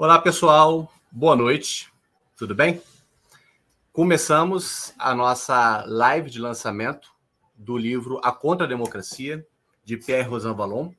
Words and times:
Olá, 0.00 0.16
pessoal. 0.20 0.88
Boa 1.10 1.34
noite. 1.34 1.92
Tudo 2.36 2.54
bem? 2.54 2.80
Começamos 3.92 4.94
a 4.96 5.12
nossa 5.12 5.84
live 5.86 6.30
de 6.30 6.38
lançamento 6.38 7.10
do 7.56 7.76
livro 7.76 8.20
A 8.22 8.30
Contra-Democracia, 8.30 9.44
de 9.84 9.96
Pierre 9.96 10.28
Rosan 10.28 10.54
Vallon. 10.54 10.92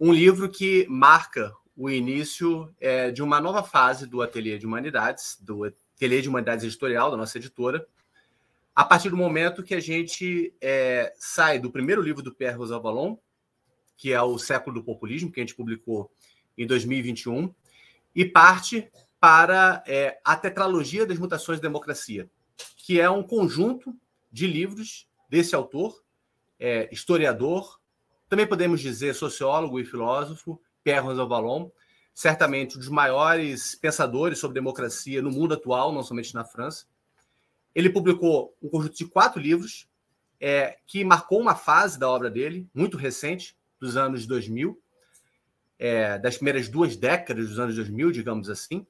Um 0.00 0.14
livro 0.14 0.48
que 0.48 0.86
marca 0.88 1.52
o 1.76 1.90
início 1.90 2.74
é, 2.80 3.10
de 3.10 3.22
uma 3.22 3.38
nova 3.38 3.62
fase 3.62 4.06
do 4.06 4.22
Ateliê 4.22 4.56
de 4.56 4.64
Humanidades, 4.64 5.36
do 5.38 5.64
Ateliê 5.64 6.22
de 6.22 6.28
Humanidades 6.30 6.64
Editorial, 6.64 7.10
da 7.10 7.18
nossa 7.18 7.36
editora, 7.36 7.86
a 8.74 8.82
partir 8.82 9.10
do 9.10 9.16
momento 9.18 9.62
que 9.62 9.74
a 9.74 9.80
gente 9.80 10.54
é, 10.58 11.12
sai 11.18 11.58
do 11.58 11.70
primeiro 11.70 12.00
livro 12.00 12.22
do 12.22 12.34
Pierre 12.34 12.56
Rosan 12.56 12.80
Vallon, 12.80 13.18
que 13.94 14.10
é 14.10 14.22
o 14.22 14.38
Século 14.38 14.76
do 14.76 14.82
Populismo, 14.82 15.30
que 15.30 15.38
a 15.38 15.42
gente 15.42 15.54
publicou 15.54 16.10
em 16.56 16.66
2021, 16.66 17.54
e 18.14 18.24
parte 18.24 18.90
para 19.18 19.82
é, 19.86 20.18
a 20.24 20.36
Tetralogia 20.36 21.06
das 21.06 21.18
Mutações 21.18 21.58
da 21.60 21.68
Democracia, 21.68 22.30
que 22.76 23.00
é 23.00 23.08
um 23.08 23.22
conjunto 23.22 23.94
de 24.30 24.46
livros 24.46 25.08
desse 25.28 25.54
autor, 25.54 26.02
é, 26.58 26.88
historiador, 26.92 27.80
também 28.28 28.46
podemos 28.46 28.80
dizer 28.80 29.14
sociólogo 29.14 29.80
e 29.80 29.84
filósofo, 29.84 30.60
Pierre 30.82 31.04
Rosal 31.04 31.28
Vallon, 31.28 31.70
certamente 32.14 32.76
um 32.76 32.78
dos 32.78 32.88
maiores 32.88 33.74
pensadores 33.74 34.38
sobre 34.38 34.54
democracia 34.54 35.20
no 35.20 35.30
mundo 35.30 35.54
atual, 35.54 35.92
não 35.92 36.02
somente 36.02 36.34
na 36.34 36.44
França. 36.44 36.86
Ele 37.74 37.90
publicou 37.90 38.56
um 38.62 38.68
conjunto 38.68 38.96
de 38.96 39.06
quatro 39.06 39.40
livros 39.40 39.88
é, 40.40 40.78
que 40.86 41.04
marcou 41.04 41.40
uma 41.40 41.54
fase 41.54 41.98
da 41.98 42.08
obra 42.08 42.30
dele, 42.30 42.68
muito 42.74 42.96
recente, 42.96 43.56
dos 43.78 43.96
anos 43.96 44.26
2000, 44.26 44.79
é, 45.80 46.18
das 46.18 46.36
primeiras 46.36 46.68
duas 46.68 46.94
décadas 46.94 47.48
dos 47.48 47.58
anos 47.58 47.74
2000, 47.74 48.12
digamos 48.12 48.50
assim, 48.50 48.86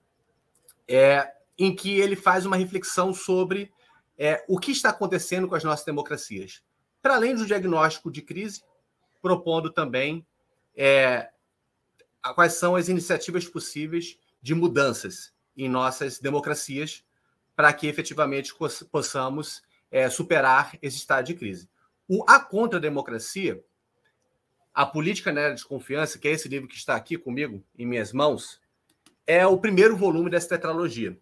é, 0.89 1.33
em 1.57 1.75
que 1.75 2.01
ele 2.01 2.17
faz 2.17 2.45
uma 2.45 2.57
reflexão 2.57 3.15
sobre 3.15 3.73
é, 4.19 4.45
o 4.49 4.59
que 4.59 4.73
está 4.73 4.91
acontecendo 4.91 5.47
com 5.47 5.55
as 5.55 5.63
nossas 5.63 5.87
democracias. 5.87 6.65
Para 7.01 7.15
além 7.15 7.37
do 7.37 7.47
diagnóstico 7.47 8.11
de 8.11 8.21
crise, 8.21 8.65
propondo 9.23 9.71
também 9.71 10.27
é, 10.77 11.31
quais 12.35 12.55
são 12.55 12.75
as 12.75 12.89
iniciativas 12.89 13.47
possíveis 13.47 14.19
de 14.43 14.53
mudanças 14.53 15.33
em 15.57 15.69
nossas 15.69 16.19
democracias 16.19 17.05
para 17.55 17.73
que 17.73 17.87
efetivamente 17.87 18.53
possamos 18.91 19.63
é, 19.93 20.11
superar 20.11 20.77
esse 20.83 20.97
estado 20.97 21.27
de 21.27 21.35
crise. 21.35 21.69
O 22.09 22.25
A 22.27 22.41
Contra-Democracia 22.41 23.55
a 23.55 23.61
Política 24.87 25.33
na 25.33 25.41
Era 25.41 25.55
de 25.55 25.65
Confiança, 25.65 26.19
que 26.19 26.29
é 26.29 26.33
esse 26.33 26.49
livro 26.49 26.69
que 26.69 26.77
está 26.77 26.95
aqui 26.95 27.19
comigo, 27.19 27.63
em 27.79 27.87
minhas 27.87 28.13
mãos, 28.13 28.61
é 29.27 29.47
o 29.47 29.59
primeiro 29.59 29.97
volume 29.97 30.31
dessa 30.31 30.49
tetralogia. 30.49 31.19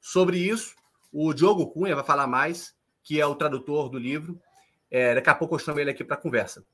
Sobre 0.00 0.38
isso, 0.38 0.74
o 1.12 1.32
Diogo 1.32 1.70
Cunha 1.70 1.94
vai 1.94 2.04
falar 2.04 2.26
mais, 2.26 2.74
que 3.02 3.20
é 3.20 3.26
o 3.26 3.34
tradutor 3.34 3.88
do 3.88 3.98
livro. 3.98 4.40
É, 4.90 5.14
daqui 5.14 5.30
a 5.30 5.34
pouco 5.34 5.54
eu 5.54 5.58
chamo 5.58 5.80
ele 5.80 5.90
aqui 5.90 6.02
para 6.02 6.16
conversa. 6.16 6.64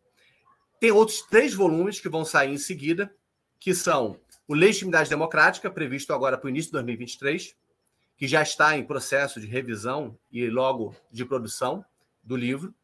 Tem 0.81 0.91
outros 0.91 1.22
três 1.22 1.53
volumes 1.53 2.00
que 2.00 2.09
vão 2.09 2.25
sair 2.25 2.50
em 2.50 2.59
seguida, 2.59 3.15
que 3.59 3.75
são 3.75 4.19
o 4.48 4.55
Legitimidade 4.55 5.11
Democrática, 5.11 5.70
previsto 5.70 6.12
agora 6.12 6.39
para 6.39 6.47
o 6.47 6.50
início 6.50 6.70
de 6.70 6.72
2023, 6.72 7.55
que 8.17 8.27
já 8.27 8.42
está 8.42 8.77
em 8.77 8.84
processo 8.84 9.41
de 9.41 9.47
revisão 9.47 10.19
e 10.33 10.48
logo 10.48 10.94
de 11.11 11.25
produção 11.25 11.84
do 12.22 12.37
livro. 12.37 12.75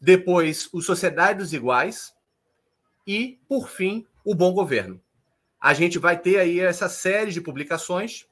Depois, 0.00 0.68
o 0.72 0.80
Sociedade 0.80 1.38
dos 1.38 1.52
Iguais, 1.52 2.14
e, 3.08 3.40
por 3.48 3.70
fim, 3.70 4.06
o 4.22 4.34
bom 4.34 4.52
governo. 4.52 5.00
A 5.58 5.72
gente 5.72 5.98
vai 5.98 6.20
ter 6.20 6.38
aí 6.38 6.60
essa 6.60 6.90
série 6.90 7.32
de 7.32 7.40
publicações. 7.40 8.26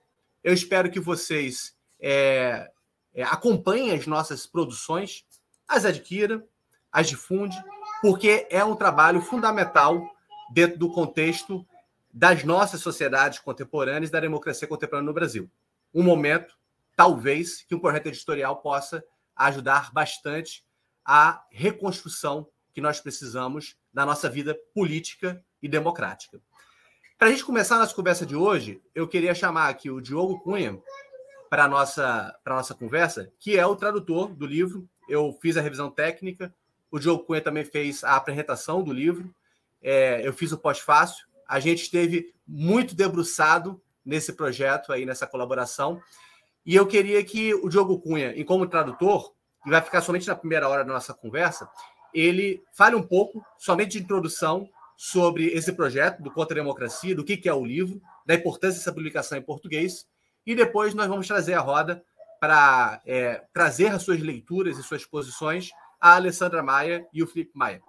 Eu 0.44 0.52
espero 0.52 0.90
que 0.90 1.00
vocês 1.00 1.74
é, 1.98 2.70
é, 3.14 3.22
acompanhem 3.22 3.92
as 3.92 4.06
nossas 4.06 4.46
produções, 4.46 5.24
as 5.66 5.86
adquira, 5.86 6.46
as 6.92 7.08
difunde, 7.08 7.56
porque 8.02 8.46
é 8.50 8.62
um 8.62 8.76
trabalho 8.76 9.22
fundamental 9.22 10.14
dentro 10.52 10.78
do 10.78 10.92
contexto 10.92 11.66
das 12.12 12.44
nossas 12.44 12.82
sociedades 12.82 13.38
contemporâneas 13.38 14.10
da 14.10 14.20
democracia 14.20 14.68
contemporânea 14.68 15.06
no 15.06 15.14
Brasil. 15.14 15.50
Um 15.92 16.02
momento, 16.02 16.54
talvez, 16.94 17.62
que 17.62 17.74
um 17.74 17.80
projeto 17.80 18.08
editorial 18.08 18.56
possa 18.58 19.02
ajudar 19.34 19.90
bastante 19.90 20.62
a 21.02 21.42
reconstrução 21.50 22.46
que 22.74 22.80
nós 22.82 23.00
precisamos 23.00 23.74
da 23.96 24.04
nossa 24.04 24.28
vida 24.28 24.54
política 24.74 25.42
e 25.62 25.66
democrática. 25.66 26.38
Para 27.18 27.28
a 27.28 27.30
gente 27.30 27.42
começar 27.42 27.76
a 27.76 27.78
nossa 27.78 27.94
conversa 27.94 28.26
de 28.26 28.36
hoje, 28.36 28.78
eu 28.94 29.08
queria 29.08 29.34
chamar 29.34 29.70
aqui 29.70 29.90
o 29.90 30.02
Diogo 30.02 30.38
Cunha 30.40 30.78
para 31.48 31.64
a 31.64 31.68
nossa, 31.68 32.38
nossa 32.44 32.74
conversa, 32.74 33.32
que 33.40 33.58
é 33.58 33.64
o 33.64 33.74
tradutor 33.74 34.34
do 34.34 34.44
livro. 34.44 34.86
Eu 35.08 35.32
fiz 35.40 35.56
a 35.56 35.62
revisão 35.62 35.90
técnica, 35.90 36.54
o 36.90 36.98
Diogo 36.98 37.24
Cunha 37.24 37.40
também 37.40 37.64
fez 37.64 38.04
a 38.04 38.16
apresentação 38.16 38.82
do 38.82 38.92
livro, 38.92 39.34
é, 39.80 40.20
eu 40.28 40.32
fiz 40.34 40.52
o 40.52 40.58
pós-fácil. 40.58 41.26
A 41.48 41.58
gente 41.58 41.84
esteve 41.84 42.34
muito 42.46 42.94
debruçado 42.94 43.80
nesse 44.04 44.34
projeto 44.34 44.92
aí, 44.92 45.06
nessa 45.06 45.26
colaboração. 45.26 46.02
E 46.66 46.76
eu 46.76 46.86
queria 46.86 47.24
que 47.24 47.54
o 47.54 47.70
Diogo 47.70 47.98
Cunha, 47.98 48.38
em 48.38 48.44
como 48.44 48.66
tradutor, 48.66 49.32
e 49.64 49.70
vai 49.70 49.80
ficar 49.80 50.02
somente 50.02 50.28
na 50.28 50.36
primeira 50.36 50.68
hora 50.68 50.84
da 50.84 50.92
nossa 50.92 51.14
conversa, 51.14 51.66
ele 52.18 52.62
fale 52.72 52.96
um 52.96 53.02
pouco, 53.02 53.44
somente 53.58 53.92
de 53.92 54.04
introdução, 54.04 54.68
sobre 54.96 55.48
esse 55.48 55.72
projeto 55.72 56.22
do 56.22 56.30
Contra 56.30 56.58
a 56.58 56.62
Democracia, 56.62 57.14
do 57.14 57.22
que, 57.22 57.46
é 57.46 57.52
o 57.52 57.64
livro, 57.64 58.00
da 58.24 58.34
importância 58.34 58.78
dessa 58.78 58.92
publicação 58.92 59.36
em 59.36 59.42
português, 59.42 60.06
e 60.46 60.54
depois 60.54 60.94
nós 60.94 61.06
vamos 61.06 61.26
trazer 61.26 61.54
a 61.54 61.60
roda 61.60 62.02
para 62.40 63.02
é, 63.04 63.44
trazer 63.52 63.88
as 63.88 64.02
suas 64.02 64.20
leituras 64.20 64.78
e 64.78 64.82
suas 64.82 65.04
posições 65.04 65.70
a 66.00 66.14
Alessandra 66.14 66.62
Maia 66.62 67.06
e 67.12 67.22
o 67.22 67.26
Felipe 67.26 67.52
Maia. 67.54 67.82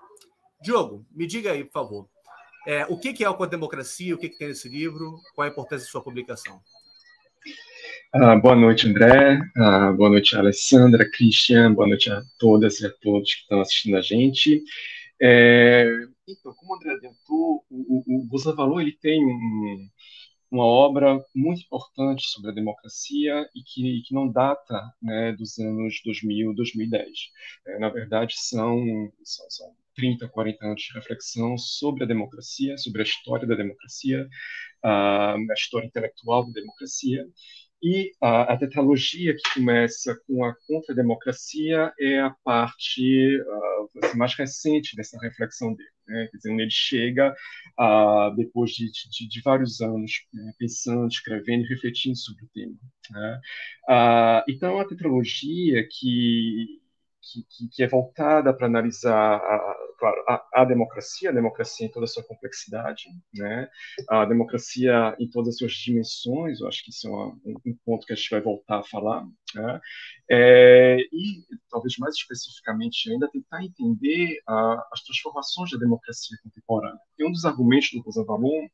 Diogo, 0.61 1.05
me 1.11 1.27
diga 1.27 1.51
aí, 1.51 1.63
por 1.63 1.73
favor, 1.73 2.09
é, 2.65 2.85
o 2.87 2.97
que, 2.99 3.23
é 3.23 3.29
o 3.29 3.33
Contra 3.33 3.55
a 3.55 3.59
Democracia, 3.59 4.13
o 4.13 4.17
que, 4.17 4.27
que 4.27 4.37
tem 4.37 4.49
nesse 4.49 4.67
livro, 4.67 5.17
qual 5.33 5.47
a 5.47 5.51
importância 5.51 5.85
de 5.85 5.91
sua 5.91 6.03
publicação? 6.03 6.61
Ah, 8.13 8.35
boa 8.35 8.55
noite, 8.55 8.87
André. 8.87 9.39
Ah, 9.57 9.91
boa 9.91 10.09
noite, 10.09 10.35
Alessandra, 10.35 11.09
Christian. 11.09 11.73
Boa 11.73 11.87
noite 11.87 12.09
a 12.11 12.21
todas 12.39 12.79
e 12.79 12.85
a 12.85 12.89
todos 13.01 13.33
que 13.33 13.41
estão 13.41 13.59
assistindo 13.61 13.97
a 13.97 14.01
gente. 14.01 14.63
É, 15.21 15.85
então, 16.27 16.53
como 16.55 16.73
o 16.73 16.75
André 16.77 16.93
adiantou, 16.93 17.65
o, 17.69 18.03
o, 18.07 18.27
o 18.31 18.55
Valor 18.55 18.81
ele 18.81 18.93
tem 19.01 19.23
um, 19.25 19.89
uma 20.51 20.65
obra 20.65 21.19
muito 21.35 21.61
importante 21.63 22.27
sobre 22.27 22.51
a 22.51 22.53
democracia 22.53 23.49
e 23.55 23.61
que, 23.63 24.01
que 24.03 24.13
não 24.13 24.31
data 24.31 24.81
né, 25.01 25.33
dos 25.33 25.57
anos 25.59 26.01
2000, 26.05 26.53
2010. 26.55 27.09
É, 27.67 27.79
na 27.79 27.89
verdade, 27.89 28.35
são, 28.37 29.11
são, 29.23 29.49
são 29.49 29.75
30, 29.95 30.27
40 30.29 30.65
anos 30.65 30.81
de 30.81 30.93
reflexão 30.93 31.57
sobre 31.57 32.03
a 32.03 32.07
democracia, 32.07 32.77
sobre 32.77 33.01
a 33.01 33.05
história 33.05 33.47
da 33.47 33.55
democracia, 33.55 34.27
a, 34.83 35.33
a 35.35 35.53
história 35.53 35.87
intelectual 35.87 36.45
da 36.45 36.53
democracia, 36.53 37.25
e 37.81 38.11
a, 38.21 38.53
a 38.53 38.57
tetralogia 38.57 39.35
que 39.35 39.53
começa 39.53 40.15
com 40.25 40.43
a 40.43 40.55
contra-democracia 40.67 41.93
é 41.99 42.19
a 42.19 42.31
parte 42.43 43.39
uh, 43.39 44.17
mais 44.17 44.33
recente 44.35 44.95
dessa 44.95 45.17
reflexão 45.19 45.73
dele. 45.73 45.89
Né? 46.07 46.27
Quer 46.31 46.37
dizer, 46.37 46.53
ele 46.53 46.71
chega, 46.71 47.35
uh, 47.79 48.35
depois 48.35 48.71
de, 48.71 48.89
de, 48.91 49.27
de, 49.27 49.41
vários 49.41 49.81
anos 49.81 50.11
né, 50.33 50.53
pensando, 50.57 51.07
escrevendo 51.07 51.65
e 51.65 51.67
refletindo 51.67 52.17
sobre 52.17 52.45
o 52.45 52.49
tema. 52.53 52.75
Né? 53.11 53.41
Uh, 53.89 54.51
então, 54.51 54.79
a 54.79 54.85
tetralogia 54.85 55.87
que 55.89 56.81
que, 57.31 57.67
que, 57.69 57.83
é 57.83 57.87
voltada 57.87 58.53
para 58.53 58.67
analisar 58.67 59.35
a, 59.35 59.75
claro, 59.99 60.23
a, 60.27 60.61
a, 60.61 60.65
democracia, 60.65 61.29
a 61.29 61.33
democracia 61.33 61.87
em 61.87 61.91
toda 61.91 62.05
a 62.05 62.07
sua 62.07 62.23
complexidade, 62.23 63.03
né? 63.33 63.67
a 64.09 64.25
democracia 64.25 65.15
em 65.19 65.29
todas 65.29 65.49
as 65.49 65.57
suas 65.57 65.71
dimensões, 65.73 66.61
eu 66.61 66.67
acho 66.67 66.83
que 66.83 66.91
isso 66.91 67.07
é 67.07 67.11
um, 67.11 67.77
ponto 67.85 68.05
que 68.05 68.13
a 68.13 68.15
gente 68.15 68.29
vai 68.29 68.41
voltar 68.41 68.79
a 68.79 68.83
falar, 68.83 69.25
né? 69.55 69.81
é, 70.29 70.97
e 71.11 71.45
talvez 71.69 71.97
mais 71.97 72.15
especificamente 72.15 73.11
ainda 73.11 73.29
tentar 73.29 73.63
entender 73.63 74.39
a, 74.47 74.87
as 74.91 75.03
transformações 75.03 75.71
da 75.71 75.77
democracia 75.77 76.37
contemporânea. 76.43 76.99
E 77.17 77.25
um 77.25 77.31
dos 77.31 77.45
argumentos 77.45 77.89
do 77.93 78.01
Rosa 78.01 78.23
Valon 78.23 78.67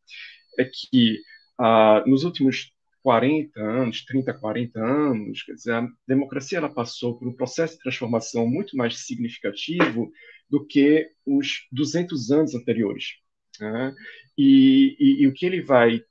é 0.59 0.65
que 0.65 1.19
ah, 1.59 2.03
nos 2.06 2.23
últimos 2.23 2.72
40 3.03 3.59
anos, 3.59 4.05
30, 4.05 4.33
40 4.33 4.79
anos, 4.79 5.44
quer 5.44 5.53
dizer, 5.53 5.73
a 5.73 5.88
democracia 6.07 6.57
ela 6.57 6.73
passou 6.73 7.19
por 7.19 7.27
um 7.27 7.33
processo 7.33 7.73
de 7.73 7.83
transformação 7.83 8.47
muito 8.47 8.77
mais 8.77 9.05
significativo 9.05 10.09
do 10.50 10.65
que 10.65 11.11
os 11.25 11.67
200 11.71 12.31
anos 12.31 12.55
anteriores. 12.55 13.15
Né? 13.59 13.94
E, 14.38 14.95
e, 15.00 15.23
e, 15.23 15.27
o 15.27 15.33
que 15.33 15.45
ele 15.45 15.61
vai 15.61 16.01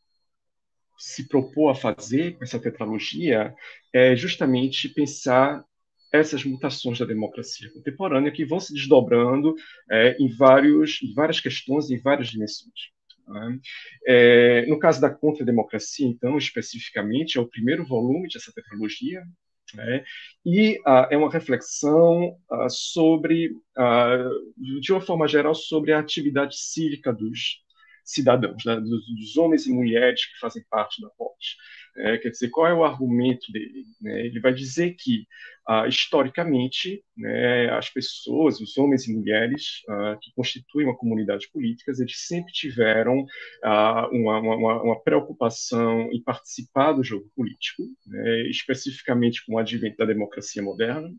se 0.98 1.26
propor 1.26 1.70
a 1.70 1.74
fazer 1.74 2.36
com 2.36 2.44
essa 2.44 2.60
tetralogia 2.60 3.54
é 3.92 4.14
justamente 4.14 4.88
pensar 4.88 5.64
essas 6.12 6.44
mutações 6.44 6.98
da 6.98 7.06
democracia 7.06 7.72
contemporânea 7.72 8.30
que 8.30 8.44
vão 8.44 8.60
se 8.60 8.74
desdobrando 8.74 9.54
é, 9.90 10.16
em, 10.20 10.28
vários, 10.28 11.00
em 11.02 11.14
várias 11.14 11.40
questões, 11.40 11.90
em 11.90 11.98
várias 11.98 12.28
dimensões. 12.28 12.92
Né? 13.26 13.58
É, 14.06 14.66
no 14.66 14.78
caso 14.78 15.00
da 15.00 15.10
Contra-Democracia, 15.10 16.06
então, 16.06 16.36
especificamente, 16.36 17.38
é 17.38 17.40
o 17.40 17.48
primeiro 17.48 17.84
volume 17.86 18.28
dessa 18.28 18.52
tetralogia, 18.52 19.22
né? 19.74 20.04
e 20.44 20.78
uh, 20.80 21.08
é 21.10 21.16
uma 21.16 21.30
reflexão 21.30 22.36
uh, 22.50 22.68
sobre, 22.68 23.48
uh, 23.78 24.80
de 24.80 24.92
uma 24.92 25.00
forma 25.00 25.26
geral, 25.26 25.54
sobre 25.54 25.92
a 25.92 25.98
atividade 25.98 26.56
cívica 26.58 27.12
dos 27.12 27.62
cidadãos, 28.04 28.64
né? 28.64 28.76
dos, 28.76 29.06
dos, 29.06 29.36
homens 29.36 29.66
e 29.66 29.72
mulheres 29.72 30.26
que 30.26 30.38
fazem 30.38 30.64
parte 30.68 31.00
da 31.00 31.08
POT. 31.10 31.56
É, 31.96 32.16
quer 32.16 32.30
dizer, 32.30 32.48
qual 32.48 32.66
é 32.66 32.72
o 32.72 32.84
argumento 32.84 33.52
dele? 33.52 33.84
Né? 34.00 34.26
Ele 34.26 34.40
vai 34.40 34.54
dizer 34.54 34.94
que, 34.98 35.26
ah, 35.68 35.86
historicamente, 35.86 37.04
né, 37.16 37.70
as 37.70 37.90
pessoas, 37.90 38.60
os 38.60 38.78
homens 38.78 39.06
e 39.06 39.12
mulheres 39.12 39.82
ah, 39.88 40.16
que 40.20 40.32
constituem 40.34 40.86
uma 40.86 40.96
comunidade 40.96 41.50
política, 41.52 41.92
eles 41.92 42.26
sempre 42.26 42.52
tiveram 42.52 43.26
ah, 43.62 44.08
uma, 44.10 44.38
uma, 44.40 44.82
uma, 44.82 45.02
preocupação 45.02 46.10
em 46.12 46.22
participar 46.22 46.92
do 46.92 47.04
jogo 47.04 47.30
político, 47.36 47.82
né, 48.06 48.48
especificamente 48.48 49.44
com 49.44 49.54
o 49.54 49.58
advento 49.58 49.98
da 49.98 50.06
democracia 50.06 50.62
moderna, 50.62 51.12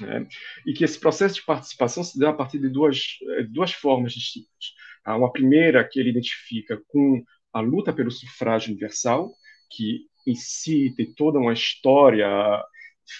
né, 0.00 0.26
e 0.66 0.72
que 0.72 0.84
esse 0.84 0.98
processo 0.98 1.34
de 1.36 1.44
participação 1.44 2.02
se 2.02 2.18
dá 2.18 2.30
a 2.30 2.34
partir 2.34 2.58
de 2.58 2.68
duas, 2.70 3.18
eh, 3.38 3.42
duas 3.44 3.72
formas 3.72 4.12
distintas. 4.14 4.74
Uma 5.06 5.30
primeira 5.30 5.86
que 5.86 6.00
ele 6.00 6.08
identifica 6.08 6.80
com 6.88 7.22
a 7.52 7.60
luta 7.60 7.92
pelo 7.92 8.10
sufrágio 8.10 8.70
universal, 8.70 9.30
que 9.70 10.06
em 10.26 10.34
si 10.34 10.92
tem 10.96 11.12
toda 11.12 11.38
uma 11.38 11.52
história 11.52 12.28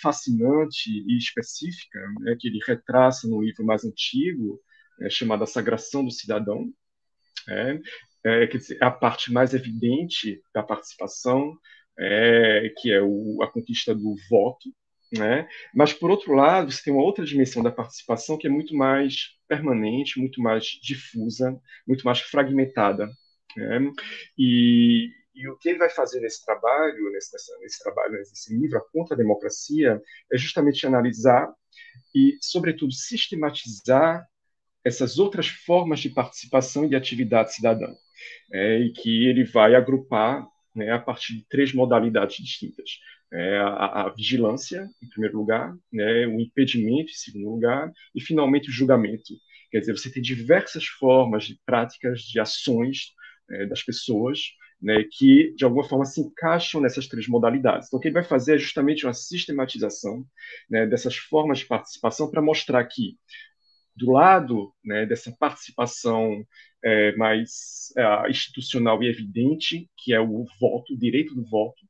fascinante 0.03 0.91
e 0.91 1.19
específica, 1.19 1.99
né, 2.21 2.37
que 2.39 2.49
ele 2.49 2.61
retraça 2.67 3.29
no 3.29 3.43
livro 3.43 3.65
mais 3.65 3.85
antigo, 3.85 4.61
é, 5.01 5.11
chamado 5.11 5.45
A 5.45 5.47
Sagração 5.47 6.05
do 6.05 6.11
Cidadão, 6.11 6.73
é, 7.49 7.81
é, 8.25 8.47
quer 8.47 8.59
dizer, 8.59 8.83
a 8.83 8.91
parte 8.91 9.33
mais 9.33 9.53
evidente 9.53 10.41
da 10.55 10.63
participação, 10.63 11.57
é, 11.99 12.73
que 12.79 12.91
é 12.91 13.03
o, 13.03 13.43
a 13.43 13.51
conquista 13.51 13.95
do 13.95 14.15
voto, 14.31 14.71
né? 15.13 15.49
Mas, 15.75 15.93
por 15.93 16.11
outro 16.11 16.35
lado, 16.35 16.73
você 16.73 16.83
tem 16.83 16.93
uma 16.93 17.03
outra 17.03 17.25
dimensão 17.25 17.63
da 17.63 17.71
participação 17.71 18.37
que 18.37 18.47
é 18.47 18.51
muito 18.51 18.75
mais 18.75 19.29
permanente, 19.47 20.19
muito 20.19 20.41
mais 20.41 20.65
difusa, 20.83 21.61
muito 21.87 22.03
mais 22.05 22.21
fragmentada. 22.21 23.09
Né? 23.57 23.93
E, 24.37 25.11
e 25.35 25.49
o 25.49 25.57
que 25.57 25.69
ele 25.69 25.79
vai 25.79 25.91
fazer 25.91 26.21
nesse 26.21 26.45
trabalho, 26.45 27.11
nesse, 27.11 27.37
nesse 27.61 27.83
trabalho, 27.83 28.13
nesse 28.13 28.57
livro, 28.57 28.79
A 28.79 28.91
Contra 28.93 29.15
a 29.15 29.19
Democracia, 29.19 30.01
é 30.33 30.39
justamente 30.39 30.87
analisar 30.87 31.53
e, 32.15 32.37
sobretudo, 32.41 32.93
sistematizar 32.93 34.25
essas 34.85 35.19
outras 35.19 35.49
formas 35.49 36.01
de 36.01 36.11
participação 36.11 36.85
e 36.85 36.91
de 36.91 36.97
atividade 36.97 37.55
cidadã, 37.55 37.93
é, 38.53 38.79
e 38.81 38.93
que 38.93 39.27
ele 39.27 39.45
vai 39.45 39.75
agrupar 39.75 40.47
né, 40.75 40.93
a 40.93 40.99
partir 40.99 41.35
de 41.35 41.47
três 41.49 41.73
modalidades 41.73 42.37
distintas. 42.37 42.99
É, 43.33 43.59
a, 43.59 44.03
a, 44.03 44.09
vigilância, 44.11 44.89
em 45.03 45.09
primeiro 45.09 45.37
lugar, 45.37 45.75
né, 45.93 46.27
o 46.27 46.39
impedimento, 46.39 47.11
em 47.11 47.15
segundo 47.15 47.51
lugar, 47.51 47.91
e, 48.15 48.21
finalmente, 48.21 48.69
o 48.69 48.73
julgamento. 48.73 49.35
Quer 49.71 49.81
dizer, 49.81 49.93
você 49.97 50.13
tem 50.13 50.23
diversas 50.23 50.87
formas 50.87 51.45
de 51.45 51.59
práticas, 51.67 52.21
de 52.21 52.39
ações 52.39 53.13
é, 53.51 53.67
das 53.67 53.83
pessoas 53.83 54.39
né, 54.81 55.05
que, 55.11 55.55
de 55.55 55.65
alguma 55.65 55.85
forma, 55.85 56.05
se 56.05 56.21
encaixam 56.21 56.81
nessas 56.81 57.07
três 57.07 57.27
modalidades. 57.27 57.89
Então, 57.89 57.99
o 57.99 58.01
que 58.01 58.09
ele 58.09 58.15
vai 58.15 58.25
fazer 58.25 58.57
é 58.57 58.59
justamente 58.59 59.07
uma 59.07 59.15
sistematização 59.15 60.25
né, 60.69 60.87
dessas 60.87 61.17
formas 61.17 61.61
de 61.61 61.67
participação 61.67 62.31
para 62.31 62.43
mostrar 62.43 62.85
que, 62.85 63.17
do 63.97 64.13
lado 64.13 64.73
né, 64.85 65.07
dessa 65.07 65.35
participação 65.39 66.45
é, 66.85 67.17
mais 67.17 67.93
é, 67.97 68.31
institucional 68.31 69.03
e 69.03 69.09
evidente, 69.09 69.89
que 69.97 70.13
é 70.13 70.21
o 70.21 70.45
voto, 70.61 70.93
o 70.93 70.99
direito 70.99 71.35
do 71.35 71.45
voto, 71.45 71.81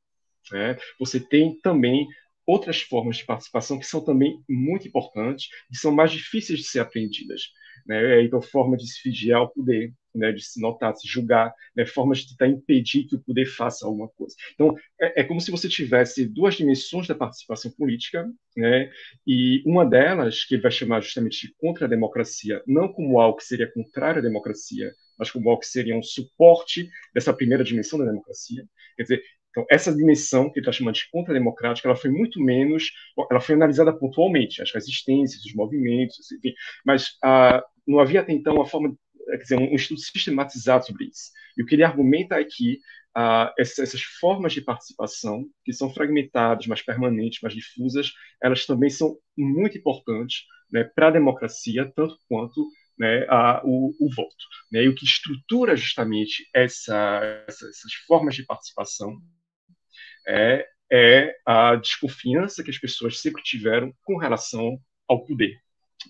né, 0.51 0.77
você 0.99 1.19
tem 1.19 1.59
também 1.61 2.07
outras 2.45 2.81
formas 2.81 3.17
de 3.17 3.25
participação 3.25 3.79
que 3.79 3.85
são 3.85 4.03
também 4.03 4.41
muito 4.47 4.87
importantes 4.87 5.49
e 5.71 5.77
são 5.77 5.91
mais 5.91 6.11
difíceis 6.11 6.59
de 6.59 6.65
ser 6.65 6.79
aprendidas. 6.79 7.43
Né? 7.85 8.23
Então, 8.23 8.41
forma 8.41 8.77
de 8.77 8.87
se 8.87 9.07
vigiar 9.07 9.43
o 9.43 9.49
poder, 9.49 9.93
né, 10.15 10.31
de 10.31 10.43
se 10.43 10.61
notar, 10.61 10.93
de 10.93 11.01
se 11.01 11.07
julgar, 11.07 11.53
né, 11.75 11.85
formas 11.85 12.19
de 12.19 12.29
tentar 12.29 12.47
impedir 12.47 13.03
que 13.05 13.15
o 13.15 13.21
poder 13.21 13.45
faça 13.45 13.85
alguma 13.85 14.07
coisa. 14.07 14.35
Então, 14.53 14.73
é, 14.99 15.21
é, 15.21 15.23
como 15.23 15.41
se 15.41 15.51
você 15.51 15.67
tivesse 15.67 16.25
duas 16.25 16.55
dimensões 16.55 17.05
da 17.05 17.13
participação 17.13 17.69
política, 17.71 18.25
né, 18.55 18.89
e 19.27 19.61
uma 19.65 19.85
delas, 19.85 20.43
que 20.45 20.57
vai 20.57 20.71
chamar 20.71 21.01
justamente 21.01 21.47
de 21.47 21.53
contra-democracia, 21.57 22.63
não 22.65 22.87
como 22.91 23.19
algo 23.19 23.37
que 23.37 23.43
seria 23.43 23.71
contrário 23.71 24.19
à 24.19 24.23
democracia, 24.23 24.91
mas 25.19 25.29
como 25.29 25.49
algo 25.49 25.61
que 25.61 25.67
seria 25.67 25.95
um 25.95 26.03
suporte 26.03 26.89
dessa 27.13 27.33
primeira 27.33 27.63
dimensão 27.63 27.99
da 27.99 28.05
democracia. 28.05 28.65
Quer 28.95 29.03
dizer, 29.03 29.23
então, 29.55 29.65
essa 29.69 29.95
dimensão 29.95 30.51
que 30.51 30.59
ele 30.59 30.65
está 30.65 30.73
chamando 30.73 30.95
de 30.95 31.09
contra-democrática, 31.09 31.87
ela 31.87 31.95
foi 31.95 32.09
muito 32.09 32.43
menos, 32.43 32.91
ela 33.31 33.39
foi 33.39 33.55
analisada 33.55 33.93
pontualmente, 33.97 34.61
as 34.61 34.73
resistências, 34.73 35.45
os 35.45 35.53
movimentos, 35.53 36.29
enfim, 36.33 36.53
mas 36.85 37.17
ah, 37.23 37.63
não 37.87 37.99
havia 37.99 38.19
até 38.19 38.33
então 38.33 38.55
uma 38.55 38.65
forma 38.65 38.93
quer 39.25 39.37
dizer, 39.37 39.57
um 39.57 39.75
estudo 39.75 39.99
sistematizado 39.99 40.85
sobre 40.85 41.05
isso. 41.05 41.31
E 41.57 41.63
o 41.63 41.65
que 41.65 41.75
ele 41.75 41.83
argumenta 41.83 42.35
é 42.35 42.43
que 42.43 42.79
uh, 43.17 43.51
essas, 43.57 43.79
essas, 43.79 44.01
formas 44.01 44.53
de 44.53 44.61
participação, 44.61 45.45
que 45.63 45.73
são 45.73 45.91
fragmentadas, 45.91 46.67
mais 46.67 46.81
permanentes, 46.81 47.41
mais 47.41 47.55
difusas, 47.55 48.11
elas 48.41 48.65
também 48.65 48.89
são 48.89 49.17
muito 49.37 49.77
importantes 49.77 50.43
né, 50.71 50.83
para 50.83 51.07
a 51.07 51.11
democracia, 51.11 51.91
tanto 51.95 52.17
quanto 52.27 52.67
né, 52.97 53.25
a, 53.29 53.61
o, 53.65 53.93
o, 53.99 54.09
voto. 54.15 54.35
Né, 54.71 54.83
e 54.83 54.89
o 54.89 54.95
que 54.95 55.05
estrutura 55.05 55.75
justamente 55.75 56.47
essa, 56.53 57.43
essa, 57.47 57.67
essas 57.67 57.93
formas 58.07 58.35
de 58.35 58.45
participação 58.45 59.17
é, 60.27 60.65
é 60.91 61.35
a 61.45 61.75
desconfiança 61.75 62.63
que 62.63 62.69
as 62.69 62.77
pessoas 62.77 63.19
sempre 63.19 63.41
tiveram 63.43 63.93
com 64.03 64.17
relação 64.17 64.77
ao 65.07 65.25
poder 65.25 65.55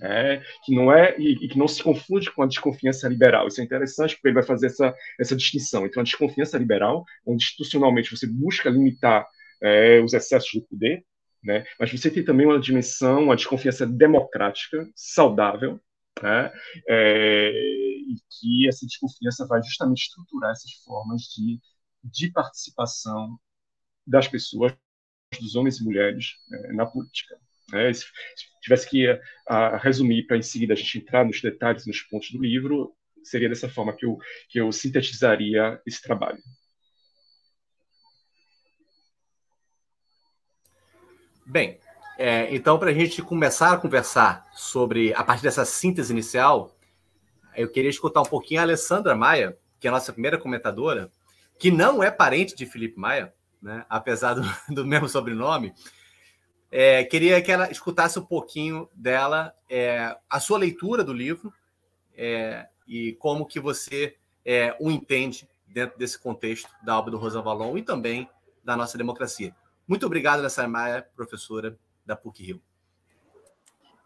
é, 0.01 0.41
que 0.63 0.75
não 0.75 0.91
é 0.91 1.15
e, 1.17 1.33
e, 1.33 1.47
que 1.47 1.57
não 1.57 1.67
se 1.67 1.81
confunde 1.81 2.31
com 2.31 2.43
a 2.43 2.47
desconfiança 2.47 3.07
liberal. 3.07 3.47
Isso 3.47 3.61
é 3.61 3.63
interessante 3.63 4.15
porque 4.15 4.27
ele 4.27 4.35
vai 4.35 4.43
fazer 4.43 4.67
essa, 4.67 4.93
essa 5.19 5.35
distinção 5.35 5.85
entre 5.85 5.99
a 5.99 6.03
desconfiança 6.03 6.57
liberal, 6.57 7.05
onde 7.25 7.43
institucionalmente 7.43 8.15
você 8.15 8.27
busca 8.27 8.69
limitar 8.69 9.27
é, 9.61 9.99
os 10.01 10.13
excessos 10.13 10.51
do 10.53 10.67
poder, 10.67 11.03
né, 11.43 11.63
mas 11.79 11.91
você 11.91 12.09
tem 12.09 12.23
também 12.23 12.45
uma 12.45 12.59
dimensão, 12.59 13.23
uma 13.23 13.35
desconfiança 13.35 13.85
democrática, 13.85 14.87
saudável, 14.95 15.79
né, 16.21 16.51
é, 16.87 17.51
e 17.51 18.15
que 18.39 18.67
essa 18.67 18.85
desconfiança 18.85 19.45
vai 19.47 19.61
justamente 19.63 20.03
estruturar 20.03 20.51
essas 20.51 20.71
formas 20.83 21.21
de, 21.21 21.59
de 22.03 22.31
participação 22.31 23.37
das 24.05 24.27
pessoas, 24.27 24.73
dos 25.39 25.55
homens 25.55 25.79
e 25.79 25.83
mulheres, 25.83 26.35
é, 26.51 26.73
na 26.73 26.85
política. 26.85 27.37
Né? 27.71 27.93
Se, 27.93 28.05
tivesse 28.61 28.89
que 28.89 29.05
resumir 29.81 30.25
para 30.25 30.37
em 30.37 30.41
seguida 30.41 30.73
a 30.73 30.75
gente 30.75 30.97
entrar 30.97 31.23
nos 31.23 31.39
detalhes, 31.41 31.85
nos 31.85 32.01
pontos 32.01 32.31
do 32.31 32.41
livro, 32.41 32.95
seria 33.23 33.49
dessa 33.49 33.69
forma 33.69 33.95
que 33.95 34.05
eu, 34.05 34.17
que 34.49 34.59
eu 34.59 34.71
sintetizaria 34.71 35.79
esse 35.85 36.01
trabalho. 36.01 36.41
Bem, 41.45 41.79
é, 42.17 42.53
então, 42.55 42.79
para 42.79 42.89
a 42.89 42.93
gente 42.93 43.21
começar 43.21 43.73
a 43.73 43.77
conversar 43.77 44.47
sobre, 44.53 45.13
a 45.13 45.23
partir 45.23 45.43
dessa 45.43 45.63
síntese 45.63 46.11
inicial, 46.11 46.75
eu 47.55 47.69
queria 47.69 47.89
escutar 47.89 48.21
um 48.21 48.25
pouquinho 48.25 48.61
a 48.61 48.63
Alessandra 48.63 49.15
Maia, 49.15 49.55
que 49.79 49.87
é 49.87 49.89
a 49.89 49.93
nossa 49.93 50.11
primeira 50.11 50.39
comentadora, 50.39 51.11
que 51.59 51.69
não 51.69 52.01
é 52.01 52.09
parente 52.09 52.55
de 52.55 52.65
Felipe 52.65 52.97
Maia, 52.97 53.31
né, 53.61 53.85
apesar 53.89 54.33
do, 54.33 54.41
do 54.73 54.85
mesmo 54.85 55.07
sobrenome, 55.09 55.73
é, 56.71 57.03
queria 57.03 57.41
que 57.41 57.51
ela 57.51 57.71
escutasse 57.71 58.19
um 58.19 58.25
pouquinho 58.25 58.89
dela, 58.93 59.55
é, 59.69 60.17
a 60.29 60.39
sua 60.39 60.57
leitura 60.57 61.03
do 61.03 61.13
livro 61.13 61.53
é, 62.15 62.67
e 62.87 63.13
como 63.13 63.45
que 63.45 63.59
você 63.59 64.15
é, 64.43 64.75
o 64.79 64.91
entende 64.91 65.47
dentro 65.67 65.97
desse 65.97 66.19
contexto 66.19 66.69
da 66.83 66.97
obra 66.97 67.11
do 67.11 67.17
Rosa 67.17 67.41
Valon 67.41 67.77
e 67.77 67.81
também 67.81 68.29
da 68.63 68.75
nossa 68.75 68.97
democracia. 68.97 69.55
Muito 69.87 70.05
obrigado, 70.05 70.41
Nessa 70.41 70.67
Maia, 70.67 71.07
professora 71.15 71.77
da 72.05 72.15
PUC-Rio. 72.15 72.61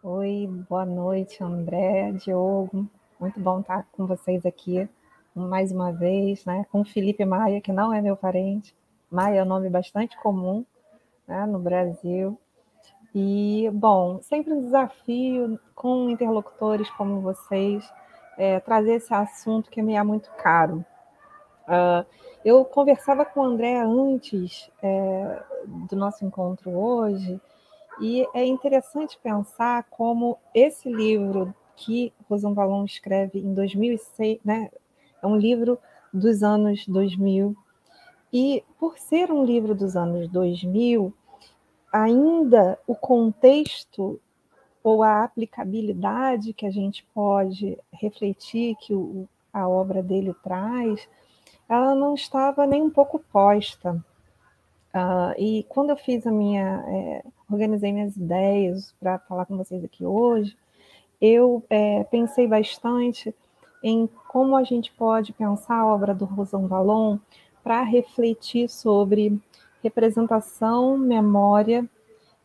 Oi, 0.04 0.48
boa 0.70 0.86
noite, 0.86 1.44
André, 1.44 2.12
Diogo. 2.14 2.90
Muito 3.20 3.40
bom 3.40 3.60
estar 3.60 3.84
com 3.92 4.06
vocês 4.06 4.46
aqui 4.46 4.88
mais 5.36 5.72
uma 5.72 5.92
vez, 5.92 6.44
né? 6.46 6.66
Com 6.72 6.84
Felipe 6.84 7.24
Maia, 7.26 7.62
que 7.62 7.72
não 7.72 7.94
é 7.94 8.02
meu 8.02 8.16
parente. 8.16 8.76
Maia 9.10 9.40
é 9.40 9.44
um 9.44 9.48
nome 9.48 9.70
bastante 9.70 10.18
comum 10.18 10.66
né, 11.28 11.46
no 11.46 11.60
Brasil. 11.60 12.40
E, 13.14 13.70
bom, 13.74 14.22
sempre 14.22 14.54
um 14.54 14.62
desafio 14.62 15.60
com 15.74 16.10
interlocutores 16.10 16.90
como 16.92 17.22
vocês 17.22 17.84
é, 18.38 18.60
trazer 18.60 18.94
esse 18.94 19.14
assunto 19.14 19.70
que 19.70 19.82
me 19.82 19.96
é 19.96 20.04
muito 20.04 20.30
caro. 20.38 20.86
Uh, 21.68 22.06
eu 22.44 22.64
conversava 22.66 23.26
com 23.26 23.42
o 23.42 23.44
André 23.44 23.80
antes 23.80 24.72
é, 24.82 25.44
do 25.68 25.96
nosso 25.96 26.26
encontro 26.26 26.72
hoje, 26.72 27.40
e 28.00 28.26
é 28.34 28.46
interessante 28.46 29.20
pensar 29.22 29.84
como 29.90 30.38
esse 30.54 30.90
livro 30.90 31.54
que 31.76 32.14
Rosan 32.30 32.54
Valon 32.54 32.86
escreve 32.86 33.40
em 33.40 33.54
2006, 33.54 34.40
né, 34.44 34.70
é 35.22 35.28
um 35.28 35.36
livro 35.36 35.78
dos 36.14 36.44
anos 36.44 36.88
2000. 36.88 37.56
E 38.32 38.64
por 38.80 38.98
ser 38.98 39.32
um 39.32 39.44
livro 39.44 39.74
dos 39.74 39.96
anos 39.96 40.28
2000, 40.28 41.14
ainda 41.92 42.78
o 42.86 42.96
contexto 42.96 44.20
ou 44.84 45.04
a 45.04 45.24
aplicabilidade 45.24 46.54
que 46.54 46.66
a 46.66 46.72
gente 46.72 47.06
pode 47.14 47.78
refletir 47.92 48.76
que 48.76 48.94
o, 48.94 49.28
a 49.52 49.68
obra 49.68 50.02
dele 50.02 50.34
traz, 50.44 51.08
ela 51.68 51.94
não 51.94 52.14
estava 52.14 52.66
nem 52.66 52.82
um 52.82 52.90
pouco 52.90 53.20
posta. 53.20 53.94
Uh, 54.94 55.34
e 55.38 55.66
quando 55.70 55.92
eu 55.92 55.98
fiz 55.98 56.26
a 56.26 56.32
minha, 56.32 56.84
é, 56.88 57.24
organizei 57.50 57.92
minhas 57.92 58.16
ideias 58.16 58.94
para 59.00 59.20
falar 59.20 59.46
com 59.46 59.58
vocês 59.58 59.84
aqui 59.84 60.06
hoje, 60.06 60.58
eu 61.22 61.64
é, 61.70 62.04
pensei 62.06 62.48
bastante 62.48 63.36
em 63.84 64.08
como 64.28 64.56
a 64.56 64.64
gente 64.64 64.92
pode 64.92 65.34
pensar 65.34 65.76
a 65.76 65.86
obra 65.86 66.14
do 66.14 66.26
Rosão 66.26 66.68
Valon 66.68 67.18
para 67.64 67.84
refletir 67.84 68.70
sobre 68.70 69.40
representação, 69.84 70.98
memória 70.98 71.88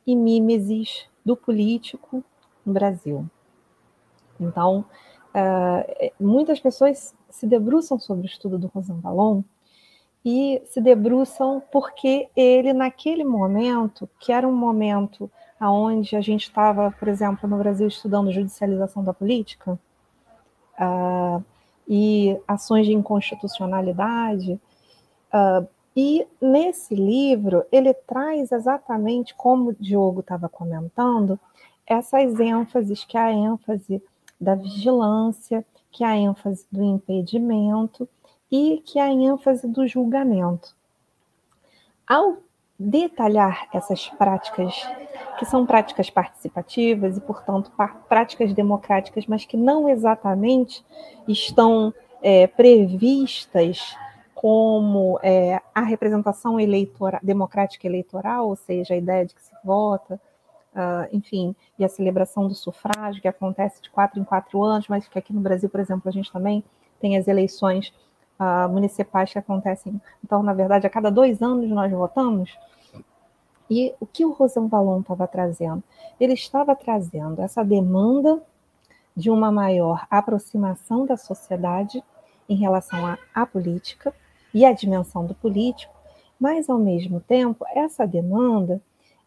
e 0.07 0.15
mimesis 0.15 1.07
do 1.25 1.37
político 1.37 2.23
no 2.65 2.73
Brasil. 2.73 3.27
Então, 4.39 4.85
uh, 5.35 6.13
muitas 6.21 6.61
pessoas 6.61 7.15
se 7.31 7.47
debruçam 7.47 7.99
sobre 7.99 8.27
o 8.27 8.27
estudo 8.27 8.59
do 8.59 8.69
Rosão 8.69 9.01
Valon 9.01 9.43
e 10.25 10.63
se 10.67 10.81
debruçam 10.81 11.63
porque 11.71 12.29
ele, 12.35 12.73
naquele 12.73 13.25
momento, 13.25 14.09
que 14.19 14.33
era 14.33 14.47
um 14.47 14.55
momento 14.55 15.31
onde 15.61 16.17
a 16.17 16.21
gente 16.21 16.45
estava, 16.45 16.91
por 16.91 17.09
exemplo, 17.09 17.49
no 17.49 17.57
Brasil 17.57 17.87
estudando 17.89 18.33
judicialização 18.33 19.03
da 19.03 19.15
política 19.15 19.79
uh, 20.79 21.43
e 21.89 22.39
ações 22.47 22.87
de 22.87 22.93
inconstitucionalidade, 22.93 24.61
uh, 25.35 25.67
e 25.97 26.27
nesse 26.41 26.95
livro 26.95 27.65
ele 27.71 27.93
traz 27.93 28.51
exatamente 28.51 29.35
como 29.35 29.71
o 29.71 29.75
Diogo 29.75 30.21
estava 30.21 30.49
comentando, 30.49 31.39
essas 31.87 32.39
ênfases, 32.41 33.05
que 33.05 33.17
é 33.17 33.21
a 33.21 33.33
ênfase 33.33 34.03
da 34.41 34.55
vigilância, 34.55 35.65
que 35.91 36.03
é 36.03 36.07
a 36.07 36.17
ênfase 36.17 36.67
do 36.71 36.83
impedimento 36.83 38.09
e 38.51 38.83
que 38.85 38.99
é 38.99 39.03
a 39.03 39.13
ênfase 39.13 39.69
do 39.69 39.87
julgamento. 39.87 40.75
Ao 42.07 42.39
detalhar 42.79 43.69
essas 43.73 44.09
práticas, 44.09 44.75
que 45.39 45.45
são 45.45 45.65
práticas 45.65 46.11
participativas 46.11 47.17
e, 47.17 47.21
portanto, 47.21 47.71
práticas 48.09 48.53
democráticas, 48.53 49.27
mas 49.27 49.45
que 49.45 49.57
não 49.57 49.89
exatamente 49.89 50.85
estão 51.29 51.95
é, 52.21 52.47
previstas 52.47 53.97
como 54.45 55.19
é, 55.23 55.59
a 55.75 55.81
representação 55.81 56.61
eleitora, 56.61 57.19
democrática 57.23 57.87
eleitoral, 57.87 58.47
ou 58.47 58.57
seja, 58.57 58.93
a 58.93 58.97
ideia 58.99 59.25
de 59.25 59.35
que 59.35 59.43
se 59.43 59.55
vota, 59.65 60.21
uh, 60.75 61.09
enfim, 61.17 61.57
e 61.79 61.85
a 61.85 61.89
celebração 61.89 62.47
do 62.47 62.55
sufrágio, 62.55 63.23
que 63.23 63.27
acontece 63.27 63.81
de 63.81 63.89
quatro 63.89 64.21
em 64.21 64.25
quatro 64.25 64.63
anos, 64.63 64.87
mas 64.87 65.09
que 65.09 65.19
aqui 65.19 65.33
no 65.33 65.41
Brasil, 65.41 65.71
por 65.71 65.81
exemplo, 65.81 66.11
a 66.11 66.13
gente 66.13 66.31
também 66.31 66.63
tem 67.01 67.17
as 67.17 67.27
eleições 67.27 67.91
uh, 68.39 68.69
municipais 68.69 69.33
que 69.33 69.39
acontecem. 69.39 69.99
Então, 70.23 70.43
na 70.43 70.53
verdade, 70.53 70.87
a 70.87 70.91
cada 70.91 71.11
dois 71.11 71.41
anos 71.41 71.71
nós 71.71 71.91
votamos. 71.91 72.55
E 73.71 73.95
o 73.99 74.05
que 74.05 74.27
o 74.27 74.33
Rosão 74.33 74.69
Valon 74.69 75.01
estava 75.01 75.27
trazendo? 75.27 75.83
Ele 76.21 76.35
estava 76.35 76.77
trazendo 76.77 77.41
essa 77.41 77.65
demanda 77.65 78.43
de 79.17 79.31
uma 79.31 79.51
maior 79.51 80.07
aproximação 80.11 81.07
da 81.07 81.17
sociedade 81.17 82.05
em 82.47 82.57
relação 82.57 83.07
à, 83.07 83.17
à 83.35 83.47
política 83.47 84.13
e 84.55 84.65
à 84.65 84.73
dimensão 84.73 85.27
do 85.27 85.35
político, 85.35 85.93
mas 86.39 86.71
ao 86.71 86.79
mesmo 86.79 87.21
tempo 87.21 87.65
essa 87.75 88.07
demanda 88.07 88.81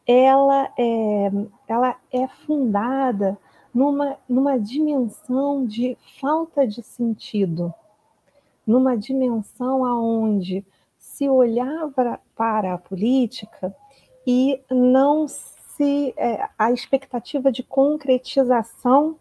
ela 0.08 0.70
é, 0.78 1.32
ela 1.68 1.96
é 2.12 2.28
fundada 2.28 3.38
numa, 3.74 4.18
numa 4.28 4.58
dimensão 4.58 5.66
de 5.66 5.98
falta 6.20 6.66
de 6.66 6.82
sentido, 6.82 7.74
numa 8.66 8.98
dimensão 8.98 9.86
aonde 9.86 10.66
se 10.98 11.28
olhava 11.28 12.20
para 12.36 12.74
a 12.74 12.78
política 12.78 13.76
e 14.26 14.62
não 14.72 15.28
se 15.28 16.14
é, 16.18 16.50
a 16.58 16.72
expectativa 16.72 17.52
de 17.52 17.64
concretização 17.64 19.18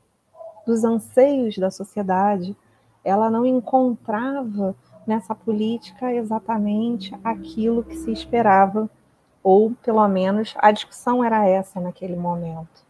dos 0.66 0.84
anseios 0.84 1.58
da 1.58 1.70
sociedade, 1.70 2.56
ela 3.04 3.30
não 3.30 3.44
encontrava 3.44 4.74
nessa 5.06 5.34
política 5.34 6.12
exatamente 6.12 7.14
aquilo 7.22 7.84
que 7.84 7.96
se 7.96 8.10
esperava 8.10 8.90
ou 9.42 9.70
pelo 9.82 10.06
menos 10.08 10.54
a 10.58 10.72
discussão 10.72 11.22
era 11.22 11.46
essa 11.46 11.80
naquele 11.80 12.16
momento. 12.16 12.84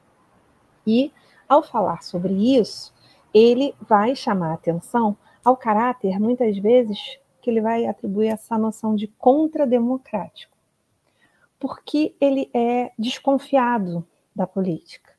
E 0.86 1.12
ao 1.46 1.62
falar 1.62 2.02
sobre 2.02 2.32
isso, 2.56 2.94
ele 3.34 3.74
vai 3.80 4.16
chamar 4.16 4.54
atenção 4.54 5.16
ao 5.44 5.56
caráter, 5.56 6.18
muitas 6.18 6.56
vezes, 6.58 7.18
que 7.42 7.50
ele 7.50 7.60
vai 7.60 7.86
atribuir 7.86 8.28
essa 8.28 8.56
noção 8.56 8.96
de 8.96 9.06
contrademocrático, 9.06 10.56
porque 11.60 12.14
ele 12.20 12.50
é 12.54 12.90
desconfiado 12.98 14.04
da 14.34 14.46
política. 14.46 15.12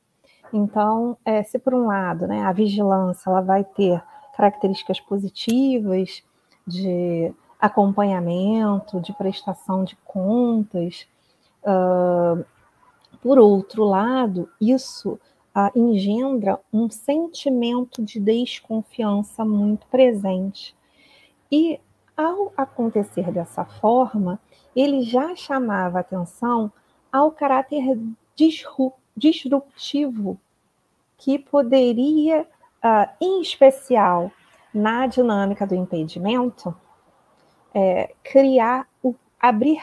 Então, 0.52 1.18
é, 1.24 1.44
se 1.44 1.60
por 1.60 1.74
um 1.74 1.86
lado 1.86 2.26
né, 2.26 2.42
a 2.42 2.52
vigilância 2.52 3.30
ela 3.30 3.42
vai 3.42 3.64
ter 3.64 4.04
características 4.36 5.00
positivas 5.00 6.24
de 6.68 7.34
acompanhamento, 7.60 9.00
de 9.00 9.14
prestação 9.14 9.84
de 9.84 9.96
contas, 10.06 11.08
Uh, 11.68 12.46
por 13.22 13.38
outro 13.38 13.84
lado, 13.84 14.50
isso 14.62 15.20
uh, 15.56 15.70
engendra 15.76 16.60
um 16.72 16.90
sentimento 16.90 18.02
de 18.02 18.22
desconfiança 18.22 19.44
muito 19.44 19.86
presente. 19.88 20.74
E 21.52 21.78
ao 22.16 22.54
acontecer 22.56 23.32
dessa 23.32 23.66
forma, 23.66 24.40
ele 24.74 25.02
já 25.04 25.36
chamava 25.36 26.00
atenção 26.00 26.72
ao 27.12 27.32
caráter 27.32 28.00
disruptivo 29.16 30.40
que 31.18 31.38
poderia, 31.38 32.44
uh, 32.44 33.10
em 33.20 33.42
especial 33.42 34.32
na 34.78 35.08
dinâmica 35.08 35.66
do 35.66 35.76
impedimento, 35.76 36.76
é, 37.74 38.14
criar, 38.24 38.88
o, 39.04 39.16
abrir 39.40 39.82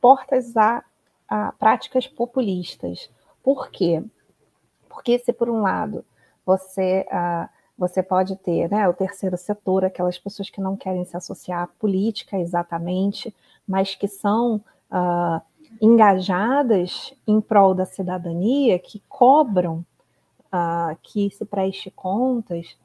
portas 0.00 0.56
a, 0.56 0.84
a 1.28 1.52
práticas 1.52 2.06
populistas. 2.06 3.10
Por 3.42 3.70
quê? 3.70 4.02
Porque 4.88 5.18
se 5.18 5.32
por 5.32 5.48
um 5.48 5.62
lado 5.62 6.04
você 6.44 7.06
você 7.76 8.02
pode 8.02 8.34
ter 8.34 8.68
né, 8.68 8.88
o 8.88 8.92
terceiro 8.92 9.36
setor, 9.36 9.84
aquelas 9.84 10.18
pessoas 10.18 10.50
que 10.50 10.60
não 10.60 10.76
querem 10.76 11.04
se 11.04 11.16
associar 11.16 11.62
à 11.62 11.66
política 11.68 12.36
exatamente, 12.36 13.32
mas 13.68 13.94
que 13.94 14.08
são 14.08 14.60
engajadas 15.80 17.14
em 17.24 17.40
prol 17.40 17.74
da 17.74 17.84
cidadania, 17.84 18.78
que 18.80 19.00
cobram 19.08 19.84
uh, 20.52 20.96
que 21.02 21.30
se 21.30 21.44
preste 21.44 21.90
contas, 21.90 22.76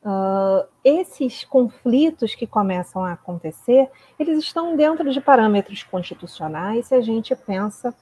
Uh, 0.00 0.64
esses 0.84 1.44
conflitos 1.44 2.34
que 2.34 2.46
começam 2.46 3.04
a 3.04 3.12
acontecer, 3.12 3.90
eles 4.18 4.38
estão 4.38 4.76
dentro 4.76 5.10
de 5.10 5.20
parâmetros 5.20 5.82
constitucionais 5.82 6.86
se 6.86 6.94
a 6.94 7.00
gente 7.00 7.34
pensa 7.34 7.92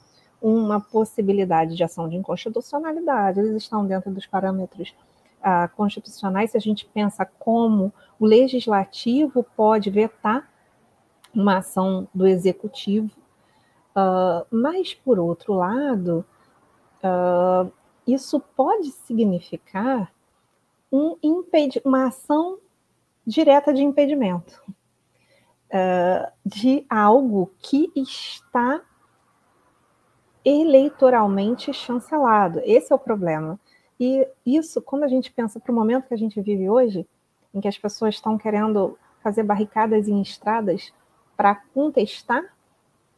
uma 0.40 0.78
possibilidade 0.78 1.74
de 1.74 1.82
ação 1.82 2.06
de 2.06 2.16
inconstitucionalidade, 2.16 3.40
eles 3.40 3.62
estão 3.62 3.86
dentro 3.86 4.10
dos 4.10 4.26
parâmetros 4.26 4.94
uh, 5.40 5.74
constitucionais 5.74 6.50
se 6.50 6.58
a 6.58 6.60
gente 6.60 6.84
pensa 6.84 7.24
como 7.24 7.92
o 8.20 8.26
legislativo 8.26 9.42
pode 9.56 9.88
vetar 9.88 10.50
uma 11.34 11.58
ação 11.58 12.06
do 12.14 12.26
executivo, 12.26 13.10
uh, 13.96 14.46
mas, 14.50 14.92
por 14.92 15.18
outro 15.18 15.54
lado, 15.54 16.24
isso 18.06 18.40
pode 18.56 18.90
significar 18.90 20.12
um 20.90 21.16
uma 21.84 22.06
ação 22.06 22.58
direta 23.26 23.72
de 23.74 23.82
impedimento 23.82 24.62
uh, 25.66 26.30
de 26.44 26.86
algo 26.88 27.52
que 27.58 27.90
está 27.96 28.82
eleitoralmente 30.44 31.72
chancelado. 31.72 32.60
Esse 32.64 32.92
é 32.92 32.96
o 32.96 32.98
problema. 32.98 33.58
E 33.98 34.28
isso, 34.44 34.80
quando 34.80 35.02
a 35.02 35.08
gente 35.08 35.32
pensa 35.32 35.58
para 35.58 35.72
o 35.72 35.74
momento 35.74 36.06
que 36.06 36.14
a 36.14 36.18
gente 36.18 36.40
vive 36.40 36.68
hoje, 36.68 37.06
em 37.52 37.60
que 37.60 37.68
as 37.68 37.78
pessoas 37.78 38.14
estão 38.14 38.38
querendo 38.38 38.96
fazer 39.22 39.42
barricadas 39.42 40.06
em 40.06 40.22
estradas 40.22 40.92
para 41.36 41.54
contestar 41.74 42.44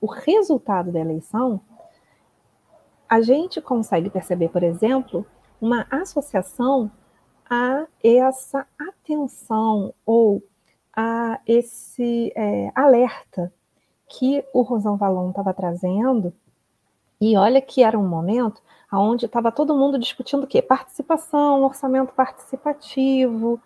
o 0.00 0.06
resultado 0.06 0.90
da 0.90 1.00
eleição, 1.00 1.60
a 3.08 3.20
gente 3.20 3.60
consegue 3.60 4.08
perceber, 4.08 4.48
por 4.48 4.62
exemplo, 4.62 5.26
uma 5.60 5.86
associação 5.90 6.90
a 7.48 7.86
essa 8.02 8.66
atenção 8.78 9.94
ou 10.04 10.42
a 10.94 11.40
esse 11.46 12.32
é, 12.34 12.70
alerta 12.74 13.52
que 14.08 14.44
o 14.52 14.62
Rosão 14.62 14.96
Valon 14.96 15.30
estava 15.30 15.52
trazendo, 15.52 16.32
e 17.20 17.36
olha 17.36 17.60
que 17.60 17.82
era 17.82 17.98
um 17.98 18.06
momento 18.06 18.62
onde 18.92 19.26
estava 19.26 19.52
todo 19.52 19.76
mundo 19.76 19.98
discutindo 19.98 20.44
o 20.44 20.46
quê? 20.46 20.62
Participação, 20.62 21.62
orçamento 21.62 22.12
participativo, 22.14 23.60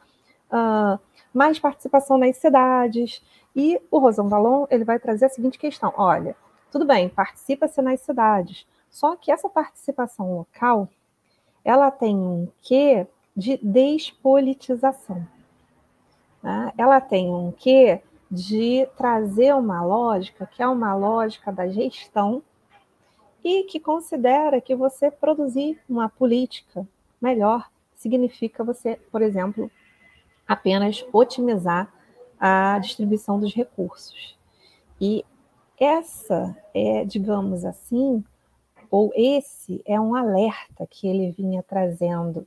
uh, 0.50 0.98
mais 1.32 1.58
participação 1.58 2.18
nas 2.18 2.36
cidades. 2.36 3.22
E 3.54 3.80
o 3.90 3.98
Rosão 3.98 4.28
Valon 4.28 4.66
ele 4.70 4.84
vai 4.84 4.98
trazer 4.98 5.26
a 5.26 5.28
seguinte 5.28 5.58
questão: 5.58 5.92
olha, 5.96 6.34
tudo 6.70 6.86
bem, 6.86 7.08
participa-se 7.08 7.80
nas 7.82 8.00
cidades, 8.00 8.66
só 8.90 9.14
que 9.16 9.30
essa 9.30 9.48
participação 9.48 10.34
local 10.34 10.88
ela 11.64 11.90
tem 11.90 12.16
um 12.16 12.48
quê 12.60 13.06
de 13.36 13.58
despolitização. 13.62 15.26
Né? 16.42 16.72
Ela 16.76 17.00
tem 17.00 17.28
um 17.28 17.52
quê 17.52 18.02
de 18.30 18.88
trazer 18.96 19.54
uma 19.54 19.84
lógica 19.84 20.46
que 20.46 20.62
é 20.62 20.68
uma 20.68 20.94
lógica 20.94 21.52
da 21.52 21.68
gestão 21.68 22.42
e 23.44 23.64
que 23.64 23.80
considera 23.80 24.60
que 24.60 24.74
você 24.74 25.10
produzir 25.10 25.80
uma 25.88 26.08
política 26.08 26.86
melhor 27.20 27.70
significa 27.94 28.64
você, 28.64 28.98
por 29.10 29.22
exemplo, 29.22 29.70
apenas 30.46 31.04
otimizar 31.12 31.92
a 32.38 32.78
distribuição 32.80 33.38
dos 33.38 33.54
recursos. 33.54 34.36
E 35.00 35.24
essa 35.78 36.56
é, 36.74 37.04
digamos 37.04 37.64
assim, 37.64 38.24
ou 38.90 39.12
esse 39.14 39.80
é 39.86 40.00
um 40.00 40.14
alerta 40.14 40.86
que 40.88 41.06
ele 41.06 41.30
vinha 41.30 41.62
trazendo. 41.62 42.46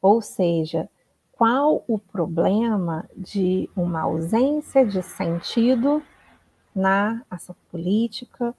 Ou 0.00 0.22
seja, 0.22 0.88
qual 1.32 1.84
o 1.88 1.98
problema 1.98 3.08
de 3.16 3.68
uma 3.76 4.02
ausência 4.02 4.84
de 4.84 5.02
sentido 5.02 6.02
na 6.74 7.22
ação 7.30 7.56
política 7.70 8.54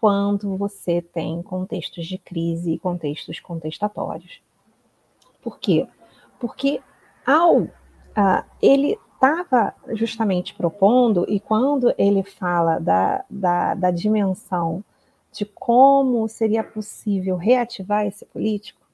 quando 0.00 0.56
você 0.56 1.00
tem 1.00 1.42
contextos 1.42 2.06
de 2.06 2.18
crise 2.18 2.72
e 2.72 2.78
contextos 2.78 3.40
contestatórios. 3.40 4.40
Por 5.42 5.58
quê? 5.58 5.88
Porque 6.38 6.80
ao 7.26 7.62
uh, 7.62 7.70
ele 8.60 8.98
estava 9.14 9.74
justamente 9.94 10.54
propondo, 10.54 11.24
e 11.28 11.40
quando 11.40 11.92
ele 11.96 12.22
fala 12.22 12.78
da, 12.78 13.24
da, 13.30 13.74
da 13.74 13.90
dimensão 13.90 14.84
de 15.32 15.44
como 15.44 16.28
seria 16.28 16.62
possível 16.62 17.36
reativar 17.36 18.06
esse 18.06 18.24
político, 18.26 18.85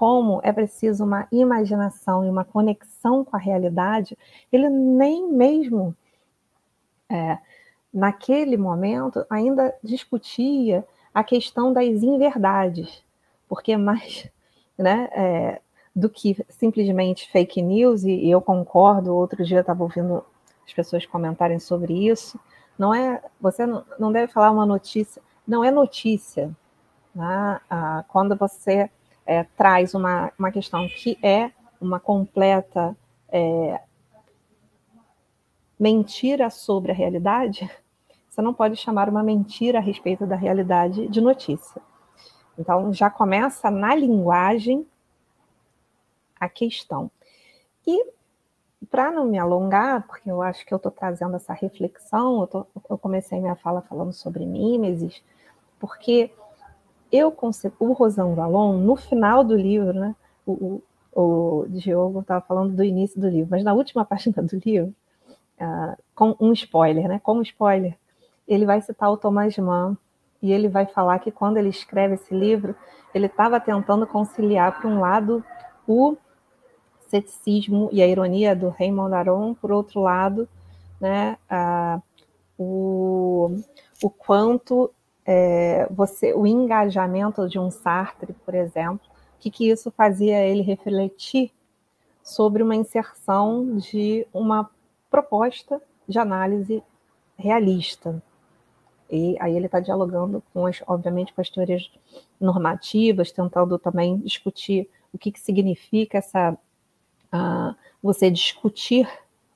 como 0.00 0.40
é 0.42 0.50
preciso 0.50 1.04
uma 1.04 1.28
imaginação 1.30 2.24
e 2.24 2.30
uma 2.30 2.42
conexão 2.42 3.22
com 3.22 3.36
a 3.36 3.38
realidade, 3.38 4.16
ele 4.50 4.66
nem 4.70 5.30
mesmo, 5.30 5.94
é, 7.06 7.36
naquele 7.92 8.56
momento, 8.56 9.26
ainda 9.28 9.74
discutia 9.84 10.86
a 11.12 11.22
questão 11.22 11.70
das 11.70 12.02
inverdades, 12.02 13.04
porque 13.46 13.76
mais 13.76 14.26
né, 14.78 15.10
é, 15.12 15.60
do 15.94 16.08
que 16.08 16.34
simplesmente 16.48 17.30
fake 17.30 17.60
news, 17.60 18.02
e 18.02 18.30
eu 18.30 18.40
concordo, 18.40 19.14
outro 19.14 19.44
dia 19.44 19.60
estava 19.60 19.82
ouvindo 19.82 20.24
as 20.66 20.72
pessoas 20.72 21.04
comentarem 21.04 21.58
sobre 21.58 22.08
isso, 22.08 22.40
não 22.78 22.94
é, 22.94 23.22
você 23.38 23.66
não, 23.66 23.84
não 23.98 24.10
deve 24.10 24.32
falar 24.32 24.50
uma 24.50 24.64
notícia, 24.64 25.20
não 25.46 25.62
é 25.62 25.70
notícia, 25.70 26.50
né? 27.14 27.60
ah, 27.68 28.02
quando 28.08 28.34
você 28.34 28.88
é, 29.30 29.44
traz 29.56 29.94
uma, 29.94 30.32
uma 30.36 30.50
questão 30.50 30.88
que 30.88 31.16
é 31.22 31.52
uma 31.80 32.00
completa 32.00 32.96
é, 33.28 33.80
mentira 35.78 36.50
sobre 36.50 36.90
a 36.90 36.94
realidade, 36.94 37.70
você 38.28 38.42
não 38.42 38.52
pode 38.52 38.74
chamar 38.74 39.08
uma 39.08 39.22
mentira 39.22 39.78
a 39.78 39.80
respeito 39.80 40.26
da 40.26 40.34
realidade 40.34 41.06
de 41.06 41.20
notícia. 41.20 41.80
Então, 42.58 42.92
já 42.92 43.08
começa 43.08 43.70
na 43.70 43.94
linguagem 43.94 44.84
a 46.40 46.48
questão. 46.48 47.08
E, 47.86 48.04
para 48.90 49.12
não 49.12 49.26
me 49.26 49.38
alongar, 49.38 50.08
porque 50.08 50.28
eu 50.28 50.42
acho 50.42 50.66
que 50.66 50.74
eu 50.74 50.76
estou 50.76 50.90
trazendo 50.90 51.36
essa 51.36 51.52
reflexão, 51.52 52.40
eu, 52.40 52.46
tô, 52.48 52.66
eu 52.90 52.98
comecei 52.98 53.38
minha 53.38 53.54
fala 53.54 53.80
falando 53.80 54.12
sobre 54.12 54.44
mimesis, 54.44 55.22
porque 55.78 56.32
eu 57.12 57.34
o 57.78 57.92
Rosão 57.92 58.34
Valon, 58.34 58.78
no 58.78 58.96
final 58.96 59.42
do 59.42 59.56
livro, 59.56 59.92
né, 59.92 60.14
o, 60.46 60.82
o, 61.12 61.62
o 61.62 61.66
Diogo 61.68 62.20
estava 62.20 62.40
falando 62.40 62.74
do 62.74 62.84
início 62.84 63.20
do 63.20 63.28
livro, 63.28 63.48
mas 63.50 63.64
na 63.64 63.72
última 63.72 64.04
página 64.06 64.42
do 64.42 64.60
livro, 64.64 64.94
uh, 65.60 65.96
com 66.14 66.36
um 66.40 66.52
spoiler, 66.52 67.08
né, 67.08 67.20
com 67.22 67.38
um 67.38 67.42
spoiler, 67.42 67.96
ele 68.46 68.66
vai 68.66 68.80
citar 68.80 69.10
o 69.10 69.16
Thomas 69.16 69.56
Mann 69.58 69.96
e 70.42 70.52
ele 70.52 70.68
vai 70.68 70.86
falar 70.86 71.18
que 71.18 71.30
quando 71.30 71.56
ele 71.56 71.68
escreve 71.68 72.14
esse 72.14 72.34
livro, 72.34 72.74
ele 73.14 73.26
estava 73.26 73.60
tentando 73.60 74.06
conciliar, 74.06 74.80
por 74.80 74.90
um 74.90 75.00
lado, 75.00 75.44
o 75.86 76.16
ceticismo 77.08 77.88
e 77.92 78.00
a 78.02 78.06
ironia 78.06 78.54
do 78.54 78.68
Raymond 78.68 79.14
Aron, 79.14 79.54
por 79.54 79.72
outro 79.72 80.00
lado, 80.00 80.48
né, 81.00 81.36
uh, 81.50 82.02
o, 82.56 83.56
o 84.02 84.10
quanto 84.10 84.90
é, 85.32 85.86
você, 85.88 86.34
o 86.34 86.44
engajamento 86.44 87.48
de 87.48 87.56
um 87.56 87.70
Sartre, 87.70 88.32
por 88.44 88.52
exemplo, 88.52 89.06
o 89.36 89.38
que, 89.38 89.48
que 89.48 89.70
isso 89.70 89.88
fazia 89.92 90.44
ele 90.44 90.60
refletir 90.60 91.52
sobre 92.20 92.64
uma 92.64 92.74
inserção 92.74 93.76
de 93.76 94.26
uma 94.34 94.68
proposta 95.08 95.80
de 96.08 96.18
análise 96.18 96.82
realista. 97.38 98.20
E 99.08 99.36
aí 99.38 99.56
ele 99.56 99.66
está 99.66 99.78
dialogando 99.78 100.42
com 100.52 100.66
as, 100.66 100.82
obviamente, 100.84 101.32
com 101.32 101.40
as 101.40 101.48
teorias 101.48 101.88
normativas, 102.40 103.30
tentando 103.30 103.78
também 103.78 104.18
discutir 104.18 104.90
o 105.12 105.18
que, 105.18 105.30
que 105.30 105.38
significa 105.38 106.18
essa 106.18 106.58
uh, 107.32 107.76
você 108.02 108.32
discutir 108.32 109.08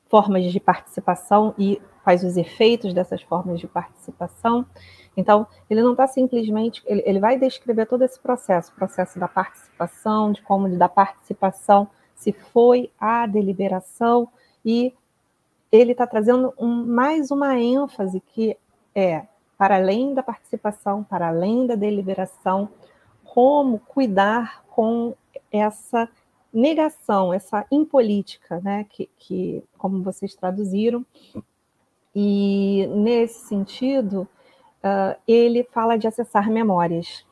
formas 0.08 0.52
de 0.52 0.60
participação 0.60 1.52
e 1.58 1.82
quais 2.04 2.22
os 2.22 2.36
efeitos 2.36 2.94
dessas 2.94 3.22
formas 3.22 3.58
de 3.58 3.66
participação. 3.66 4.64
Então, 5.16 5.46
ele 5.70 5.82
não 5.82 5.92
está 5.92 6.06
simplesmente, 6.06 6.82
ele, 6.86 7.02
ele, 7.06 7.20
vai 7.20 7.38
descrever 7.38 7.86
todo 7.86 8.02
esse 8.02 8.18
processo, 8.18 8.72
o 8.72 8.74
processo 8.74 9.18
da 9.18 9.28
participação, 9.28 10.32
de 10.32 10.42
como 10.42 10.68
da 10.76 10.88
participação 10.88 11.88
se 12.14 12.32
foi 12.32 12.90
a 12.98 13.26
deliberação, 13.26 14.28
e 14.64 14.94
ele 15.70 15.92
está 15.92 16.06
trazendo 16.06 16.54
um, 16.58 16.86
mais 16.86 17.30
uma 17.30 17.58
ênfase 17.58 18.20
que 18.20 18.56
é, 18.94 19.26
para 19.58 19.76
além 19.76 20.14
da 20.14 20.22
participação, 20.22 21.02
para 21.04 21.28
além 21.28 21.66
da 21.66 21.74
deliberação, 21.74 22.68
como 23.24 23.78
cuidar 23.80 24.64
com 24.68 25.14
essa 25.50 26.08
negação, 26.52 27.34
essa 27.34 27.66
impolítica, 27.70 28.60
né, 28.60 28.86
que, 28.88 29.10
que 29.18 29.62
como 29.76 30.02
vocês 30.02 30.34
traduziram, 30.34 31.04
e 32.14 32.86
nesse 32.94 33.46
sentido, 33.48 34.28
uh, 34.84 35.18
ele 35.26 35.64
fala 35.72 35.96
de 35.96 36.06
acessar 36.06 36.50
memórias 36.50 37.26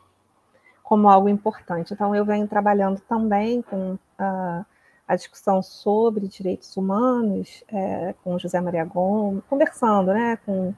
como 0.82 1.08
algo 1.08 1.28
importante. 1.28 1.92
Então, 1.92 2.14
eu 2.14 2.24
venho 2.24 2.48
trabalhando 2.48 3.00
também 3.00 3.62
com 3.62 3.92
uh, 3.94 4.64
a 5.06 5.16
discussão 5.16 5.62
sobre 5.62 6.26
direitos 6.26 6.76
humanos, 6.76 7.62
é, 7.68 8.14
com 8.24 8.38
José 8.38 8.60
Maria 8.60 8.84
Gomes, 8.84 9.42
conversando 9.48 10.12
né, 10.12 10.38
com 10.44 10.74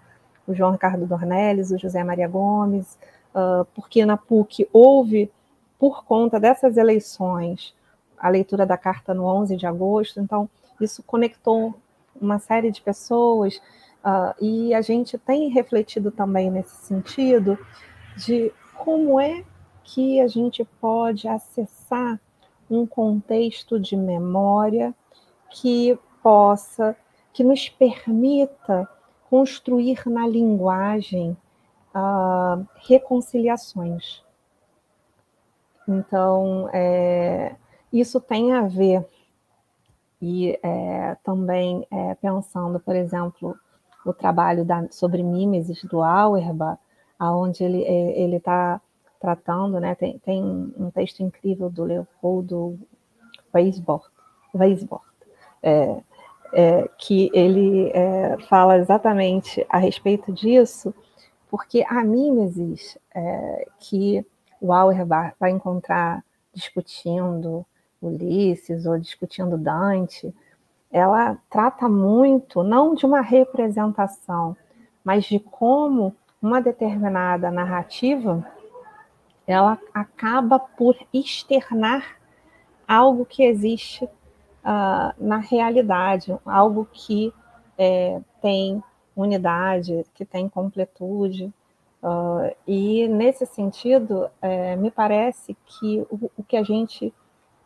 o 0.47 0.55
João 0.55 0.73
Ricardo 0.73 1.07
Dornelles, 1.07 1.71
o 1.71 1.79
José 1.79 2.03
Maria 2.03 2.27
Gomes, 2.27 2.99
uh, 3.35 3.65
porque 3.75 4.05
na 4.05 4.17
PUC 4.17 4.69
houve, 4.73 5.31
por 5.79 6.05
conta 6.05 6.41
dessas 6.41 6.77
eleições, 6.77 7.75
a 8.19 8.29
leitura 8.29 8.67
da 8.67 8.77
carta 8.77 9.15
no 9.15 9.25
11 9.25 9.57
de 9.57 9.67
agosto, 9.67 10.21
então 10.21 10.49
isso 10.81 11.03
conectou 11.03 11.75
uma 12.21 12.39
série 12.39 12.71
de 12.71 12.81
pessoas 12.81 13.61
Uh, 14.05 14.45
e 14.45 14.75
a 14.75 14.83
gente 14.83 15.17
tem 15.17 15.49
refletido 15.49 16.11
também 16.11 16.51
nesse 16.51 16.77
sentido 16.85 17.59
de 18.17 18.53
como 18.77 19.19
é 19.19 19.43
que 19.83 20.21
a 20.21 20.27
gente 20.29 20.63
pode 20.79 21.27
acessar 21.27 22.21
um 22.71 22.87
contexto 22.87 23.81
de 23.81 23.97
memória 23.97 24.95
que 25.51 25.99
possa, 26.23 26.95
que 27.33 27.43
nos 27.43 27.69
permita 27.69 28.89
construir 29.31 30.03
na 30.07 30.27
linguagem 30.27 31.37
uh, 31.95 32.67
reconciliações. 32.87 34.23
Então, 35.87 36.69
é, 36.73 37.57
isso 37.93 38.21
tem 38.21 38.53
a 38.53 38.63
ver, 38.63 39.07
e 40.21 40.59
é, 40.63 41.17
também 41.23 41.87
é, 41.91 42.15
pensando, 42.15 42.81
por 42.81 42.97
exemplo, 42.97 43.55
o 44.05 44.13
trabalho 44.13 44.65
da, 44.65 44.87
sobre 44.91 45.23
mimesis 45.23 45.83
do 45.85 46.03
Auerbach, 46.03 46.79
aonde 47.19 47.65
ele 47.65 47.83
é, 47.85 48.21
ele 48.21 48.37
está 48.37 48.81
tratando, 49.21 49.81
né? 49.81 49.95
Tem, 49.95 50.19
tem 50.19 50.43
um 50.77 50.91
texto 50.91 51.21
incrível 51.23 51.71
do 51.71 51.85
Leopoldo 51.85 52.79
Weisbord, 53.55 54.05
Weisbord 54.55 55.05
é, 55.63 56.03
é, 56.53 56.89
que 56.99 57.31
ele 57.33 57.91
é, 57.95 58.37
fala 58.49 58.77
exatamente 58.77 59.65
a 59.69 59.79
respeito 59.79 60.33
disso, 60.33 60.95
porque 61.51 61.85
a 61.89 62.05
mimesis 62.05 62.99
é, 63.15 63.67
que 63.79 64.25
o 64.61 64.73
Auerbach 64.73 65.35
vai 65.39 65.51
encontrar 65.51 66.23
discutindo 66.53 67.65
Ulisses 68.01 68.85
ou 68.85 68.99
discutindo 68.99 69.57
Dante, 69.57 70.35
ela 70.95 71.37
trata 71.51 71.89
muito 71.89 72.63
não 72.63 72.95
de 72.95 73.05
uma 73.05 73.21
representação, 73.21 74.57
mas 75.03 75.25
de 75.25 75.41
como 75.41 76.15
uma 76.41 76.63
determinada 76.63 77.51
narrativa 77.51 78.47
ela 79.45 79.77
acaba 79.93 80.57
por 80.61 80.97
externar 81.13 82.17
algo 82.87 83.27
que 83.27 83.43
existe 83.43 84.05
uh, 84.05 85.13
na 85.19 85.39
realidade, 85.39 86.39
algo 86.47 86.89
que 86.93 87.35
é, 87.77 88.21
tem 88.41 88.81
unidade, 89.17 90.07
que 90.15 90.25
tem 90.25 90.49
completude. 90.49 91.53
Uh, 92.01 92.55
e, 92.69 93.09
nesse 93.09 93.45
sentido, 93.47 94.31
é, 94.41 94.77
me 94.77 94.93
parece 94.93 95.57
que 95.67 96.07
o, 96.09 96.31
o 96.39 96.43
que 96.45 96.57
a 96.57 96.63
gente 96.63 97.13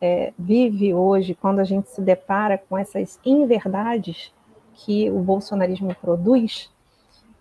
é, 0.01 0.33
vive 0.37 0.93
hoje, 0.93 1.35
quando 1.35 1.59
a 1.59 1.63
gente 1.63 1.89
se 1.89 2.01
depara 2.01 2.57
com 2.57 2.77
essas 2.77 3.19
inverdades 3.25 4.33
que 4.73 5.09
o 5.09 5.19
bolsonarismo 5.19 5.93
produz, 5.95 6.71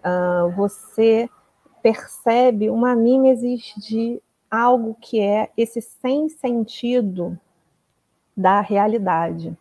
uh, 0.01 0.51
você 0.57 1.29
percebe 1.83 2.68
uma 2.68 2.97
mimesis 2.97 3.73
de 3.77 4.21
algo 4.51 4.97
que 5.01 5.21
é 5.21 5.51
esse 5.57 5.81
sem 5.81 6.29
sentido 6.29 7.38
da 8.37 8.61
realidade 8.61 9.57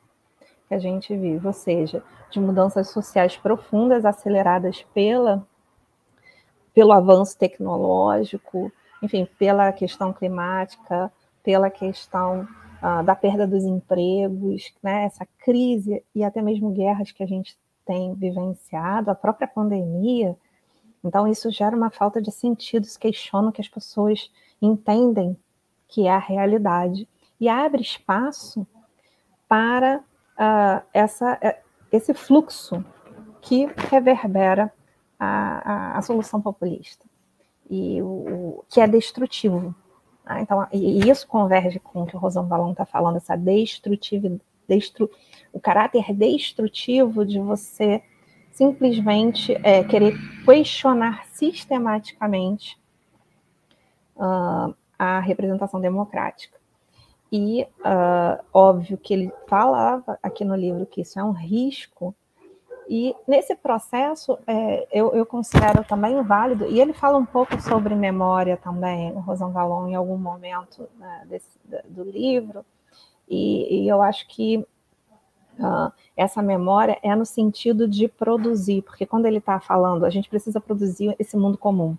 que 0.67 0.73
a 0.73 0.79
gente 0.79 1.15
vive, 1.15 1.45
ou 1.45 1.53
seja, 1.53 2.03
de 2.29 2.39
mudanças 2.39 2.89
sociais 2.89 3.37
profundas 3.37 4.05
aceleradas 4.05 4.85
pela 4.93 5.45
pelo 6.73 6.91
avanço 6.91 7.35
tecnológico, 7.35 8.71
enfim, 9.01 9.27
pela 9.39 9.71
questão 9.71 10.13
climática, 10.13 11.11
pela 11.41 11.71
questão 11.71 12.47
uh, 12.81 13.03
da 13.03 13.15
perda 13.15 13.47
dos 13.47 13.63
empregos, 13.63 14.73
né, 14.81 15.05
essa 15.05 15.27
crise 15.39 16.03
e 16.13 16.23
até 16.23 16.41
mesmo 16.41 16.71
guerras 16.71 17.11
que 17.11 17.23
a 17.23 17.27
gente 17.27 17.57
tem 17.85 18.13
vivenciado, 18.13 19.09
a 19.09 19.15
própria 19.15 19.47
pandemia. 19.47 20.35
Então, 21.03 21.27
isso 21.27 21.49
gera 21.51 21.75
uma 21.75 21.89
falta 21.89 22.21
de 22.21 22.31
sentido, 22.31 22.85
se 22.85 22.99
questiona 22.99 23.51
que 23.51 23.61
as 23.61 23.67
pessoas 23.67 24.31
entendem 24.61 25.37
que 25.87 26.05
é 26.05 26.11
a 26.11 26.19
realidade 26.19 27.07
e 27.39 27.47
abre 27.47 27.81
espaço 27.81 28.67
para 29.47 29.99
uh, 29.99 30.85
essa, 30.93 31.37
eh, 31.41 31.61
esse 31.91 32.13
fluxo 32.13 32.83
que 33.41 33.65
reverbera 33.89 34.73
a, 35.17 35.93
a, 35.95 35.97
a 35.97 36.01
solução 36.01 36.41
populista 36.41 37.05
e 37.69 38.01
o, 38.01 38.05
o, 38.05 38.65
que 38.69 38.81
é 38.81 38.87
destrutivo. 38.87 39.73
Né? 40.27 40.41
Então, 40.41 40.67
e, 40.71 41.09
isso 41.09 41.27
converge 41.27 41.79
com 41.79 42.03
o 42.03 42.05
que 42.05 42.15
o 42.15 42.19
Rosão 42.19 42.47
Valon 42.47 42.71
está 42.71 42.85
falando, 42.85 43.17
essa 43.17 43.35
destrutividade, 43.35 44.41
destru, 44.67 45.09
o 45.53 45.59
caráter 45.59 46.13
destrutivo 46.13 47.25
de 47.25 47.39
você 47.39 48.03
simplesmente 48.51 49.57
é, 49.63 49.83
querer 49.83 50.15
questionar 50.43 51.25
sistematicamente 51.27 52.77
uh, 54.15 54.75
a 54.97 55.19
representação 55.19 55.79
democrática. 55.79 56.57
E 57.31 57.63
uh, 57.63 58.43
óbvio 58.51 58.97
que 58.97 59.13
ele 59.13 59.31
falava 59.47 60.17
aqui 60.23 60.43
no 60.43 60.55
livro 60.55 60.85
que 60.85 61.01
isso 61.01 61.19
é 61.19 61.23
um 61.23 61.31
risco, 61.31 62.15
e 62.89 63.13
nesse 63.27 63.55
processo 63.55 64.37
é, 64.47 64.87
eu, 64.91 65.13
eu, 65.13 65.25
considero 65.25 65.83
também 65.83 66.21
válido, 66.23 66.65
e 66.67 66.79
ele 66.79 66.93
fala 66.93 67.17
um 67.17 67.25
pouco 67.25 67.59
sobre 67.61 67.93
memória 67.93 68.55
também, 68.55 69.11
o 69.11 69.19
Rosan 69.19 69.49
Valon, 69.49 69.87
em 69.87 69.95
algum 69.95 70.17
momento 70.17 70.87
né, 70.97 71.25
desse, 71.27 71.59
do 71.89 72.03
livro, 72.03 72.65
e, 73.27 73.83
e, 73.83 73.87
eu 73.89 74.01
acho 74.01 74.25
que 74.29 74.65
uh, 75.59 75.91
essa 76.15 76.41
memória 76.41 76.97
é 77.03 77.13
no 77.13 77.25
sentido 77.25 77.87
de 77.87 78.07
produzir, 78.07 78.83
porque 78.83 79.05
quando 79.05 79.25
ele 79.25 79.39
está 79.39 79.59
falando, 79.59 80.05
a 80.05 80.09
gente 80.09 80.29
precisa 80.29 80.61
produzir 80.61 81.13
esse 81.19 81.35
mundo 81.35 81.57
comum. 81.57 81.97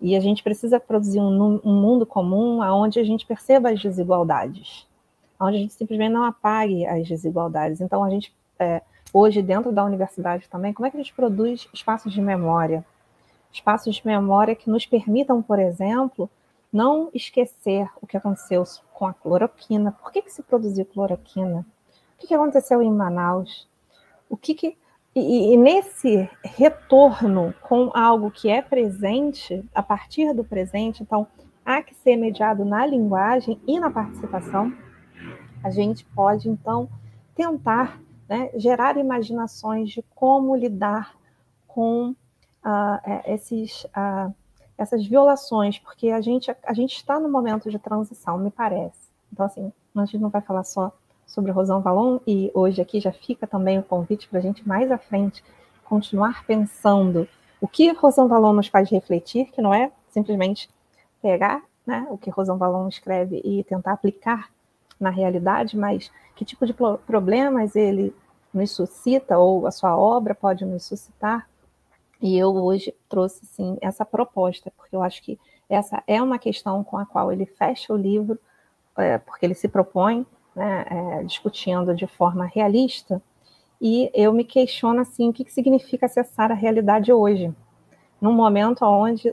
E 0.00 0.14
a 0.14 0.20
gente 0.20 0.44
precisa 0.44 0.78
produzir 0.78 1.18
um, 1.18 1.60
um 1.64 1.74
mundo 1.80 2.06
comum 2.06 2.60
onde 2.60 3.00
a 3.00 3.04
gente 3.04 3.26
perceba 3.26 3.70
as 3.70 3.82
desigualdades, 3.82 4.86
onde 5.40 5.56
a 5.56 5.60
gente 5.60 5.74
simplesmente 5.74 6.12
não 6.12 6.22
apague 6.22 6.86
as 6.86 7.08
desigualdades. 7.08 7.80
Então, 7.80 8.04
a 8.04 8.10
gente, 8.10 8.32
é, 8.60 8.82
hoje, 9.12 9.42
dentro 9.42 9.72
da 9.72 9.84
universidade 9.84 10.48
também, 10.48 10.72
como 10.72 10.86
é 10.86 10.90
que 10.90 10.96
a 10.96 11.00
gente 11.00 11.14
produz 11.14 11.68
espaços 11.72 12.12
de 12.12 12.20
memória? 12.20 12.84
Espaços 13.52 13.96
de 13.96 14.06
memória 14.06 14.54
que 14.54 14.70
nos 14.70 14.86
permitam, 14.86 15.42
por 15.42 15.58
exemplo, 15.58 16.30
não 16.72 17.10
esquecer 17.14 17.88
o 18.00 18.06
que 18.06 18.16
aconteceu 18.16 18.62
com 18.92 19.06
a 19.06 19.14
cloroquina. 19.14 19.92
Por 19.92 20.12
que, 20.12 20.22
que 20.22 20.32
se 20.32 20.42
produziu 20.42 20.84
cloroquina? 20.84 21.60
O 22.16 22.20
que, 22.20 22.26
que 22.26 22.34
aconteceu 22.34 22.82
em 22.82 22.92
Manaus? 22.92 23.66
O 24.28 24.36
que, 24.36 24.54
que 24.54 24.76
e, 25.14 25.52
e, 25.52 25.56
nesse 25.56 26.30
retorno 26.44 27.52
com 27.62 27.90
algo 27.94 28.30
que 28.30 28.48
é 28.48 28.62
presente, 28.62 29.64
a 29.74 29.82
partir 29.82 30.32
do 30.32 30.44
presente, 30.44 31.02
então, 31.02 31.26
há 31.64 31.82
que 31.82 31.94
ser 31.94 32.16
mediado 32.16 32.64
na 32.64 32.86
linguagem 32.86 33.60
e 33.66 33.80
na 33.80 33.90
participação, 33.90 34.72
a 35.64 35.70
gente 35.70 36.04
pode, 36.04 36.48
então, 36.48 36.88
tentar 37.34 38.00
né, 38.28 38.50
gerar 38.56 38.96
imaginações 38.96 39.90
de 39.90 40.04
como 40.14 40.54
lidar 40.54 41.16
com 41.66 42.10
uh, 42.10 43.22
esses, 43.26 43.84
uh, 43.84 44.34
essas 44.76 45.06
violações, 45.06 45.78
porque 45.78 46.10
a 46.10 46.20
gente, 46.20 46.54
a 46.62 46.72
gente 46.72 46.96
está 46.96 47.18
no 47.18 47.28
momento 47.28 47.70
de 47.70 47.78
transição, 47.78 48.38
me 48.38 48.50
parece. 48.50 49.08
Então, 49.32 49.46
assim, 49.46 49.72
a 49.96 50.04
gente 50.04 50.18
não 50.18 50.28
vai 50.28 50.40
falar 50.40 50.64
só 50.64 50.92
sobre 51.26 51.50
Rosão 51.52 51.80
Valon, 51.80 52.18
e 52.26 52.50
hoje 52.54 52.80
aqui 52.80 53.00
já 53.00 53.12
fica 53.12 53.46
também 53.46 53.78
o 53.78 53.82
convite 53.82 54.28
para 54.28 54.38
a 54.38 54.42
gente 54.42 54.66
mais 54.66 54.90
à 54.90 54.98
frente 54.98 55.44
continuar 55.84 56.44
pensando 56.44 57.28
o 57.60 57.66
que 57.66 57.92
Rosão 57.92 58.28
Valon 58.28 58.52
nos 58.52 58.68
faz 58.68 58.90
refletir, 58.90 59.46
que 59.50 59.60
não 59.60 59.74
é 59.74 59.90
simplesmente 60.10 60.70
pegar 61.20 61.62
né, 61.86 62.06
o 62.10 62.18
que 62.18 62.30
Rosão 62.30 62.56
Valon 62.56 62.88
escreve 62.88 63.40
e 63.44 63.64
tentar 63.64 63.92
aplicar 63.92 64.50
na 64.98 65.10
realidade, 65.10 65.76
mas 65.76 66.10
que 66.34 66.44
tipo 66.44 66.66
de 66.66 66.74
problemas 67.06 67.76
ele 67.76 68.14
nos 68.52 68.70
suscita 68.70 69.38
ou 69.38 69.66
a 69.66 69.70
sua 69.70 69.96
obra 69.96 70.34
pode 70.34 70.64
nos 70.64 70.84
suscitar. 70.84 71.48
E 72.20 72.36
eu 72.36 72.54
hoje 72.54 72.94
trouxe 73.08 73.46
sim 73.46 73.76
essa 73.80 74.04
proposta, 74.04 74.72
porque 74.76 74.96
eu 74.96 75.02
acho 75.02 75.22
que 75.22 75.38
essa 75.68 76.02
é 76.06 76.20
uma 76.20 76.38
questão 76.38 76.82
com 76.82 76.96
a 76.96 77.06
qual 77.06 77.30
ele 77.30 77.46
fecha 77.46 77.92
o 77.92 77.96
livro, 77.96 78.38
é, 78.96 79.18
porque 79.18 79.46
ele 79.46 79.54
se 79.54 79.68
propõe 79.68 80.26
né, 80.54 80.84
é, 80.90 81.22
discutindo 81.24 81.94
de 81.94 82.06
forma 82.06 82.46
realista, 82.46 83.22
e 83.80 84.10
eu 84.12 84.32
me 84.32 84.42
questiono 84.42 85.00
assim, 85.00 85.28
o 85.28 85.32
que, 85.32 85.44
que 85.44 85.52
significa 85.52 86.06
acessar 86.06 86.50
a 86.50 86.54
realidade 86.54 87.12
hoje, 87.12 87.54
num 88.20 88.32
momento 88.32 88.84
onde 88.84 89.32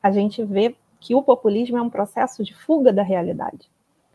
a 0.00 0.12
gente 0.12 0.44
vê 0.44 0.76
que 1.00 1.14
o 1.14 1.22
populismo 1.22 1.78
é 1.78 1.82
um 1.82 1.90
processo 1.90 2.44
de 2.44 2.54
fuga 2.54 2.92
da 2.92 3.02
realidade. 3.02 3.68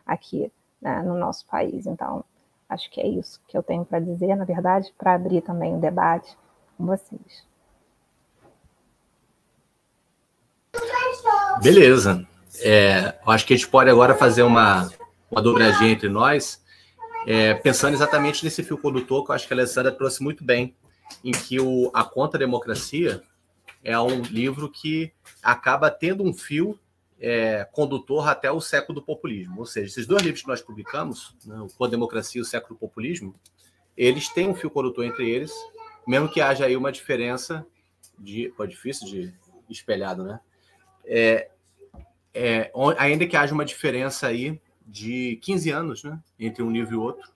Aqui 0.06 0.50
né, 0.86 1.02
no 1.02 1.18
nosso 1.18 1.46
país. 1.48 1.86
Então, 1.86 2.24
acho 2.70 2.90
que 2.92 3.02
é 3.02 3.08
isso 3.08 3.42
que 3.48 3.58
eu 3.58 3.64
tenho 3.64 3.84
para 3.84 4.00
dizer, 4.00 4.36
na 4.36 4.46
verdade, 4.46 4.94
para 4.98 5.16
abrir 5.16 5.42
também 5.42 5.76
o 5.76 5.80
debate 5.80 6.38
com 6.78 6.86
vocês. 6.86 7.44
Beleza. 11.62 12.26
É, 12.62 13.16
acho 13.28 13.46
que 13.46 13.54
a 13.54 13.58
gente 13.58 13.68
pode 13.68 13.90
agora 13.90 14.16
fazer 14.16 14.44
uma 14.44 14.90
uma 15.36 15.42
dobradinha 15.42 15.92
entre 15.92 16.08
nós, 16.08 16.64
é, 17.28 17.54
pensando 17.56 17.94
exatamente 17.94 18.44
nesse 18.44 18.64
fio 18.64 18.78
condutor 18.78 19.26
que 19.26 19.32
eu 19.32 19.36
acho 19.36 19.48
que 19.48 19.54
a 19.54 19.58
Alessandra 19.58 19.92
trouxe 19.92 20.24
muito 20.24 20.44
bem, 20.44 20.76
em 21.24 21.32
que 21.32 21.60
o, 21.60 21.92
a 21.94 22.04
Contra-Democracia 22.04 23.22
é 23.84 24.00
um 24.00 24.22
livro 24.22 24.70
que 24.70 25.12
acaba 25.44 25.92
tendo 25.92 26.24
um 26.24 26.34
fio 26.34 26.80
é, 27.20 27.68
condutor 27.72 28.28
até 28.28 28.52
o 28.52 28.62
século 28.62 29.00
do 29.00 29.06
populismo. 29.06 29.60
Ou 29.60 29.66
seja, 29.66 29.88
esses 29.88 30.06
dois 30.06 30.22
livros 30.22 30.42
que 30.42 30.48
nós 30.48 30.62
publicamos, 30.62 31.36
né, 31.46 31.60
o 31.60 31.68
Contra-Democracia 31.68 32.40
e 32.40 32.42
o 32.42 32.46
Século 32.46 32.76
do 32.76 32.80
Populismo, 32.80 33.36
eles 33.96 34.30
têm 34.30 34.50
um 34.50 34.56
fio 34.56 34.70
condutor 34.70 35.06
entre 35.06 35.30
eles, 35.30 35.54
mesmo 36.06 36.30
que 36.30 36.42
haja 36.42 36.66
aí 36.66 36.76
uma 36.76 36.92
diferença 36.92 37.66
de. 38.20 38.54
Pô, 38.56 38.66
difícil 38.66 39.08
de 39.08 39.34
espelhado, 39.70 40.24
né? 40.24 40.40
É, 41.06 41.50
é, 42.34 42.72
ainda 42.98 43.26
que 43.26 43.38
haja 43.38 43.54
uma 43.54 43.66
diferença 43.66 44.28
aí 44.28 44.60
de 44.86 45.38
15 45.42 45.70
anos, 45.72 46.04
né, 46.04 46.20
entre 46.38 46.62
um 46.62 46.72
livro 46.72 46.94
e 46.94 46.98
outro, 46.98 47.32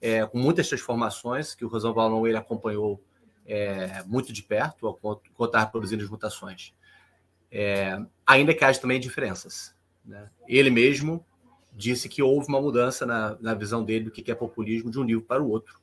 é, 0.00 0.24
com 0.26 0.38
muitas 0.38 0.68
transformações 0.68 1.54
que 1.54 1.64
o 1.64 1.68
Rosão 1.68 1.94
Valon 1.94 2.26
ele 2.26 2.36
acompanhou 2.36 3.02
é, 3.46 4.02
muito 4.04 4.32
de 4.32 4.42
perto 4.42 4.88
enquanto 4.88 5.44
estava 5.46 5.66
produzindo 5.66 6.04
as 6.04 6.10
mutações. 6.10 6.74
É, 7.52 8.00
ainda 8.26 8.54
que 8.54 8.64
haja 8.64 8.80
também 8.80 8.98
diferenças. 8.98 9.74
Né? 10.02 10.28
Ele 10.48 10.70
mesmo 10.70 11.24
disse 11.72 12.08
que 12.08 12.22
houve 12.22 12.48
uma 12.48 12.60
mudança 12.60 13.04
na, 13.04 13.36
na 13.40 13.54
visão 13.54 13.84
dele 13.84 14.06
do 14.06 14.10
que 14.10 14.30
é 14.30 14.34
populismo 14.34 14.90
de 14.90 14.98
um 14.98 15.04
livro 15.04 15.22
para 15.22 15.42
o 15.42 15.48
outro. 15.48 15.80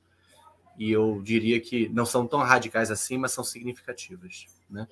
e 0.77 0.91
eu 0.91 1.21
diria 1.23 1.59
que 1.59 1.89
não 1.89 2.05
são 2.05 2.25
tão 2.25 2.39
radicais 2.39 2.89
assim, 2.89 3.17
mas 3.17 3.31
são 3.31 3.43
significativas. 3.43 4.47
Né? 4.69 4.87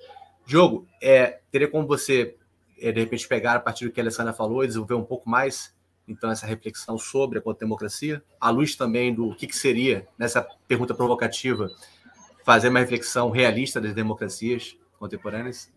Diogo, 0.46 0.86
é, 1.02 1.40
teria 1.50 1.68
como 1.68 1.86
você, 1.86 2.36
é, 2.78 2.92
de 2.92 3.00
repente, 3.00 3.26
pegar 3.26 3.54
a 3.54 3.60
partir 3.60 3.86
do 3.86 3.92
que 3.92 4.00
a 4.00 4.02
Alessandra 4.02 4.32
falou 4.32 4.62
e 4.62 4.66
desenvolver 4.66 4.94
um 4.94 5.04
pouco 5.04 5.28
mais 5.28 5.76
então 6.06 6.30
essa 6.30 6.46
reflexão 6.46 6.96
sobre 6.96 7.38
a 7.38 7.52
democracia, 7.52 8.22
à 8.40 8.48
luz 8.48 8.74
também 8.74 9.14
do 9.14 9.34
que, 9.34 9.46
que 9.46 9.56
seria, 9.56 10.08
nessa 10.16 10.42
pergunta 10.66 10.94
provocativa, 10.94 11.70
fazer 12.44 12.70
uma 12.70 12.80
reflexão 12.80 13.30
realista 13.30 13.78
das 13.78 13.92
democracias 13.92 14.74
contemporâneas? 14.98 15.70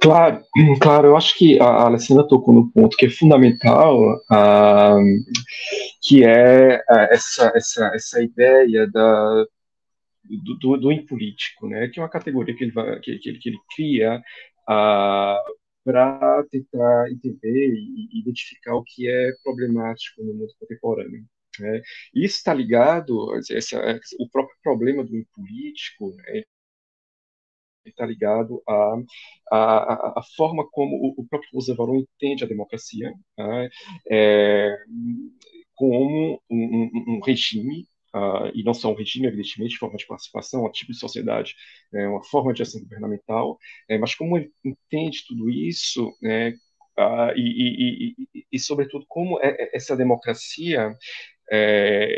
Claro, 0.00 0.42
claro, 0.80 1.08
eu 1.08 1.16
acho 1.16 1.36
que 1.36 1.60
a 1.60 1.84
Alessandra 1.84 2.26
tocou 2.26 2.54
no 2.54 2.70
ponto 2.72 2.96
que 2.96 3.06
é 3.06 3.10
fundamental, 3.10 4.16
uh, 4.30 4.98
que 6.02 6.24
é 6.24 6.76
uh, 6.78 7.08
essa, 7.10 7.52
essa, 7.54 7.92
essa 7.94 8.22
ideia 8.22 8.86
da, 8.90 9.44
do, 10.24 10.58
do, 10.58 10.76
do 10.78 10.92
impolítico, 10.92 11.68
né, 11.68 11.88
que 11.88 12.00
é 12.00 12.02
uma 12.02 12.08
categoria 12.08 12.56
que 12.56 12.64
ele, 12.64 12.72
vai, 12.72 12.98
que, 13.00 13.18
que 13.18 13.28
ele, 13.28 13.38
que 13.38 13.48
ele 13.50 13.58
cria 13.76 14.18
uh, 14.68 15.60
para 15.84 16.44
tentar 16.50 17.10
entender 17.10 17.74
e 17.74 18.20
identificar 18.20 18.74
o 18.76 18.84
que 18.84 19.08
é 19.08 19.32
problemático 19.44 20.22
no 20.24 20.34
mundo 20.34 20.52
contemporâneo. 20.58 21.24
Né. 21.58 21.82
Isso 22.14 22.36
está 22.36 22.54
ligado, 22.54 23.34
essa, 23.50 23.78
o 24.18 24.28
próprio 24.30 24.56
problema 24.62 25.04
do 25.04 25.16
impolítico, 25.16 26.14
né, 26.16 26.42
está 27.90 28.06
ligado 28.06 28.62
à, 28.68 28.96
à, 29.50 30.20
à, 30.20 30.22
forma 30.36 30.66
como 30.70 31.14
o, 31.16 31.26
próprio 31.28 31.50
Roosevelt 31.52 32.06
entende 32.16 32.44
a 32.44 32.48
democracia 32.48 33.12
né? 33.38 33.68
é, 34.10 34.76
como 35.74 36.40
um, 36.50 36.56
um, 36.56 36.90
um 37.16 37.20
regime 37.24 37.88
Uh, 38.12 38.50
e 38.54 38.64
não 38.64 38.74
só 38.74 38.90
um 38.90 38.96
regime, 38.96 39.28
evidentemente, 39.28 39.78
forma 39.78 39.96
de 39.96 40.04
participação, 40.04 40.66
um 40.66 40.72
tipo 40.72 40.90
de 40.90 40.98
sociedade, 40.98 41.54
é, 41.94 42.08
uma 42.08 42.24
forma 42.24 42.52
de 42.52 42.60
ação 42.60 42.80
governamental, 42.82 43.56
é, 43.88 43.98
mas 43.98 44.16
como 44.16 44.36
ele 44.36 44.50
entende 44.64 45.24
tudo 45.28 45.48
isso, 45.48 46.12
né, 46.20 46.50
uh, 46.98 47.32
e, 47.36 47.40
e, 47.40 48.14
e, 48.34 48.46
e, 48.50 48.58
sobretudo, 48.58 49.04
como 49.08 49.38
é, 49.40 49.50
é 49.50 49.76
essa 49.76 49.96
democracia 49.96 50.92
é, 51.52 52.08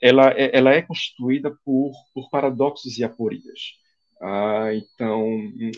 ela, 0.00 0.30
é, 0.30 0.56
ela 0.56 0.72
é 0.72 0.82
constituída 0.82 1.50
por, 1.64 1.92
por 2.14 2.28
paradoxos 2.30 2.98
e 2.98 3.04
aporias. 3.04 3.74
Ah, 4.20 4.70
então, 4.72 5.26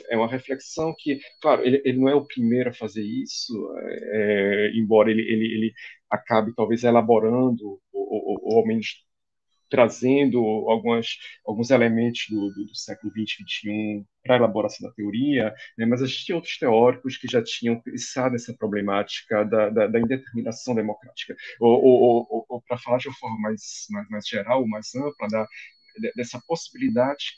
é 0.09 0.16
uma 0.16 0.29
reflexão 0.31 0.94
que, 0.96 1.18
claro, 1.40 1.64
ele, 1.64 1.83
ele 1.85 1.98
não 1.98 2.09
é 2.09 2.14
o 2.14 2.24
primeiro 2.24 2.70
a 2.70 2.72
fazer 2.72 3.03
isso, 3.03 3.53
é, 4.12 4.70
embora 4.74 5.11
ele, 5.11 5.22
ele, 5.22 5.44
ele 5.55 5.74
acabe 6.09 6.55
talvez 6.55 6.85
elaborando, 6.85 7.81
ou, 7.92 8.09
ou, 8.12 8.38
ou 8.42 8.59
ao 8.59 8.66
menos 8.66 9.05
trazendo 9.70 10.38
algumas, 10.70 11.09
alguns 11.46 11.70
elementos 11.70 12.27
do, 12.31 12.51
do, 12.53 12.66
do 12.66 12.77
século 12.77 13.12
XX, 13.12 13.44
XXI 13.44 14.07
para 14.24 14.37
a 14.37 14.38
elaboração 14.38 14.88
da 14.88 14.94
teoria, 14.94 15.55
né, 15.79 15.87
mas 15.87 16.03
existem 16.03 16.35
outros 16.37 16.59
teóricos 16.59 17.16
que 17.18 17.29
já 17.31 17.42
tinham 17.42 17.81
pensado 17.81 18.37
essa 18.37 18.55
problemática 18.55 19.44
da, 19.44 19.70
da, 19.70 19.87
da 19.88 20.01
indeterminação 20.01 20.74
democrática. 20.74 21.37
Ou, 21.61 21.85
ou, 21.85 22.27
ou, 22.31 22.46
ou 22.48 22.62
para 22.62 22.79
falar 22.79 22.98
de 22.98 23.09
uma 23.09 23.16
forma 23.16 23.38
mais, 23.40 23.87
mais, 23.90 24.09
mais 24.09 24.29
geral, 24.29 24.66
mais 24.66 24.94
ampla, 24.94 25.29
da, 25.29 25.46
dessa 26.16 26.40
possibilidade 26.46 27.33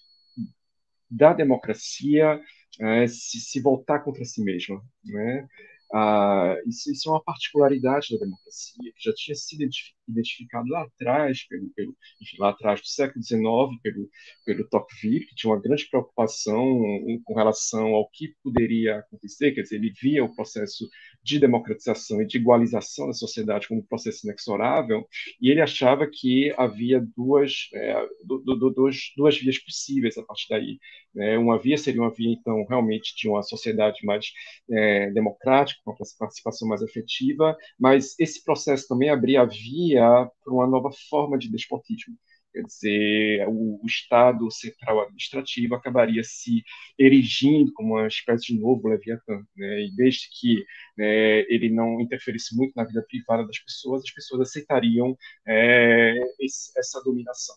da 1.11 1.33
democracia 1.33 2.41
é, 2.81 3.07
se, 3.09 3.41
se, 3.41 3.61
voltar 3.61 4.01
contra 4.01 4.25
si 4.25 4.43
mesma. 4.43 4.83
Né? 5.05 5.49
Ah, 5.93 6.57
isso, 6.67 6.91
isso, 6.93 7.09
é 7.09 7.13
uma 7.13 7.23
particularidade 7.23 8.09
da 8.13 8.25
democracia, 8.25 8.93
que 8.95 9.03
já 9.03 9.13
tinha 9.15 9.35
sido 9.35 9.69
identificado 10.11 10.69
lá 10.69 10.83
atrás, 10.83 11.47
pelo, 11.47 11.69
pelo, 11.71 11.97
enfim, 12.21 12.37
lá 12.39 12.51
atrás 12.51 12.81
do 12.81 12.87
século 12.87 13.23
XIX, 13.25 13.41
pelo, 13.83 14.09
pelo 14.45 14.69
Tocqueville, 14.69 15.27
que 15.27 15.35
tinha 15.35 15.53
uma 15.53 15.61
grande 15.61 15.89
preocupação 15.89 16.81
com 17.25 17.35
relação 17.35 17.95
ao 17.95 18.09
que 18.11 18.35
poderia 18.43 18.99
acontecer, 18.99 19.53
quer 19.53 19.63
dizer, 19.63 19.77
ele 19.77 19.93
via 20.01 20.25
o 20.25 20.35
processo 20.35 20.89
de 21.23 21.39
democratização 21.39 22.23
e 22.23 22.27
de 22.27 22.39
igualização 22.39 23.07
da 23.07 23.13
sociedade 23.13 23.69
como 23.69 23.81
um 23.81 23.87
processo 23.87 24.27
inexorável, 24.27 25.07
e 25.41 25.51
ele 25.51 25.61
achava 25.61 26.07
que 26.11 26.53
havia 26.57 27.05
duas, 27.17 27.69
é, 27.75 28.07
do, 28.25 28.39
do, 28.39 28.71
duas, 28.71 29.39
vias 29.39 29.59
possíveis 29.59 30.17
a 30.17 30.23
partir 30.23 30.47
daí. 30.49 30.79
Né? 31.15 31.37
Uma 31.37 31.59
via 31.59 31.77
seria 31.77 32.01
uma 32.01 32.13
via, 32.13 32.33
então, 32.33 32.65
realmente 32.69 33.15
de 33.17 33.29
uma 33.29 33.43
sociedade 33.43 33.99
mais 34.05 34.27
é, 34.71 35.11
democrática, 35.11 35.81
com 35.85 35.93
uma 35.93 35.99
participação 36.19 36.69
mais 36.69 36.83
efetiva, 36.83 37.57
mas 37.79 38.19
esse 38.19 38.43
processo 38.45 38.87
também 38.89 39.11
abria 39.11 39.43
a 39.43 39.47
via 39.47 40.00
para 40.01 40.53
uma 40.53 40.67
nova 40.67 40.91
forma 41.09 41.39
de 41.39 41.51
despotismo. 41.51 42.17
Quer 42.53 42.63
dizer, 42.63 43.49
o, 43.49 43.81
Estado 43.87 44.51
central 44.51 45.01
administrativo 45.01 45.75
acabaria 45.75 46.23
se 46.25 46.65
erigindo 46.99 47.73
como 47.73 47.95
uma 47.95 48.09
espécie 48.09 48.53
de 48.53 48.61
novo 48.61 48.89
Leviatã. 48.89 49.45
Né? 49.57 49.83
E 49.87 49.95
desde 49.95 50.29
que 50.33 50.65
né, 50.97 51.41
ele 51.43 51.71
não 51.71 52.01
interferisse 52.01 52.57
muito 52.57 52.73
na 52.75 52.85
vida 52.85 53.05
privada 53.09 53.47
das 53.47 53.59
pessoas, 53.61 54.03
as 54.03 54.11
pessoas 54.11 54.49
aceitariam 54.49 55.17
é, 55.47 56.15
esse, 56.41 56.73
essa 56.77 57.01
dominação. 57.05 57.55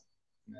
Né? 0.48 0.60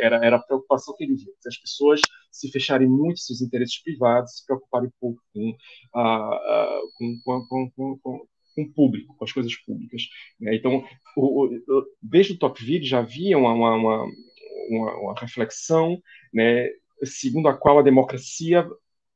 Era, 0.00 0.24
era 0.24 0.36
a 0.36 0.42
preocupação 0.42 0.94
que 0.96 1.04
ele 1.04 1.14
via. 1.16 1.32
As 1.46 1.56
pessoas 1.56 2.00
se 2.30 2.50
fecharem 2.50 2.88
muito 2.88 3.20
seus 3.20 3.40
interesses 3.40 3.80
privados, 3.82 4.38
se 4.38 4.46
preocuparem 4.46 4.90
pouco 5.00 5.22
com, 5.32 5.56
a, 5.94 6.04
a, 6.04 6.80
com, 6.98 7.20
com, 7.48 7.98
com, 8.02 8.26
com 8.54 8.62
o 8.62 8.72
público, 8.72 9.16
com 9.16 9.24
as 9.24 9.32
coisas 9.32 9.54
públicas. 9.56 10.02
Né? 10.40 10.54
Então, 10.56 10.84
o, 11.16 11.46
o, 11.46 11.84
desde 12.02 12.38
o 12.40 12.54
já 12.82 13.00
havia 13.00 13.36
uma, 13.36 13.52
uma, 13.52 13.76
uma, 13.76 14.96
uma, 14.98 15.14
reflexão, 15.18 16.00
né, 16.32 16.68
segundo 17.02 17.48
a 17.48 17.56
qual 17.56 17.78
a 17.78 17.82
democracia 17.82 18.66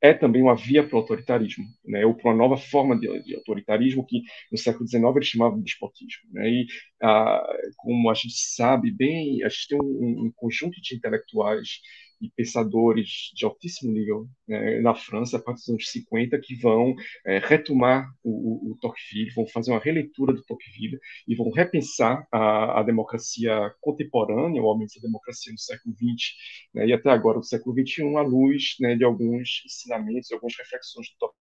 é 0.00 0.14
também 0.14 0.42
uma 0.42 0.54
via 0.54 0.86
para 0.86 0.94
o 0.94 1.00
autoritarismo, 1.00 1.64
né, 1.84 2.06
ou 2.06 2.14
para 2.14 2.30
uma 2.30 2.36
nova 2.36 2.56
forma 2.56 2.98
de, 2.98 3.22
de, 3.24 3.34
autoritarismo 3.34 4.06
que 4.06 4.22
no 4.50 4.56
século 4.56 4.86
XIX 4.86 5.04
ele 5.16 5.24
chamava 5.24 5.56
de 5.56 5.62
despotismo. 5.62 6.30
Né, 6.32 6.48
e, 6.48 6.66
ah, 7.02 7.44
como 7.76 8.10
a 8.10 8.14
gente 8.14 8.36
sabe 8.36 8.90
bem, 8.90 9.42
a 9.42 9.48
gente 9.48 9.68
tem 9.68 9.78
um, 9.82 10.26
um 10.26 10.32
conjunto 10.36 10.80
de 10.80 10.94
intelectuais 10.94 11.80
e 12.20 12.30
pensadores 12.30 13.30
de 13.34 13.44
altíssimo 13.44 13.92
nível 13.92 14.28
né, 14.46 14.80
na 14.80 14.94
França, 14.94 15.36
a 15.36 15.40
partir 15.40 15.60
dos 15.60 15.68
anos 15.70 15.90
50, 15.90 16.38
que 16.40 16.54
vão 16.56 16.94
é, 17.26 17.38
retomar 17.38 18.08
o, 18.22 18.30
o, 18.30 18.72
o, 18.72 18.78
Tocqueville, 18.80 19.32
vão 19.34 19.46
fazer 19.46 19.70
uma 19.70 19.80
releitura 19.80 20.32
do 20.32 20.42
Tocqueville 20.44 20.98
e 21.26 21.34
vão 21.34 21.50
repensar 21.50 22.26
a, 22.32 22.80
a 22.80 22.82
democracia 22.82 23.72
contemporânea, 23.80 24.62
ou 24.62 24.68
ao 24.70 24.78
menos 24.78 24.96
a 24.96 25.00
democracia 25.00 25.52
do 25.52 25.60
século 25.60 25.94
XX 25.94 26.34
né, 26.74 26.86
e 26.86 26.92
até 26.92 27.10
agora 27.10 27.38
do 27.38 27.44
século 27.44 27.74
XXI, 27.74 28.16
à 28.16 28.22
luz 28.22 28.76
né, 28.80 28.96
de 28.96 29.04
alguns 29.04 29.62
ensinamentos, 29.66 30.30
algumas 30.32 30.56
reflexões 30.56 31.08
do 31.08 31.18
Tocqueville. 31.18 31.47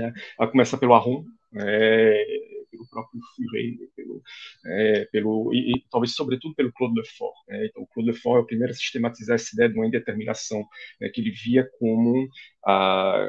É, 0.00 0.12
a 0.38 0.46
começar 0.46 0.78
pelo 0.78 0.94
Aron, 0.94 1.24
é, 1.56 2.24
pelo 2.70 2.88
próprio 2.88 3.20
Furet, 3.36 3.78
pelo, 3.96 4.22
é, 4.66 5.04
pelo, 5.06 5.54
e, 5.54 5.72
e, 5.72 5.84
talvez 5.90 6.14
sobretudo 6.14 6.54
pelo 6.54 6.72
Claude 6.72 6.98
Lefort. 6.98 7.34
Né? 7.48 7.66
Então, 7.66 7.82
o 7.82 7.86
Claude 7.86 8.10
Lefort 8.10 8.38
é 8.38 8.40
o 8.40 8.46
primeiro 8.46 8.72
a 8.72 8.76
sistematizar 8.76 9.36
essa 9.36 9.54
ideia 9.54 9.68
de 9.68 9.76
uma 9.76 9.86
indeterminação, 9.86 10.64
né, 11.00 11.08
que 11.08 11.20
ele 11.20 11.30
via 11.30 11.68
como 11.78 12.28
a 12.66 13.26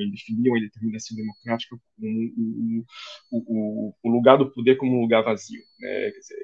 ele 0.00 0.12
definia 0.12 0.52
uma 0.52 0.58
indeterminação 0.58 1.16
democrática 1.16 1.76
como 1.96 2.84
o, 3.30 3.40
o, 3.40 3.94
o, 4.02 4.08
lugar 4.08 4.36
do 4.38 4.50
poder 4.50 4.76
como 4.76 4.96
um 4.96 5.00
lugar 5.00 5.24
vazio. 5.24 5.60
Né? 5.80 6.10
Quer 6.12 6.18
dizer, 6.18 6.36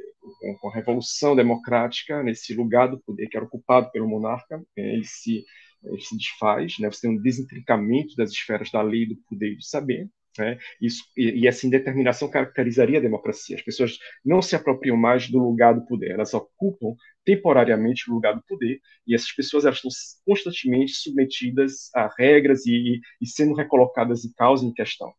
com, 0.60 0.68
a 0.68 0.74
revolução 0.74 1.36
democrática, 1.36 2.22
nesse 2.22 2.54
lugar 2.54 2.88
do 2.88 2.98
poder 2.98 3.28
que 3.28 3.36
era 3.36 3.46
ocupado 3.46 3.90
pelo 3.90 4.08
monarca, 4.08 4.58
né, 4.58 4.94
ele 4.94 5.04
se 5.04 5.44
ele 5.84 6.00
se 6.00 6.16
desfaz, 6.16 6.78
né? 6.78 6.90
Você 6.90 7.02
tem 7.02 7.10
um 7.10 7.22
desintricamento 7.22 8.14
das 8.16 8.30
esferas 8.30 8.70
da 8.70 8.82
lei, 8.82 9.06
do 9.06 9.16
poder 9.28 9.52
e 9.52 9.56
do 9.56 9.64
saber, 9.64 10.08
né? 10.38 10.58
Isso, 10.80 11.04
e, 11.16 11.42
e, 11.42 11.46
essa 11.46 11.66
indeterminação 11.66 12.28
caracterizaria 12.28 12.98
a 12.98 13.02
democracia. 13.02 13.56
As 13.56 13.62
pessoas 13.62 13.98
não 14.24 14.42
se 14.42 14.56
apropriam 14.56 14.96
mais 14.96 15.28
do 15.30 15.38
lugar 15.38 15.74
do 15.74 15.86
poder, 15.86 16.10
elas 16.12 16.34
ocupam 16.34 16.94
temporariamente 17.24 18.10
o 18.10 18.14
lugar 18.14 18.34
do 18.34 18.42
poder, 18.46 18.80
e 19.06 19.14
essas 19.14 19.32
pessoas 19.32 19.64
elas 19.64 19.76
estão 19.76 19.90
constantemente 20.26 20.92
submetidas 20.92 21.90
a 21.94 22.10
regras 22.18 22.66
e, 22.66 23.00
e 23.20 23.26
sendo 23.26 23.54
recolocadas 23.54 24.24
em 24.24 24.32
causa 24.32 24.64
e 24.64 24.68
em 24.68 24.74
questão. 24.74 25.12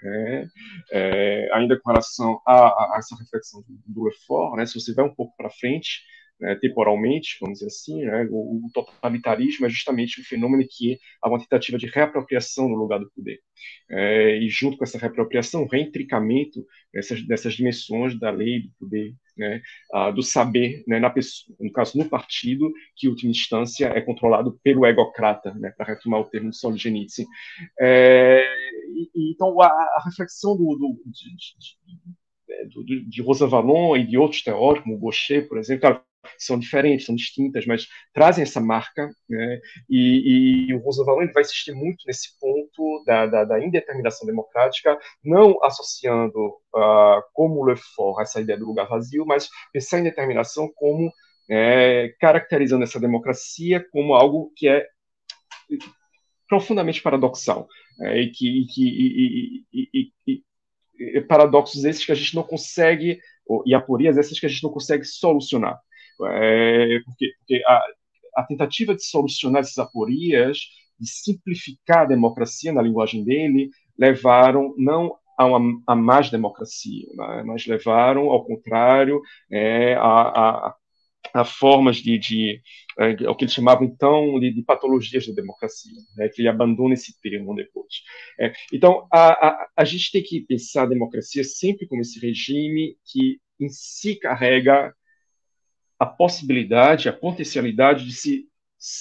É, 0.00 0.46
é, 0.92 1.48
ainda 1.54 1.78
com 1.80 1.90
relação 1.90 2.40
a, 2.46 2.54
a, 2.54 2.94
a, 2.94 2.96
essa 2.98 3.16
reflexão 3.16 3.64
do 3.66 4.04
Lefort, 4.04 4.56
né, 4.56 4.64
se 4.64 4.78
você 4.78 4.94
vai 4.94 5.04
um 5.04 5.14
pouco 5.14 5.34
para 5.36 5.50
frente, 5.50 6.02
né, 6.40 6.54
temporalmente, 6.56 7.36
vamos 7.40 7.58
dizer 7.58 7.66
assim, 7.66 8.04
né, 8.04 8.26
o, 8.30 8.66
o, 8.66 8.70
totalitarismo 8.72 9.66
é 9.66 9.68
justamente 9.68 10.20
um 10.20 10.24
fenômeno 10.24 10.64
que 10.68 10.98
há 11.20 11.28
uma 11.28 11.38
tentativa 11.38 11.76
de 11.76 11.86
reapropriação 11.86 12.68
no 12.68 12.76
lugar 12.76 13.00
do 13.00 13.10
poder. 13.10 13.40
É, 13.90 14.38
e 14.38 14.48
junto 14.48 14.76
com 14.76 14.84
essa 14.84 14.98
reapropriação, 14.98 15.64
o 15.64 15.68
reintricamento 15.68 16.64
dessas, 16.92 17.26
dessas 17.26 17.54
dimensões 17.54 18.18
da 18.18 18.30
lei, 18.30 18.62
do 18.62 18.70
poder, 18.78 19.14
né, 19.36 19.62
do 20.14 20.22
saber, 20.22 20.82
né, 20.86 20.98
na 20.98 21.10
pessoa, 21.10 21.56
no 21.60 21.72
caso, 21.72 21.96
no 21.96 22.08
partido, 22.08 22.72
que, 22.96 23.06
em 23.06 23.10
última 23.10 23.30
instância, 23.30 23.86
é 23.86 24.00
controlado 24.00 24.58
pelo 24.62 24.86
egocrata, 24.86 25.54
né, 25.54 25.72
para 25.76 25.86
retomar 25.86 26.20
o 26.20 26.24
termo 26.24 26.50
de 26.50 26.56
Solzhenitsyn. 26.56 27.26
É, 27.80 28.44
então, 29.14 29.60
a, 29.60 29.66
a 29.66 30.02
reflexão 30.04 30.56
do, 30.56 30.76
do 30.76 31.00
de, 31.06 31.36
de, 31.36 31.78
é, 32.50 32.64
do, 32.66 32.84
de 32.84 33.22
Rosa 33.22 33.46
Valon 33.46 33.96
e 33.96 34.06
de 34.06 34.18
outros 34.18 34.42
teóricos, 34.42 34.84
como 34.84 34.98
Gaucher, 34.98 35.48
por 35.48 35.58
exemplo, 35.58 35.82
claro, 35.82 36.02
são 36.38 36.58
diferentes, 36.58 37.06
são 37.06 37.14
distintas, 37.14 37.66
mas 37.66 37.86
trazem 38.12 38.42
essa 38.42 38.60
marca, 38.60 39.08
né? 39.28 39.60
e, 39.88 40.68
e, 40.68 40.74
o 40.74 40.78
Rosa 40.78 41.04
Valon 41.04 41.30
vai 41.32 41.42
insistir 41.42 41.72
muito 41.72 42.04
nesse 42.06 42.38
ponto 42.38 43.04
da, 43.06 43.26
da, 43.26 43.44
da 43.44 43.64
indeterminação 43.64 44.26
democrática, 44.26 44.98
não 45.24 45.62
associando 45.62 46.38
uh, 46.74 47.22
como 47.32 47.64
Le 47.64 47.76
Fort 47.94 48.22
essa 48.22 48.40
ideia 48.40 48.58
do 48.58 48.66
lugar 48.66 48.88
vazio, 48.88 49.24
mas 49.26 49.48
pensar 49.72 50.00
em 50.00 50.04
determinação 50.04 50.70
como 50.74 51.12
é, 51.50 52.14
caracterizando 52.20 52.84
essa 52.84 53.00
democracia 53.00 53.84
como 53.90 54.14
algo 54.14 54.52
que 54.54 54.68
é 54.68 54.86
profundamente 56.48 57.02
paradoxal 57.02 57.66
é, 58.00 58.20
e 58.20 58.30
que, 58.30 58.66
e, 58.76 59.64
e, 59.72 60.10
e, 60.26 60.42
e, 60.98 61.20
paradoxos 61.22 61.84
esses 61.84 62.04
que 62.04 62.12
a 62.12 62.14
gente 62.14 62.34
não 62.34 62.42
consegue 62.42 63.20
e 63.64 63.74
aporias 63.74 64.18
essas 64.18 64.38
que 64.38 64.46
a 64.46 64.48
gente 64.48 64.62
não 64.62 64.70
consegue 64.70 65.04
solucionar 65.04 65.78
é, 66.26 67.00
porque, 67.04 67.32
porque 67.38 67.62
a, 67.66 67.82
a, 68.36 68.42
tentativa 68.44 68.94
de 68.94 69.04
solucionar 69.04 69.60
essas 69.60 69.78
aporias 69.78 70.58
de 70.98 71.08
simplificar 71.08 72.00
a 72.00 72.06
democracia 72.06 72.72
na 72.72 72.82
linguagem 72.82 73.24
dele 73.24 73.70
levaram 73.98 74.74
não 74.76 75.14
a, 75.38 75.44
uma, 75.46 75.80
a 75.86 75.94
mais 75.94 76.30
democracia, 76.30 77.06
né, 77.14 77.42
mas 77.46 77.66
levaram 77.66 78.30
ao 78.30 78.44
contrário 78.44 79.20
é, 79.50 79.94
a, 79.94 80.68
a 80.68 80.74
a 81.32 81.44
formas 81.44 81.96
de, 81.96 82.18
de 82.18 82.62
é, 82.98 83.28
o 83.28 83.34
que 83.34 83.44
eles 83.44 83.54
chamavam 83.54 83.84
então 83.84 84.38
de, 84.40 84.52
de 84.52 84.62
patologias 84.62 85.26
da 85.26 85.34
democracia, 85.34 85.92
né, 86.16 86.28
que 86.28 86.40
ele 86.40 86.48
abandona 86.48 86.94
esse 86.94 87.18
termo 87.20 87.54
depois. 87.54 88.02
É, 88.38 88.52
então, 88.72 89.06
a, 89.12 89.66
a 89.76 89.84
gente 89.84 90.10
tem 90.10 90.22
que 90.22 90.40
pensar 90.40 90.84
a 90.84 90.86
democracia 90.86 91.44
sempre 91.44 91.86
como 91.86 92.02
esse 92.02 92.18
regime 92.18 92.96
que 93.04 93.38
em 93.60 93.68
si 93.68 94.16
carrega 94.16 94.94
a 95.98 96.06
possibilidade, 96.06 97.08
a 97.08 97.12
potencialidade 97.12 98.04
de 98.04 98.12
se, 98.12 98.48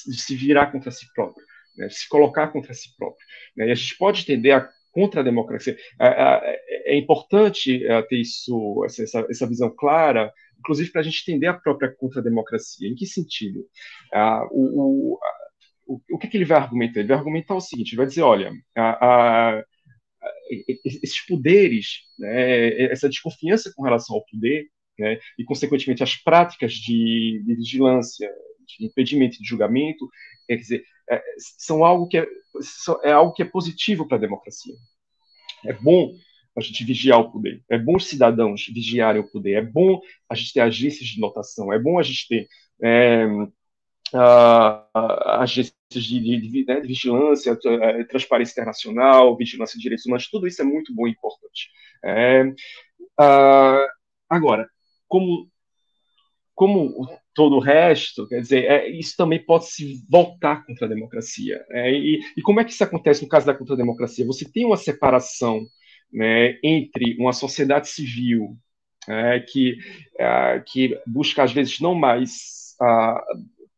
de 0.08 0.20
se 0.20 0.36
virar 0.36 0.72
contra 0.72 0.92
si 0.92 1.06
próprio, 1.14 1.46
né, 1.78 1.90
se 1.90 2.08
colocar 2.10 2.48
contra 2.48 2.74
si 2.74 2.96
próprio. 2.98 3.26
Né, 3.56 3.68
e 3.68 3.72
a 3.72 3.76
gente 3.76 3.98
pode 3.98 4.22
entender 4.22 4.52
a 4.52 4.70
contra 4.92 5.22
a 5.22 5.24
democracia. 5.24 5.78
É, 6.02 6.94
é 6.94 6.98
importante 6.98 7.86
é, 7.86 8.02
ter 8.02 8.16
isso, 8.16 8.84
essa, 8.84 9.46
visão 9.46 9.70
clara 9.70 10.34
inclusive 10.60 10.92
para 10.92 11.02
a 11.02 11.04
gente 11.04 11.22
entender 11.22 11.48
a 11.48 11.54
própria 11.54 11.94
contra-democracia. 11.96 12.90
Em 12.90 12.96
que 12.96 13.06
sentido? 13.06 13.66
O, 14.52 15.20
o 15.88 16.18
que, 16.18 16.36
ele 16.36 16.46
vai 16.46 16.58
argumentar? 16.58 17.00
Ele 17.00 17.08
vai 17.08 17.18
argumentar 17.18 17.56
o 17.56 17.62
seguinte: 17.62 17.92
ele 17.92 17.98
vai 17.98 18.08
dizer, 18.08 18.22
olha, 18.22 18.52
esses 20.84 21.26
poderes, 21.26 22.02
né, 22.20 22.92
essa 22.92 23.08
desconfiança 23.10 23.72
com 23.76 23.84
relação 23.84 24.16
ao 24.16 24.26
poder, 24.26 24.66
né, 24.98 25.20
e, 25.38 25.44
consequentemente, 25.44 26.04
as 26.04 26.16
práticas 26.16 26.74
de, 26.74 27.42
de 27.46 27.56
vigilância, 27.56 28.30
de 28.68 28.86
impedimento 28.86 29.42
de 29.42 29.48
julgamento, 29.48 30.10
quer 30.48 30.56
dizer, 30.56 30.84
é, 31.10 31.22
são 31.58 31.84
algo 31.84 32.08
que 32.08 32.18
é, 32.18 32.28
é 33.04 33.12
algo 33.12 33.34
que 33.34 33.42
é 33.42 33.46
positivo 33.46 34.08
para 34.08 34.18
a 34.18 34.22
democracia. 34.22 34.74
É 35.66 35.74
bom 35.74 36.14
a 36.56 36.62
gente 36.62 36.84
vigiar 36.84 37.20
o 37.20 37.32
poder. 37.32 37.64
É 37.70 37.78
bom 37.78 37.96
os 37.96 38.08
cidadãos 38.08 38.66
vigiarem 38.68 39.22
o 39.22 39.30
poder. 39.30 39.54
É 39.54 39.62
bom 39.62 40.02
a 40.28 40.36
gente 40.36 40.54
ter 40.54 40.62
agências 40.62 41.08
de 41.08 41.20
notação. 41.20 41.72
É 41.72 41.80
bom 41.80 42.00
a 42.00 42.04
gente 42.04 42.28
ter 42.28 42.48
é, 42.82 43.28
agências 45.40 45.74
de, 45.92 46.20
de, 46.20 46.66
né, 46.66 46.82
de 46.82 46.88
vigilância, 46.88 47.58
é, 47.64 48.04
transparência 48.06 48.54
internacional, 48.54 49.38
vigilância 49.38 49.78
de 49.78 49.84
direitos 49.84 50.06
humanos. 50.06 50.30
Tudo 50.30 50.48
isso 50.48 50.62
é 50.62 50.66
muito 50.66 50.94
bom 50.96 51.08
e 51.08 51.12
importante. 51.12 51.70
É, 52.04 52.44
uh, 52.44 53.88
agora, 54.30 54.68
como 55.08 55.50
como 56.54 57.08
todo 57.36 57.58
o 57.58 57.60
resto, 57.60 58.28
quer 58.28 58.42
dizer, 58.42 58.66
é, 58.66 58.90
isso 58.90 59.16
também 59.16 59.38
pode 59.38 59.68
se 59.68 60.04
voltar 60.10 60.66
contra 60.66 60.88
a 60.88 60.90
democracia. 60.90 61.64
É, 61.70 61.92
e, 61.94 62.20
e, 62.36 62.42
como 62.42 62.60
é 62.60 62.64
que 62.64 62.72
isso 62.72 62.84
acontece 62.84 63.22
no 63.22 63.30
caso 63.30 63.46
da 63.46 63.54
contra-democracia? 63.54 64.26
Você 64.26 64.44
tem 64.52 64.66
uma 64.66 64.76
separação 64.76 65.62
né, 66.12 66.58
entre 66.64 67.16
uma 67.20 67.32
sociedade 67.32 67.90
civil 67.90 68.58
é, 69.08 69.40
que, 69.40 69.78
que 70.66 71.00
busca, 71.06 71.44
às 71.44 71.54
vezes, 71.54 71.80
não 71.80 71.94
mais 71.94 72.76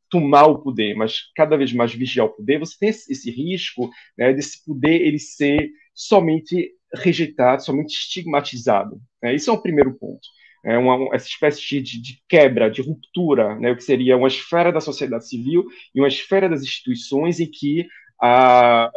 tomar 0.10 0.46
o 0.46 0.60
poder, 0.60 0.96
mas 0.96 1.32
cada 1.36 1.58
vez 1.58 1.72
mais 1.74 1.94
vigiar 1.94 2.28
o 2.28 2.34
poder, 2.34 2.60
você 2.60 2.78
tem 2.80 2.90
esse, 2.90 3.12
esse 3.12 3.30
risco 3.30 3.90
né, 4.18 4.34
desse 4.34 4.64
poder 4.66 5.02
ele 5.02 5.20
ser 5.20 5.70
somente 5.94 6.72
rejeitado, 6.94 7.64
somente 7.64 7.92
estigmatizado. 7.94 9.00
Né? 9.22 9.36
Isso 9.36 9.50
é 9.50 9.54
um 9.54 9.62
primeiro 9.62 9.94
ponto. 9.98 10.28
É 10.64 10.78
uma, 10.78 11.16
essa 11.16 11.28
espécie 11.28 11.82
de, 11.82 12.02
de, 12.02 12.24
quebra, 12.28 12.70
de 12.70 12.82
ruptura, 12.82 13.56
né, 13.56 13.72
o 13.72 13.76
que 13.76 13.84
seria 13.84 14.18
uma 14.18 14.28
esfera 14.28 14.72
da 14.72 14.82
sociedade 14.82 15.28
civil 15.28 15.66
e 15.96 16.02
uma 16.02 16.08
esfera 16.08 16.50
das 16.50 16.62
instituições 16.62 17.40
em 17.40 17.50
que 17.50 17.88
a, 18.22 18.92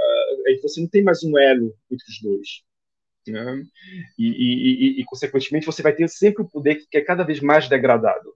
você 0.62 0.80
não 0.80 0.88
tem 0.88 1.02
mais 1.02 1.22
um 1.22 1.38
elo 1.38 1.74
entre 1.90 2.04
os 2.08 2.20
dois. 2.20 2.48
Né? 3.26 3.62
E, 4.18 4.26
e, 4.26 4.98
e, 4.98 5.00
e, 5.00 5.04
consequentemente, 5.04 5.66
você 5.66 5.82
vai 5.82 5.94
ter 5.94 6.08
sempre 6.08 6.42
o 6.42 6.48
poder 6.48 6.86
que 6.90 6.96
é 6.96 7.00
cada 7.00 7.22
vez 7.22 7.40
mais 7.40 7.68
degradado, 7.68 8.34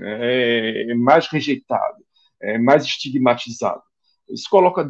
é, 0.00 0.90
é 0.90 0.94
mais 0.94 1.28
rejeitado, 1.28 2.04
é 2.40 2.58
mais 2.58 2.84
estigmatizado. 2.84 3.82
Isso 4.32 4.48
coloca 4.50 4.88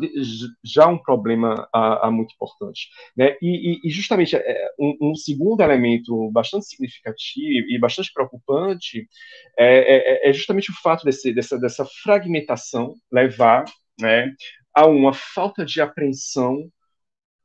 já 0.65 0.87
um 0.87 0.99
problema 0.99 1.69
a, 1.73 2.09
a 2.09 2.11
muito 2.11 2.35
importante. 2.35 2.89
Né? 3.17 3.37
E, 3.41 3.81
justamente 3.91 4.37
é, 4.37 4.71
um, 4.79 5.11
um, 5.11 5.15
segundo 5.15 5.63
elemento 5.63 6.31
bastante 6.31 6.67
significativo 6.67 7.67
e 7.69 7.79
bastante 7.79 8.13
preocupante 8.13 9.09
é, 9.59 10.27
é, 10.27 10.31
é 10.31 10.33
justamente 10.33 10.71
o 10.71 10.75
fato 10.75 11.05
desse, 11.05 11.33
dessa, 11.33 11.59
dessa 11.59 11.85
fragmentação 12.03 12.95
levar 13.11 13.65
né, 14.01 14.33
a 14.75 14.87
uma 14.87 15.13
falta 15.13 15.65
de 15.65 15.81
apreensão 15.81 16.71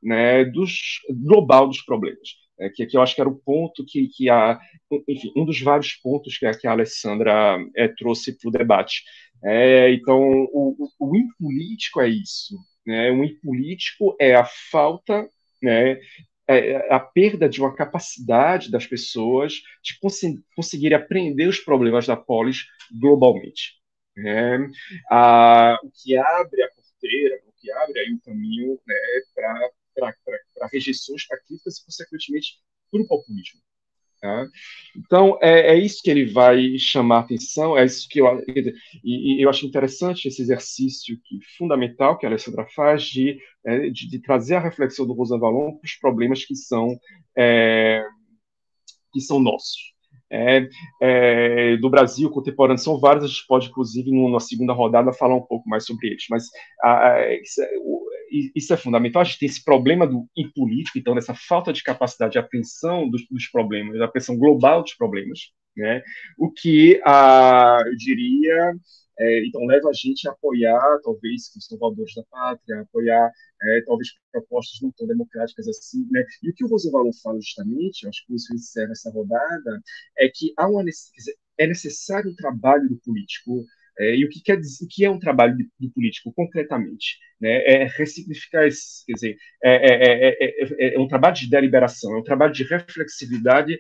né, 0.02 0.46
dos, 0.46 1.02
global 1.10 1.68
dos 1.68 1.82
problemas. 1.82 2.46
É, 2.58 2.70
que, 2.70 2.86
que 2.86 2.96
eu 2.96 3.02
acho 3.02 3.14
que 3.14 3.20
era 3.20 3.30
o 3.30 3.38
ponto 3.38 3.84
que, 3.86 4.08
que 4.08 4.30
a, 4.30 4.58
enfim, 5.08 5.32
um 5.36 5.44
dos 5.44 5.60
vários 5.62 5.94
pontos 5.96 6.38
que 6.38 6.46
a, 6.46 6.58
que 6.58 6.66
a 6.66 6.72
Alessandra 6.72 7.58
é, 7.76 7.88
trouxe 7.90 8.38
para 8.38 8.48
o 8.48 8.52
debate. 8.52 9.04
É, 9.46 9.92
então, 9.94 10.20
o, 10.52 10.90
o, 11.00 11.16
impolítico 11.16 12.02
é 12.02 12.10
isso. 12.10 12.56
Né? 12.86 13.12
O 13.12 13.24
impolítico 13.24 14.16
é 14.20 14.36
a 14.36 14.44
falta, 14.44 15.30
né, 15.62 16.00
é 16.48 16.94
a 16.94 17.00
perda 17.00 17.48
de 17.48 17.60
uma 17.60 17.76
capacidade 17.76 18.72
das 18.72 18.88
pessoas 18.88 19.54
de 19.84 20.00
cons 20.00 20.22
conseguir 20.56 20.94
aprender 20.94 21.48
os 21.48 21.60
problemas 21.60 22.08
da 22.08 22.18
polis 22.18 22.66
globalmente. 23.00 23.76
Né? 24.18 24.58
O 25.84 25.92
que 25.92 26.18
abre 26.18 26.64
a 26.64 26.70
porteira, 26.70 27.40
o 27.48 27.52
que 27.60 27.72
abre 27.72 28.00
aí 28.00 28.14
o 28.14 28.22
caminho 28.22 28.80
né, 28.88 28.96
para 29.36 30.68
rejeições, 30.72 31.28
para 31.28 31.40
críticas 31.42 31.78
e, 31.78 31.86
consequentemente, 31.86 32.60
para 32.92 33.02
o 33.02 33.08
populismo. 33.08 33.60
Tá? 34.22 34.48
Então, 34.98 35.38
é, 35.42 35.74
é, 35.74 35.78
isso 35.78 36.02
que 36.02 36.10
ele 36.10 36.26
vai 36.26 36.78
chamar 36.80 37.18
a 37.18 37.20
atenção, 37.20 37.78
é 37.78 37.86
isso 37.86 38.08
que 38.10 38.20
eu, 38.20 38.44
e, 39.04 39.38
e 39.38 39.42
eu 39.42 39.50
acho 39.50 39.66
interessante 39.66 40.28
esse 40.28 40.42
exercício 40.42 41.18
que, 41.24 41.40
fundamental 41.58 42.18
que 42.18 42.26
a 42.26 42.30
Alessandra 42.30 42.66
faz 42.76 43.04
de, 43.04 43.38
é, 43.66 43.90
de, 43.90 44.10
de, 44.10 44.20
trazer 44.20 44.56
a 44.56 44.60
reflexão 44.60 45.06
do 45.06 45.14
Rosa 45.14 45.38
Valon 45.38 45.74
para 45.74 45.86
os 45.86 45.96
problemas 45.96 46.46
que 46.46 46.56
são, 46.56 46.98
é, 47.38 48.04
que 49.14 49.22
são 49.22 49.40
nossos. 49.40 49.94
É, 50.32 50.68
é, 51.02 51.78
do 51.78 51.90
Brasil 51.90 52.30
contemporâneo 52.32 52.82
são 52.82 53.00
vários, 53.00 53.26
a 53.26 53.28
gente 53.28 53.46
pode, 53.48 53.68
inclusive, 53.68 54.12
numa 54.12 54.40
segunda 54.40 54.74
rodada, 54.74 55.14
falar 55.14 55.36
um 55.36 55.46
pouco 55.46 55.70
mais 55.70 55.86
sobre 55.86 56.08
eles, 56.08 56.26
mas 56.30 56.46
a, 56.82 57.10
a, 57.10 57.34
isso, 58.32 58.74
é, 58.74 58.78
fundamental. 58.78 59.22
A 59.22 59.26
gente 59.26 59.40
tem 59.40 59.50
esse 59.50 59.64
problema 59.64 60.08
do 60.08 60.28
impolítico, 60.36 60.98
então, 60.98 61.16
dessa 61.16 61.34
falta 61.34 61.72
de 61.74 61.84
capacidade 61.84 62.34
de 62.34 62.40
apreensão 62.40 63.10
dos, 63.10 63.26
dos 63.30 63.48
problemas, 63.48 63.98
da 63.98 64.06
apreensão 64.06 64.38
global 64.38 64.84
dos 64.84 64.94
problemas, 64.96 65.52
né? 65.76 66.02
o 66.38 66.52
que, 66.52 67.02
a, 67.06 67.80
eu 67.86 67.96
diria, 67.96 68.74
é, 69.18 69.46
então 69.46 69.66
leva 69.66 69.90
a 69.90 69.94
gente 69.94 70.28
a 70.28 70.32
apoiar, 70.32 71.00
talvez, 71.04 71.52
os 71.56 71.66
salvadores 71.66 72.14
da 72.16 72.24
pátria, 72.24 72.82
apoiar, 72.82 73.32
é, 73.62 73.82
talvez, 73.86 74.10
propostas 74.32 74.80
não 74.82 74.92
tão 74.92 75.08
democráticas 75.08 75.68
assim, 75.68 76.06
né? 76.12 76.26
E 76.44 76.50
o 76.50 76.54
que 76.54 76.66
o 76.66 76.68
Roosevelt 76.68 77.16
fala 77.24 77.40
justamente, 77.40 78.08
acho 78.08 78.26
que 78.26 78.36
isso 78.36 78.54
encerra 78.54 78.92
essa 78.92 79.10
rodada, 79.12 79.82
é 80.18 80.30
que 80.30 80.54
há 80.58 80.68
uma, 80.68 80.84
é 81.58 81.68
necessário 81.68 82.30
um 82.32 82.36
trabalho 82.36 82.90
do 82.90 82.98
político 82.98 83.66
é, 83.98 84.16
e 84.16 84.26
o 84.26 84.30
que, 84.30 84.42
quer 84.42 84.58
dizer, 84.58 84.84
o 84.84 84.88
que 84.88 85.06
é 85.06 85.10
um 85.10 85.20
trabalho 85.20 85.58
do 85.80 85.92
político, 85.92 86.34
concretamente? 86.34 87.18
Né? 87.40 87.64
É 87.66 87.84
ressignificar, 87.86 88.66
esse, 88.66 89.06
quer 89.06 89.14
dizer, 89.14 89.38
é, 89.64 89.76
é, 89.76 90.38
é, 90.40 90.96
é, 90.96 91.00
um 91.00 91.08
trabalho 91.08 91.36
de 91.36 91.50
deliberação, 91.50 92.16
é 92.16 92.20
um 92.20 92.24
trabalho 92.24 92.54
de 92.54 92.64
reflexividade 92.64 93.78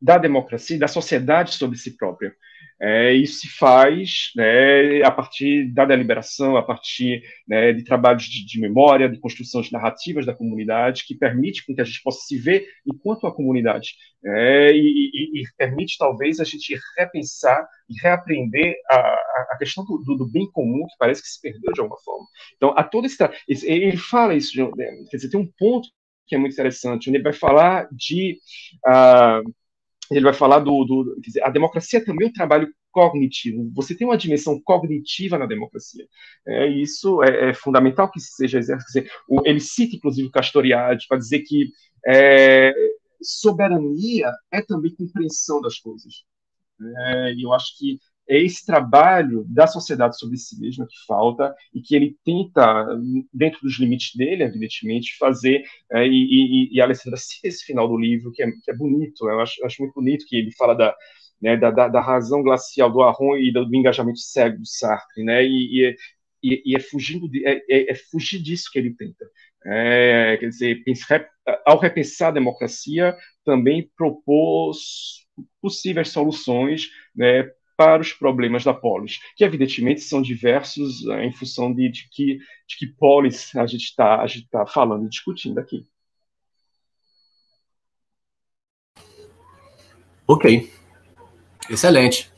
da 0.00 0.18
democracia, 0.18 0.78
da 0.78 0.88
sociedade 0.88 1.54
sobre 1.54 1.78
si 1.78 1.96
própria. 1.96 2.34
É, 2.80 3.12
isso 3.12 3.40
se 3.40 3.48
faz 3.48 4.30
né, 4.36 5.02
a 5.02 5.10
partir 5.10 5.64
da 5.72 5.84
deliberação, 5.84 6.56
a 6.56 6.62
partir 6.62 7.22
né, 7.46 7.72
de 7.72 7.82
trabalhos 7.82 8.22
de, 8.22 8.46
de, 8.46 8.60
memória, 8.60 9.08
de 9.08 9.18
construção 9.18 9.60
de 9.60 9.72
narrativas 9.72 10.24
da 10.24 10.34
comunidade, 10.34 11.04
que 11.04 11.16
permite 11.16 11.64
que 11.66 11.80
a 11.80 11.84
gente 11.84 12.00
possa 12.02 12.20
se 12.24 12.38
ver 12.38 12.68
enquanto 12.86 13.24
uma 13.24 13.34
comunidade 13.34 13.94
é, 14.24 14.70
e, 14.72 15.10
e, 15.12 15.40
e, 15.40 15.44
permite 15.56 15.98
talvez 15.98 16.38
a 16.38 16.44
gente 16.44 16.78
repensar 16.96 17.66
e 17.88 18.00
reaprender 18.00 18.76
a, 18.88 18.96
a 19.50 19.56
questão 19.58 19.84
do, 19.84 19.98
do, 19.98 20.16
do, 20.16 20.30
bem 20.30 20.48
comum 20.52 20.86
que 20.86 20.96
parece 21.00 21.20
que 21.20 21.28
se 21.28 21.40
perdeu 21.40 21.72
de 21.72 21.80
alguma 21.80 21.98
forma. 22.00 22.26
Então, 22.56 22.72
a 22.76 22.84
todo 22.84 23.06
esse 23.06 23.16
ele 23.66 23.96
fala 23.96 24.34
isso, 24.34 24.52
quer 25.10 25.16
dizer, 25.16 25.30
tem 25.30 25.40
um 25.40 25.50
ponto 25.58 25.88
que 26.28 26.36
é 26.36 26.38
muito 26.38 26.52
interessante, 26.52 27.08
onde 27.08 27.16
ele 27.16 27.24
vai 27.24 27.32
falar 27.32 27.88
de 27.90 28.38
uh, 28.86 29.42
ele 30.10 30.24
vai 30.24 30.32
falar 30.32 30.60
do, 30.60 30.84
do 30.84 31.20
dizer, 31.20 31.42
a 31.42 31.50
democracia 31.50 32.04
também 32.04 32.26
é 32.26 32.30
um 32.30 32.32
trabalho 32.32 32.68
cognitivo. 32.90 33.70
Você 33.74 33.94
tem 33.94 34.06
uma 34.06 34.16
dimensão 34.16 34.60
cognitiva 34.62 35.38
na 35.38 35.46
democracia. 35.46 36.06
É, 36.46 36.66
isso 36.68 37.22
é, 37.22 37.50
é 37.50 37.54
fundamental 37.54 38.10
que 38.10 38.20
seja 38.20 38.58
exercido. 38.58 39.08
Ele 39.44 39.60
cita, 39.60 39.96
inclusive, 39.96 40.30
Castoriadis 40.30 41.06
para 41.06 41.18
dizer 41.18 41.40
que 41.40 41.70
é, 42.06 42.72
soberania 43.22 44.32
é 44.50 44.62
também 44.62 44.94
compreensão 44.94 45.60
das 45.60 45.78
coisas. 45.78 46.24
É, 46.80 47.34
e 47.34 47.42
eu 47.42 47.52
acho 47.52 47.76
que 47.78 47.98
é 48.28 48.38
esse 48.38 48.64
trabalho 48.64 49.44
da 49.48 49.66
sociedade 49.66 50.18
sobre 50.18 50.36
si 50.36 50.60
mesma 50.60 50.86
que 50.86 50.96
falta 51.06 51.54
e 51.74 51.80
que 51.80 51.96
ele 51.96 52.16
tenta, 52.24 52.86
dentro 53.32 53.60
dos 53.62 53.78
limites 53.78 54.14
dele, 54.14 54.44
evidentemente, 54.44 55.16
fazer. 55.18 55.64
É, 55.90 56.06
e, 56.06 56.10
e, 56.10 56.76
e 56.76 56.80
Alessandra, 56.80 57.18
esse 57.42 57.64
final 57.64 57.88
do 57.88 57.96
livro, 57.96 58.30
que 58.32 58.42
é, 58.42 58.50
que 58.50 58.70
é 58.70 58.74
bonito, 58.74 59.28
eu 59.28 59.40
acho, 59.40 59.60
eu 59.60 59.66
acho 59.66 59.82
muito 59.82 59.94
bonito 59.94 60.26
que 60.26 60.36
ele 60.36 60.52
fala 60.52 60.74
da, 60.74 60.94
né, 61.40 61.56
da, 61.56 61.70
da, 61.70 61.88
da, 61.88 62.00
razão 62.00 62.42
glacial 62.42 62.90
do 62.90 63.02
Arron 63.02 63.36
e 63.36 63.52
do, 63.52 63.64
do, 63.64 63.74
engajamento 63.74 64.18
cego 64.18 64.58
do 64.58 64.66
Sartre, 64.66 65.24
né, 65.24 65.44
e, 65.44 65.96
e, 66.42 66.62
e 66.66 66.76
é, 66.76 66.80
fugindo 66.80 67.28
de, 67.28 67.46
é, 67.46 67.62
é, 67.68 67.92
é, 67.92 67.94
fugir 67.94 68.40
disso 68.42 68.70
que 68.72 68.78
ele 68.78 68.94
tenta. 68.94 69.24
É, 69.64 70.36
quer 70.38 70.48
dizer, 70.48 70.82
ao 71.64 71.78
repensar 71.78 72.28
a 72.28 72.32
democracia, 72.32 73.16
também 73.44 73.90
propôs 73.96 75.26
possíveis 75.60 76.08
soluções 76.08 76.88
né, 77.14 77.48
para 77.78 78.02
os 78.02 78.12
problemas 78.12 78.64
da 78.64 78.74
polis, 78.74 79.20
que 79.36 79.44
evidentemente 79.44 80.00
são 80.00 80.20
diversos 80.20 81.04
uh, 81.04 81.20
em 81.20 81.32
função 81.32 81.72
de, 81.72 81.88
de, 81.88 82.08
que, 82.10 82.38
de 82.66 82.76
que 82.76 82.88
polis 82.88 83.54
a 83.54 83.64
gente 83.66 83.84
está 83.84 84.26
tá 84.50 84.66
falando 84.66 85.06
e 85.06 85.08
discutindo 85.08 85.60
aqui. 85.60 85.86
Ok, 90.26 90.68
excelente. 91.70 92.32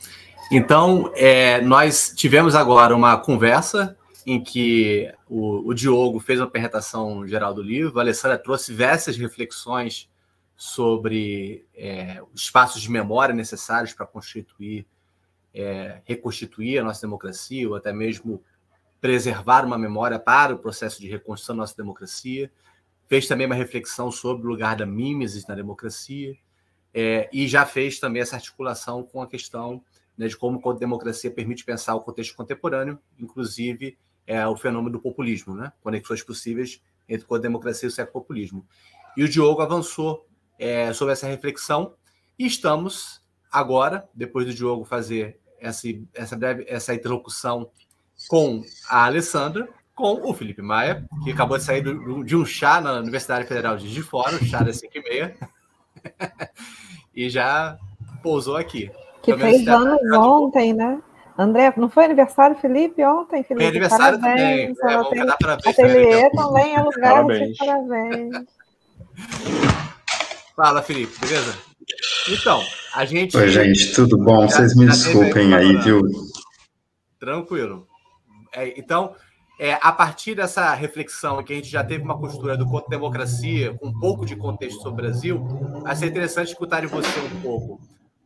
Então, 0.53 1.11
é, 1.17 1.63
nós 1.63 2.13
tivemos 2.15 2.55
agora 2.55 2.95
uma 2.95 3.17
conversa 3.17 3.97
em 4.27 4.45
que 4.45 5.11
o, 5.27 5.71
o, 5.71 5.73
Diogo 5.73 6.21
fez 6.21 6.39
uma 6.39 6.47
apresentação 6.47 7.27
geral 7.27 7.55
do 7.55 7.63
livro, 7.63 7.99
a 7.99 8.03
Alessandra 8.03 8.37
trouxe 8.37 8.73
diversas 8.73 9.17
reflexões 9.17 10.07
sobre 10.55 11.65
é, 11.75 12.21
os 12.35 12.43
espaços 12.43 12.83
de 12.83 12.91
memória 12.91 13.35
necessários 13.35 13.95
para 13.95 14.07
constituir 14.07 14.87
é, 15.55 16.01
reconstituir 16.05 16.79
a 16.79 16.85
nossa 16.85 17.01
democracia, 17.01 17.69
ou 17.69 17.75
até 17.75 17.93
mesmo 17.93 18.43
preservar 19.01 19.65
uma 19.65 19.79
memória 19.79 20.19
para 20.19 20.55
o 20.55 20.59
processo 20.59 21.01
de 21.01 21.09
reconstrução 21.09 21.57
da 21.57 21.63
nossa 21.63 21.77
democracia. 21.77 22.51
Fez 23.07 23.27
também 23.27 23.47
uma 23.47 23.55
reflexão 23.55 24.11
sobre 24.11 24.47
o 24.47 24.51
lugar 24.51 24.77
da 24.77 24.87
mimesis 24.87 25.47
na 25.47 25.55
democracia, 25.55 26.37
é, 26.93 27.29
e 27.33 27.47
já 27.47 27.65
fez 27.65 27.99
também 27.99 28.23
essa 28.23 28.37
articulação 28.37 29.03
com 29.03 29.23
a 29.23 29.27
questão 29.27 29.83
né, 30.17 30.27
de 30.27 30.37
como 30.37 30.61
a 30.69 30.75
democracia 30.75 31.31
permite 31.31 31.65
pensar 31.65 31.95
o 31.95 32.01
contexto 32.01 32.37
contemporâneo, 32.37 32.99
inclusive 33.19 33.97
é, 34.27 34.47
o 34.47 34.57
fenômeno 34.57 34.93
do 34.93 35.01
populismo, 35.01 35.55
né? 35.55 35.73
conexões 35.81 36.23
possíveis 36.23 36.83
entre 37.09 37.27
a 37.29 37.39
democracia 37.39 37.87
e 37.87 37.91
o 37.91 37.93
século 37.93 38.21
populismo. 38.21 38.67
E 39.17 39.25
o 39.25 39.29
Diogo 39.29 39.63
avançou 39.63 40.27
é, 40.59 40.93
sobre 40.93 41.13
essa 41.13 41.27
reflexão, 41.27 41.95
e 42.39 42.47
estamos 42.47 43.20
agora, 43.51 44.09
depois 44.15 44.47
do 44.47 44.55
Diogo 44.55 44.85
fazer 44.85 45.39
essa, 45.61 45.89
essa 46.15 46.37
breve 46.37 46.65
essa 46.69 46.95
interlocução 46.95 47.71
com 48.29 48.63
a 48.89 49.05
Alessandra, 49.05 49.69
com 49.95 50.29
o 50.29 50.33
Felipe 50.33 50.63
Maia, 50.63 51.05
que 51.25 51.33
acabou 51.33 51.59
de 51.59 51.65
sair 51.65 51.83
do, 51.83 52.25
de 52.25 52.37
um 52.37 52.45
chá 52.45 52.81
na 52.81 52.95
Universidade 52.95 53.47
Federal 53.47 53.77
de 53.77 53.83
Juiz 53.83 53.95
de 53.95 54.03
Fora, 54.03 54.37
o 54.37 54.45
chá 54.45 54.63
das 54.63 54.79
5 54.79 54.93
e 54.97 55.03
meia, 55.03 55.37
e 57.15 57.29
já 57.29 57.77
pousou 58.23 58.57
aqui. 58.57 58.91
Que 59.23 59.37
fez 59.37 59.69
anos 59.69 60.01
ontem, 60.13 60.73
né? 60.73 61.03
André, 61.39 61.73
não 61.77 61.89
foi 61.89 62.05
aniversário, 62.05 62.57
Felipe, 62.57 63.03
ontem, 63.05 63.43
Felipe? 63.43 63.65
Foi 63.65 63.71
aniversário 63.71 64.21
parabéns, 64.21 64.79
também. 64.79 64.95
É, 64.95 65.03
vamos 65.03 65.27
dar 65.27 65.37
parabéns. 65.39 65.79
Ateliê 65.79 66.31
também 66.31 66.75
é 66.75 66.83
lugar 66.83 67.13
parabéns. 67.15 67.49
de 67.49 67.57
parabéns. 67.57 68.47
Fala, 70.55 70.83
Felipe, 70.83 71.19
beleza? 71.19 71.59
Então, 72.29 72.63
a 72.95 73.05
gente. 73.05 73.37
Oi, 73.37 73.49
gente, 73.49 73.93
tudo 73.93 74.19
bom? 74.19 74.49
Vocês 74.49 74.75
me 74.75 74.87
desculpem 74.87 75.55
aí, 75.55 75.77
viu? 75.77 76.03
Tranquilo. 77.19 77.87
É, 78.53 78.79
então, 78.79 79.15
é, 79.59 79.79
a 79.81 79.93
partir 79.93 80.35
dessa 80.35 80.73
reflexão 80.75 81.43
que 81.43 81.53
a 81.53 81.57
gente 81.57 81.69
já 81.69 81.85
teve 81.85 82.03
uma 82.03 82.19
costura 82.19 82.57
do 82.57 82.67
conto 82.67 82.89
democracia, 82.89 83.75
com 83.75 83.89
um 83.89 83.99
pouco 83.99 84.25
de 84.25 84.35
contexto 84.35 84.83
sobre 84.83 84.93
o 84.93 85.07
Brasil, 85.07 85.39
vai 85.83 85.95
ser 85.95 86.07
interessante 86.07 86.49
escutar 86.49 86.81
de 86.81 86.87
você 86.87 87.21
um 87.21 87.41
pouco 87.41 87.81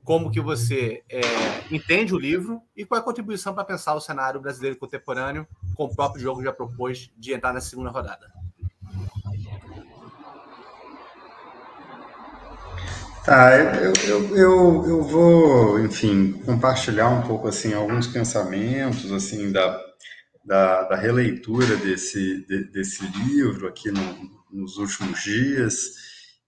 como 0.04 0.30
que 0.30 0.40
você 0.40 1.02
é, 1.08 1.22
entende 1.70 2.14
o 2.14 2.18
livro 2.18 2.60
e 2.76 2.84
qual 2.84 2.98
é 2.98 3.02
a 3.02 3.04
contribuição 3.04 3.54
para 3.54 3.64
pensar 3.64 3.94
o 3.94 4.00
cenário 4.00 4.40
brasileiro 4.40 4.76
contemporâneo, 4.76 5.46
como 5.74 5.92
o 5.92 5.96
próprio 5.96 6.20
jogo 6.20 6.42
já 6.42 6.52
propôs 6.52 7.10
de 7.16 7.32
entrar 7.32 7.54
na 7.54 7.60
segunda 7.60 7.90
rodada. 7.90 8.30
Tá, 13.24 13.56
eu, 13.56 13.92
eu, 14.06 14.36
eu, 14.36 14.86
eu 14.86 15.02
vou, 15.02 15.80
enfim, 15.80 16.32
compartilhar 16.44 17.08
um 17.08 17.22
pouco, 17.22 17.48
assim, 17.48 17.72
alguns 17.72 18.06
pensamentos, 18.06 19.10
assim, 19.10 19.50
da, 19.50 19.80
da, 20.44 20.82
da 20.84 20.96
releitura 20.96 21.74
desse, 21.76 22.46
de, 22.46 22.64
desse 22.70 23.06
livro 23.06 23.66
aqui 23.66 23.90
no, 23.90 24.02
nos 24.52 24.76
últimos 24.76 25.22
dias, 25.22 25.74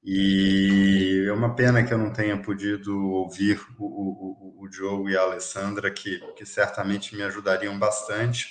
e 0.05 1.25
é 1.27 1.33
uma 1.33 1.55
pena 1.57 1.83
que 1.83 1.95
eu 1.95 1.99
não 1.99 2.13
tenha 2.13 2.37
podido 2.37 2.95
ouvir 3.11 3.59
o, 3.79 3.85
o, 3.85 4.65
o 4.65 4.69
Diogo 4.69 5.09
e 5.09 5.17
a 5.17 5.23
Alessandra, 5.23 5.91
que, 5.91 6.19
que 6.37 6.45
certamente 6.45 7.17
me 7.17 7.23
ajudariam 7.23 7.79
bastante 7.79 8.49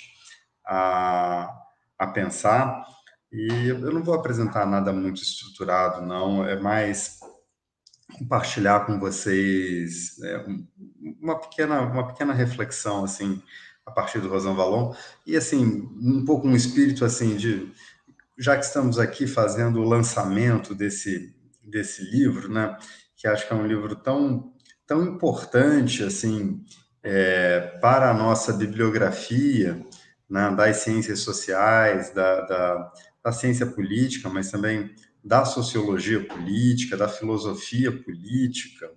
a, 0.66 1.48
a 1.96 2.06
pensar, 2.08 2.84
e 3.32 3.68
eu 3.68 3.92
não 3.92 4.02
vou 4.02 4.14
apresentar 4.14 4.66
nada 4.66 4.92
muito 4.92 5.22
estruturado, 5.22 6.04
não, 6.04 6.44
é 6.44 6.58
mais 6.58 7.15
compartilhar 8.18 8.86
com 8.86 8.98
vocês 8.98 10.18
é, 10.22 10.44
uma 11.20 11.38
pequena 11.38 11.80
uma 11.80 12.06
pequena 12.06 12.32
reflexão 12.32 13.04
assim 13.04 13.42
a 13.84 13.90
partir 13.90 14.20
do 14.20 14.28
Rosan 14.28 14.54
Valon. 14.54 14.94
E 15.26 15.36
assim 15.36 15.88
um 16.00 16.24
pouco 16.24 16.48
um 16.48 16.56
espírito 16.56 17.04
assim 17.04 17.36
de 17.36 17.72
já 18.38 18.56
que 18.56 18.64
estamos 18.64 18.98
aqui 18.98 19.26
fazendo 19.26 19.80
o 19.80 19.88
lançamento 19.88 20.74
desse 20.74 21.34
desse 21.62 22.02
livro, 22.02 22.52
né, 22.52 22.76
que 23.16 23.26
acho 23.26 23.46
que 23.46 23.52
é 23.52 23.56
um 23.56 23.66
livro 23.66 23.96
tão 23.96 24.52
tão 24.86 25.02
importante 25.04 26.04
assim 26.04 26.64
é, 27.02 27.60
para 27.80 28.10
a 28.10 28.14
nossa 28.14 28.52
bibliografia 28.52 29.80
né, 30.28 30.50
das 30.56 30.78
ciências 30.78 31.20
sociais, 31.20 32.10
da, 32.10 32.40
da, 32.42 32.92
da 33.24 33.32
ciência 33.32 33.66
política, 33.66 34.28
mas 34.28 34.50
também 34.50 34.92
da 35.26 35.44
sociologia 35.44 36.24
política, 36.24 36.96
da 36.96 37.08
filosofia 37.08 37.90
política. 37.90 38.88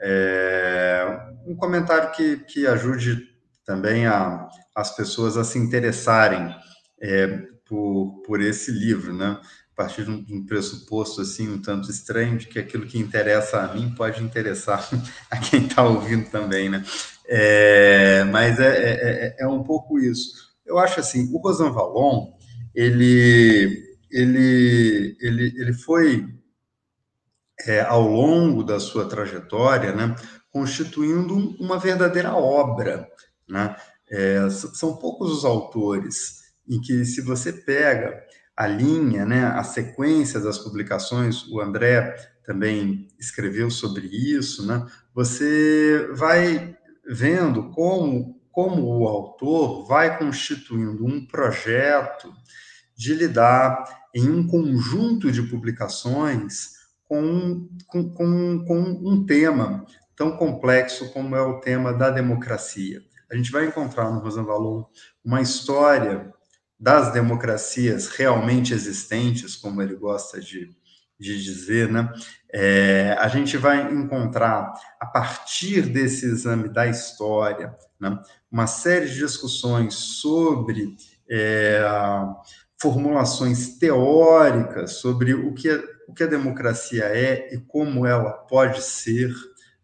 É, 0.00 1.04
um 1.46 1.56
comentário 1.56 2.12
que, 2.12 2.36
que 2.44 2.66
ajude 2.66 3.28
também 3.64 4.06
a, 4.06 4.48
as 4.74 4.94
pessoas 4.94 5.36
a 5.36 5.42
se 5.42 5.58
interessarem 5.58 6.54
é, 7.00 7.26
por, 7.66 8.22
por 8.24 8.40
esse 8.40 8.70
livro, 8.70 9.12
né? 9.12 9.40
a 9.72 9.76
partir 9.76 10.04
de 10.04 10.10
um, 10.10 10.46
pressuposto 10.46 11.20
assim 11.20 11.48
um 11.48 11.60
tanto 11.60 11.90
estranho 11.90 12.38
de 12.38 12.46
que 12.46 12.60
aquilo 12.60 12.86
que 12.86 12.96
interessa 12.96 13.60
a 13.60 13.74
mim 13.74 13.92
pode 13.96 14.22
interessar 14.22 14.88
a 15.28 15.36
quem 15.38 15.66
está 15.66 15.82
ouvindo 15.82 16.30
também, 16.30 16.68
né? 16.68 16.84
É, 17.26 18.22
mas 18.24 18.60
é, 18.60 18.68
é, 18.68 19.26
é, 19.26 19.36
é, 19.40 19.48
um 19.48 19.64
pouco 19.64 19.98
isso. 19.98 20.54
Eu 20.64 20.78
acho 20.78 21.00
assim, 21.00 21.28
o 21.32 21.38
Rosan 21.38 21.72
Vallon, 21.72 22.32
ele 22.72 23.93
ele, 24.14 25.16
ele, 25.20 25.52
ele 25.60 25.72
foi, 25.72 26.32
é, 27.66 27.80
ao 27.80 28.06
longo 28.06 28.62
da 28.62 28.78
sua 28.78 29.08
trajetória, 29.08 29.92
né, 29.92 30.14
constituindo 30.52 31.34
uma 31.60 31.80
verdadeira 31.80 32.32
obra. 32.32 33.08
Né? 33.48 33.74
É, 34.08 34.48
são 34.50 34.96
poucos 34.96 35.32
os 35.32 35.44
autores 35.44 36.44
em 36.68 36.80
que, 36.80 37.04
se 37.04 37.20
você 37.22 37.52
pega 37.52 38.22
a 38.56 38.68
linha, 38.68 39.26
né, 39.26 39.46
a 39.46 39.64
sequência 39.64 40.38
das 40.38 40.58
publicações, 40.58 41.44
o 41.48 41.60
André 41.60 42.14
também 42.44 43.08
escreveu 43.18 43.68
sobre 43.68 44.06
isso, 44.06 44.64
né? 44.66 44.86
Você 45.14 46.08
vai 46.12 46.76
vendo 47.08 47.70
como, 47.70 48.38
como 48.52 48.84
o 48.84 49.08
autor 49.08 49.86
vai 49.86 50.18
constituindo 50.18 51.04
um 51.04 51.26
projeto 51.26 52.32
de 52.94 53.14
lidar 53.14 54.03
em 54.14 54.30
um 54.30 54.46
conjunto 54.46 55.30
de 55.32 55.42
publicações 55.42 56.74
com, 57.04 57.68
com, 57.86 58.10
com, 58.14 58.64
com 58.64 58.80
um 58.80 59.26
tema 59.26 59.84
tão 60.16 60.36
complexo 60.36 61.12
como 61.12 61.34
é 61.34 61.42
o 61.42 61.60
tema 61.60 61.92
da 61.92 62.10
democracia. 62.10 63.02
A 63.30 63.36
gente 63.36 63.50
vai 63.50 63.66
encontrar 63.66 64.10
no 64.10 64.20
Rosanvallon 64.20 64.84
uma 65.24 65.42
história 65.42 66.32
das 66.78 67.12
democracias 67.12 68.08
realmente 68.08 68.72
existentes, 68.72 69.56
como 69.56 69.82
ele 69.82 69.96
gosta 69.96 70.40
de, 70.40 70.70
de 71.18 71.42
dizer, 71.42 71.90
né? 71.90 72.12
É, 72.52 73.16
a 73.18 73.26
gente 73.26 73.56
vai 73.56 73.92
encontrar, 73.92 74.72
a 75.00 75.06
partir 75.06 75.82
desse 75.82 76.26
exame 76.26 76.68
da 76.68 76.86
história, 76.86 77.74
né, 77.98 78.16
uma 78.50 78.66
série 78.66 79.06
de 79.06 79.18
discussões 79.18 79.94
sobre 79.94 80.94
é, 81.28 81.82
formulações 82.84 83.78
teóricas 83.78 84.98
sobre 84.98 85.32
o 85.32 85.54
que, 85.54 85.70
o 86.06 86.12
que 86.12 86.22
a 86.22 86.26
democracia 86.26 87.04
é 87.04 87.54
e 87.54 87.58
como 87.58 88.04
ela 88.04 88.30
pode 88.30 88.82
ser. 88.82 89.32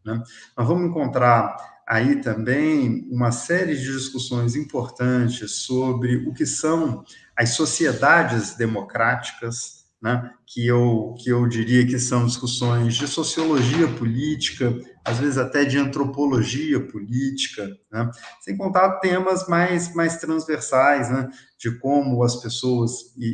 Né? 0.04 0.22
Nós 0.54 0.68
vamos 0.68 0.90
encontrar 0.90 1.56
aí 1.88 2.20
também 2.20 3.08
uma 3.10 3.32
série 3.32 3.74
de 3.74 3.90
discussões 3.90 4.54
importantes 4.54 5.62
sobre 5.62 6.28
o 6.28 6.34
que 6.34 6.44
são 6.44 7.02
as 7.34 7.50
sociedades 7.50 8.54
democráticas, 8.54 9.79
né, 10.00 10.30
que, 10.46 10.66
eu, 10.66 11.14
que 11.18 11.30
eu 11.30 11.46
diria 11.46 11.86
que 11.86 11.98
são 11.98 12.24
discussões 12.24 12.94
de 12.94 13.06
sociologia 13.06 13.86
política, 13.86 14.74
às 15.04 15.18
vezes 15.18 15.36
até 15.36 15.64
de 15.64 15.76
antropologia 15.76 16.80
política, 16.80 17.68
né, 17.92 18.10
sem 18.40 18.56
contar 18.56 18.98
temas 19.00 19.46
mais, 19.46 19.94
mais 19.94 20.16
transversais, 20.16 21.10
né, 21.10 21.28
de 21.58 21.78
como 21.78 22.22
as 22.22 22.36
pessoas 22.36 23.14
e, 23.18 23.26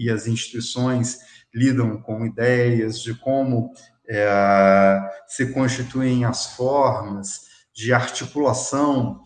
e, 0.00 0.06
e 0.06 0.10
as 0.10 0.26
instituições 0.26 1.18
lidam 1.54 2.00
com 2.00 2.24
ideias, 2.24 3.00
de 3.00 3.14
como 3.14 3.70
é, 4.08 4.98
se 5.26 5.52
constituem 5.52 6.24
as 6.24 6.54
formas 6.54 7.46
de 7.74 7.92
articulação 7.92 9.20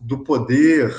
do 0.00 0.24
poder 0.24 0.92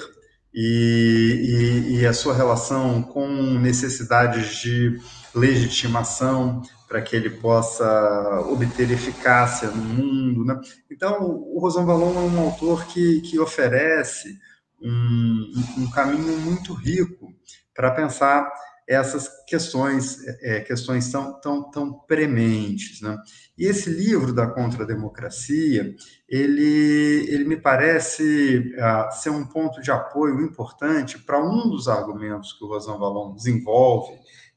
e, 0.62 1.93
e, 1.95 1.99
e 1.99 2.05
a 2.05 2.12
sua 2.12 2.36
relação 2.36 3.01
com 3.01 3.26
necessidades 3.30 4.57
de 4.57 4.99
legitimação 5.34 6.62
para 6.86 7.01
que 7.01 7.16
ele 7.16 7.30
possa 7.30 8.41
obter 8.49 8.91
eficácia 8.91 9.70
no 9.70 9.82
mundo. 9.82 10.43
Né? 10.43 10.60
Então, 10.91 11.24
o 11.24 11.60
Rosan 11.62 11.86
Valon 11.86 12.14
é 12.14 12.20
um 12.20 12.39
autor 12.41 12.86
que, 12.88 13.22
que 13.22 13.39
oferece 13.39 14.38
um, 14.82 15.53
um 15.78 15.89
caminho 15.91 16.38
muito 16.39 16.74
rico 16.74 17.34
para 17.74 17.91
pensar 17.91 18.51
essas 18.90 19.30
questões, 19.46 20.28
é, 20.42 20.62
questões 20.62 21.12
tão, 21.12 21.40
tão, 21.40 21.70
tão 21.70 21.94
prementes. 21.94 23.02
Né? 23.02 23.16
E 23.56 23.68
esse 23.68 23.88
livro 23.88 24.34
da 24.34 24.48
Contra-Democracia, 24.48 25.96
ele, 26.28 27.28
ele 27.30 27.44
me 27.44 27.56
parece 27.56 28.74
uh, 28.76 29.12
ser 29.12 29.30
um 29.30 29.46
ponto 29.46 29.80
de 29.80 29.92
apoio 29.92 30.42
importante 30.42 31.20
para 31.20 31.40
um 31.40 31.70
dos 31.70 31.88
argumentos 31.88 32.54
que 32.54 32.64
o 32.64 32.68
Rosan 32.68 32.98
Valon 32.98 33.36
desenvolve 33.36 34.12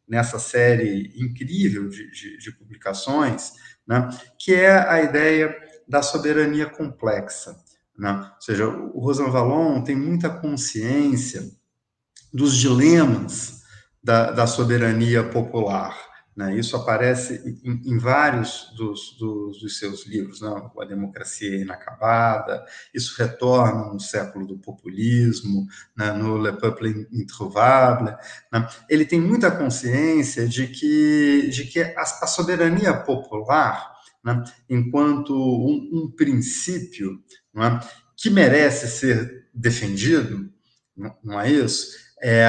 nessa 0.08 0.38
série 0.38 1.12
incrível 1.14 1.90
de, 1.90 2.10
de, 2.10 2.38
de 2.38 2.52
publicações, 2.52 3.52
né? 3.86 4.08
que 4.38 4.54
é 4.54 4.72
a 4.88 5.02
ideia 5.02 5.54
da 5.86 6.00
soberania 6.00 6.70
complexa. 6.70 7.54
Né? 7.98 8.12
Ou 8.34 8.40
seja, 8.40 8.66
o 8.66 8.98
Rosan 8.98 9.28
Valon 9.28 9.84
tem 9.84 9.94
muita 9.94 10.30
consciência 10.30 11.50
dos 12.32 12.56
dilemas 12.56 13.61
da, 14.02 14.30
da 14.30 14.46
soberania 14.46 15.22
popular. 15.22 16.12
Né? 16.34 16.56
Isso 16.56 16.74
aparece 16.76 17.60
em, 17.62 17.92
em 17.92 17.98
vários 17.98 18.72
dos, 18.74 19.16
dos, 19.18 19.60
dos, 19.60 19.78
seus 19.78 20.06
livros, 20.06 20.40
né? 20.40 20.48
A 20.80 20.84
Democracia 20.86 21.60
Inacabada, 21.60 22.64
isso 22.94 23.14
retorna 23.18 23.92
no 23.92 24.00
século 24.00 24.46
do 24.46 24.56
populismo, 24.56 25.66
né? 25.94 26.10
no 26.12 26.38
Le 26.38 26.54
Peuple 26.54 27.06
Introuvable. 27.12 28.16
Né? 28.50 28.66
Ele 28.88 29.04
tem 29.04 29.20
muita 29.20 29.50
consciência 29.50 30.48
de 30.48 30.68
que, 30.68 31.50
de 31.50 31.66
que 31.66 31.82
a, 31.82 32.00
a 32.00 32.26
soberania 32.26 32.94
popular, 32.94 33.92
né? 34.24 34.42
enquanto 34.70 35.34
um, 35.34 35.90
um 35.92 36.10
princípio 36.10 37.22
é? 37.56 37.78
que 38.16 38.30
merece 38.30 38.88
ser 38.88 39.48
defendido, 39.52 40.50
não 41.22 41.38
é 41.38 41.50
isso? 41.50 42.00
É, 42.22 42.46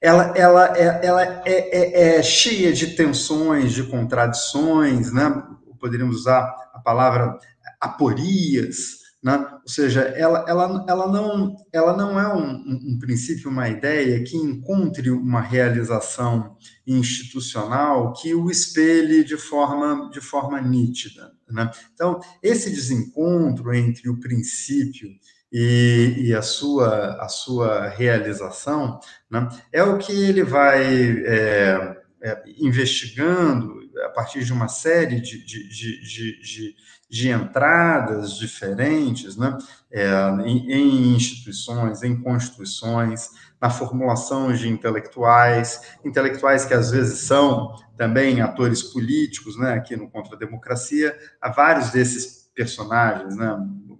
ela, 0.00 0.36
ela, 0.36 0.76
é, 0.76 1.06
ela 1.06 1.22
é, 1.22 1.42
é, 1.46 2.18
é, 2.18 2.22
cheia 2.22 2.72
de 2.72 2.88
tensões, 2.88 3.72
de 3.72 3.82
contradições, 3.84 5.12
né? 5.12 5.42
poderíamos 5.80 6.16
usar 6.16 6.42
a 6.74 6.80
palavra 6.80 7.38
aporias, 7.80 9.06
né? 9.22 9.36
ou 9.62 9.68
seja, 9.68 10.02
ela, 10.02 10.44
ela, 10.46 10.84
ela, 10.88 11.10
não, 11.10 11.56
ela 11.72 11.96
não 11.96 12.20
é 12.20 12.34
um, 12.34 12.92
um, 12.92 12.98
princípio, 12.98 13.50
uma 13.50 13.68
ideia 13.68 14.22
que 14.22 14.36
encontre 14.36 15.10
uma 15.10 15.40
realização 15.40 16.56
institucional 16.86 18.12
que 18.12 18.34
o 18.34 18.50
espelhe 18.50 19.24
de 19.24 19.36
forma, 19.36 20.10
de 20.10 20.20
forma 20.20 20.60
nítida. 20.60 21.32
Né? 21.48 21.70
Então, 21.94 22.20
esse 22.42 22.70
desencontro 22.70 23.74
entre 23.74 24.08
o 24.08 24.20
princípio 24.20 25.08
e, 25.52 26.14
e, 26.18 26.34
a, 26.34 26.42
sua, 26.42 27.22
a 27.22 27.28
sua 27.28 27.88
realização, 27.88 28.98
né, 29.30 29.48
é 29.72 29.82
o 29.82 29.98
que 29.98 30.12
ele 30.12 30.42
vai 30.42 30.84
é, 31.24 31.96
é, 32.22 32.42
investigando 32.58 33.80
a 34.04 34.08
partir 34.10 34.44
de 34.44 34.52
uma 34.52 34.68
série 34.68 35.20
de, 35.20 35.44
de, 35.44 35.68
de, 35.68 36.40
de, 36.40 36.74
de 37.08 37.30
entradas 37.30 38.36
diferentes 38.36 39.36
né, 39.36 39.56
é, 39.90 40.06
em, 40.44 40.72
em, 40.72 41.14
instituições, 41.14 42.02
em 42.02 42.20
constituições, 42.20 43.30
na 43.60 43.70
formulação 43.70 44.52
de 44.52 44.68
intelectuais, 44.68 45.80
intelectuais 46.04 46.64
que 46.64 46.74
às 46.74 46.90
vezes 46.90 47.20
são 47.20 47.74
também 47.96 48.40
atores 48.40 48.82
políticos, 48.82 49.58
né, 49.58 49.74
aqui 49.74 49.96
no 49.96 50.10
Contra 50.10 50.36
a 50.36 50.38
Democracia, 50.38 51.16
há 51.40 51.50
vários 51.50 51.90
desses 51.90 52.50
personagens, 52.54 53.36
né, 53.36 53.56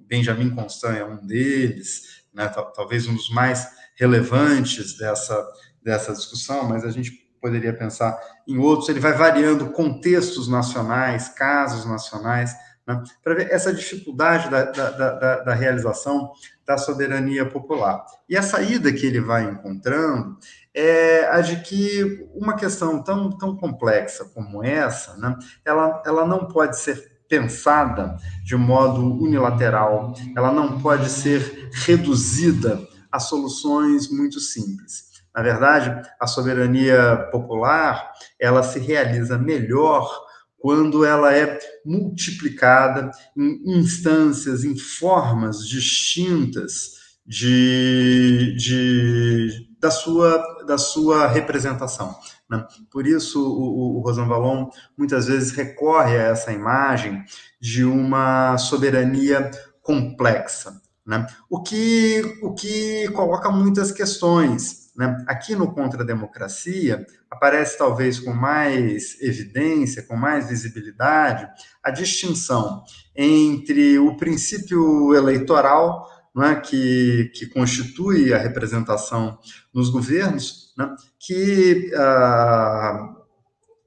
Benjamin 0.07 0.51
Constant 0.51 0.97
é 0.97 1.05
um 1.05 1.25
deles, 1.25 2.25
né, 2.33 2.49
talvez 2.75 3.07
um 3.07 3.15
dos 3.15 3.31
mais 3.31 3.69
relevantes 3.97 4.97
dessa, 4.97 5.47
dessa 5.83 6.13
discussão, 6.13 6.69
mas 6.69 6.85
a 6.85 6.91
gente 6.91 7.13
poderia 7.41 7.73
pensar 7.73 8.19
em 8.47 8.59
outros. 8.59 8.89
Ele 8.89 9.01
vai 9.01 9.13
variando 9.13 9.71
contextos 9.71 10.49
nacionais, 10.49 11.29
casos 11.29 11.85
nacionais, 11.85 12.55
né, 12.87 13.03
para 13.23 13.35
ver 13.35 13.51
essa 13.51 13.73
dificuldade 13.73 14.51
da, 14.51 14.65
da, 14.65 14.91
da, 14.91 15.37
da, 15.43 15.55
realização 15.55 16.31
da 16.65 16.79
soberania 16.79 17.45
popular. 17.45 18.05
E 18.29 18.37
a 18.37 18.43
saída 18.43 18.93
que 18.93 19.07
ele 19.07 19.21
vai 19.21 19.45
encontrando 19.45 20.39
é 20.73 21.27
a 21.27 21.41
de 21.41 21.63
que 21.63 22.29
uma 22.35 22.55
questão 22.55 23.03
tão, 23.03 23.31
tão 23.31 23.57
complexa 23.57 24.27
como 24.27 24.63
essa, 24.63 25.17
né, 25.17 25.37
ela, 25.65 26.03
ela 26.07 26.27
não 26.27 26.47
pode 26.47 26.79
ser 26.79 27.16
pensada 27.29 28.17
de 28.45 28.57
modo 28.57 29.03
unilateral, 29.23 30.15
ela 30.37 30.53
não 30.53 30.81
pode 30.81 31.09
ser 31.09 31.71
reduzida 31.73 32.81
a 33.11 33.19
soluções 33.19 34.11
muito 34.11 34.41
simples. 34.41 35.07
Na 35.35 35.43
verdade, 35.43 36.09
a 36.19 36.27
soberania 36.27 37.29
popular, 37.31 38.11
ela 38.41 38.63
se 38.63 38.79
realiza 38.79 39.37
melhor 39.37 40.11
quando 40.59 41.05
ela 41.05 41.35
é 41.35 41.59
multiplicada 41.85 43.11
em 43.37 43.79
instâncias, 43.79 44.65
em 44.65 44.77
formas 44.77 45.67
distintas 45.67 46.97
de, 47.27 48.55
de, 48.57 49.69
da, 49.79 49.91
sua, 49.91 50.65
da 50.67 50.79
sua 50.79 51.27
representação. 51.27 52.17
Né? 52.49 52.65
Por 52.91 53.07
isso, 53.07 53.43
o, 53.43 53.97
o 53.97 54.01
Rosan 54.01 54.27
Vallon 54.27 54.69
muitas 54.97 55.27
vezes 55.27 55.51
recorre 55.53 56.17
a 56.17 56.29
essa 56.29 56.53
imagem 56.53 57.25
de 57.61 57.85
uma 57.85 58.57
soberania 58.59 59.51
complexa, 59.83 60.81
né? 61.05 61.27
o, 61.51 61.63
que, 61.63 62.39
o 62.43 62.55
que 62.55 63.09
coloca 63.09 63.51
muitas 63.51 63.91
questões. 63.91 64.87
Né? 64.97 65.25
Aqui 65.27 65.55
no 65.55 65.73
Contra 65.73 66.03
a 66.03 66.07
Democracia, 66.07 67.07
aparece 67.31 67.77
talvez 67.77 68.19
com 68.19 68.33
mais 68.33 69.21
evidência, 69.21 70.03
com 70.03 70.17
mais 70.17 70.49
visibilidade, 70.49 71.47
a 71.83 71.91
distinção 71.91 72.83
entre 73.15 73.99
o 73.99 74.17
princípio 74.17 75.15
eleitoral 75.15 76.11
é, 76.39 76.55
que, 76.57 77.31
que 77.35 77.47
constitui 77.47 78.35
a 78.35 78.39
representação 78.39 79.39
nos 79.73 79.89
governos, 79.89 80.75
né, 80.77 80.95
que 81.27 81.91
ah, 81.97 83.15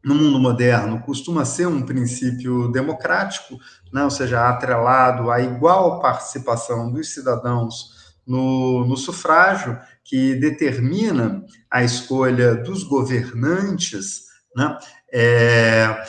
no 0.04 0.16
mundo 0.16 0.40
moderno 0.40 1.02
costuma 1.02 1.46
ser 1.46 1.68
um 1.68 1.82
princípio 1.82 2.70
democrático, 2.72 3.58
né? 3.94 4.04
ou 4.04 4.10
seja, 4.10 4.48
atrelado 4.48 5.32
à 5.32 5.40
igual 5.42 6.02
participação 6.02 6.92
dos 6.92 7.14
cidadãos 7.14 7.98
no, 8.28 8.86
no 8.86 8.98
sufrágio, 8.98 9.80
que 10.04 10.36
determina 10.36 11.44
a 11.70 11.84
escolha 11.84 12.56
dos 12.56 12.84
governantes, 12.84 14.24
né? 14.56 14.78
É, 15.12 16.04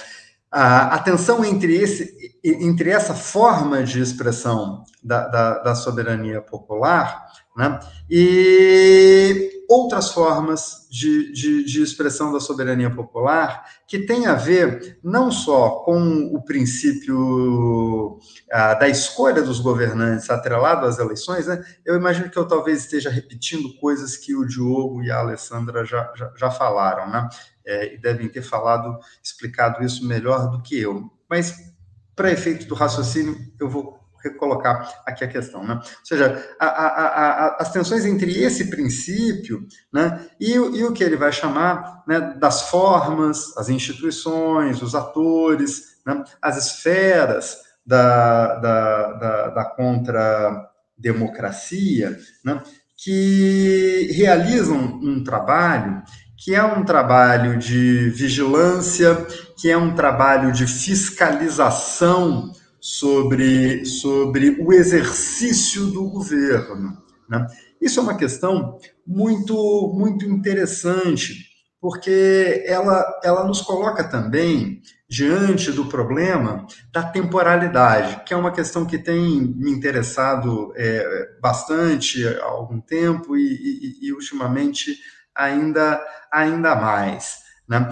a, 0.50 0.96
a 0.96 0.98
tensão 0.98 1.44
entre, 1.44 1.74
esse, 1.76 2.29
entre 2.42 2.90
essa 2.90 3.14
forma 3.14 3.82
de 3.82 4.00
expressão 4.00 4.84
da, 5.02 5.26
da, 5.28 5.58
da 5.58 5.74
soberania 5.74 6.40
popular 6.40 7.30
né, 7.56 7.80
e 8.08 9.50
outras 9.68 10.10
formas 10.10 10.88
de, 10.90 11.32
de, 11.32 11.64
de, 11.64 11.82
expressão 11.82 12.32
da 12.32 12.40
soberania 12.40 12.90
popular 12.90 13.64
que 13.86 14.00
tem 14.00 14.26
a 14.26 14.34
ver 14.34 14.98
não 15.02 15.30
só 15.30 15.82
com 15.84 16.34
o 16.34 16.42
princípio 16.44 18.18
ah, 18.50 18.74
da 18.74 18.88
escolha 18.88 19.42
dos 19.42 19.60
governantes 19.60 20.28
atrelado 20.28 20.86
às 20.86 20.98
eleições, 20.98 21.46
né? 21.46 21.62
eu 21.84 21.96
imagino 21.96 22.30
que 22.30 22.38
eu 22.38 22.48
talvez 22.48 22.80
esteja 22.80 23.10
repetindo 23.10 23.76
coisas 23.78 24.16
que 24.16 24.34
o 24.34 24.46
Diogo 24.46 25.02
e 25.02 25.10
a 25.10 25.18
Alessandra 25.18 25.84
já, 25.84 26.12
já, 26.16 26.32
já 26.36 26.50
falaram, 26.50 27.10
né? 27.10 27.28
É, 27.64 27.94
e 27.94 27.98
devem 27.98 28.28
ter 28.28 28.42
falado, 28.42 28.98
explicado 29.22 29.84
isso 29.84 30.04
melhor 30.04 30.50
do 30.50 30.62
que 30.62 30.80
eu. 30.80 31.10
Mas, 31.28 31.69
para 32.14 32.30
efeito 32.30 32.66
do 32.66 32.74
raciocínio, 32.74 33.36
eu 33.58 33.68
vou 33.68 33.98
recolocar 34.22 35.02
aqui 35.06 35.24
a 35.24 35.28
questão, 35.28 35.64
né? 35.64 35.74
Ou 35.74 35.82
seja, 36.04 36.46
a, 36.58 36.66
a, 36.66 36.86
a, 36.86 37.56
as 37.60 37.72
tensões 37.72 38.04
entre 38.04 38.42
esse 38.42 38.68
princípio, 38.68 39.66
né, 39.92 40.26
e, 40.38 40.52
e, 40.52 40.84
o 40.84 40.92
que 40.92 41.02
ele 41.02 41.16
vai 41.16 41.32
chamar, 41.32 42.04
né, 42.06 42.20
das 42.38 42.68
formas, 42.68 43.56
as 43.56 43.70
instituições, 43.70 44.82
os 44.82 44.94
atores, 44.94 45.96
né, 46.06 46.22
as 46.40 46.56
esferas 46.58 47.56
da, 47.84 48.54
da, 48.56 49.12
da, 49.12 49.48
da 49.48 49.64
contra-democracia, 49.64 52.16
né, 52.44 52.62
que 52.96 54.12
realizam 54.12 55.00
um 55.02 55.24
trabalho 55.24 56.02
que 56.40 56.54
é 56.54 56.64
um 56.64 56.82
trabalho 56.82 57.58
de 57.58 58.08
vigilância, 58.10 59.14
que 59.58 59.70
é 59.70 59.76
um 59.76 59.94
trabalho 59.94 60.50
de 60.50 60.66
fiscalização 60.66 62.50
sobre, 62.80 63.84
sobre 63.84 64.56
o 64.58 64.72
exercício 64.72 65.86
do 65.88 66.08
governo. 66.08 66.96
Né? 67.28 67.46
Isso 67.78 68.00
é 68.00 68.02
uma 68.02 68.16
questão 68.16 68.78
muito, 69.06 69.92
muito 69.94 70.24
interessante, 70.24 71.34
porque 71.78 72.64
ela, 72.66 73.04
ela 73.22 73.44
nos 73.44 73.60
coloca 73.60 74.02
também 74.02 74.80
diante 75.10 75.70
do 75.70 75.86
problema 75.86 76.66
da 76.90 77.02
temporalidade, 77.02 78.22
que 78.24 78.32
é 78.32 78.36
uma 78.36 78.52
questão 78.52 78.86
que 78.86 78.96
tem 78.96 79.42
me 79.42 79.70
interessado 79.70 80.72
é, 80.74 81.36
bastante 81.42 82.26
há 82.26 82.44
algum 82.44 82.80
tempo 82.80 83.36
e, 83.36 83.42
e, 83.42 84.08
e 84.08 84.12
ultimamente 84.12 84.96
ainda, 85.40 86.00
ainda 86.30 86.74
mais. 86.74 87.38
Né? 87.68 87.88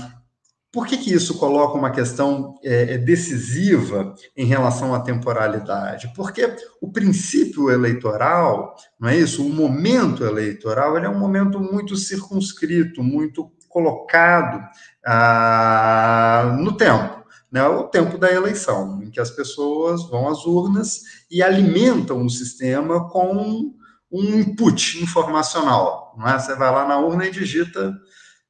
Por 0.70 0.86
que, 0.86 0.98
que 0.98 1.12
isso 1.12 1.38
coloca 1.38 1.78
uma 1.78 1.90
questão 1.90 2.54
é, 2.62 2.94
é, 2.94 2.98
decisiva 2.98 4.14
em 4.36 4.44
relação 4.44 4.94
à 4.94 5.00
temporalidade? 5.00 6.12
Porque 6.14 6.54
o 6.80 6.92
princípio 6.92 7.70
eleitoral, 7.70 8.76
não 9.00 9.08
é 9.08 9.16
isso? 9.16 9.44
O 9.46 9.52
momento 9.52 10.24
eleitoral 10.24 10.96
ele 10.96 11.06
é 11.06 11.10
um 11.10 11.18
momento 11.18 11.58
muito 11.58 11.96
circunscrito, 11.96 13.02
muito 13.02 13.50
colocado 13.68 14.62
ah, 15.06 16.56
no 16.60 16.76
tempo. 16.76 17.18
Né, 17.50 17.66
o 17.66 17.84
tempo 17.84 18.18
da 18.18 18.30
eleição, 18.30 19.02
em 19.02 19.10
que 19.10 19.18
as 19.18 19.30
pessoas 19.30 20.06
vão 20.10 20.28
às 20.28 20.44
urnas 20.44 21.00
e 21.30 21.42
alimentam 21.42 22.22
o 22.22 22.28
sistema 22.28 23.08
com 23.08 23.74
um 24.10 24.22
input 24.22 25.02
informacional. 25.02 26.14
Não 26.16 26.28
é? 26.28 26.38
Você 26.38 26.54
vai 26.54 26.70
lá 26.70 26.86
na 26.86 26.98
urna 26.98 27.26
e 27.26 27.30
digita 27.30 27.94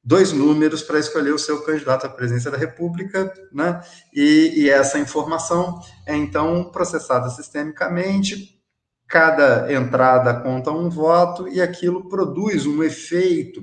dois 0.03 0.31
números 0.31 0.81
para 0.81 0.99
escolher 0.99 1.33
o 1.33 1.39
seu 1.39 1.61
candidato 1.63 2.05
à 2.05 2.09
presidência 2.09 2.49
da 2.49 2.57
República, 2.57 3.31
né? 3.51 3.81
E, 4.13 4.63
e, 4.63 4.69
essa 4.69 4.97
informação 4.97 5.79
é 6.05 6.15
então 6.15 6.71
processada 6.71 7.29
sistemicamente. 7.29 8.59
Cada 9.07 9.71
entrada 9.73 10.39
conta 10.39 10.71
um 10.71 10.89
voto 10.89 11.47
e 11.47 11.61
aquilo 11.61 12.07
produz 12.07 12.65
um 12.65 12.83
efeito 12.83 13.61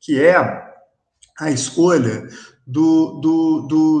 que 0.00 0.20
é 0.20 0.36
a 1.38 1.50
escolha 1.50 2.28
do, 2.66 3.20
do, 3.20 3.66
do, 3.66 4.00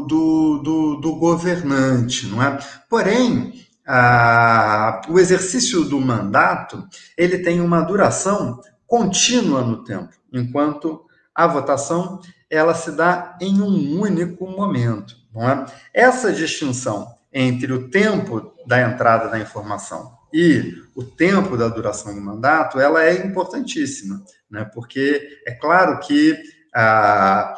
do, 0.62 0.96
do, 0.96 1.16
governante, 1.16 2.26
não 2.26 2.42
é? 2.42 2.58
Porém, 2.88 3.54
a, 3.88 5.00
o 5.08 5.18
exercício 5.18 5.82
do 5.84 5.98
mandato 5.98 6.86
ele 7.16 7.38
tem 7.38 7.62
uma 7.62 7.80
duração 7.80 8.60
contínua 8.86 9.62
no 9.62 9.82
tempo, 9.82 10.10
enquanto 10.30 11.06
a 11.34 11.46
votação 11.46 12.20
ela 12.50 12.74
se 12.74 12.92
dá 12.92 13.36
em 13.40 13.62
um 13.62 13.98
único 13.98 14.46
momento. 14.46 15.16
É? 15.36 16.04
Essa 16.06 16.32
distinção 16.32 17.14
entre 17.32 17.72
o 17.72 17.88
tempo 17.88 18.52
da 18.66 18.80
entrada 18.80 19.28
da 19.28 19.38
informação 19.38 20.18
e 20.32 20.74
o 20.94 21.02
tempo 21.02 21.56
da 21.56 21.68
duração 21.68 22.14
do 22.14 22.20
mandato, 22.20 22.80
ela 22.80 23.04
é 23.04 23.24
importantíssima, 23.24 24.22
né? 24.50 24.68
porque 24.74 25.40
é 25.46 25.52
claro 25.52 25.98
que 26.00 26.36
ah, 26.74 27.54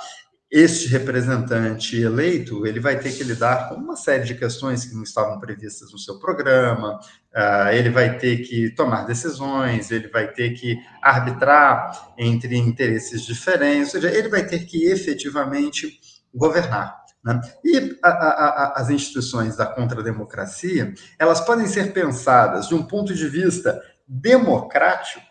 este 0.51 0.88
representante 0.88 2.01
eleito 2.01 2.66
ele 2.66 2.80
vai 2.80 2.98
ter 2.98 3.12
que 3.12 3.22
lidar 3.22 3.68
com 3.68 3.76
uma 3.76 3.94
série 3.94 4.24
de 4.24 4.34
questões 4.34 4.84
que 4.84 4.94
não 4.94 5.05
estavam 5.05 5.38
previstas 5.38 5.92
no 5.92 5.98
seu 5.98 6.18
programa, 6.18 6.98
uh, 7.32 7.68
ele 7.72 7.88
vai 7.88 8.18
ter 8.18 8.38
que 8.38 8.70
tomar 8.70 9.05
decisões, 9.05 9.92
ele 9.92 10.09
vai 10.09 10.26
ter 10.32 10.51
que 10.51 10.76
arbitrar 11.01 12.12
entre 12.18 12.57
interesses 12.57 13.24
diferentes, 13.24 13.94
ou 13.94 14.01
seja, 14.01 14.16
ele 14.16 14.28
vai 14.28 14.44
ter 14.44 14.64
que 14.64 14.86
efetivamente 14.90 16.01
governar. 16.34 16.98
Né? 17.24 17.40
E 17.64 17.98
a, 18.03 18.09
a, 18.09 18.28
a, 18.28 18.72
as 18.80 18.90
instituições 18.90 19.57
da 19.57 19.66
contrademocracia, 19.66 20.92
elas 21.18 21.40
podem 21.40 21.66
ser 21.66 21.92
pensadas 21.92 22.66
de 22.66 22.74
um 22.74 22.82
ponto 22.82 23.14
de 23.14 23.28
vista 23.28 23.80
democrático, 24.09 25.24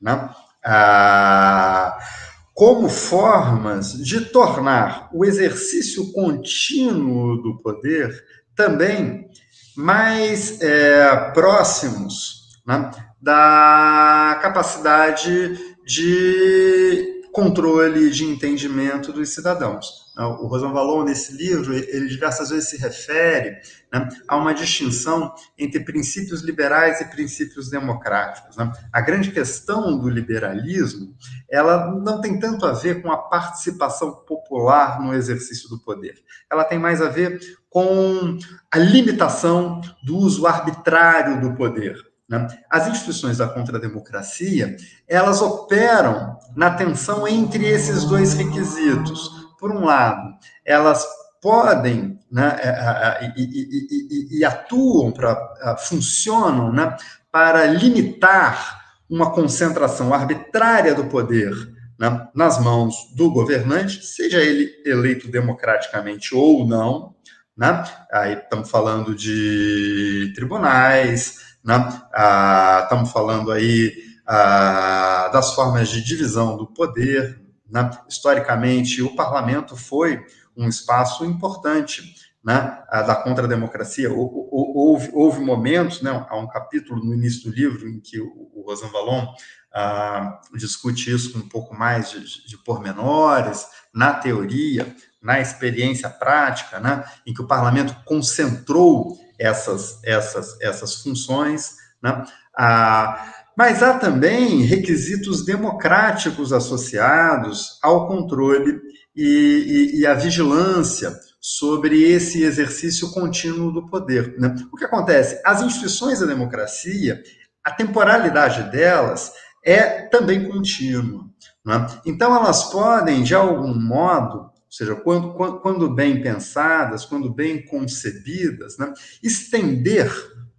né? 0.00 0.30
Uh, 0.64 2.29
como 2.54 2.88
formas 2.88 3.92
de 3.92 4.20
tornar 4.20 5.08
o 5.12 5.24
exercício 5.24 6.12
contínuo 6.12 7.40
do 7.42 7.58
poder 7.62 8.12
também 8.54 9.28
mais 9.76 10.60
é, 10.60 11.30
próximos 11.32 12.60
né, 12.66 12.90
da 13.20 14.38
capacidade 14.42 15.58
de 15.86 17.22
controle, 17.32 18.10
de 18.10 18.24
entendimento 18.24 19.12
dos 19.12 19.30
cidadãos. 19.30 19.99
O 20.26 20.46
Rosan 20.46 20.72
Valon, 20.72 21.04
nesse 21.04 21.32
livro, 21.32 21.72
ele 21.72 22.06
diversas 22.06 22.50
vezes 22.50 22.68
se 22.68 22.76
refere 22.76 23.58
né, 23.92 24.08
a 24.28 24.36
uma 24.36 24.52
distinção 24.52 25.32
entre 25.58 25.80
princípios 25.80 26.42
liberais 26.42 27.00
e 27.00 27.06
princípios 27.06 27.70
democráticos. 27.70 28.56
Né? 28.56 28.70
A 28.92 29.00
grande 29.00 29.30
questão 29.30 29.98
do 29.98 30.08
liberalismo, 30.08 31.14
ela 31.50 31.90
não 31.90 32.20
tem 32.20 32.38
tanto 32.38 32.66
a 32.66 32.72
ver 32.72 33.00
com 33.00 33.10
a 33.10 33.16
participação 33.16 34.12
popular 34.26 35.00
no 35.00 35.14
exercício 35.14 35.68
do 35.70 35.78
poder. 35.78 36.16
Ela 36.50 36.64
tem 36.64 36.78
mais 36.78 37.00
a 37.00 37.08
ver 37.08 37.40
com 37.70 38.36
a 38.70 38.78
limitação 38.78 39.80
do 40.04 40.16
uso 40.18 40.46
arbitrário 40.46 41.40
do 41.40 41.56
poder. 41.56 41.96
Né? 42.28 42.46
As 42.68 42.86
instituições 42.86 43.38
da 43.38 43.48
contrademocracia, 43.48 44.76
elas 45.08 45.40
operam 45.40 46.38
na 46.54 46.70
tensão 46.70 47.26
entre 47.26 47.66
esses 47.66 48.04
dois 48.04 48.34
requisitos 48.34 49.39
por 49.60 49.70
um 49.70 49.84
lado, 49.84 50.34
elas 50.64 51.06
podem 51.40 52.18
né, 52.30 52.58
é, 52.60 52.68
é, 52.68 52.70
é, 52.70 53.34
e, 53.36 53.42
e, 53.42 54.36
e, 54.36 54.38
e 54.38 54.44
atuam 54.44 55.12
para 55.12 55.76
funcionam 55.78 56.72
né, 56.72 56.96
para 57.30 57.66
limitar 57.66 58.80
uma 59.08 59.32
concentração 59.32 60.14
arbitrária 60.14 60.94
do 60.94 61.04
poder 61.04 61.52
né, 61.98 62.28
nas 62.34 62.58
mãos 62.58 63.12
do 63.14 63.30
governante, 63.30 64.04
seja 64.04 64.38
ele 64.38 64.70
eleito 64.86 65.28
democraticamente 65.28 66.34
ou 66.34 66.66
não. 66.66 67.14
Né? 67.56 67.84
Aí 68.10 68.34
estamos 68.34 68.70
falando 68.70 69.14
de 69.14 70.32
tribunais, 70.34 71.36
né? 71.62 71.74
ah, 72.14 72.80
estamos 72.84 73.10
falando 73.12 73.52
aí 73.52 73.92
ah, 74.26 75.28
das 75.32 75.54
formas 75.54 75.88
de 75.88 76.02
divisão 76.02 76.56
do 76.56 76.66
poder, 76.66 77.38
né? 77.70 77.90
Historicamente, 78.08 79.02
o 79.02 79.14
parlamento 79.14 79.76
foi 79.76 80.24
um 80.56 80.68
espaço 80.68 81.24
importante 81.24 82.14
né, 82.44 82.82
da 82.90 83.14
contra-democracia. 83.14 84.12
Houve, 84.12 85.10
houve, 85.12 85.40
momentos, 85.40 86.02
né, 86.02 86.26
há 86.28 86.36
um 86.36 86.48
capítulo 86.48 87.04
no 87.04 87.14
início 87.14 87.50
do 87.50 87.54
livro 87.54 87.88
em 87.88 88.00
que 88.00 88.20
o, 88.20 88.64
Rosan 88.66 88.88
Vallon 88.88 89.26
ah, 89.74 90.40
discute 90.54 91.12
isso 91.12 91.32
com 91.32 91.38
um 91.40 91.48
pouco 91.48 91.74
mais 91.74 92.10
de, 92.10 92.46
de 92.46 92.58
pormenores, 92.58 93.66
na 93.92 94.14
teoria, 94.14 94.94
na 95.22 95.40
experiência 95.40 96.08
prática, 96.08 96.78
né, 96.80 97.04
em 97.26 97.34
que 97.34 97.42
o 97.42 97.46
parlamento 97.46 97.94
concentrou 98.04 99.18
essas, 99.38 100.02
essas, 100.04 100.60
essas 100.60 100.96
funções, 100.96 101.76
né, 102.02 102.24
ah, 102.56 103.39
mas 103.56 103.82
há 103.82 103.94
também 103.98 104.62
requisitos 104.62 105.44
democráticos 105.44 106.52
associados 106.52 107.78
ao 107.82 108.06
controle 108.06 108.80
e, 109.14 109.92
e, 109.94 110.00
e 110.00 110.06
à 110.06 110.14
vigilância 110.14 111.14
sobre 111.40 112.02
esse 112.02 112.42
exercício 112.42 113.10
contínuo 113.12 113.72
do 113.72 113.88
poder. 113.88 114.34
Né? 114.38 114.54
O 114.72 114.76
que 114.76 114.84
acontece? 114.84 115.40
As 115.44 115.62
instituições 115.62 116.20
da 116.20 116.26
democracia, 116.26 117.22
a 117.64 117.70
temporalidade 117.70 118.70
delas 118.70 119.32
é 119.64 120.02
também 120.02 120.48
contínua. 120.48 121.24
Né? 121.64 121.86
Então, 122.06 122.34
elas 122.34 122.70
podem, 122.70 123.22
de 123.22 123.34
algum 123.34 123.74
modo, 123.74 124.38
ou 124.38 124.52
seja, 124.72 124.94
quando, 124.94 125.32
quando, 125.60 125.94
bem 125.94 126.22
pensadas, 126.22 127.04
quando 127.04 127.32
bem 127.32 127.64
concebidas, 127.64 128.78
né, 128.78 128.92
estender 129.22 130.08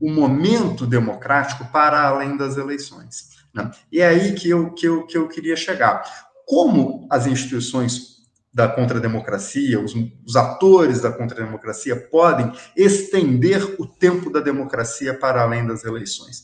o 0.01 0.09
momento 0.09 0.87
democrático 0.87 1.65
para 1.71 2.01
além 2.01 2.35
das 2.35 2.57
eleições. 2.57 3.29
Né? 3.53 3.69
E 3.91 4.01
é 4.01 4.07
aí 4.07 4.33
que 4.33 4.49
eu, 4.49 4.71
que, 4.73 4.87
eu, 4.87 5.05
que 5.05 5.17
eu 5.17 5.27
queria 5.27 5.55
chegar. 5.55 6.03
Como 6.45 7.07
as 7.09 7.27
instituições 7.27 8.21
da 8.53 8.67
contrademocracia, 8.67 9.79
os, 9.79 9.93
os 10.25 10.35
atores 10.35 11.01
da 11.01 11.11
contrademocracia 11.11 11.95
podem 11.95 12.51
estender 12.75 13.75
o 13.79 13.85
tempo 13.85 14.29
da 14.29 14.41
democracia 14.41 15.17
para 15.17 15.43
além 15.43 15.65
das 15.65 15.85
eleições? 15.85 16.43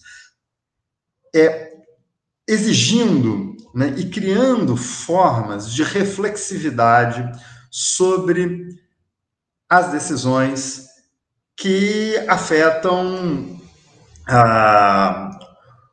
É, 1.35 1.73
exigindo 2.47 3.57
né, 3.73 3.93
e 3.97 4.09
criando 4.09 4.77
formas 4.77 5.73
de 5.73 5.83
reflexividade 5.83 7.29
sobre 7.69 8.69
as 9.67 9.91
decisões 9.91 10.86
que 11.57 12.15
afetam 12.27 13.59
ah, 14.27 15.31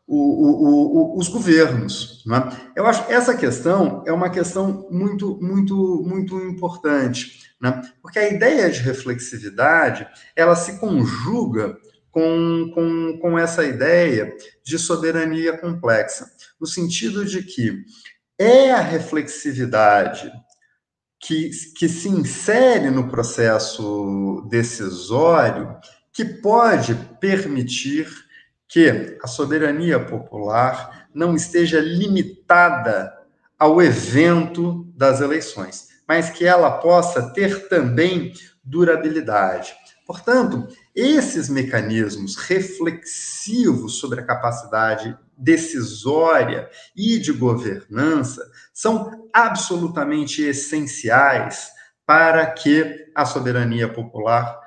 o, 0.06 0.16
o, 0.16 1.14
o, 1.14 1.18
os 1.18 1.28
governos. 1.28 2.22
Né? 2.26 2.48
Eu 2.76 2.86
acho 2.86 3.06
que 3.06 3.12
essa 3.12 3.34
questão 3.34 4.04
é 4.06 4.12
uma 4.12 4.28
questão 4.28 4.86
muito, 4.90 5.38
muito, 5.40 6.02
muito 6.06 6.38
importante, 6.44 7.50
né? 7.60 7.80
porque 8.02 8.18
a 8.18 8.28
ideia 8.28 8.70
de 8.70 8.80
reflexividade 8.80 10.06
ela 10.36 10.54
se 10.54 10.78
conjuga 10.78 11.76
com, 12.10 12.70
com, 12.74 13.18
com 13.20 13.38
essa 13.38 13.64
ideia 13.64 14.32
de 14.62 14.78
soberania 14.78 15.56
complexa, 15.58 16.26
no 16.60 16.66
sentido 16.66 17.24
de 17.24 17.42
que 17.42 17.82
é 18.38 18.70
a 18.70 18.80
reflexividade 18.80 20.30
que, 21.24 21.50
que 21.74 21.88
se 21.88 22.08
insere 22.08 22.90
no 22.90 23.08
processo 23.08 24.46
decisório 24.50 25.74
que 26.12 26.22
pode 26.22 26.94
permitir 27.18 28.06
que 28.68 29.18
a 29.22 29.26
soberania 29.26 29.98
popular 29.98 31.08
não 31.14 31.34
esteja 31.34 31.80
limitada 31.80 33.12
ao 33.58 33.80
evento 33.80 34.84
das 34.94 35.20
eleições, 35.20 35.88
mas 36.06 36.28
que 36.28 36.44
ela 36.44 36.70
possa 36.72 37.32
ter 37.32 37.68
também 37.68 38.32
durabilidade. 38.62 39.74
Portanto, 40.06 40.68
esses 40.94 41.48
mecanismos 41.48 42.36
reflexivos 42.36 43.98
sobre 43.98 44.20
a 44.20 44.26
capacidade 44.26 45.16
decisória 45.36 46.68
e 46.96 47.18
de 47.18 47.32
governança 47.32 48.42
são 48.72 49.28
absolutamente 49.32 50.42
essenciais 50.42 51.70
para 52.06 52.46
que 52.46 53.06
a 53.14 53.24
soberania 53.24 53.88
popular 53.88 54.60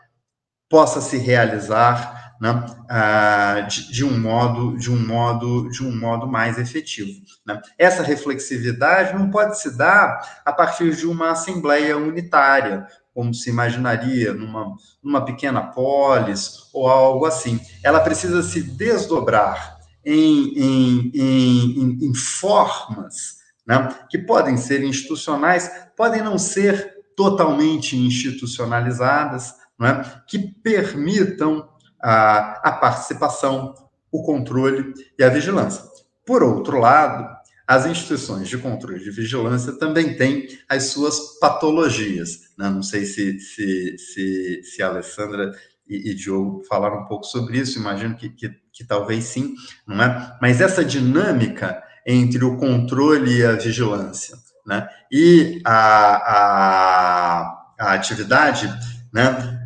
possa 0.69 0.99
se 1.01 1.17
realizar 1.17 2.17
né, 2.39 2.65
ah, 2.89 3.65
de, 3.67 3.91
de, 3.91 4.05
um 4.05 4.19
modo 4.19 4.77
de 4.77 4.91
um 4.91 5.07
modo 5.07 5.69
de 5.69 5.83
um 5.83 5.95
modo 5.95 6.27
mais 6.27 6.57
efetivo. 6.57 7.11
Né? 7.45 7.59
Essa 7.77 8.03
reflexividade 8.03 9.17
não 9.17 9.29
pode 9.31 9.59
se 9.59 9.75
dar 9.75 10.41
a 10.45 10.53
partir 10.53 10.95
de 10.95 11.07
uma 11.07 11.31
assembleia 11.31 11.97
unitária, 11.97 12.85
como 13.13 13.33
se 13.33 13.49
imaginaria 13.49 14.33
numa, 14.33 14.75
numa 15.01 15.25
pequena 15.25 15.61
polis 15.61 16.69
ou 16.73 16.87
algo 16.87 17.25
assim. 17.25 17.59
Ela 17.83 17.99
precisa 17.99 18.43
se 18.43 18.61
desdobrar 18.61 19.76
em, 20.09 20.53
em, 20.57 21.11
em, 21.13 21.97
em 22.01 22.13
formas 22.15 23.39
né, 23.67 23.93
que 24.09 24.17
podem 24.17 24.55
ser 24.55 24.81
institucionais, 24.81 25.69
podem 25.97 26.23
não 26.23 26.37
ser 26.37 26.95
totalmente 27.13 27.97
institucionalizadas, 27.97 29.53
né, 29.77 30.21
que 30.25 30.39
permitam 30.39 31.67
a, 32.01 32.69
a 32.69 32.71
participação, 32.71 33.73
o 34.09 34.23
controle 34.23 34.93
e 35.19 35.23
a 35.23 35.29
vigilância. 35.29 35.83
Por 36.25 36.41
outro 36.41 36.79
lado, 36.79 37.27
as 37.67 37.85
instituições 37.85 38.47
de 38.47 38.57
controle 38.57 39.05
e 39.05 39.11
vigilância 39.11 39.73
também 39.73 40.15
têm 40.15 40.47
as 40.69 40.85
suas 40.85 41.37
patologias. 41.37 42.53
Né? 42.57 42.69
Não 42.69 42.81
sei 42.81 43.05
se, 43.05 43.37
se, 43.41 43.97
se, 43.97 44.61
se 44.63 44.81
a 44.81 44.87
Alessandra 44.87 45.51
e, 45.85 46.11
e 46.11 46.15
Diogo 46.15 46.63
falaram 46.63 47.01
um 47.01 47.05
pouco 47.05 47.25
sobre 47.25 47.59
isso, 47.59 47.77
imagino 47.77 48.15
que, 48.15 48.29
que, 48.29 48.49
que, 48.77 48.83
talvez 48.85 49.23
sim, 49.25 49.55
não 49.87 50.03
é? 50.03 50.37
Mas 50.39 50.61
essa 50.61 50.85
dinâmica 50.85 51.81
entre 52.05 52.45
o 52.45 52.57
controle 52.57 53.39
e 53.39 53.45
a 53.45 53.53
vigilância, 53.53 54.37
né? 54.65 54.87
E 55.11 55.59
a, 55.65 56.15
a, 56.27 57.63
a 57.79 57.93
atividade, 57.93 58.71
né? 59.11 59.65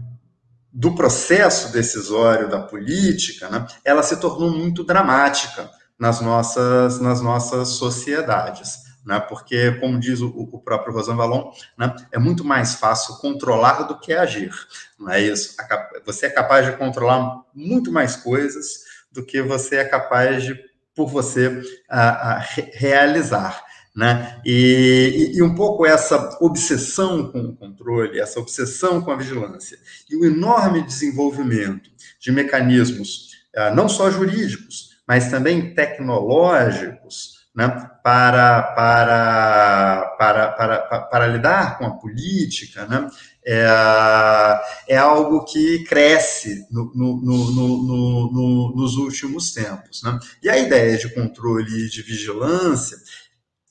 Do 0.71 0.95
processo 0.95 1.73
decisório 1.73 2.49
da 2.49 2.61
política, 2.61 3.49
né? 3.49 3.67
Ela 3.83 4.01
se 4.01 4.15
tornou 4.15 4.49
muito 4.49 4.83
dramática 4.83 5.69
nas 5.99 6.21
nossas, 6.21 7.01
nas 7.01 7.21
nossas 7.21 7.67
sociedades 7.69 8.91
né? 9.05 9.19
porque, 9.19 9.71
como 9.73 9.99
diz 9.99 10.21
o, 10.21 10.27
o 10.27 10.59
próprio 10.59 10.93
Rosan 10.93 11.15
Vallon, 11.15 11.51
né? 11.77 11.93
é 12.11 12.19
muito 12.19 12.43
mais 12.43 12.75
fácil 12.75 13.17
controlar 13.17 13.83
do 13.83 13.99
que 13.99 14.13
agir. 14.13 14.51
Não 14.99 15.09
é 15.09 15.21
isso? 15.21 15.55
Você 16.05 16.27
é 16.27 16.29
capaz 16.29 16.65
de 16.65 16.77
controlar 16.77 17.41
muito 17.53 17.91
mais 17.91 18.15
coisas 18.15 18.80
do 19.11 19.25
que 19.25 19.41
você 19.41 19.77
é 19.77 19.85
capaz 19.85 20.43
de, 20.43 20.59
por 20.95 21.07
você, 21.07 21.61
a, 21.89 22.33
a 22.33 22.39
realizar. 22.73 23.63
Né? 23.95 24.39
E, 24.45 25.33
e, 25.35 25.43
um 25.43 25.53
pouco 25.53 25.85
essa 25.85 26.37
obsessão 26.39 27.29
com 27.29 27.39
o 27.39 27.55
controle, 27.55 28.21
essa 28.21 28.39
obsessão 28.39 29.01
com 29.01 29.11
a 29.11 29.17
vigilância 29.17 29.77
e 30.09 30.15
o 30.15 30.23
enorme 30.23 30.81
desenvolvimento 30.81 31.89
de 32.17 32.31
mecanismos, 32.31 33.31
ah, 33.53 33.69
não 33.69 33.89
só 33.89 34.09
jurídicos, 34.09 34.91
mas 35.05 35.29
também 35.29 35.75
tecnológicos, 35.75 37.41
né, 37.53 37.67
para, 38.01 38.63
para, 38.63 40.15
para, 40.17 40.51
para, 40.51 41.01
para, 41.01 41.27
lidar 41.27 41.77
com 41.77 41.85
a 41.85 41.97
política, 41.97 42.85
né, 42.85 43.09
é, 43.45 44.61
é 44.87 44.97
algo 44.97 45.43
que 45.45 45.83
cresce 45.85 46.65
no, 46.69 46.91
no, 46.93 47.21
no, 47.21 48.73
nos 48.75 48.95
últimos 48.95 49.53
tempos. 49.53 50.01
Né? 50.03 50.19
E 50.43 50.49
a 50.49 50.57
ideia 50.57 50.97
de 50.97 51.13
controle 51.13 51.85
e 51.85 51.89
de 51.89 52.01
vigilância 52.01 52.97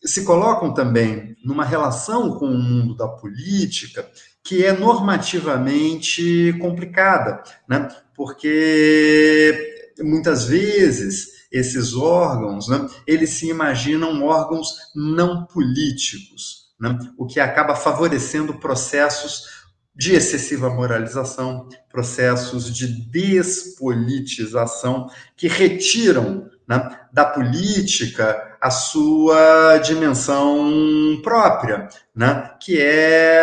se 0.05 0.25
colocam 0.25 0.73
também 0.73 1.37
numa 1.45 1.65
relação 1.65 2.39
com 2.39 2.47
o 2.47 2.59
mundo 2.59 2.97
da 2.97 3.07
política 3.07 4.09
que 4.43 4.65
é 4.65 4.73
normativamente 4.73 6.55
complicada, 6.61 7.43
né? 7.69 7.89
porque 8.17 9.71
muitas 10.03 10.47
vezes 10.47 11.41
esses 11.51 11.95
órgãos, 11.95 12.69
né, 12.69 12.89
eles 13.07 13.31
se 13.31 13.49
imaginam 13.49 14.23
órgãos 14.23 14.77
não 14.95 15.45
políticos, 15.47 16.71
né, 16.81 16.97
o 17.19 17.27
que 17.27 17.41
acaba 17.41 17.75
favorecendo 17.75 18.55
processos 18.55 19.60
de 19.95 20.15
excessiva 20.15 20.71
moralização, 20.71 21.69
processos 21.91 22.75
de 22.75 22.87
despolitização 23.11 25.09
que 25.37 25.49
retiram 25.49 26.49
né, 26.69 27.01
da 27.13 27.25
política 27.25 28.57
a 28.61 28.71
sua 28.71 29.79
dimensão 29.79 31.21
própria, 31.23 31.89
né, 32.15 32.55
que 32.61 32.81
é 32.81 33.43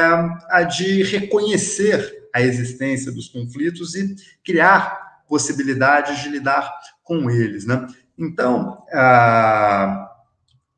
a 0.50 0.64
de 0.64 1.04
reconhecer 1.04 2.30
a 2.34 2.42
existência 2.42 3.12
dos 3.12 3.28
conflitos 3.28 3.96
e 3.96 4.16
criar 4.46 5.24
possibilidades 5.28 6.22
de 6.22 6.30
lidar 6.30 6.72
com 7.04 7.30
eles, 7.30 7.66
né? 7.66 7.88
Então, 8.18 8.84
ah, 8.94 10.10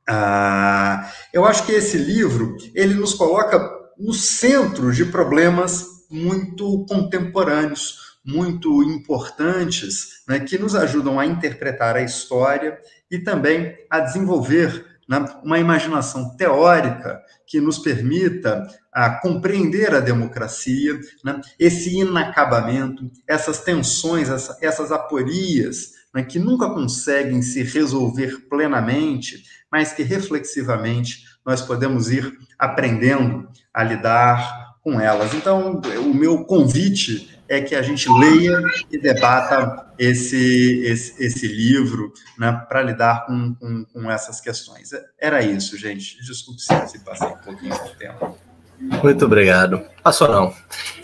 ah, 0.07 1.11
eu 1.33 1.45
acho 1.45 1.65
que 1.65 1.71
esse 1.71 1.97
livro 1.97 2.57
ele 2.73 2.95
nos 2.95 3.13
coloca 3.13 3.78
no 3.99 4.13
centro 4.13 4.93
de 4.93 5.05
problemas 5.05 5.85
muito 6.09 6.85
contemporâneos, 6.87 8.17
muito 8.25 8.81
importantes, 8.83 10.23
né, 10.27 10.39
que 10.39 10.57
nos 10.57 10.73
ajudam 10.73 11.19
a 11.19 11.25
interpretar 11.25 11.95
a 11.95 12.01
história 12.01 12.79
e 13.11 13.19
também 13.19 13.75
a 13.89 13.99
desenvolver 13.99 14.85
né, 15.07 15.25
uma 15.43 15.59
imaginação 15.59 16.35
teórica 16.37 17.21
que 17.45 17.59
nos 17.59 17.79
permita 17.79 18.67
a 18.93 19.09
compreender 19.09 19.93
a 19.93 19.99
democracia, 19.99 20.99
né, 21.23 21.41
esse 21.59 21.97
inacabamento, 21.97 23.09
essas 23.27 23.59
tensões, 23.61 24.29
essa, 24.29 24.57
essas 24.61 24.91
aporias 24.91 25.93
né, 26.13 26.23
que 26.23 26.39
nunca 26.39 26.69
conseguem 26.69 27.41
se 27.41 27.63
resolver 27.63 28.47
plenamente, 28.49 29.43
mas 29.71 29.91
que 29.91 30.03
reflexivamente 30.03 31.23
nós 31.45 31.61
podemos 31.61 32.11
ir 32.11 32.37
aprendendo 32.57 33.49
a 33.73 33.83
lidar 33.83 34.75
com 34.83 34.99
elas. 34.99 35.33
Então, 35.33 35.81
o 35.99 36.13
meu 36.13 36.43
convite 36.45 37.39
é 37.47 37.59
que 37.59 37.75
a 37.75 37.81
gente 37.81 38.07
leia 38.09 38.61
e 38.91 38.97
debata 38.97 39.91
esse, 39.97 40.83
esse, 40.85 41.23
esse 41.23 41.47
livro 41.47 42.13
né, 42.37 42.51
para 42.69 42.81
lidar 42.81 43.25
com, 43.25 43.55
com, 43.55 43.85
com, 43.85 44.11
essas 44.11 44.39
questões. 44.39 44.91
Era 45.19 45.41
isso, 45.41 45.77
gente. 45.77 46.17
Desculpe 46.23 46.61
se 46.61 46.99
passei 46.99 47.27
um 47.27 47.37
pouquinho 47.37 47.73
do 47.73 47.89
tempo. 47.97 48.37
Muito 48.79 49.25
obrigado. 49.25 49.83
Passou 50.01 50.27
não. 50.29 50.53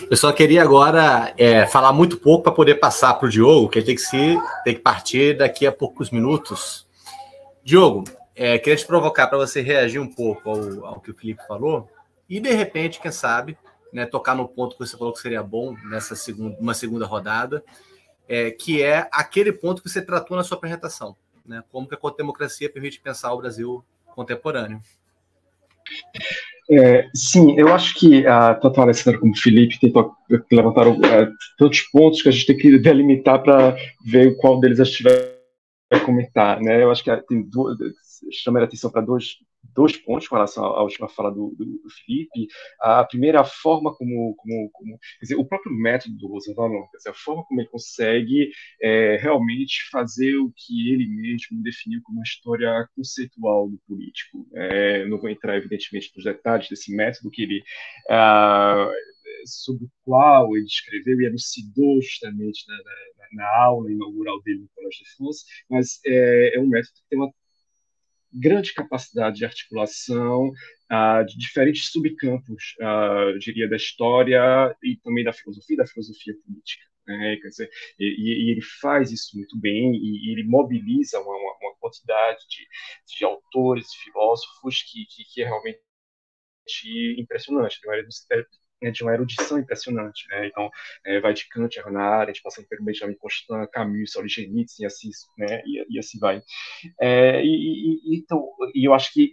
Eu 0.09 0.15
só 0.15 0.31
queria 0.31 0.61
agora 0.61 1.33
é, 1.37 1.65
falar 1.65 1.91
muito 1.91 2.17
pouco 2.17 2.43
para 2.43 2.53
poder 2.53 2.75
passar 2.75 3.15
para 3.15 3.27
o 3.27 3.29
Diogo, 3.29 3.67
que 3.67 3.79
ele 3.79 3.85
tem 3.87 3.95
que, 3.95 4.01
se, 4.01 4.39
tem 4.63 4.75
que 4.75 4.81
partir 4.81 5.37
daqui 5.37 5.65
a 5.65 5.71
poucos 5.71 6.11
minutos. 6.11 6.87
Diogo, 7.63 8.05
é, 8.35 8.57
queria 8.59 8.77
te 8.77 8.85
provocar 8.85 9.27
para 9.27 9.39
você 9.39 9.61
reagir 9.61 9.99
um 9.99 10.07
pouco 10.07 10.49
ao, 10.49 10.85
ao 10.85 11.01
que 11.01 11.11
o 11.11 11.15
Felipe 11.15 11.41
falou 11.47 11.89
e, 12.29 12.39
de 12.39 12.51
repente, 12.51 12.99
quem 12.99 13.11
sabe, 13.11 13.57
né, 13.93 14.05
tocar 14.05 14.35
no 14.35 14.47
ponto 14.47 14.75
que 14.77 14.85
você 14.85 14.97
falou 14.97 15.13
que 15.13 15.19
seria 15.19 15.43
bom 15.43 15.75
nessa 15.89 16.15
segunda, 16.15 16.57
uma 16.59 16.73
segunda 16.73 17.05
rodada, 17.05 17.63
é, 18.27 18.51
que 18.51 18.81
é 18.81 19.07
aquele 19.11 19.51
ponto 19.51 19.81
que 19.81 19.89
você 19.89 20.01
tratou 20.01 20.35
na 20.35 20.43
sua 20.43 20.57
apresentação, 20.57 21.15
né, 21.45 21.63
como 21.71 21.87
que 21.87 21.95
a 21.95 22.09
democracia 22.17 22.69
permite 22.69 22.99
pensar 22.99 23.33
o 23.33 23.37
Brasil 23.37 23.83
contemporâneo. 24.15 24.81
É, 26.69 27.07
sim, 27.13 27.57
eu 27.59 27.73
acho 27.73 27.93
que 27.99 28.25
a 28.25 28.55
tanto 28.55 28.79
a 28.79 28.83
Alessandra 28.83 29.19
como 29.19 29.31
o 29.31 29.37
Felipe 29.37 29.79
tentou 29.79 30.15
levantar 30.51 30.87
uh, 30.87 30.97
tantos 31.59 31.81
pontos 31.81 32.23
que 32.23 32.29
a 32.29 32.31
gente 32.31 32.47
tem 32.47 32.57
que 32.57 32.79
delimitar 32.79 33.43
para 33.43 33.77
ver 34.03 34.35
qual 34.37 34.59
deles 34.59 34.79
a 34.79 34.83
gente 34.83 35.03
vai 35.03 35.99
comentar, 36.03 36.59
né? 36.59 36.81
Eu 36.81 36.89
acho 36.89 37.03
que 37.03 37.15
tem 37.27 37.43
duas, 37.43 37.77
a 37.79 38.63
atenção 38.63 38.89
para 38.89 39.01
dois, 39.01 39.35
dois 39.75 39.97
pontos 39.97 40.27
com 40.27 40.35
relação 40.35 40.63
à 40.63 40.81
última 40.81 41.09
fala 41.09 41.29
do, 41.29 41.53
do, 41.55 41.89
Felipe. 41.89 42.47
A 42.79 43.03
primeira, 43.03 43.41
a 43.41 43.43
forma 43.43 43.93
como, 43.93 44.33
como, 44.35 44.69
como 44.71 44.99
dizer, 45.21 45.35
o 45.35 45.45
próprio 45.45 45.73
método 45.73 46.15
do 46.15 46.37
dizer, 46.37 47.09
a 47.09 47.13
forma 47.13 47.43
como 47.45 47.59
ele 47.59 47.69
consegue 47.69 48.49
é, 48.81 49.17
realmente 49.17 49.89
fazer 49.91 50.37
o 50.37 50.51
que 50.55 50.91
ele 50.91 51.07
mesmo 51.07 51.61
definiu 51.61 52.01
como 52.03 52.19
uma 52.19 52.23
história 52.23 52.87
conceitual 52.95 53.69
do 53.69 53.77
político. 53.87 54.47
É, 54.53 55.05
não 55.05 55.19
vou 55.19 55.29
entrar, 55.29 55.57
evidentemente, 55.57 56.11
nos 56.15 56.23
detalhes 56.23 56.69
desse 56.69 56.95
método 56.95 57.29
que 57.29 57.43
ele 57.43 57.63
ah, 58.09 58.89
sobre 59.45 59.85
o 59.85 59.91
qual 60.03 60.55
ele 60.55 60.65
escreveu 60.65 61.19
e 61.21 61.25
elucidou 61.25 62.01
justamente 62.01 62.65
na, 62.67 62.75
na, 62.77 63.43
na 63.43 63.57
aula 63.63 63.91
inaugural 63.91 64.41
dele 64.41 64.61
no 64.61 64.69
Colégio 64.73 65.03
de 65.03 65.09
France, 65.15 65.45
mas 65.69 65.99
é, 66.05 66.55
é 66.55 66.59
um 66.59 66.67
método 66.67 66.93
que 66.95 67.09
tem 67.09 67.19
uma 67.19 67.31
grande 68.35 68.73
capacidade 68.73 69.37
de 69.37 69.45
articulação 69.45 70.49
uh, 70.49 71.25
de 71.25 71.37
diferentes 71.37 71.89
subcampos, 71.91 72.75
uh, 72.81 73.37
diria, 73.39 73.69
da 73.69 73.75
história 73.75 74.75
e 74.83 74.97
também 74.97 75.23
da 75.23 75.33
filosofia, 75.33 75.77
da 75.77 75.87
filosofia 75.87 76.33
política. 76.45 76.85
Né? 77.07 77.37
Quer 77.41 77.49
dizer, 77.49 77.69
e, 77.99 78.05
e, 78.05 78.51
ele 78.51 78.61
faz 78.61 79.11
isso 79.11 79.37
muito 79.37 79.59
bem 79.59 79.93
e, 79.95 80.27
e 80.27 80.31
ele 80.31 80.43
mobiliza 80.43 81.19
uma, 81.19 81.35
uma, 81.35 81.57
uma 81.61 81.75
quantidade 81.79 82.39
de, 82.49 82.67
de, 83.15 83.25
autores, 83.25 83.93
filósofos 83.93 84.81
que, 84.81 85.05
que, 85.05 85.23
que 85.25 85.41
é 85.41 85.45
realmente 85.45 85.79
impressionante. 87.17 87.79
Né, 88.81 88.91
de 88.91 89.03
uma 89.03 89.13
erudição 89.13 89.59
impressionante. 89.59 90.27
Né? 90.29 90.47
Então, 90.47 90.69
é, 91.05 91.19
vai 91.19 91.33
de 91.33 91.47
Kant 91.49 91.79
Arendt, 91.79 92.41
passando 92.41 92.67
pelo 92.67 92.83
Benjamin 92.83 93.15
Constant, 93.15 93.69
Camus, 93.71 94.11
Solzhenitsyn, 94.11 94.85
assim, 94.85 95.09
né? 95.37 95.61
e, 95.65 95.85
e 95.89 95.99
assim 95.99 96.19
vai. 96.19 96.41
É, 96.99 97.43
e, 97.43 97.99
e, 98.03 98.17
então, 98.17 98.47
e 98.73 98.87
eu 98.87 98.93
acho 98.93 99.11
que 99.13 99.29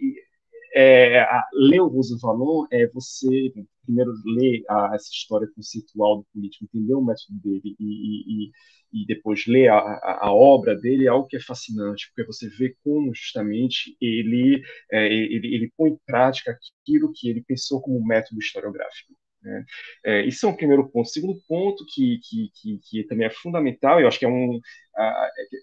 é, 0.75 1.19
a, 1.19 1.47
ler 1.53 1.81
o 1.81 1.87
Rosa 1.87 2.17
Valon 2.19 2.65
é 2.71 2.87
você 2.87 3.53
primeiro 3.85 4.11
ler 4.25 4.63
a, 4.67 4.91
essa 4.95 5.09
história 5.11 5.47
conceitual 5.55 6.17
do 6.17 6.25
político, 6.33 6.65
entender 6.65 6.95
o 6.95 7.01
método 7.03 7.39
dele 7.43 7.75
e, 7.79 8.47
e, 8.47 8.51
e 8.93 9.05
depois 9.05 9.45
ler 9.45 9.69
a, 9.69 9.77
a, 9.77 10.27
a, 10.27 10.33
obra 10.33 10.75
dele 10.75 11.05
é 11.05 11.09
algo 11.09 11.27
que 11.27 11.37
é 11.37 11.39
fascinante, 11.39 12.07
porque 12.07 12.25
você 12.25 12.49
vê 12.49 12.75
como 12.83 13.13
justamente 13.13 13.95
ele, 14.01 14.63
é, 14.91 15.05
ele, 15.05 15.55
ele 15.55 15.71
põe 15.77 15.91
em 15.91 15.99
prática 16.05 16.57
aquilo 16.81 17.11
que 17.13 17.29
ele 17.29 17.43
pensou 17.43 17.81
como 17.81 18.03
método 18.03 18.39
historiográfico. 18.39 19.13
Né? 19.43 19.65
É, 20.05 20.25
isso 20.25 20.45
é 20.45 20.49
um 20.49 20.55
primeiro 20.55 20.87
ponto. 20.89 21.09
Segundo 21.09 21.41
ponto, 21.47 21.85
que, 21.93 22.19
que, 22.23 22.49
que, 22.55 22.79
que, 22.79 23.03
também 23.03 23.27
é 23.27 23.29
fundamental, 23.29 23.99
eu 23.99 24.07
acho 24.07 24.19
que 24.19 24.25
é, 24.25 24.29
um, 24.29 24.59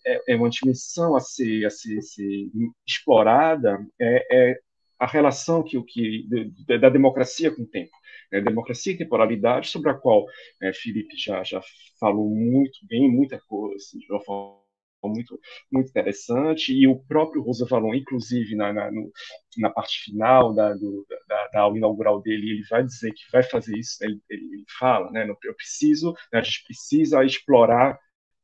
é, 0.06 0.32
é 0.34 0.36
uma 0.36 0.50
dimensão 0.50 1.16
a 1.16 1.20
ser, 1.20 1.64
a 1.64 1.70
ser, 1.70 2.02
ser 2.02 2.50
explorada, 2.86 3.78
é, 3.98 4.50
é, 4.50 4.60
a 4.98 5.06
relação 5.06 5.62
que, 5.62 5.82
que, 5.84 6.28
da 6.78 6.90
democracia 6.90 7.54
com 7.54 7.62
o 7.62 7.66
tempo. 7.66 7.92
Né? 8.30 8.40
Democracia 8.40 8.92
e 8.92 8.98
temporalidade, 8.98 9.68
sobre 9.68 9.90
a 9.90 9.94
qual 9.94 10.26
é, 10.62 10.72
Felipe 10.72 11.16
já, 11.16 11.42
já 11.42 11.60
falou 11.98 12.28
muito 12.28 12.78
bem, 12.86 13.10
muita 13.10 13.40
coisa, 13.40 13.98
de 13.98 14.12
uma 14.12 14.20
forma 14.20 14.59
muito, 15.08 15.38
muito 15.70 15.88
interessante, 15.88 16.72
e 16.72 16.86
o 16.86 16.98
próprio 16.98 17.42
Rosa 17.42 17.66
Valon, 17.66 17.94
inclusive 17.94 18.54
na, 18.54 18.72
na, 18.72 18.90
no, 18.90 19.10
na 19.58 19.70
parte 19.70 20.04
final 20.04 20.52
da, 20.54 20.74
do, 20.74 21.06
da, 21.28 21.48
da, 21.52 21.60
aula 21.60 21.78
inaugural 21.78 22.20
dele, 22.20 22.50
ele 22.50 22.62
vai 22.68 22.84
dizer 22.84 23.12
que 23.12 23.22
vai 23.32 23.42
fazer 23.42 23.76
isso, 23.78 23.96
né? 24.00 24.08
ele, 24.08 24.20
ele, 24.28 24.64
fala, 24.78 25.10
né, 25.10 25.26
eu 25.44 25.54
preciso, 25.54 26.12
né, 26.32 26.40
a 26.40 26.42
gente 26.42 26.64
precisa 26.64 27.24
explorar 27.24 27.98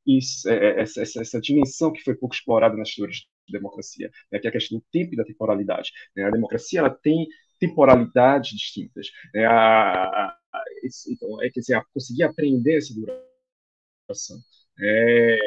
isso, 0.07 0.49
é, 0.49 0.55
é, 0.55 0.81
essa, 0.81 1.03
essa, 1.03 1.21
essa, 1.21 1.41
dimensão 1.41 1.93
que 1.93 2.03
foi 2.03 2.15
pouco 2.15 2.35
explorada 2.35 2.77
nas 2.77 2.89
histórias 2.89 3.17
de 3.17 3.53
democracia, 3.53 4.11
né, 4.31 4.39
que 4.39 4.47
é 4.47 4.51
a 4.51 4.53
questão 4.53 4.79
do 4.79 4.85
tempo 4.93 5.15
e 5.15 5.17
da 5.17 5.25
temporalidade. 5.25 5.91
Né? 6.15 6.25
A 6.25 6.31
democracia 6.31 6.79
ela 6.79 6.91
tem 6.91 7.27
temporalidades 7.59 8.51
distintas. 8.51 9.09
Né? 9.35 9.45
A, 9.45 9.53
a, 9.53 10.39
a, 10.53 10.65
então, 11.09 11.43
é, 11.43 11.51
quer 11.51 11.61
dizer, 11.61 11.83
conseguir 11.93 12.23
aprender 12.23 12.77
essa 12.77 12.95
duração. 12.95 14.39
É, 14.81 15.39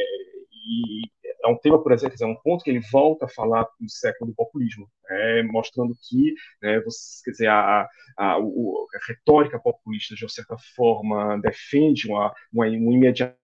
e 0.69 1.01
é 1.43 1.47
um 1.47 1.57
tema, 1.57 1.81
por 1.81 1.91
exemplo, 1.91 2.15
é 2.21 2.25
um 2.25 2.35
ponto 2.35 2.63
que 2.63 2.69
ele 2.69 2.81
volta 2.91 3.25
a 3.25 3.29
falar 3.29 3.67
no 3.79 3.89
século 3.89 4.31
do 4.31 4.35
populismo, 4.35 4.87
é, 5.09 5.43
mostrando 5.43 5.95
que, 6.07 6.33
né, 6.61 6.79
você, 6.81 7.23
quer 7.25 7.31
dizer, 7.31 7.47
a, 7.47 7.87
a, 8.17 8.35
a, 8.35 8.39
retórica 9.07 9.59
populista, 9.59 10.15
de 10.15 10.31
certa 10.31 10.55
forma, 10.75 11.39
defende 11.41 12.07
uma, 12.07 12.33
uma, 12.53 12.65
um 12.65 12.91
imediatismo, 12.91 13.37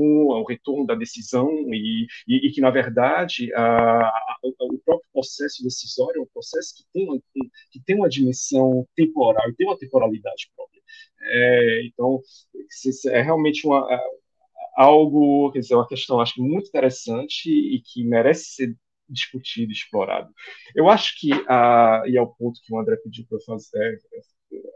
o 0.00 0.44
retorno 0.44 0.86
da 0.86 0.94
decisão 0.94 1.48
e, 1.72 2.06
e, 2.28 2.48
e 2.48 2.52
que, 2.52 2.60
na 2.60 2.70
verdade, 2.70 3.52
a, 3.54 4.06
a, 4.06 4.36
o 4.42 4.78
próprio 4.84 5.08
processo 5.12 5.62
decisório 5.62 6.20
é 6.20 6.22
um 6.22 6.28
processo 6.32 6.74
que 6.76 6.84
tem, 6.92 7.08
uma, 7.08 7.18
que 7.70 7.80
tem 7.84 7.96
uma 7.96 8.08
dimensão 8.08 8.86
temporal, 8.94 9.44
tem 9.56 9.66
uma 9.66 9.78
temporalidade 9.78 10.50
própria. 10.54 10.80
É, 11.22 11.86
então, 11.86 12.20
é 13.08 13.22
realmente 13.22 13.66
uma, 13.66 13.86
algo, 14.76 15.50
quer 15.52 15.60
dizer, 15.60 15.74
uma 15.74 15.88
questão 15.88 16.20
acho 16.20 16.40
muito 16.42 16.68
interessante 16.68 17.50
e 17.50 17.80
que 17.80 18.04
merece 18.04 18.44
ser 18.54 18.76
discutido, 19.08 19.72
explorado. 19.72 20.32
Eu 20.74 20.88
acho 20.88 21.18
que, 21.18 21.30
a, 21.48 22.02
e 22.06 22.16
é 22.16 22.22
o 22.22 22.28
ponto 22.28 22.60
que 22.64 22.72
o 22.72 22.78
André 22.78 22.96
pediu 22.96 23.26
para 23.28 23.38
eu 23.38 23.42
fazer, 23.42 24.00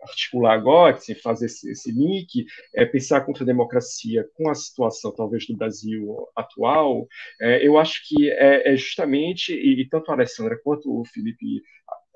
articular 0.03 0.55
agora, 0.55 0.95
que 0.95 1.15
fazer 1.15 1.47
esse, 1.47 1.71
esse, 1.71 1.91
link, 1.91 2.45
é 2.75 2.85
pensar 2.85 3.23
contra 3.23 3.43
a 3.43 3.47
democracia 3.47 4.27
com 4.35 4.49
a 4.49 4.55
situação 4.55 5.13
talvez 5.15 5.47
do 5.47 5.57
Brasil 5.57 6.29
atual, 6.37 7.07
é, 7.41 7.67
eu 7.67 7.79
acho 7.79 8.07
que 8.07 8.31
é, 8.31 8.73
é 8.73 8.77
justamente, 8.77 9.53
e, 9.53 9.81
e, 9.81 9.89
tanto 9.89 10.11
a 10.11 10.15
Alessandra 10.15 10.59
quanto 10.63 11.01
o 11.01 11.05
Felipe 11.05 11.63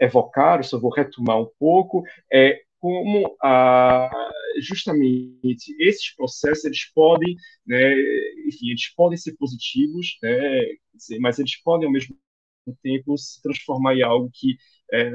evocaram, 0.01 0.63
só 0.63 0.79
vou 0.79 0.93
retomar 0.93 1.41
um 1.41 1.51
pouco, 1.59 2.03
é 2.33 2.61
como 2.81 3.37
ah, 3.43 4.11
justamente 4.61 5.75
esses 5.79 6.15
processos 6.15 6.65
eles 6.65 6.85
podem, 6.95 7.37
né, 7.67 7.93
enfim, 8.47 8.71
eles 8.71 8.93
podem 8.95 9.17
ser 9.19 9.37
positivos, 9.37 10.19
né, 10.23 10.63
mas 11.21 11.39
eles 11.39 11.57
podem 11.63 11.87
ao 11.87 11.93
mesmo 11.93 12.17
tempo 12.83 13.17
se 13.17 13.41
transformar 13.43 13.95
em 13.95 14.03
algo 14.03 14.31
que 14.33 14.57
é 14.93 15.13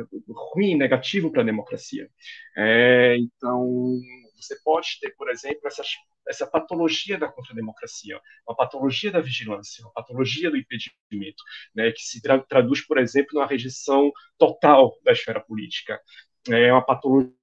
ruim, 0.53 0.75
negativo 0.75 1.31
para 1.31 1.41
a 1.41 1.45
democracia. 1.45 2.09
É, 2.57 3.17
então, 3.17 3.99
você 4.35 4.55
pode 4.63 4.99
ter, 4.99 5.11
por 5.15 5.29
exemplo, 5.29 5.61
essas, 5.67 5.87
essa 6.27 6.45
patologia 6.47 7.17
da 7.17 7.27
contra-democracia, 7.31 8.19
uma 8.47 8.55
patologia 8.55 9.11
da 9.11 9.19
vigilância, 9.21 9.83
uma 9.85 9.93
patologia 9.93 10.49
do 10.51 10.57
impedimento, 10.57 11.43
né, 11.75 11.91
que 11.91 12.01
se 12.01 12.21
tra 12.21 12.39
traduz, 12.39 12.85
por 12.85 12.97
exemplo, 12.97 13.31
numa 13.33 13.47
rejeição 13.47 14.11
total 14.37 14.93
da 15.03 15.11
esfera 15.11 15.41
política. 15.41 15.99
É 16.49 16.71
uma 16.71 16.85
patologia 16.85 17.33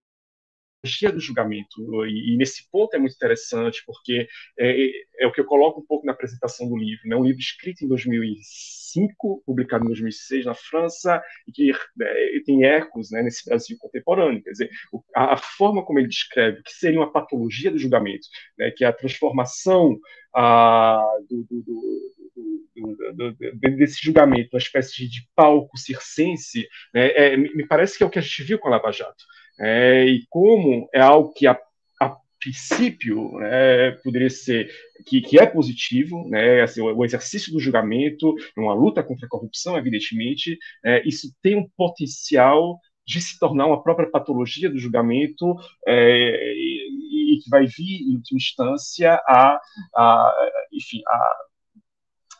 do 1.12 1.20
julgamento. 1.20 2.04
E, 2.06 2.32
e, 2.32 2.36
nesse 2.36 2.68
ponto 2.70 2.94
é 2.94 2.98
muito 2.98 3.14
interessante, 3.14 3.82
porque 3.84 4.26
é, 4.58 4.86
é, 4.86 4.90
é, 5.20 5.26
o 5.26 5.32
que 5.32 5.40
eu 5.40 5.44
coloco 5.44 5.80
um 5.80 5.86
pouco 5.86 6.06
na 6.06 6.12
apresentação 6.12 6.68
do 6.68 6.76
livro. 6.76 7.02
É 7.04 7.08
né? 7.08 7.16
um 7.16 7.24
livro 7.24 7.40
escrito 7.40 7.84
em 7.84 7.88
2005, 7.88 9.42
publicado 9.44 9.84
em 9.84 9.88
2006 9.88 10.46
na 10.46 10.54
França, 10.54 11.22
e 11.46 11.52
que 11.52 11.70
é, 11.70 12.40
tem 12.46 12.64
ecos 12.64 13.10
né, 13.10 13.22
nesse 13.22 13.44
Brasil 13.44 13.76
contemporâneo. 13.78 14.42
Quer 14.42 14.52
dizer, 14.52 14.70
a, 15.14 15.34
a, 15.34 15.36
forma 15.36 15.84
como 15.84 15.98
ele 15.98 16.08
descreve 16.08 16.62
que 16.62 16.72
seria 16.72 16.98
uma 16.98 17.12
patologia 17.12 17.70
do 17.70 17.78
julgamento, 17.78 18.26
né, 18.58 18.70
que 18.70 18.84
é 18.84 18.88
a 18.88 18.92
transformação 18.92 19.98
a, 20.34 21.04
do, 21.28 21.46
do, 21.50 21.62
do, 21.62 23.36
desse 23.76 24.00
julgamento, 24.02 24.50
uma 24.54 24.58
espécie 24.58 25.06
de 25.06 25.28
palco 25.34 25.76
circense, 25.76 26.66
né, 26.94 27.08
é, 27.10 27.36
me 27.36 27.66
parece 27.66 27.98
que 27.98 28.02
é 28.02 28.06
o 28.06 28.10
que 28.10 28.18
a 28.18 28.22
gente 28.22 28.42
viu 28.44 28.58
com 28.58 28.68
a 28.68 28.70
Lava 28.70 28.90
Jato. 28.90 29.24
É, 29.60 30.04
e 30.06 30.24
como 30.30 30.88
é 30.92 31.00
algo 31.00 31.32
que 31.34 31.46
a, 31.46 31.58
a 32.00 32.16
princípio 32.40 33.32
né, 33.38 33.90
poderia 34.02 34.30
ser 34.30 34.70
que, 35.06 35.20
que, 35.20 35.38
é 35.38 35.44
positivo, 35.44 36.26
né, 36.28 36.62
assim, 36.62 36.80
o, 36.80 36.96
o, 36.96 37.04
exercício 37.04 37.52
do 37.52 37.60
julgamento, 37.60 38.34
uma 38.56 38.74
luta 38.74 39.02
contra 39.02 39.26
a 39.26 39.28
corrupção, 39.28 39.76
evidentemente, 39.76 40.58
é, 40.84 41.06
isso 41.06 41.28
tem 41.42 41.56
um 41.56 41.68
potencial 41.76 42.78
de 43.06 43.20
se 43.20 43.38
tornar 43.38 43.66
uma 43.66 43.82
própria 43.82 44.08
patologia 44.08 44.70
do 44.70 44.78
julgamento 44.78 45.56
é, 45.86 46.54
e, 46.54 47.34
e, 47.34 47.40
que 47.42 47.50
vai 47.50 47.66
vir, 47.66 48.02
em 48.02 48.16
última 48.16 48.36
instância, 48.36 49.14
a, 49.26 49.60
a 49.94 50.34
enfim, 50.72 51.02
a 51.06 51.36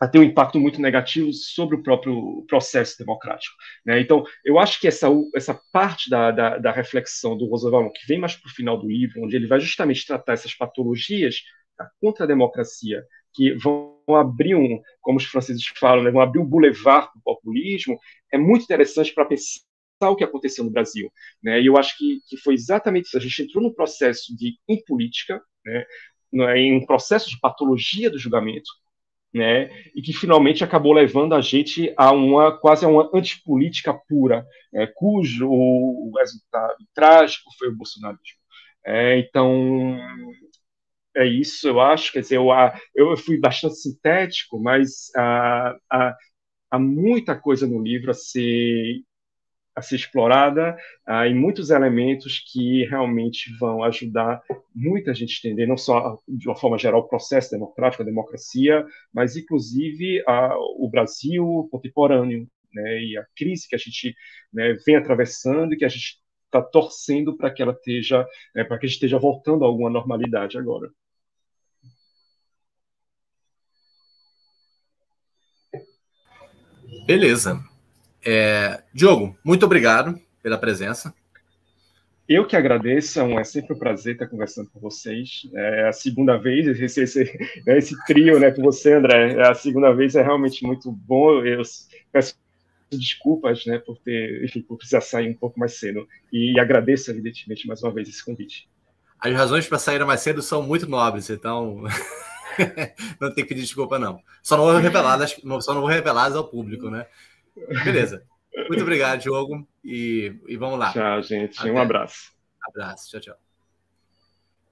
a 0.00 0.08
ter 0.08 0.18
um 0.18 0.22
impacto 0.22 0.58
muito 0.58 0.80
negativo 0.80 1.30
sobre 1.32 1.76
o 1.76 1.82
próprio 1.82 2.42
processo 2.48 2.96
democrático. 2.98 3.54
Né? 3.84 4.00
Então, 4.00 4.24
eu 4.42 4.58
acho 4.58 4.80
que 4.80 4.88
essa, 4.88 5.08
essa 5.34 5.60
parte 5.70 6.08
da, 6.08 6.30
da, 6.30 6.56
da 6.56 6.72
reflexão 6.72 7.36
do 7.36 7.46
Roosevelt, 7.46 7.92
que 7.92 8.06
vem 8.06 8.18
mais 8.18 8.34
para 8.34 8.48
o 8.48 8.54
final 8.54 8.78
do 8.78 8.88
livro, 8.88 9.22
onde 9.22 9.36
ele 9.36 9.46
vai 9.46 9.60
justamente 9.60 10.06
tratar 10.06 10.32
essas 10.32 10.54
patologias 10.54 11.42
contra 12.00 12.24
a 12.24 12.28
democracia, 12.28 13.04
que 13.32 13.52
vão 13.54 14.00
abrir 14.08 14.54
um, 14.54 14.80
como 15.00 15.18
os 15.18 15.24
franceses 15.24 15.64
falam, 15.78 16.02
né, 16.02 16.10
vão 16.10 16.20
abrir 16.20 16.40
um 16.40 16.46
boulevard 16.46 17.08
para 17.08 17.18
o 17.18 17.22
populismo, 17.22 17.98
é 18.32 18.38
muito 18.38 18.64
interessante 18.64 19.12
para 19.14 19.26
pensar 19.26 19.60
o 20.02 20.16
que 20.16 20.24
aconteceu 20.24 20.64
no 20.64 20.70
Brasil. 20.70 21.12
Né? 21.42 21.60
E 21.60 21.66
eu 21.66 21.76
acho 21.76 21.96
que, 21.98 22.20
que 22.26 22.36
foi 22.38 22.54
exatamente 22.54 23.06
isso. 23.06 23.18
A 23.18 23.20
gente 23.20 23.42
entrou 23.42 23.62
no 23.62 23.74
processo 23.74 24.34
de 24.34 24.56
impolítica, 24.66 25.42
né, 25.64 25.84
em 26.56 26.76
um 26.76 26.86
processo 26.86 27.28
de 27.28 27.38
patologia 27.38 28.10
do 28.10 28.18
julgamento, 28.18 28.70
né, 29.32 29.70
e 29.94 30.02
que 30.02 30.12
finalmente 30.12 30.64
acabou 30.64 30.92
levando 30.92 31.34
a 31.34 31.40
gente 31.40 31.92
a 31.96 32.12
uma 32.12 32.56
quase 32.58 32.84
a 32.84 32.88
uma 32.88 33.10
antipolítica 33.14 33.94
pura, 34.08 34.44
é, 34.74 34.86
cujo 34.86 35.48
o 35.48 36.12
resultado 36.18 36.76
trágico 36.94 37.50
foi 37.58 37.68
o 37.68 37.76
bolsonarismo. 37.76 38.40
É, 38.84 39.18
então 39.18 39.96
é 41.16 41.26
isso, 41.26 41.68
eu 41.68 41.80
acho. 41.80 42.12
Quer 42.12 42.20
dizer, 42.20 42.36
eu, 42.36 42.48
eu 42.94 43.16
fui 43.16 43.38
bastante 43.38 43.76
sintético, 43.76 44.60
mas 44.60 45.10
há, 45.16 45.76
há 46.70 46.78
muita 46.78 47.38
coisa 47.38 47.66
no 47.66 47.82
livro 47.82 48.10
a 48.10 48.14
ser 48.14 49.02
a 49.74 49.82
ser 49.82 49.96
explorada 49.96 50.76
uh, 51.08 51.24
e 51.26 51.34
muitos 51.34 51.70
elementos 51.70 52.44
que 52.52 52.84
realmente 52.86 53.56
vão 53.58 53.82
ajudar 53.84 54.42
muita 54.74 55.14
gente 55.14 55.34
a 55.34 55.48
entender, 55.48 55.66
não 55.66 55.76
só 55.76 56.18
de 56.28 56.48
uma 56.48 56.56
forma 56.56 56.78
geral 56.78 57.00
o 57.00 57.08
processo 57.08 57.50
democrático, 57.50 58.02
a 58.02 58.06
democracia, 58.06 58.84
mas 59.12 59.36
inclusive 59.36 60.22
o 60.78 60.88
Brasil 60.90 61.68
contemporâneo 61.70 62.48
né, 62.72 63.02
e 63.02 63.18
a 63.18 63.24
crise 63.36 63.68
que 63.68 63.74
a 63.74 63.78
gente 63.78 64.14
né, 64.52 64.76
vem 64.86 64.96
atravessando 64.96 65.74
e 65.74 65.76
que 65.76 65.84
a 65.84 65.88
gente 65.88 66.20
está 66.44 66.60
torcendo 66.62 67.36
para 67.36 67.50
que 67.50 67.62
ela 67.62 67.72
esteja, 67.72 68.26
né, 68.54 68.64
para 68.64 68.78
que 68.78 68.86
a 68.86 68.88
gente 68.88 68.96
esteja 68.96 69.18
voltando 69.18 69.64
a 69.64 69.68
alguma 69.68 69.90
normalidade 69.90 70.58
agora. 70.58 70.90
Beleza. 77.06 77.69
É, 78.24 78.82
Diogo, 78.92 79.36
muito 79.44 79.64
obrigado 79.64 80.18
pela 80.42 80.58
presença. 80.58 81.14
Eu 82.28 82.46
que 82.46 82.54
agradeço, 82.54 83.20
é, 83.20 83.34
é 83.34 83.44
sempre 83.44 83.74
um 83.74 83.78
prazer 83.78 84.12
estar 84.12 84.28
conversando 84.28 84.70
com 84.70 84.78
vocês. 84.78 85.48
É 85.52 85.88
a 85.88 85.92
segunda 85.92 86.36
vez, 86.36 86.80
esse, 86.80 87.02
esse, 87.02 87.24
né, 87.66 87.76
esse 87.76 87.96
trio 88.04 88.38
né, 88.38 88.52
com 88.52 88.62
você, 88.62 88.94
André, 88.94 89.32
é 89.32 89.48
a 89.48 89.54
segunda 89.54 89.92
vez 89.92 90.14
é 90.14 90.22
realmente 90.22 90.64
muito 90.64 90.92
bom. 90.92 91.44
Eu 91.44 91.62
peço 92.12 92.36
desculpas 92.88 93.66
né, 93.66 93.78
por 93.78 93.98
ter, 93.98 94.44
enfim, 94.44 94.62
por 94.62 94.76
precisar 94.76 95.00
sair 95.00 95.28
um 95.28 95.34
pouco 95.34 95.58
mais 95.58 95.78
cedo. 95.78 96.06
E 96.32 96.58
agradeço, 96.60 97.10
evidentemente, 97.10 97.66
mais 97.66 97.82
uma 97.82 97.92
vez 97.92 98.08
esse 98.08 98.24
convite. 98.24 98.68
As 99.18 99.34
razões 99.34 99.66
para 99.66 99.78
sair 99.78 100.04
mais 100.04 100.20
cedo 100.20 100.40
são 100.40 100.62
muito 100.62 100.88
nobres, 100.88 101.30
então 101.30 101.82
não 103.20 103.34
tem 103.34 103.44
que 103.44 103.50
pedir 103.50 103.62
desculpa, 103.62 103.98
não. 103.98 104.20
Só 104.40 104.56
não 104.56 104.64
vou 104.64 104.76
revelar, 104.76 105.18
só 105.60 105.74
não 105.74 105.80
vou 105.80 105.90
revelar 105.90 106.32
ao 106.32 106.48
público, 106.48 106.88
né? 106.88 107.06
Beleza. 107.84 108.24
Muito 108.68 108.82
obrigado, 108.82 109.20
Diogo. 109.20 109.66
E, 109.84 110.38
e 110.46 110.56
vamos 110.56 110.78
lá. 110.78 110.92
Tchau, 110.92 111.22
gente. 111.22 111.58
Até. 111.58 111.70
Um 111.70 111.78
abraço. 111.78 112.32
Abraço. 112.68 113.10
Tchau, 113.10 113.20
tchau. 113.20 113.36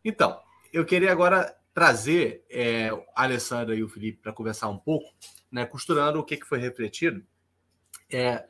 Então, 0.04 0.40
eu 0.72 0.84
queria 0.84 1.12
agora 1.12 1.54
trazer 1.72 2.44
é, 2.50 2.88
a 3.14 3.22
Alessandra 3.22 3.74
e 3.74 3.82
o 3.82 3.88
Felipe 3.88 4.20
para 4.22 4.32
conversar 4.32 4.68
um 4.68 4.78
pouco, 4.78 5.14
né, 5.50 5.64
costurando 5.64 6.18
o 6.18 6.24
que, 6.24 6.36
que 6.36 6.46
foi 6.46 6.58
refletido. 6.58 7.24
É, 8.10 8.44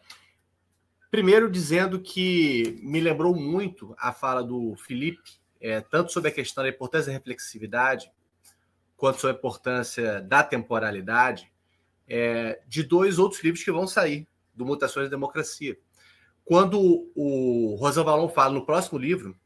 primeiro, 1.10 1.50
dizendo 1.50 2.00
que 2.00 2.78
me 2.82 3.00
lembrou 3.00 3.34
muito 3.34 3.94
a 3.98 4.12
fala 4.12 4.42
do 4.42 4.74
Felipe, 4.76 5.38
é, 5.60 5.80
tanto 5.80 6.12
sobre 6.12 6.30
a 6.30 6.32
questão 6.32 6.64
da 6.64 6.70
importância 6.70 7.12
da 7.12 7.18
reflexividade, 7.18 8.10
quanto 8.96 9.20
sobre 9.20 9.36
a 9.36 9.38
importância 9.38 10.22
da 10.22 10.42
temporalidade, 10.42 11.52
é, 12.08 12.60
de 12.66 12.82
dois 12.82 13.18
outros 13.18 13.42
livros 13.42 13.62
que 13.62 13.70
vão 13.70 13.86
sair, 13.86 14.26
do 14.54 14.64
Mutações 14.64 15.06
da 15.06 15.10
Democracia. 15.10 15.78
Quando 16.44 17.10
o 17.14 17.76
Rosa 17.78 18.02
Valon 18.02 18.28
fala 18.28 18.54
no 18.54 18.64
próximo 18.64 18.98
livro, 18.98 19.36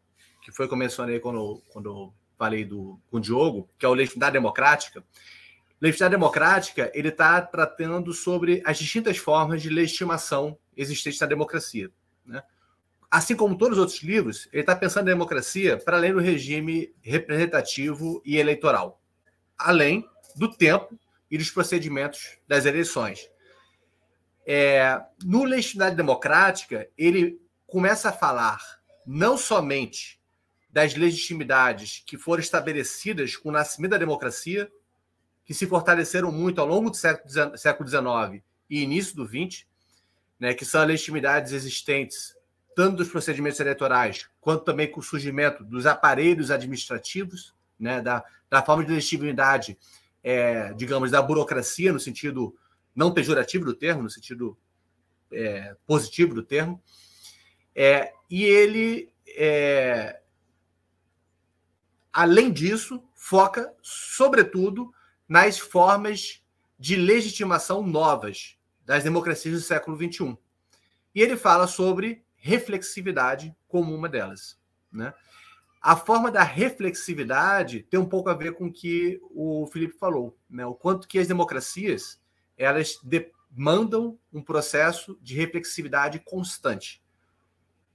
que 0.43 0.53
foi 0.53 0.67
que 0.67 0.73
eu 0.73 0.79
mencionei 0.79 1.21
quando, 1.21 1.63
quando 1.73 2.13
falei 2.39 2.65
do, 2.65 2.99
com 3.11 3.19
o 3.19 3.21
Diogo, 3.21 3.69
que 3.79 3.85
é 3.85 3.89
o 3.89 3.95
Legitimidade 3.95 4.33
Democrática, 4.33 5.05
Legitimidade 5.81 6.13
Democrática 6.13 6.91
ele 6.95 7.09
está 7.09 7.43
tratando 7.43 8.13
sobre 8.13 8.63
as 8.65 8.79
distintas 8.79 9.17
formas 9.17 9.61
de 9.61 9.69
legitimação 9.69 10.57
existentes 10.77 11.21
na 11.21 11.27
democracia. 11.27 11.91
Né? 12.25 12.43
Assim 13.11 13.35
como 13.37 13.59
todos 13.59 13.77
os 13.77 13.81
outros 13.81 14.03
livros, 14.03 14.49
ele 14.53 14.63
está 14.63 14.75
pensando 14.75 15.09
em 15.09 15.13
democracia 15.13 15.77
para 15.77 15.97
além 15.97 16.13
do 16.13 16.21
regime 16.21 16.95
representativo 17.03 18.23
e 18.25 18.39
eleitoral, 18.39 19.03
além 19.59 20.09
do 20.37 20.49
tempo 20.49 20.99
e 21.33 21.39
dos 21.39 21.51
procedimentos 21.51 22.37
das 22.47 22.67
eleições. 22.67 23.27
É, 24.47 25.03
no 25.25 25.45
Legitimidade 25.45 25.97
Democrática, 25.97 26.87
ele 26.97 27.41
começa 27.67 28.11
a 28.11 28.13
falar 28.13 28.61
não 29.07 29.39
somente 29.39 30.21
das 30.69 30.95
legitimidades 30.95 32.03
que 32.07 32.19
foram 32.19 32.43
estabelecidas 32.43 33.35
com 33.35 33.49
o 33.49 33.53
nascimento 33.53 33.93
da 33.93 33.99
democracia, 33.99 34.71
que 35.43 35.55
se 35.55 35.67
fortaleceram 35.67 36.31
muito 36.31 36.61
ao 36.61 36.67
longo 36.67 36.91
do 36.91 36.97
século 36.97 37.89
XIX 37.89 38.45
e 38.69 38.83
início 38.83 39.17
do 39.17 39.27
XX, 39.27 39.65
né, 40.39 40.53
que 40.53 40.67
são 40.67 40.83
as 40.83 40.89
legitimidades 40.89 41.53
existentes 41.53 42.37
tanto 42.77 42.99
dos 42.99 43.09
procedimentos 43.09 43.59
eleitorais 43.59 44.29
quanto 44.39 44.65
também 44.65 44.91
com 44.91 45.01
o 45.01 45.03
surgimento 45.03 45.65
dos 45.65 45.87
aparelhos 45.87 46.51
administrativos, 46.51 47.55
né, 47.81 48.03
da, 48.03 48.23
da 48.51 48.63
forma 48.63 48.85
de 48.85 48.93
legitimidade 48.93 49.79
é, 50.23 50.73
digamos, 50.75 51.11
da 51.11 51.21
burocracia, 51.21 51.93
no 51.93 52.01
sentido 52.01 52.57
não 52.95 53.13
pejorativo 53.13 53.65
do 53.65 53.75
termo, 53.75 54.03
no 54.03 54.11
sentido 54.11 54.57
é, 55.33 55.77
positivo 55.87 56.35
do 56.35 56.43
termo. 56.43 56.83
É, 57.75 58.13
e 58.31 58.45
ele, 58.45 59.13
é, 59.29 60.21
além 62.13 62.53
disso, 62.53 63.03
foca, 63.15 63.73
sobretudo, 63.83 64.93
nas 65.29 65.59
formas 65.59 66.43
de 66.79 66.97
legitimação 66.97 67.83
novas 67.83 68.57
das 68.85 69.05
democracias 69.05 69.55
do 69.55 69.61
século 69.61 69.97
XXI. 69.97 70.37
E 71.15 71.21
ele 71.21 71.37
fala 71.37 71.67
sobre 71.67 72.25
reflexividade 72.37 73.55
como 73.69 73.95
uma 73.95 74.09
delas. 74.09 74.59
Né? 74.91 75.15
A 75.83 75.97
forma 75.97 76.31
da 76.31 76.45
reflexividade 76.45 77.83
tem 77.91 77.99
um 77.99 78.09
pouco 78.09 78.31
a 78.31 78.35
ver 78.35 78.53
com 78.55 78.67
o 78.67 78.73
que 78.73 79.21
o 79.31 79.67
Felipe 79.73 79.99
falou, 79.99 80.39
né? 80.49 80.65
O 80.65 80.75
quanto 80.75 81.09
que 81.09 81.19
as 81.19 81.27
democracias 81.27 82.21
elas 82.57 83.01
demandam 83.03 84.17
um 84.33 84.41
processo 84.41 85.19
de 85.21 85.35
reflexividade 85.35 86.21
constante. 86.21 87.03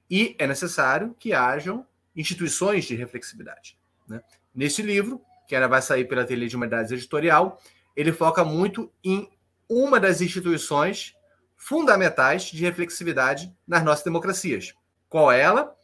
E 0.10 0.36
é 0.38 0.46
necessário 0.46 1.16
que 1.18 1.32
hajam 1.34 1.86
instituições 2.16 2.86
de 2.86 2.96
reflexividade. 2.96 3.78
Né? 4.08 4.22
Nesse 4.54 4.82
livro, 4.82 5.22
que 5.48 5.56
era, 5.56 5.68
vai 5.68 5.82
sair 5.82 6.06
pela 6.06 6.24
Ateliê 6.24 6.48
de 6.48 6.56
Humanidades 6.56 6.92
Editorial, 6.92 7.62
ele 7.96 8.12
foca 8.12 8.44
muito 8.44 8.92
em 9.04 9.30
uma 9.70 10.00
das 10.00 10.20
instituições 10.20 11.16
fundamentais 11.56 12.46
de 12.46 12.62
reflexividade 12.64 13.56
nas 13.66 13.84
nossas 13.84 14.04
democracias. 14.04 14.74
Qual 15.10 15.32
é 15.32 15.42
ela? 15.42 15.77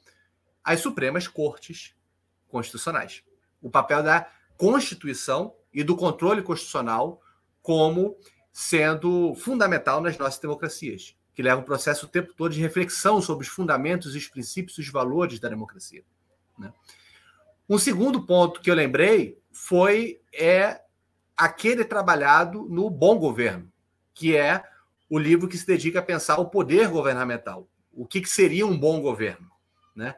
As 0.64 0.80
Supremas 0.80 1.28
Cortes 1.28 1.96
Constitucionais. 2.48 3.24
O 3.62 3.70
papel 3.70 4.04
da 4.04 4.30
Constituição 4.58 5.54
e 5.74 5.84
do 5.84 5.96
controle 5.96 6.42
constitucional 6.42 7.22
como 7.62 8.18
sendo 8.52 9.34
fundamental 9.36 10.00
nas 10.00 10.18
nossas 10.18 10.40
democracias, 10.40 11.16
que 11.34 11.42
leva 11.42 11.60
um 11.60 11.66
processo 11.66 12.06
o 12.06 12.10
tempo 12.10 12.34
todo 12.34 12.54
de 12.54 12.62
reflexão 12.62 13.20
sobre 13.20 13.48
os 13.48 13.52
fundamentos, 13.52 14.14
os 14.14 14.28
princípios 14.28 14.78
e 14.78 14.82
os 14.82 14.90
valores 14.90 15.40
da 15.40 15.50
democracia. 15.50 16.04
Né? 16.58 16.72
Um 17.68 17.80
segundo 17.80 18.26
ponto 18.26 18.62
que 18.62 18.70
eu 18.70 18.76
lembrei 18.76 19.42
foi 19.52 20.22
é 20.32 20.82
aquele 21.36 21.84
trabalhado 21.84 22.68
no 22.70 22.90
Bom 22.90 23.18
Governo, 23.18 23.72
que 24.14 24.36
é 24.36 24.64
o 25.10 25.18
livro 25.18 25.48
que 25.48 25.58
se 25.58 25.66
dedica 25.66 26.00
a 26.00 26.04
pensar 26.04 26.38
o 26.38 26.50
poder 26.50 26.90
governamental, 26.90 27.68
o 27.92 28.06
que, 28.06 28.22
que 28.22 28.30
seria 28.30 28.68
um 28.68 28.78
bom 28.78 29.02
governo. 29.02 29.50
Né? 29.96 30.16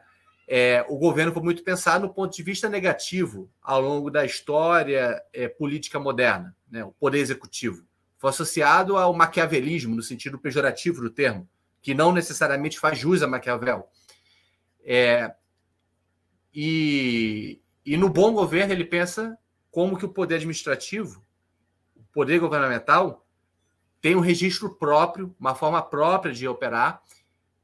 É, 0.48 0.84
o 0.88 0.96
governo 0.96 1.32
foi 1.32 1.42
muito 1.42 1.64
pensado 1.64 2.06
no 2.06 2.14
ponto 2.14 2.34
de 2.34 2.42
vista 2.42 2.68
negativo 2.68 3.50
ao 3.60 3.80
longo 3.80 4.10
da 4.10 4.24
história 4.24 5.20
é, 5.32 5.48
política 5.48 5.98
moderna, 5.98 6.54
né? 6.70 6.84
o 6.84 6.92
poder 6.92 7.18
executivo. 7.18 7.84
Foi 8.16 8.30
associado 8.30 8.96
ao 8.96 9.12
maquiavelismo, 9.12 9.94
no 9.94 10.02
sentido 10.02 10.38
pejorativo 10.38 11.02
do 11.02 11.10
termo, 11.10 11.48
que 11.82 11.94
não 11.94 12.12
necessariamente 12.12 12.78
faz 12.78 12.98
jus 12.98 13.22
a 13.22 13.26
Maquiavel. 13.26 13.88
É, 14.84 15.34
e, 16.54 17.60
e 17.84 17.96
no 17.96 18.08
bom 18.08 18.32
governo 18.32 18.72
ele 18.72 18.84
pensa 18.84 19.36
como 19.70 19.98
que 19.98 20.06
o 20.06 20.08
poder 20.08 20.36
administrativo, 20.36 21.22
o 21.94 22.02
poder 22.12 22.38
governamental, 22.38 23.26
tem 24.00 24.14
um 24.14 24.20
registro 24.20 24.74
próprio, 24.74 25.34
uma 25.38 25.54
forma 25.54 25.82
própria 25.82 26.32
de 26.32 26.46
operar, 26.46 27.02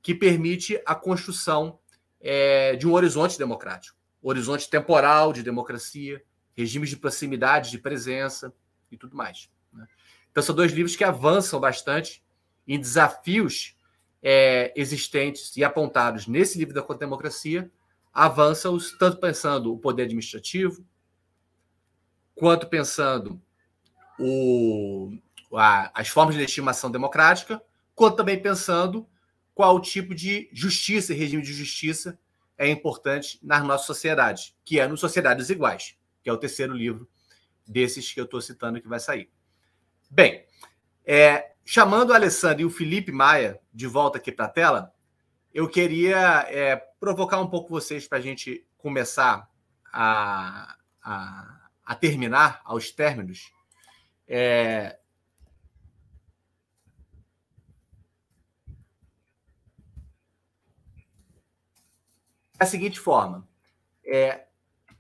que 0.03 0.15
permite 0.15 0.81
a 0.85 0.95
construção 0.95 1.79
é, 2.23 2.77
de 2.77 2.87
um 2.87 2.93
horizonte 2.93 3.37
democrático, 3.37 3.99
horizonte 4.23 4.71
temporal 4.71 5.33
de 5.33 5.43
democracia, 5.43 6.23
regimes 6.55 6.89
de 6.89 6.97
proximidade, 6.97 7.71
de 7.71 7.79
presença 7.79 8.55
e 8.91 8.97
tudo 8.97 9.17
mais. 9.17 9.51
Né? 9.73 9.87
Então, 10.31 10.43
são 10.43 10.55
dois 10.55 10.73
livros 10.73 10.95
que 10.95 11.05
avançam 11.05 11.59
bastante 11.59 12.25
em 12.67 12.79
desafios 12.79 13.77
é, 14.23 14.73
existentes 14.77 15.57
e 15.57 15.65
apontados 15.65 16.29
nesse 16.29 16.57
livro 16.59 16.73
da 16.73 16.95
democracia, 16.95 17.71
avança-os 18.13 18.97
tanto 18.97 19.19
pensando 19.19 19.73
o 19.73 19.79
poder 19.79 20.05
administrativo, 20.05 20.87
quanto 22.35 22.69
pensando 22.69 23.41
o, 24.19 25.13
a, 25.55 25.91
as 26.01 26.09
formas 26.09 26.35
de 26.35 26.41
legitimação 26.41 26.91
democrática, 26.91 27.61
quanto 27.95 28.17
também 28.17 28.41
pensando 28.41 29.07
qual 29.55 29.81
tipo 29.81 30.15
de 30.15 30.49
justiça 30.53 31.13
e 31.13 31.17
regime 31.17 31.43
de 31.43 31.53
justiça 31.53 32.19
é 32.57 32.69
importante 32.69 33.39
na 33.43 33.61
nossa 33.61 33.85
sociedade, 33.85 34.55
que 34.65 34.79
é 34.79 34.87
no 34.87 34.97
Sociedades 34.97 35.51
Iguais, 35.51 35.97
que 36.23 36.31
é 36.31 36.33
o 36.33 36.37
terceiro 36.37 36.75
livro 36.75 37.09
desses 37.67 38.13
que 38.13 38.21
eu 38.21 38.25
estou 38.25 38.41
citando 38.41 38.81
que 38.81 38.89
vai 38.89 39.01
sair. 39.01 39.31
Bem, 40.11 40.45
é, 41.05 41.53
chamando 41.65 42.11
o 42.11 42.15
Alessandro 42.15 42.63
e 42.63 42.65
o 42.65 42.71
Felipe 42.71 43.13
Maia 43.13 43.61
de 43.73 43.87
volta 43.87 44.19
aqui 44.19 44.31
para 44.31 44.47
a 44.47 44.51
tela, 44.51 44.95
eu 45.53 45.69
queria 45.69 46.47
é, 46.49 46.77
provocar 46.99 47.41
um 47.41 47.49
pouco 47.49 47.71
vocês 47.71 48.07
para 48.07 48.19
a 48.19 48.21
gente 48.21 48.67
começar 48.79 49.49
a, 49.93 50.77
a 51.03 51.63
a 51.85 51.95
terminar, 51.95 52.61
aos 52.65 52.91
términos, 52.91 53.53
é, 54.27 54.99
a 62.63 62.67
seguinte 62.67 62.99
forma: 62.99 63.47
é, 64.05 64.47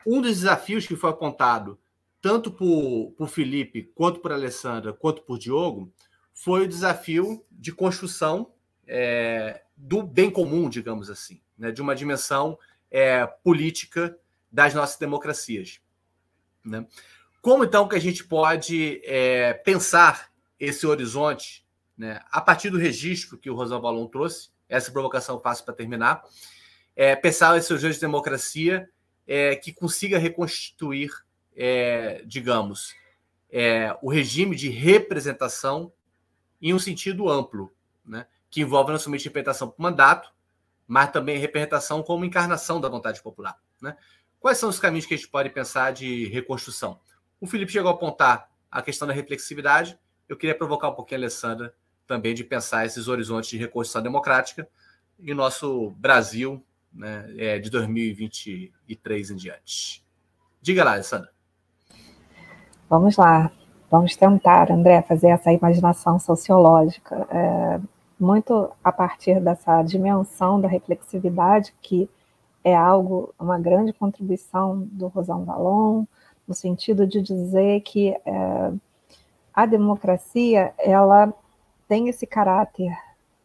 um 0.06 0.20
dos 0.20 0.36
desafios 0.36 0.86
que 0.86 0.96
foi 0.96 1.10
apontado 1.10 1.78
tanto 2.20 2.52
por, 2.52 3.12
por 3.16 3.28
Felipe, 3.28 3.90
quanto 3.94 4.20
por 4.20 4.30
Alessandra, 4.30 4.92
quanto 4.92 5.22
por 5.22 5.38
Diogo, 5.38 5.92
foi 6.32 6.62
o 6.62 6.68
desafio 6.68 7.44
de 7.50 7.72
construção 7.72 8.52
é, 8.86 9.62
do 9.76 10.04
bem 10.04 10.30
comum, 10.30 10.68
digamos 10.68 11.10
assim, 11.10 11.40
né, 11.58 11.72
de 11.72 11.82
uma 11.82 11.96
dimensão 11.96 12.56
é, 12.90 13.26
política 13.26 14.16
das 14.50 14.72
nossas 14.72 14.98
democracias. 14.98 15.80
Né? 16.64 16.86
Como 17.40 17.64
então 17.64 17.88
que 17.88 17.96
a 17.96 18.00
gente 18.00 18.24
pode 18.24 19.00
é, 19.04 19.54
pensar 19.54 20.30
esse 20.60 20.86
horizonte 20.86 21.66
né, 21.98 22.20
a 22.30 22.40
partir 22.40 22.70
do 22.70 22.78
registro 22.78 23.36
que 23.36 23.50
o 23.50 23.54
Rosão 23.54 23.80
Valon 23.80 24.06
trouxe? 24.06 24.50
Essa 24.68 24.92
provocação 24.92 25.40
fácil 25.40 25.64
para 25.64 25.74
terminar. 25.74 26.22
É, 26.94 27.16
pensar 27.16 27.56
esse 27.56 27.72
horizonte 27.72 27.94
de 27.94 28.00
democracia 28.00 28.88
é, 29.26 29.56
que 29.56 29.72
consiga 29.72 30.18
reconstituir, 30.18 31.10
é, 31.56 32.22
digamos, 32.26 32.94
é, 33.50 33.96
o 34.02 34.10
regime 34.10 34.56
de 34.56 34.68
representação 34.68 35.92
em 36.60 36.72
um 36.72 36.78
sentido 36.78 37.28
amplo, 37.28 37.72
né, 38.04 38.26
que 38.50 38.60
envolve 38.60 38.92
não 38.92 38.98
somente 38.98 39.24
representação 39.24 39.68
por 39.68 39.80
mandato, 39.80 40.32
mas 40.86 41.10
também 41.10 41.38
representação 41.38 42.02
como 42.02 42.24
encarnação 42.24 42.80
da 42.80 42.88
vontade 42.88 43.22
popular. 43.22 43.58
Né? 43.80 43.96
Quais 44.38 44.58
são 44.58 44.68
os 44.68 44.78
caminhos 44.78 45.06
que 45.06 45.14
a 45.14 45.16
gente 45.16 45.28
pode 45.28 45.50
pensar 45.50 45.92
de 45.92 46.26
reconstrução? 46.26 47.00
O 47.40 47.46
Felipe 47.46 47.72
chegou 47.72 47.90
a 47.90 47.94
apontar 47.94 48.50
a 48.70 48.82
questão 48.82 49.06
da 49.06 49.14
reflexividade. 49.14 49.98
Eu 50.28 50.36
queria 50.36 50.54
provocar 50.54 50.88
um 50.88 50.94
pouquinho 50.94 51.20
a 51.20 51.24
Alessandra 51.24 51.74
também 52.06 52.34
de 52.34 52.44
pensar 52.44 52.84
esses 52.84 53.08
horizontes 53.08 53.50
de 53.50 53.56
reconstrução 53.56 54.02
democrática 54.02 54.68
e 55.18 55.32
nosso 55.32 55.90
Brasil 55.92 56.64
né, 56.94 57.32
é, 57.36 57.58
de 57.58 57.70
2023 57.70 59.30
em 59.30 59.36
diante. 59.36 60.04
Diga 60.60 60.84
lá, 60.84 60.92
Alessandra. 60.92 61.30
Vamos 62.88 63.16
lá. 63.16 63.50
Vamos 63.90 64.16
tentar, 64.16 64.70
André, 64.70 65.02
fazer 65.02 65.28
essa 65.28 65.52
imaginação 65.52 66.18
sociológica. 66.18 67.26
É, 67.30 67.80
muito 68.18 68.70
a 68.82 68.92
partir 68.92 69.40
dessa 69.40 69.82
dimensão 69.82 70.60
da 70.60 70.68
reflexividade 70.68 71.74
que 71.82 72.08
é 72.64 72.74
algo, 72.76 73.34
uma 73.38 73.58
grande 73.58 73.92
contribuição 73.92 74.78
do 74.92 75.08
Rosão 75.08 75.44
Valon, 75.44 76.04
no 76.46 76.54
sentido 76.54 77.06
de 77.06 77.20
dizer 77.20 77.80
que 77.80 78.10
é, 78.24 78.72
a 79.52 79.66
democracia 79.66 80.72
ela 80.78 81.32
tem 81.88 82.08
esse 82.08 82.26
caráter, 82.26 82.96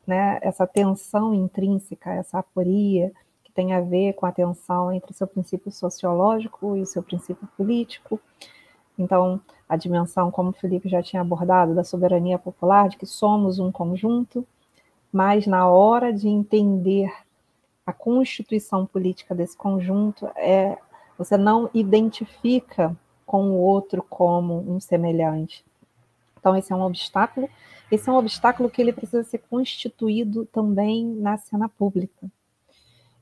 né, 0.06 0.40
essa 0.42 0.68
tensão 0.68 1.34
intrínseca, 1.34 2.14
essa 2.14 2.40
aporia 2.40 3.12
tem 3.58 3.74
a 3.74 3.82
ver 3.82 4.14
com 4.14 4.28
a 4.28 4.32
tensão 4.32 4.94
entre 4.94 5.12
seu 5.16 5.26
princípio 5.26 5.72
sociológico 5.72 6.78
e 6.78 6.86
seu 6.86 7.02
princípio 7.02 7.50
político. 7.58 8.22
Então, 9.00 9.42
a 9.68 9.76
dimensão, 9.76 10.30
como 10.30 10.52
o 10.52 10.54
Felipe 10.54 10.88
já 10.88 11.02
tinha 11.02 11.24
abordado, 11.24 11.74
da 11.74 11.84
soberania 11.84 12.38
popular, 12.38 12.88
de 12.88 12.98
que 12.98 13.08
somos 13.08 13.58
um 13.58 13.72
conjunto, 13.72 14.46
mas 15.12 15.48
na 15.48 15.68
hora 15.68 16.14
de 16.14 16.28
entender 16.30 17.12
a 17.84 17.92
constituição 17.92 18.86
política 18.86 19.34
desse 19.34 19.58
conjunto 19.58 20.30
é 20.36 20.78
você 21.18 21.36
não 21.36 21.68
identifica 21.74 22.96
com 23.26 23.50
o 23.50 23.58
outro 23.58 24.04
como 24.08 24.72
um 24.72 24.80
semelhante. 24.80 25.66
Então 26.40 26.56
esse 26.56 26.72
é 26.72 26.76
um 26.76 26.84
obstáculo. 26.84 27.50
Esse 27.92 28.08
é 28.08 28.12
um 28.12 28.18
obstáculo 28.18 28.70
que 28.70 28.80
ele 28.84 28.94
precisa 28.94 29.24
ser 29.24 29.40
constituído 29.50 30.46
também 30.46 31.04
na 31.04 31.38
cena 31.40 31.68
pública. 31.68 32.30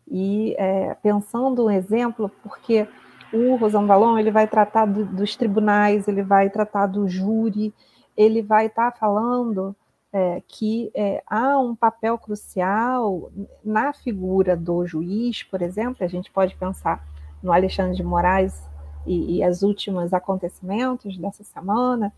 E 0.07 0.55
é, 0.57 0.93
pensando 0.95 1.65
um 1.65 1.71
exemplo, 1.71 2.29
porque 2.43 2.87
o 3.33 3.55
Rosão 3.55 3.87
Valon 3.87 4.17
ele 4.17 4.31
vai 4.31 4.47
tratar 4.47 4.85
do, 4.85 5.05
dos 5.05 5.35
tribunais, 5.35 6.07
ele 6.07 6.23
vai 6.23 6.49
tratar 6.49 6.87
do 6.87 7.07
júri, 7.07 7.73
ele 8.15 8.41
vai 8.41 8.67
estar 8.67 8.91
tá 8.91 8.97
falando 8.97 9.75
é, 10.13 10.41
que 10.47 10.91
é, 10.95 11.21
há 11.27 11.57
um 11.59 11.75
papel 11.75 12.17
crucial 12.17 13.31
na 13.63 13.91
figura 13.91 14.55
do 14.55 14.85
juiz, 14.85 15.43
por 15.43 15.61
exemplo, 15.61 16.05
a 16.05 16.07
gente 16.07 16.31
pode 16.31 16.55
pensar 16.55 17.05
no 17.43 17.51
Alexandre 17.51 17.95
de 17.95 18.03
Moraes 18.03 18.63
e, 19.05 19.39
e 19.39 19.47
os 19.47 19.61
últimos 19.61 20.13
acontecimentos 20.13 21.17
dessa 21.17 21.43
semana, 21.43 22.13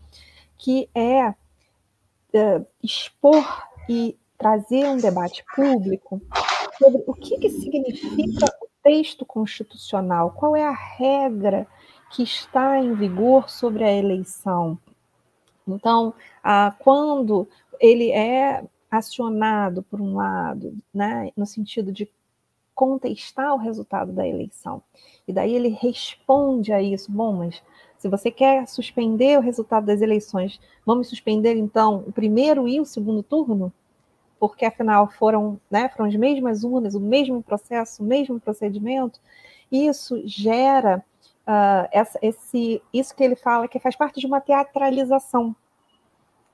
que 0.56 0.88
é, 0.94 1.34
é 2.32 2.62
expor 2.82 3.66
e 3.88 4.16
trazer 4.38 4.86
um 4.86 4.98
debate 4.98 5.44
público 5.54 6.22
sobre 6.78 7.02
o 7.06 7.14
que, 7.14 7.38
que 7.38 7.50
significa 7.50 8.46
o 8.62 8.68
texto 8.82 9.26
constitucional, 9.26 10.30
qual 10.30 10.56
é 10.56 10.64
a 10.64 10.72
regra 10.72 11.66
que 12.10 12.22
está 12.22 12.78
em 12.78 12.94
vigor 12.94 13.50
sobre 13.50 13.84
a 13.84 13.92
eleição. 13.92 14.78
Então, 15.66 16.14
ah, 16.42 16.74
quando 16.78 17.46
ele 17.78 18.10
é 18.10 18.64
acionado, 18.90 19.82
por 19.82 20.00
um 20.00 20.16
lado, 20.16 20.74
né, 20.92 21.30
no 21.36 21.44
sentido 21.44 21.92
de 21.92 22.10
contestar 22.74 23.52
o 23.54 23.58
resultado 23.58 24.12
da 24.12 24.26
eleição. 24.26 24.80
E 25.26 25.32
daí 25.32 25.52
ele 25.52 25.68
responde 25.68 26.72
a 26.72 26.80
isso: 26.80 27.10
bom, 27.10 27.32
mas 27.32 27.62
se 27.98 28.08
você 28.08 28.30
quer 28.30 28.66
suspender 28.68 29.36
o 29.36 29.42
resultado 29.42 29.86
das 29.86 30.00
eleições, 30.00 30.60
vamos 30.86 31.08
suspender 31.08 31.56
então 31.56 32.04
o 32.06 32.12
primeiro 32.12 32.68
e 32.68 32.80
o 32.80 32.86
segundo 32.86 33.22
turno? 33.22 33.72
Porque 34.38 34.64
afinal 34.64 35.08
foram, 35.08 35.60
né, 35.70 35.88
foram 35.88 36.08
as 36.08 36.14
mesmas 36.14 36.64
urnas, 36.64 36.94
o 36.94 37.00
mesmo 37.00 37.42
processo, 37.42 38.02
o 38.02 38.06
mesmo 38.06 38.38
procedimento, 38.40 39.20
isso 39.70 40.22
gera 40.26 41.04
uh, 41.46 41.88
essa, 41.90 42.18
esse, 42.22 42.82
isso 42.92 43.14
que 43.14 43.22
ele 43.22 43.36
fala 43.36 43.68
que 43.68 43.78
faz 43.78 43.96
parte 43.96 44.20
de 44.20 44.26
uma 44.26 44.40
teatralização 44.40 45.54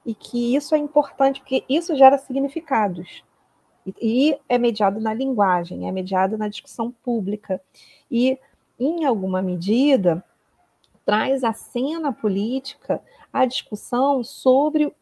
e 0.05 0.15
que 0.15 0.55
isso 0.55 0.74
é 0.74 0.78
importante 0.78 1.40
porque 1.40 1.65
isso 1.69 1.97
gera 1.97 2.19
significados 2.19 3.24
e, 3.86 3.94
e 4.01 4.39
é 4.48 4.59
mediado 4.59 5.01
na 5.01 5.15
linguagem, 5.15 5.89
é 5.89 5.93
mediado 5.93 6.36
na 6.39 6.48
discussão 6.48 6.90
pública 6.90 7.61
e 8.11 8.39
em 8.78 9.05
alguma 9.05 9.40
medida 9.40 10.24
traz 11.05 11.44
à 11.44 11.52
cena 11.52 12.12
política 12.12 13.01
a 13.32 13.44
discussão 13.44 14.24
sobre 14.24 14.93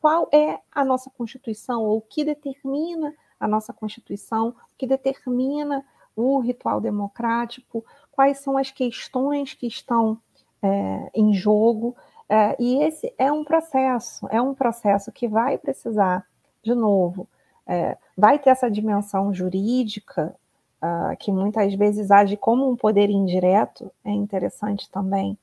qual 0.00 0.28
é 0.32 0.58
a 0.72 0.84
nossa 0.84 1.10
Constituição, 1.10 1.84
ou 1.84 1.98
o 1.98 2.02
que 2.02 2.24
determina 2.24 3.14
a 3.38 3.46
nossa 3.48 3.72
Constituição, 3.72 4.48
o 4.48 4.54
que 4.76 4.86
determina 4.86 5.84
o 6.16 6.40
ritual 6.40 6.80
democrático, 6.80 7.84
quais 8.10 8.38
são 8.38 8.56
as 8.56 8.70
questões 8.70 9.54
que 9.54 9.66
estão 9.66 10.18
é, 10.60 11.10
em 11.14 11.32
jogo. 11.32 11.96
É, 12.28 12.56
e 12.58 12.82
esse 12.82 13.12
é 13.16 13.30
um 13.30 13.44
processo, 13.44 14.26
é 14.30 14.40
um 14.42 14.54
processo 14.54 15.12
que 15.12 15.28
vai 15.28 15.56
precisar, 15.56 16.26
de 16.62 16.74
novo, 16.74 17.28
é, 17.66 17.96
vai 18.16 18.38
ter 18.38 18.50
essa 18.50 18.70
dimensão 18.70 19.32
jurídica, 19.32 20.34
uh, 20.82 21.16
que 21.18 21.30
muitas 21.30 21.74
vezes 21.74 22.10
age 22.10 22.36
como 22.36 22.68
um 22.68 22.76
poder 22.76 23.10
indireto, 23.10 23.90
é 24.04 24.10
interessante 24.10 24.90
também 24.90 25.38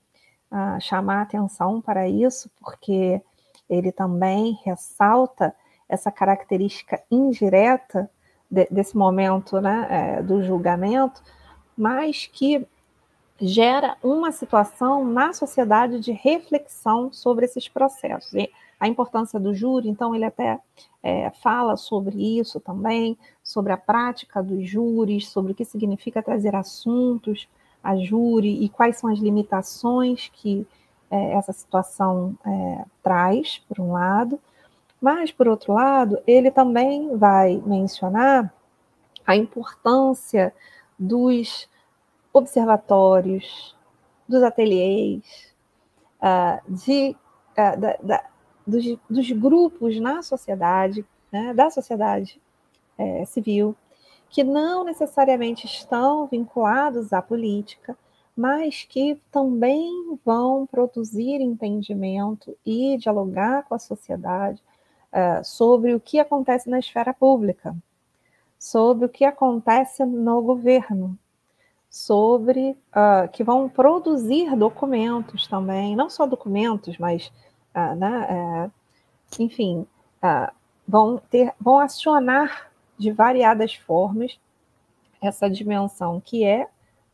uh, 0.52 0.80
chamar 0.82 1.22
atenção 1.22 1.82
para 1.82 2.08
isso, 2.08 2.50
porque 2.60 3.22
ele 3.70 3.92
também 3.92 4.60
ressalta 4.64 5.56
essa 5.88 6.12
característica 6.12 7.02
indireta 7.12 8.10
de, 8.50 8.68
desse 8.70 8.98
momento 8.98 9.60
né, 9.60 9.88
é, 9.90 10.24
do 10.24 10.44
julgamento, 10.44 11.22
mas 11.78 12.28
que 12.28 12.66
gera 13.40 13.98
uma 14.04 14.32
situação 14.32 15.04
na 15.04 15.34
sociedade 15.34 16.00
de 16.00 16.12
reflexão 16.12 17.12
sobre 17.12 17.46
esses 17.46 17.68
processos. 17.68 18.34
E 18.34 18.50
a 18.80 18.88
importância 18.88 19.40
do 19.40 19.54
júri, 19.54 19.90
então, 19.90 20.16
ele 20.16 20.26
até 20.26 20.60
é, 21.04 21.30
fala 21.42 21.76
sobre 21.76 22.40
isso 22.40 22.60
também, 22.60 23.18
sobre 23.44 23.72
a 23.72 23.78
prática 23.78 24.42
dos 24.42 24.68
júris, 24.68 25.30
sobre 25.30 25.52
o 25.52 25.56
que 25.56 25.66
significa 25.66 26.22
trazer 26.22 26.56
assuntos 26.56 27.48
a 27.86 27.96
júri 27.96 28.64
e 28.64 28.68
quais 28.68 28.98
são 28.98 29.12
as 29.12 29.20
limitações 29.20 30.32
que 30.34 30.66
é, 31.10 31.34
essa 31.34 31.54
situação 31.54 32.36
é, 32.46 32.86
traz, 33.04 33.60
por 33.68 33.80
um 33.80 33.92
lado, 33.92 34.40
mas, 35.00 35.32
por 35.32 35.48
outro 35.48 35.74
lado, 35.74 36.20
ele 36.26 36.50
também 36.50 37.16
vai 37.16 37.62
mencionar 37.66 38.52
a 39.26 39.36
importância 39.36 40.54
dos 40.98 41.70
observatórios, 42.32 43.76
dos 44.28 44.42
ateliês, 44.42 45.54
uh, 46.22 46.74
de, 46.74 47.16
uh, 47.52 47.80
da, 47.80 47.98
da, 48.02 48.24
dos, 48.66 48.84
dos, 49.10 49.32
grupos 49.32 50.00
na 50.00 50.22
sociedade, 50.22 51.06
né, 51.32 51.54
da 51.54 51.70
sociedade 51.70 52.42
é, 52.98 53.26
civil, 53.26 53.76
que 54.30 54.44
não 54.44 54.84
necessariamente 54.84 55.66
estão 55.66 56.28
vinculados 56.28 57.14
à 57.14 57.22
política, 57.22 57.98
mas 58.36 58.84
que 58.84 59.16
também 59.32 60.20
vão 60.26 60.66
produzir 60.66 61.40
entendimento 61.40 62.56
e 62.66 62.98
dialogar 62.98 63.64
com 63.64 63.76
a 63.76 63.80
sociedade 63.80 64.62
uh, 65.14 65.44
sobre 65.44 65.96
o 65.96 66.00
que 66.00 66.20
acontece 66.20 66.70
na 66.70 66.80
esfera 66.80 67.14
pública, 67.14 67.74
sobre 68.60 69.06
o 69.06 69.10
que 69.10 69.24
acontece 69.24 70.04
no 70.04 70.42
governo, 70.42 71.18
sobre 71.90 72.72
uh, 72.72 73.30
que 73.32 73.42
vão 73.42 73.70
produzir 73.70 74.54
documentos 74.58 75.48
também, 75.48 75.96
não 75.96 76.10
só 76.10 76.26
documentos, 76.26 76.98
mas, 76.98 77.32
uh, 77.74 77.96
né, 77.96 78.70
enfim, 79.40 79.88
vão 80.88 81.18
ter, 81.30 81.54
vão 81.60 81.80
acionar 81.80 82.70
de 82.98 83.12
variadas 83.12 83.76
formas 83.76 84.40
essa 85.22 85.50
dimensão 85.50 86.22
que 86.22 86.44
é 86.44 86.68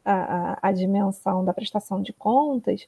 a, 0.04 0.14
a, 0.14 0.60
a 0.70 0.72
dimensão 0.72 1.44
da 1.44 1.54
prestação 1.54 2.02
de 2.02 2.14
contas, 2.14 2.88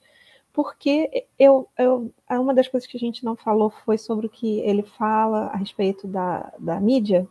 porque 0.52 1.26
eu, 1.38 1.68
eu, 1.78 2.12
uma 2.30 2.54
das 2.54 2.68
coisas 2.68 2.88
que 2.88 2.96
a 2.96 3.00
gente 3.00 3.26
não 3.26 3.36
falou 3.36 3.70
foi 3.70 3.98
sobre 3.98 4.28
o 4.28 4.30
que 4.30 4.60
ele 4.60 4.84
fala 4.84 5.48
a 5.48 5.58
respeito 5.58 6.08
da, 6.08 6.54
da 6.60 6.80
mídia, 6.80 7.28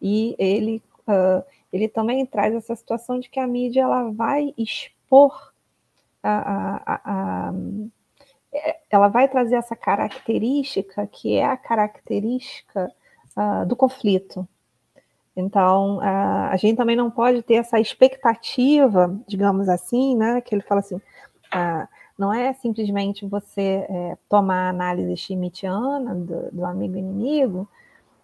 e 0.00 0.36
ele, 0.38 0.82
uh, 1.08 1.44
ele 1.72 1.88
também 1.88 2.24
traz 2.24 2.54
essa 2.54 2.76
situação 2.76 3.18
de 3.18 3.28
que 3.28 3.40
a 3.40 3.46
mídia 3.46 3.82
ela 3.82 4.10
vai 4.12 4.54
expor, 4.56 5.52
a, 6.22 6.82
a, 6.86 7.00
a, 7.04 7.52
ela 8.88 9.08
vai 9.08 9.28
trazer 9.28 9.56
essa 9.56 9.74
característica 9.74 11.06
que 11.06 11.34
é 11.34 11.44
a 11.44 11.56
característica 11.56 12.92
uh, 13.36 13.66
do 13.66 13.74
conflito. 13.74 14.48
Então, 15.40 16.00
a, 16.00 16.50
a 16.50 16.56
gente 16.56 16.76
também 16.76 16.96
não 16.96 17.08
pode 17.08 17.42
ter 17.42 17.54
essa 17.54 17.78
expectativa, 17.78 19.16
digamos 19.26 19.68
assim, 19.68 20.16
né, 20.16 20.40
que 20.40 20.52
ele 20.52 20.62
fala 20.62 20.80
assim, 20.80 20.96
uh, 20.96 21.88
não 22.18 22.32
é 22.32 22.52
simplesmente 22.52 23.24
você 23.24 23.86
é, 23.88 24.18
tomar 24.28 24.66
a 24.66 24.70
análise 24.70 25.16
schmittiana 25.16 26.12
do, 26.12 26.50
do 26.50 26.64
amigo 26.64 26.96
inimigo, 26.96 27.68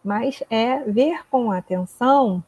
mas 0.02 0.42
é 0.50 0.80
ver 0.80 1.24
com 1.30 1.52
atenção 1.52 2.42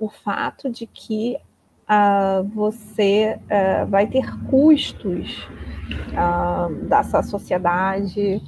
o 0.00 0.08
fato 0.08 0.70
de 0.70 0.86
que 0.86 1.36
uh, 1.82 2.42
você 2.54 3.38
uh, 3.44 3.86
vai 3.86 4.06
ter 4.06 4.24
custos 4.46 5.46
uh, 6.14 6.74
dessa 6.86 7.22
sociedade 7.22 8.40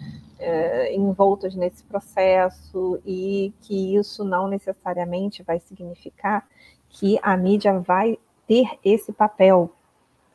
envoltos 0.93 1.55
nesse 1.55 1.85
processo 1.85 3.01
e 3.05 3.52
que 3.62 3.97
isso 3.97 4.24
não 4.24 4.48
necessariamente 4.48 5.43
vai 5.43 5.61
significar 5.61 6.47
que 6.89 7.19
a 7.23 7.36
mídia 7.36 7.78
vai 7.78 8.19
ter 8.47 8.78
esse 8.85 9.12
papel 9.12 9.70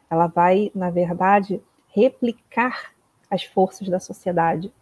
ela 0.09 0.27
vai, 0.27 0.71
na 0.73 0.89
verdade, 0.89 1.61
replicar 1.89 2.91
as 3.29 3.43
forças 3.43 3.87
da 3.87 3.99
sociedade. 3.99 4.73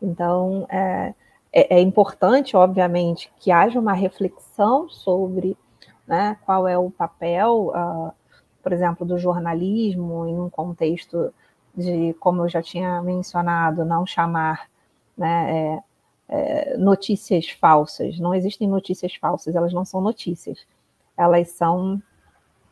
Então, 0.00 0.66
é, 0.70 1.14
é, 1.52 1.76
é 1.76 1.80
importante, 1.80 2.56
obviamente, 2.56 3.30
que 3.38 3.52
haja 3.52 3.78
uma 3.78 3.92
reflexão 3.92 4.88
sobre 4.88 5.56
né, 6.06 6.38
qual 6.44 6.66
é 6.66 6.78
o 6.78 6.90
papel, 6.90 7.72
uh, 7.74 8.12
por 8.62 8.72
exemplo, 8.72 9.06
do 9.06 9.18
jornalismo 9.18 10.26
em 10.26 10.38
um 10.38 10.48
contexto 10.48 11.32
de, 11.76 12.14
como 12.20 12.44
eu 12.44 12.48
já 12.48 12.62
tinha 12.62 13.02
mencionado, 13.02 13.84
não 13.84 14.06
chamar 14.06 14.68
né, 15.16 15.50
é, 15.50 15.82
é, 16.28 16.76
notícias 16.76 17.50
falsas. 17.50 18.18
Não 18.18 18.34
existem 18.34 18.68
notícias 18.68 19.14
falsas, 19.14 19.54
elas 19.54 19.72
não 19.72 19.84
são 19.84 20.00
notícias. 20.00 20.66
Elas 21.16 21.50
são 21.50 22.02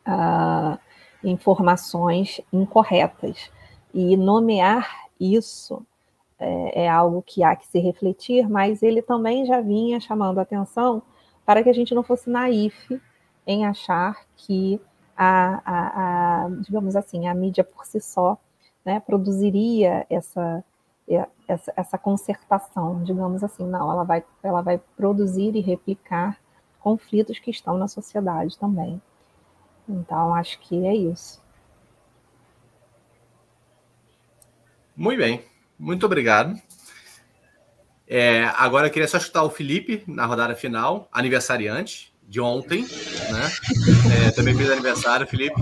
uh, 0.07 0.79
informações 1.23 2.41
incorretas. 2.51 3.51
E 3.93 4.17
nomear 4.17 5.07
isso 5.19 5.85
é, 6.39 6.83
é, 6.83 6.89
algo 6.89 7.21
que 7.21 7.43
há 7.43 7.55
que 7.55 7.67
se 7.67 7.79
refletir, 7.79 8.49
mas 8.49 8.83
ele 8.83 9.01
também 9.01 9.45
já 9.45 9.61
vinha 9.61 9.99
chamando 9.99 10.39
atenção 10.39 11.01
para 11.45 11.63
que 11.63 11.69
a 11.69 11.73
gente 11.73 11.93
não 11.93 12.03
fosse 12.03 12.29
naif 12.29 12.99
em 13.45 13.65
achar 13.65 14.17
que 14.35 14.81
a, 15.15 15.61
a, 15.65 16.45
a 16.45 16.49
digamos 16.61 16.95
assim, 16.95 17.27
a 17.27 17.33
mídia 17.33 17.63
por 17.63 17.85
si 17.85 18.01
só 18.01 18.37
né, 18.85 18.99
produziria 18.99 20.05
essa, 20.09 20.63
essa, 21.47 21.73
essa 21.75 21.97
concertação, 21.97 23.03
digamos 23.03 23.43
assim. 23.43 23.65
Não, 23.65 23.91
ela 23.91 24.03
vai, 24.03 24.23
ela 24.41 24.61
vai 24.61 24.79
produzir 24.95 25.55
e 25.55 25.61
replicar 25.61 26.37
conflitos 26.79 27.39
que 27.39 27.51
estão 27.51 27.77
na 27.77 27.87
sociedade 27.87 28.57
também. 28.57 29.01
Então, 29.87 30.33
acho 30.33 30.59
que 30.59 30.85
é 30.85 30.95
isso. 30.95 31.41
Muito 34.95 35.19
bem, 35.19 35.43
muito 35.77 36.05
obrigado. 36.05 36.59
É, 38.07 38.43
agora 38.57 38.87
eu 38.87 38.91
queria 38.91 39.07
só 39.07 39.19
chutar 39.19 39.43
o 39.43 39.49
Felipe 39.49 40.03
na 40.07 40.25
rodada 40.25 40.55
final, 40.55 41.07
aniversariante 41.11 42.13
de 42.27 42.39
ontem, 42.39 42.83
né? 42.83 43.49
É, 44.27 44.31
também 44.31 44.55
fez 44.55 44.69
aniversário, 44.69 45.25
Felipe. 45.25 45.59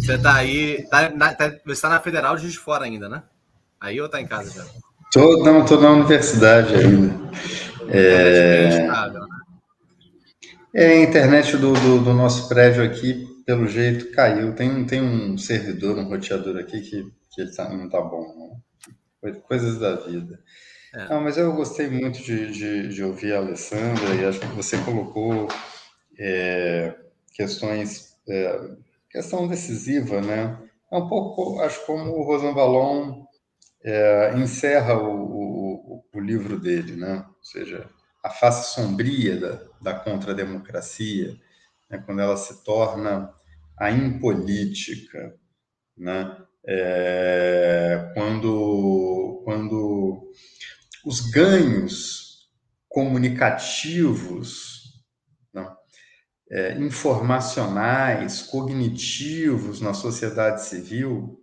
Você 0.00 0.14
está 0.14 0.34
aí, 0.34 0.86
tá 0.88 1.10
na, 1.10 1.34
tá, 1.34 1.48
você 1.48 1.72
está 1.72 1.88
na 1.88 2.00
Federal 2.00 2.36
de 2.36 2.42
Juiz 2.42 2.54
de 2.54 2.60
Fora 2.60 2.84
ainda, 2.84 3.08
né? 3.08 3.22
Aí 3.80 3.98
ou 4.00 4.06
está 4.06 4.20
em 4.20 4.26
casa 4.26 4.50
já? 4.50 4.64
Tô, 5.12 5.42
não, 5.42 5.64
tô 5.64 5.80
na 5.80 5.90
universidade 5.92 6.74
ainda. 6.74 7.14
É, 7.88 8.86
né? 8.86 9.26
é 10.74 10.86
a 10.88 11.02
internet 11.02 11.56
do, 11.56 11.72
do, 11.72 12.00
do 12.00 12.12
nosso 12.12 12.48
prédio 12.48 12.84
aqui 12.84 13.26
pelo 13.46 13.66
jeito, 13.68 14.10
caiu. 14.10 14.54
Tem, 14.54 14.84
tem 14.84 15.00
um 15.00 15.38
servidor, 15.38 15.96
um 15.96 16.08
roteador 16.08 16.56
aqui 16.56 16.80
que, 16.80 17.10
que 17.32 17.46
tá, 17.54 17.68
não 17.68 17.88
tá 17.88 18.00
bom. 18.00 18.60
Não. 19.22 19.32
Coisas 19.42 19.78
da 19.78 19.94
vida. 19.96 20.38
É. 20.94 21.08
Não, 21.08 21.20
mas 21.20 21.38
eu 21.38 21.52
gostei 21.52 21.88
muito 21.88 22.22
de, 22.22 22.50
de, 22.50 22.88
de, 22.88 23.04
ouvir 23.04 23.34
a 23.34 23.38
Alessandra 23.38 24.14
e 24.14 24.24
acho 24.24 24.40
que 24.40 24.46
você 24.46 24.78
colocou 24.78 25.48
é, 26.18 26.94
questões, 27.34 28.14
é, 28.28 28.70
questão 29.16 29.48
decisiva, 29.48 30.20
né? 30.20 30.58
É 30.92 30.96
um 30.98 31.08
pouco, 31.08 31.58
acho 31.62 31.86
como 31.86 32.10
o 32.10 32.22
Rosan 32.22 32.52
Valon 32.52 33.24
é, 33.82 34.34
encerra 34.36 34.94
o, 34.98 35.08
o, 35.10 36.04
o, 36.12 36.20
livro 36.20 36.60
dele, 36.60 36.96
né? 36.96 37.24
Ou 37.26 37.42
seja, 37.42 37.88
a 38.22 38.28
face 38.28 38.74
sombria 38.74 39.40
da, 39.40 39.58
da 39.80 39.94
contrademocracia, 39.94 41.34
né? 41.88 42.02
quando 42.04 42.20
ela 42.20 42.36
se 42.36 42.62
torna 42.62 43.32
a 43.78 43.90
impolítica, 43.90 45.34
né? 45.96 46.36
É, 46.68 48.12
quando, 48.12 49.40
quando 49.46 50.30
os 51.06 51.20
ganhos 51.30 52.50
comunicativos? 52.86 54.75
É, 56.50 56.78
informacionais, 56.78 58.42
cognitivos 58.42 59.80
na 59.80 59.92
sociedade 59.92 60.64
civil, 60.64 61.40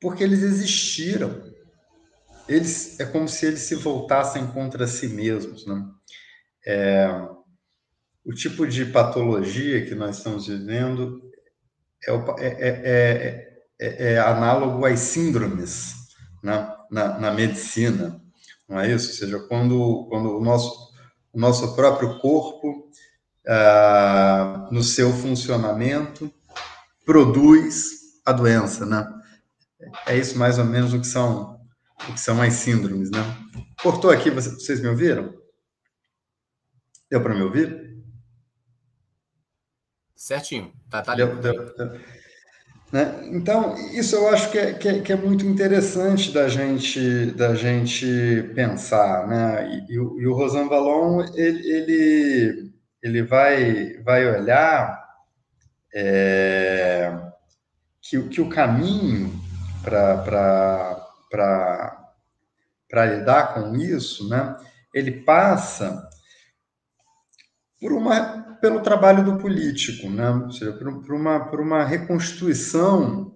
porque 0.00 0.22
eles 0.22 0.42
existiram. 0.42 1.42
Eles, 2.48 3.00
é 3.00 3.04
como 3.04 3.28
se 3.28 3.46
eles 3.46 3.60
se 3.60 3.74
voltassem 3.74 4.46
contra 4.48 4.86
si 4.86 5.08
mesmos. 5.08 5.66
Né? 5.66 5.84
É, 6.66 7.08
o 8.24 8.32
tipo 8.32 8.66
de 8.66 8.84
patologia 8.84 9.84
que 9.84 9.94
nós 9.94 10.18
estamos 10.18 10.46
vivendo 10.46 11.22
é, 12.06 12.12
é, 12.12 12.46
é, 12.48 13.58
é, 13.80 14.12
é 14.12 14.18
análogo 14.18 14.84
às 14.84 15.00
síndromes 15.00 15.94
né? 16.42 16.72
na, 16.90 17.18
na 17.18 17.30
medicina, 17.32 18.20
não 18.68 18.80
é 18.80 18.92
isso? 18.92 19.08
Ou 19.10 19.14
seja, 19.14 19.38
quando, 19.48 20.06
quando 20.08 20.38
o, 20.38 20.44
nosso, 20.44 20.92
o 21.32 21.38
nosso 21.38 21.74
próprio 21.74 22.18
corpo, 22.20 22.90
ah, 23.48 24.68
no 24.70 24.82
seu 24.82 25.12
funcionamento, 25.12 26.32
produz 27.04 27.90
a 28.24 28.32
doença, 28.32 28.84
né? 28.84 29.06
É 30.06 30.16
isso 30.16 30.36
mais 30.38 30.58
ou 30.58 30.64
menos 30.64 30.92
o 30.92 31.00
que 31.00 31.06
são, 31.06 31.60
o 32.08 32.12
que 32.12 32.20
são 32.20 32.40
as 32.42 32.54
síndromes, 32.54 33.10
né? 33.10 33.20
Cortou 33.82 34.10
aqui, 34.10 34.30
vocês 34.30 34.80
me 34.80 34.88
ouviram? 34.88 35.34
Deu 37.10 37.22
para 37.22 37.34
me 37.34 37.42
ouvir? 37.42 37.96
Certinho. 40.14 40.72
Tá, 40.90 41.02
tá 41.02 41.14
deu, 41.14 41.36
deu, 41.36 41.76
deu. 41.76 42.00
Né? 42.92 43.28
Então, 43.32 43.76
isso 43.92 44.16
eu 44.16 44.28
acho 44.28 44.50
que 44.50 44.58
é, 44.58 44.72
que 44.72 44.88
é, 44.88 45.00
que, 45.00 45.12
é, 45.12 45.16
muito 45.16 45.44
interessante 45.44 46.32
da 46.32 46.48
gente, 46.48 47.32
da 47.32 47.54
gente 47.54 48.50
pensar. 48.54 49.26
Né? 49.26 49.84
E, 49.88 49.92
e, 49.92 49.94
e 49.94 50.26
o 50.26 50.34
Rosan 50.34 50.68
Vallon, 50.68 51.24
ele, 51.34 51.68
ele, 51.68 52.72
ele 53.06 53.22
vai, 53.22 53.94
vai 54.02 54.26
olhar 54.26 55.00
é, 55.94 57.16
que, 58.02 58.20
que 58.28 58.40
o 58.40 58.48
caminho 58.48 59.32
para 59.82 61.06
lidar 63.06 63.54
com 63.54 63.76
isso, 63.76 64.28
né, 64.28 64.56
ele 64.92 65.22
passa 65.22 66.08
por 67.80 67.92
uma 67.92 68.44
pelo 68.60 68.80
trabalho 68.80 69.22
do 69.22 69.36
político, 69.36 70.08
né? 70.08 70.30
Ou 70.30 70.50
seja, 70.50 70.72
por, 70.72 71.02
por 71.02 71.14
uma, 71.14 71.40
por 71.44 71.60
uma 71.60 71.84
reconstituição 71.84 73.34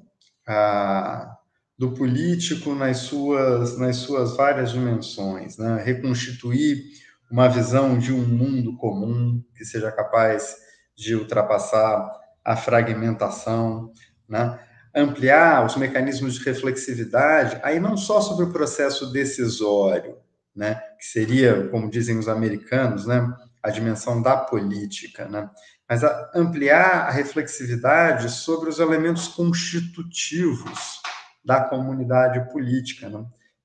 ah, 0.48 1.36
do 1.78 1.92
político 1.92 2.74
nas 2.74 2.98
suas, 2.98 3.78
nas 3.78 3.96
suas 3.96 4.36
várias 4.36 4.72
dimensões, 4.72 5.56
né? 5.56 5.80
reconstituir 5.84 6.84
uma 7.30 7.48
visão 7.48 7.96
de 7.96 8.12
um 8.12 8.22
mundo 8.22 8.76
comum 8.76 9.42
que 9.56 9.64
seja 9.64 9.92
capaz 9.92 10.56
de 10.96 11.14
ultrapassar 11.14 12.10
a 12.44 12.56
fragmentação, 12.56 13.92
né? 14.28 14.58
ampliar 14.94 15.64
os 15.64 15.76
mecanismos 15.76 16.34
de 16.34 16.44
reflexividade, 16.44 17.60
aí 17.62 17.78
não 17.78 17.96
só 17.96 18.20
sobre 18.20 18.46
o 18.46 18.52
processo 18.52 19.12
decisório, 19.12 20.16
né? 20.54 20.74
que 20.98 21.06
seria, 21.06 21.68
como 21.68 21.88
dizem 21.88 22.18
os 22.18 22.28
americanos, 22.28 23.06
né? 23.06 23.32
a 23.62 23.70
dimensão 23.70 24.20
da 24.20 24.36
política, 24.36 25.28
né? 25.28 25.48
mas 25.88 26.02
a 26.02 26.30
ampliar 26.34 27.06
a 27.06 27.10
reflexividade 27.10 28.30
sobre 28.30 28.68
os 28.68 28.80
elementos 28.80 29.28
constitutivos 29.28 31.00
da 31.44 31.60
comunidade 31.62 32.50
política, 32.52 33.08
né? 33.08 33.24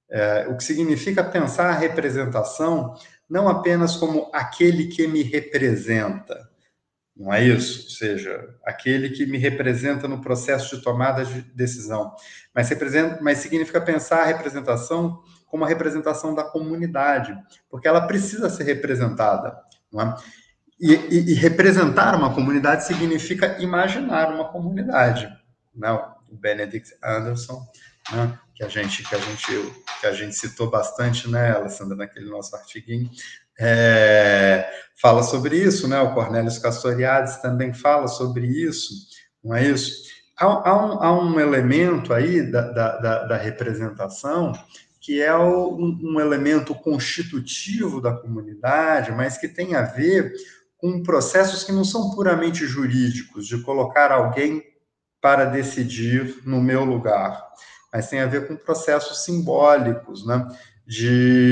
é, 0.09 0.47
o 0.47 0.55
que 0.55 0.63
significa 0.63 1.23
pensar 1.23 1.69
a 1.69 1.77
representação 1.77 2.93
não 3.29 3.47
apenas 3.47 3.95
como 3.95 4.29
aquele 4.33 4.87
que 4.87 5.07
me 5.07 5.21
representa, 5.23 6.49
não 7.15 7.33
é 7.33 7.43
isso? 7.43 7.83
Ou 7.83 7.89
seja, 7.91 8.55
aquele 8.65 9.09
que 9.09 9.25
me 9.25 9.37
representa 9.37 10.07
no 10.07 10.21
processo 10.21 10.75
de 10.75 10.83
tomada 10.83 11.23
de 11.23 11.41
decisão, 11.41 12.13
mas, 12.53 12.69
representa, 12.69 13.19
mas 13.21 13.37
significa 13.39 13.79
pensar 13.79 14.21
a 14.21 14.25
representação 14.25 15.23
como 15.47 15.63
a 15.63 15.67
representação 15.67 16.35
da 16.35 16.43
comunidade, 16.43 17.37
porque 17.69 17.87
ela 17.87 18.05
precisa 18.05 18.49
ser 18.49 18.63
representada. 18.63 19.57
É? 19.93 20.15
E, 20.77 20.93
e, 20.93 21.31
e, 21.31 21.33
representar 21.33 22.15
uma 22.15 22.33
comunidade 22.33 22.85
significa 22.85 23.57
imaginar 23.61 24.33
uma 24.33 24.49
comunidade. 24.49 25.29
Né? 25.73 25.89
O 26.29 26.35
Benedict 26.35 26.93
Anderson, 27.01 27.65
né? 28.11 28.37
Que 28.55 28.63
a 28.63 28.69
gente 28.69 29.03
que 29.03 29.13
a 29.13 29.19
gente 29.19 29.73
que 29.99 30.07
a 30.07 30.13
gente 30.13 30.35
citou 30.35 30.69
bastante, 30.69 31.29
né, 31.29 31.51
Alessandra, 31.51 31.95
naquele 31.95 32.29
nosso 32.29 32.55
artiguinho, 32.55 33.09
é, 33.59 34.67
fala 34.99 35.21
sobre 35.23 35.57
isso, 35.57 35.87
né? 35.87 35.99
O 36.01 36.13
Cornelius 36.13 36.57
Castoriadis 36.57 37.37
também 37.37 37.73
fala 37.73 38.07
sobre 38.07 38.47
isso, 38.47 38.93
não 39.43 39.55
é 39.55 39.67
isso? 39.67 40.05
Há, 40.37 40.45
há, 40.45 40.85
um, 40.85 41.03
há 41.03 41.23
um, 41.23 41.39
elemento 41.39 42.13
aí 42.13 42.41
da, 42.51 42.61
da, 42.71 42.97
da, 42.97 43.23
da 43.25 43.37
representação 43.37 44.53
que 44.99 45.21
é 45.21 45.35
o, 45.35 45.75
um, 45.75 45.99
um, 46.01 46.19
elemento 46.19 46.73
constitutivo 46.73 48.01
da 48.01 48.11
comunidade, 48.11 49.11
mas 49.11 49.37
que 49.37 49.47
tem 49.47 49.75
a 49.75 49.83
ver 49.83 50.33
com 50.77 51.03
processos 51.03 51.63
que 51.63 51.71
não 51.71 51.83
são 51.83 52.09
puramente 52.15 52.65
jurídicos, 52.65 53.47
de 53.47 53.61
colocar 53.61 54.11
alguém 54.11 54.63
para 55.21 55.45
decidir 55.45 56.41
no 56.43 56.59
meu 56.59 56.83
lugar, 56.83 57.39
mas 57.95 58.09
tem 58.09 58.19
a 58.19 58.25
ver 58.25 58.45
com 58.45 58.57
processos 58.57 59.23
simbólicos, 59.23 60.27
né? 60.27 60.45
De 60.85 61.49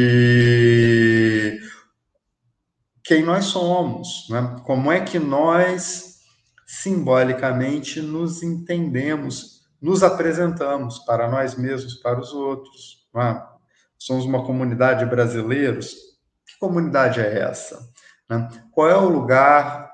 quem 3.02 3.24
nós 3.24 3.45
somos, 3.45 4.28
né? 4.30 4.57
Como 4.65 4.91
é 4.91 4.99
que 4.99 5.18
nós 5.18 6.18
simbolicamente 6.68 8.02
nos 8.02 8.44
entendemos, 8.44 9.61
nos 9.82 10.03
apresentamos 10.03 10.99
para 10.99 11.32
nós 11.32 11.56
mesmos, 11.56 11.94
para 11.95 12.20
os 12.20 12.34
outros. 12.34 13.07
É? 13.15 13.41
Somos 13.98 14.26
uma 14.26 14.45
comunidade 14.45 15.06
de 15.06 15.10
brasileiros. 15.10 15.95
Que 16.45 16.60
comunidade 16.60 17.22
é 17.22 17.40
essa? 17.40 17.90
Né? 18.30 18.49
Qual 18.70 18.90
é 18.90 18.98
o 18.98 19.07
lugar 19.07 19.90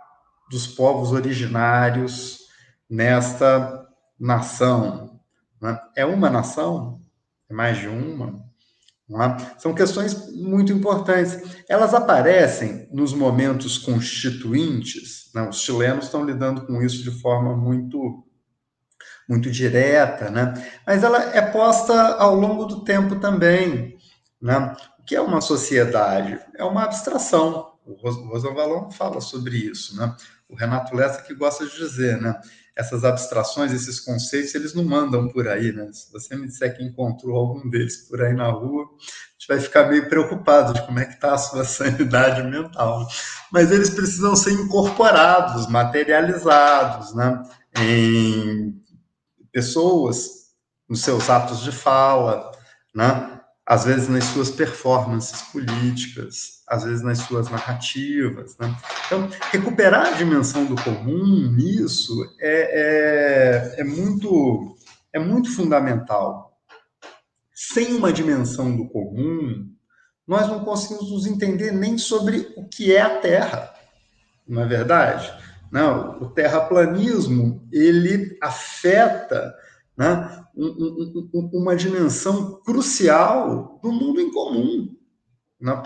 dos 0.50 0.66
povos 0.66 1.12
originários 1.12 2.40
nesta 2.90 3.88
nação? 4.20 5.19
Né? 5.62 5.80
É 5.96 6.06
uma 6.06 6.30
nação? 6.30 7.02
É 7.50 7.54
mais 7.54 7.78
de 7.78 7.88
uma? 7.88 8.48
É? 9.12 9.60
São 9.60 9.74
questões 9.74 10.32
muito 10.36 10.72
importantes. 10.72 11.64
Elas 11.68 11.96
aparecem 11.96 12.88
nos 12.92 13.12
momentos 13.12 13.78
constituintes. 13.78 15.32
Né? 15.34 15.50
Os 15.50 15.62
chilenos 15.62 16.06
estão 16.06 16.24
lidando 16.24 16.66
com 16.68 16.82
isso 16.82 17.04
de 17.04 17.12
forma 17.20 17.56
muito 17.56 18.26
muito 19.28 19.52
direta, 19.52 20.32
né? 20.32 20.56
Mas 20.88 21.04
ela 21.04 21.36
é 21.36 21.42
posta 21.42 21.94
ao 22.16 22.34
longo 22.34 22.66
do 22.66 22.84
tempo 22.84 23.18
também, 23.18 23.96
né? 24.42 24.76
O 24.98 25.04
que 25.04 25.16
é 25.16 25.22
uma 25.22 25.40
sociedade? 25.40 26.40
É 26.58 26.64
uma 26.64 26.84
abstração. 26.84 27.74
O 27.86 27.94
Rosan 27.94 28.90
fala 28.92 29.22
sobre 29.22 29.56
isso, 29.56 29.96
né? 29.96 30.16
O 30.50 30.56
Renato 30.56 30.96
Lessa 30.96 31.22
que 31.22 31.36
gosta 31.36 31.64
de 31.68 31.78
dizer, 31.78 32.20
né? 32.20 32.42
Essas 32.76 33.04
abstrações, 33.04 33.72
esses 33.72 34.00
conceitos, 34.00 34.56
eles 34.56 34.74
não 34.74 34.84
mandam 34.84 35.28
por 35.28 35.48
aí, 35.48 35.72
né? 35.72 35.90
Se 35.92 36.12
você 36.12 36.36
me 36.36 36.48
disser 36.48 36.76
que 36.76 36.84
encontrou 36.84 37.36
algum 37.36 37.70
deles 37.70 37.98
por 38.08 38.22
aí 38.22 38.34
na 38.34 38.50
rua, 38.50 38.84
a 38.84 39.34
gente 39.34 39.48
vai 39.48 39.60
ficar 39.60 39.88
meio 39.88 40.08
preocupado 40.08 40.74
de 40.74 40.86
como 40.86 41.00
é 41.00 41.06
que 41.06 41.14
está 41.14 41.34
a 41.34 41.38
sua 41.38 41.64
sanidade 41.66 42.44
mental. 42.44 43.08
Mas 43.52 43.72
eles 43.72 43.90
precisam 43.90 44.36
ser 44.36 44.52
incorporados, 44.52 45.68
materializados, 45.68 47.14
né? 47.14 47.44
Em 47.78 48.82
pessoas 49.52 50.40
nos 50.88 51.02
seus 51.02 51.30
atos 51.30 51.62
de 51.62 51.72
fala, 51.72 52.52
né? 52.96 53.39
Às 53.70 53.86
vezes 53.86 54.10
nas 54.10 54.24
suas 54.24 54.50
performances 54.50 55.44
políticas, 55.44 56.64
às 56.68 56.84
vezes 56.86 57.04
nas 57.04 57.20
suas 57.20 57.52
narrativas. 57.52 58.58
Né? 58.58 58.76
Então, 59.06 59.30
recuperar 59.52 60.08
a 60.08 60.18
dimensão 60.18 60.66
do 60.66 60.76
comum 60.84 61.52
nisso 61.52 62.12
é, 62.40 63.76
é, 63.78 63.82
é, 63.82 63.84
muito, 63.84 64.76
é 65.14 65.20
muito 65.20 65.56
fundamental. 65.56 66.58
Sem 67.54 67.94
uma 67.94 68.12
dimensão 68.12 68.76
do 68.76 68.90
comum, 68.90 69.70
nós 70.28 70.48
não 70.48 70.66
conseguimos 70.66 71.12
nos 71.12 71.28
entender 71.28 71.72
nem 71.72 71.96
sobre 71.96 72.52
o 72.58 72.68
que 72.68 72.96
é 72.96 73.02
a 73.02 73.20
Terra, 73.20 73.72
não 74.48 74.64
é 74.64 74.66
verdade? 74.66 75.32
Não, 75.72 76.20
o 76.20 76.32
terraplanismo 76.32 77.68
ele 77.72 78.36
afeta 78.42 79.54
né, 80.00 80.46
um, 80.56 81.30
um, 81.34 81.50
uma 81.56 81.76
dimensão 81.76 82.62
crucial 82.62 83.78
do 83.84 83.92
mundo 83.92 84.22
em 84.22 84.32
comum. 84.32 84.96
Né? 85.60 85.84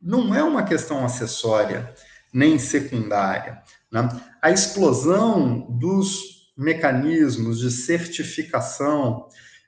Não 0.00 0.32
é 0.32 0.40
uma 0.44 0.62
questão 0.62 1.04
acessória 1.04 1.92
nem 2.32 2.60
secundária. 2.60 3.60
Né? 3.90 4.08
A 4.40 4.52
explosão 4.52 5.66
dos 5.68 6.52
mecanismos 6.56 7.58
de 7.58 7.72
certificação 7.72 9.26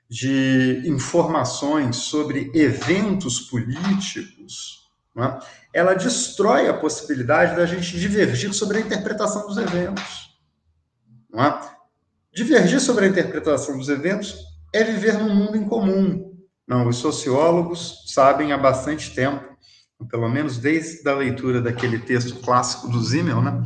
de 0.09 0.83
informações 0.85 1.97
sobre 1.97 2.51
eventos 2.53 3.41
políticos, 3.41 4.87
né? 5.13 5.39
ela 5.73 5.93
destrói 5.93 6.69
a 6.69 6.73
possibilidade 6.73 7.57
da 7.57 7.65
gente 7.65 7.99
divergir 7.99 8.53
sobre 8.53 8.77
a 8.77 8.81
interpretação 8.81 9.45
dos 9.45 9.57
eventos. 9.57 10.39
É? 11.35 11.72
Divergir 12.33 12.79
sobre 12.79 13.05
a 13.05 13.09
interpretação 13.09 13.77
dos 13.77 13.89
eventos 13.89 14.35
é 14.73 14.83
viver 14.83 15.17
num 15.17 15.33
mundo 15.33 15.57
em 15.57 15.67
comum. 15.67 16.33
Não, 16.67 16.87
os 16.87 16.97
sociólogos 16.97 18.03
sabem 18.07 18.51
há 18.51 18.57
bastante 18.57 19.13
tempo, 19.13 19.43
pelo 20.09 20.29
menos 20.29 20.57
desde 20.57 21.07
a 21.07 21.15
leitura 21.15 21.61
daquele 21.61 21.99
texto 21.99 22.39
clássico 22.41 22.87
do 22.87 23.01
Zimmel, 23.03 23.41
né? 23.41 23.61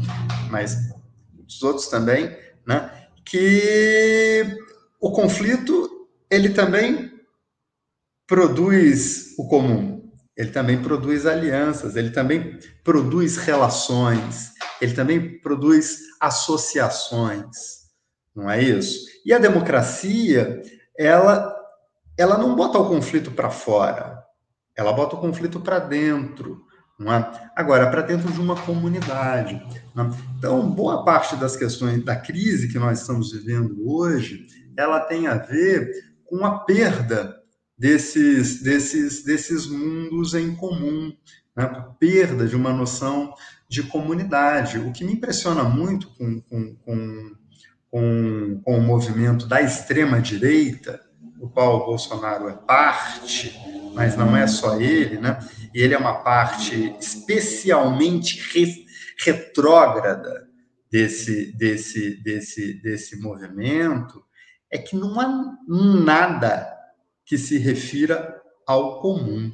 mas 0.50 0.76
os 1.48 1.62
outros 1.64 1.88
também, 1.88 2.36
né? 2.68 2.92
que 3.24 4.46
o 5.00 5.12
conflito 5.12 6.08
ele 6.30 6.50
também 6.50 7.12
produz 8.28 9.36
o 9.38 9.48
comum 9.48 9.98
ele 10.38 10.52
também 10.52 10.80
produz 10.80 11.26
alianças, 11.26 11.96
ele 11.96 12.12
também 12.12 12.60
produz 12.84 13.38
relações, 13.38 14.52
ele 14.80 14.94
também 14.94 15.40
produz 15.40 16.02
associações, 16.22 17.77
não 18.38 18.48
é 18.48 18.62
isso? 18.62 19.08
E 19.26 19.34
a 19.34 19.40
democracia, 19.40 20.62
ela, 20.96 21.56
ela 22.16 22.38
não 22.38 22.56
bota 22.56 22.78
o 22.78 22.88
conflito 22.88 23.32
para 23.32 23.50
fora, 23.50 24.24
ela 24.76 24.94
bota 24.94 25.16
o 25.16 25.20
conflito 25.20 25.60
para 25.60 25.80
dentro, 25.80 26.62
não 27.00 27.12
é? 27.12 27.50
Agora, 27.56 27.90
para 27.90 28.04
dentro 28.04 28.32
de 28.32 28.40
uma 28.40 28.56
comunidade. 28.56 29.56
É? 29.56 30.02
Então, 30.38 30.70
boa 30.70 31.04
parte 31.04 31.36
das 31.36 31.56
questões 31.56 32.06
da 32.06 32.16
crise 32.16 32.68
que 32.68 32.78
nós 32.78 33.02
estamos 33.02 33.32
vivendo 33.32 33.76
hoje, 33.90 34.46
ela 34.78 35.00
tem 35.00 35.26
a 35.26 35.36
ver 35.36 35.92
com 36.24 36.46
a 36.46 36.60
perda 36.60 37.42
desses, 37.76 38.62
desses, 38.62 39.24
desses 39.24 39.66
mundos 39.66 40.36
em 40.36 40.56
comum, 40.56 41.12
a 41.56 41.66
perda 41.66 42.46
de 42.46 42.56
uma 42.56 42.72
noção 42.72 43.34
de 43.68 43.82
comunidade. 43.82 44.78
O 44.78 44.92
que 44.92 45.04
me 45.04 45.14
impressiona 45.14 45.64
muito 45.64 46.10
com, 46.16 46.40
com, 46.42 46.76
com, 46.76 47.32
com, 47.98 48.62
com 48.64 48.78
o 48.78 48.82
movimento 48.82 49.48
da 49.48 49.60
extrema-direita, 49.60 51.02
do 51.40 51.50
qual 51.50 51.78
o 51.78 51.86
Bolsonaro 51.88 52.48
é 52.48 52.54
parte, 52.54 53.60
mas 53.96 54.16
não 54.16 54.38
é 54.38 54.46
só 54.46 54.80
ele, 54.80 55.18
né? 55.18 55.40
e 55.74 55.82
ele 55.82 55.96
é 55.96 55.98
uma 55.98 56.22
parte 56.22 56.96
especialmente 57.00 58.40
re, 58.54 58.86
retrógrada 59.18 60.48
desse, 60.92 61.52
desse, 61.58 62.22
desse, 62.22 62.80
desse 62.84 63.20
movimento, 63.20 64.24
é 64.72 64.78
que 64.78 64.96
não 64.96 65.20
há 65.20 65.58
nada 65.68 66.72
que 67.26 67.36
se 67.36 67.58
refira 67.58 68.40
ao 68.68 69.02
comum. 69.02 69.52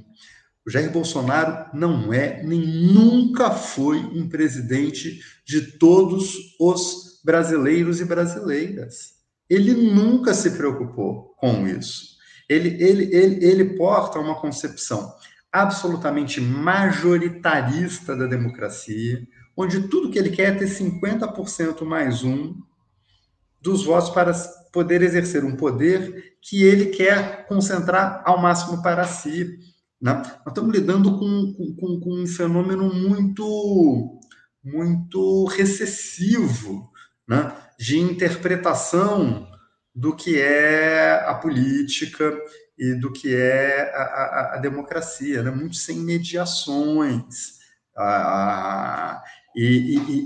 O 0.67 0.69
Jair 0.69 0.91
Bolsonaro 0.91 1.69
não 1.73 2.13
é 2.13 2.43
nem 2.43 2.59
nunca 2.59 3.51
foi 3.51 3.99
um 3.99 4.27
presidente 4.27 5.21
de 5.45 5.61
todos 5.77 6.35
os 6.59 7.12
brasileiros 7.23 8.01
e 8.01 8.05
brasileiras. 8.05 9.13
Ele 9.49 9.73
nunca 9.73 10.33
se 10.33 10.51
preocupou 10.51 11.33
com 11.37 11.67
isso. 11.67 12.13
Ele, 12.49 12.69
ele, 12.83 13.15
ele, 13.15 13.45
ele 13.45 13.77
porta 13.77 14.19
uma 14.19 14.39
concepção 14.39 15.13
absolutamente 15.51 16.41
majoritarista 16.41 18.15
da 18.15 18.25
democracia, 18.25 19.25
onde 19.55 19.87
tudo 19.87 20.09
que 20.09 20.17
ele 20.17 20.31
quer 20.31 20.55
é 20.55 20.57
ter 20.57 20.65
50% 20.65 21.85
mais 21.85 22.23
um 22.23 22.55
dos 23.61 23.85
votos 23.85 24.09
para 24.09 24.33
poder 24.73 25.01
exercer 25.03 25.45
um 25.45 25.55
poder 25.55 26.35
que 26.41 26.63
ele 26.63 26.87
quer 26.87 27.47
concentrar 27.47 28.23
ao 28.25 28.41
máximo 28.41 28.81
para 28.81 29.05
si. 29.05 29.57
Né? 30.01 30.13
Nós 30.13 30.47
estamos 30.47 30.75
lidando 30.75 31.17
com, 31.17 31.53
com, 31.79 31.99
com 31.99 32.23
um 32.23 32.27
fenômeno 32.27 32.91
muito, 32.93 34.19
muito 34.63 35.45
recessivo 35.45 36.91
né? 37.27 37.55
de 37.77 37.99
interpretação 37.99 39.47
do 39.93 40.15
que 40.15 40.39
é 40.39 41.23
a 41.25 41.33
política 41.35 42.35
e 42.77 42.95
do 42.95 43.11
que 43.11 43.35
é 43.35 43.91
a, 43.93 44.01
a, 44.01 44.53
a 44.55 44.57
democracia, 44.57 45.43
né? 45.43 45.51
muito 45.51 45.75
sem 45.75 45.97
mediações. 45.97 47.61
Ah, 47.95 49.21
e, 49.55 49.65
e, 49.65 50.23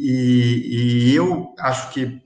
e, 0.00 1.10
e, 1.10 1.14
eu 1.14 1.54
acho 1.58 1.90
que 1.90 2.22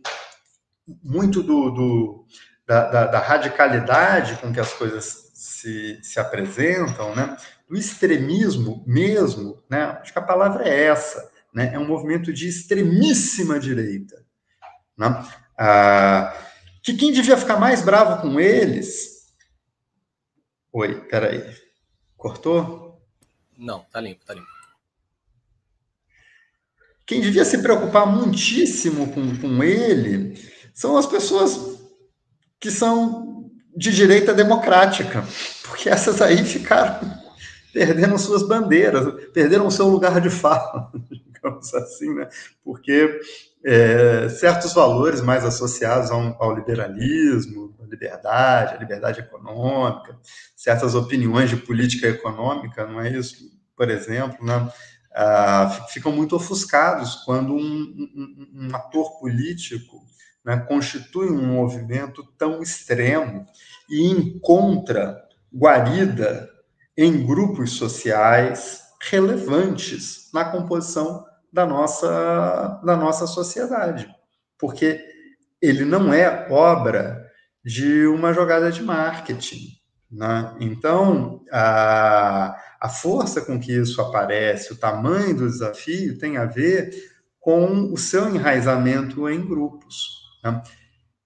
muito 1.02 1.42
do, 1.42 1.70
do 1.70 2.26
da, 2.66 2.88
da, 2.88 3.06
da, 3.06 3.18
radicalidade 3.18 4.36
com 4.36 4.52
que 4.52 4.60
as 4.60 4.72
coisas 4.72 5.32
se, 5.34 5.98
se 6.02 6.20
apresentam, 6.20 7.14
né? 7.16 7.36
do 7.68 7.76
extremismo 7.76 8.84
mesmo, 8.86 9.62
né? 9.68 9.98
acho 10.00 10.12
que 10.12 10.18
a 10.18 10.22
palavra 10.22 10.68
é 10.68 10.84
essa, 10.84 11.29
né? 11.52 11.72
é 11.74 11.78
um 11.78 11.86
movimento 11.86 12.32
de 12.32 12.48
extremíssima 12.48 13.58
direita. 13.58 14.24
Né? 14.96 15.26
Ah, 15.58 16.34
que 16.82 16.94
quem 16.94 17.12
devia 17.12 17.36
ficar 17.36 17.58
mais 17.58 17.82
bravo 17.82 18.22
com 18.22 18.40
eles... 18.40 19.20
Oi, 20.72 21.00
peraí. 21.08 21.42
Cortou? 22.16 23.02
Não, 23.58 23.80
tá 23.90 24.00
limpo, 24.00 24.24
tá 24.24 24.34
limpo. 24.34 24.46
Quem 27.04 27.20
devia 27.20 27.44
se 27.44 27.58
preocupar 27.58 28.06
muitíssimo 28.06 29.12
com, 29.12 29.36
com 29.36 29.64
ele 29.64 30.40
são 30.72 30.96
as 30.96 31.06
pessoas 31.06 31.80
que 32.60 32.70
são 32.70 33.50
de 33.76 33.92
direita 33.92 34.32
democrática, 34.32 35.24
porque 35.64 35.88
essas 35.88 36.20
aí 36.20 36.44
ficaram 36.44 37.00
perdendo 37.72 38.18
suas 38.18 38.46
bandeiras, 38.46 39.28
perderam 39.32 39.66
o 39.66 39.70
seu 39.70 39.88
lugar 39.88 40.20
de 40.20 40.30
fala, 40.30 40.92
digamos 41.40 41.72
assim, 41.74 42.14
né? 42.14 42.28
Porque 42.62 43.20
é, 43.64 44.28
certos 44.28 44.72
valores 44.72 45.20
mais 45.20 45.44
associados 45.44 46.10
ao, 46.10 46.42
ao 46.42 46.54
liberalismo, 46.54 47.74
à 47.82 47.86
liberdade, 47.86 48.74
à 48.74 48.78
liberdade 48.78 49.20
econômica, 49.20 50.18
certas 50.56 50.94
opiniões 50.94 51.50
de 51.50 51.56
política 51.56 52.06
econômica, 52.06 52.86
não 52.86 53.00
é 53.00 53.10
isso? 53.10 53.50
Por 53.76 53.90
exemplo, 53.90 54.44
né? 54.44 54.70
Ah, 55.12 55.86
ficam 55.88 56.12
muito 56.12 56.36
ofuscados 56.36 57.16
quando 57.24 57.52
um, 57.52 57.58
um, 57.58 58.68
um 58.68 58.76
ator 58.76 59.18
político 59.18 60.00
né, 60.44 60.56
constitui 60.68 61.28
um 61.30 61.44
movimento 61.44 62.22
tão 62.38 62.62
extremo 62.62 63.44
e 63.88 64.06
encontra 64.06 65.20
guarida 65.52 66.48
em 66.96 67.26
grupos 67.26 67.72
sociais 67.72 68.82
relevantes 69.00 70.30
na 70.32 70.44
composição 70.44 71.24
da 71.52 71.66
nossa, 71.66 72.80
da 72.84 72.96
nossa 72.96 73.26
sociedade. 73.26 74.08
Porque 74.58 75.04
ele 75.60 75.84
não 75.84 76.12
é 76.12 76.48
obra 76.50 77.26
de 77.64 78.06
uma 78.06 78.32
jogada 78.32 78.70
de 78.70 78.82
marketing. 78.82 79.80
Né? 80.10 80.56
Então, 80.60 81.44
a, 81.52 82.56
a 82.80 82.88
força 82.88 83.40
com 83.40 83.60
que 83.60 83.72
isso 83.72 84.00
aparece, 84.00 84.72
o 84.72 84.76
tamanho 84.76 85.36
do 85.36 85.48
desafio, 85.48 86.18
tem 86.18 86.36
a 86.36 86.46
ver 86.46 86.90
com 87.38 87.92
o 87.92 87.96
seu 87.96 88.28
enraizamento 88.28 89.28
em 89.28 89.46
grupos. 89.46 90.20
Né? 90.42 90.62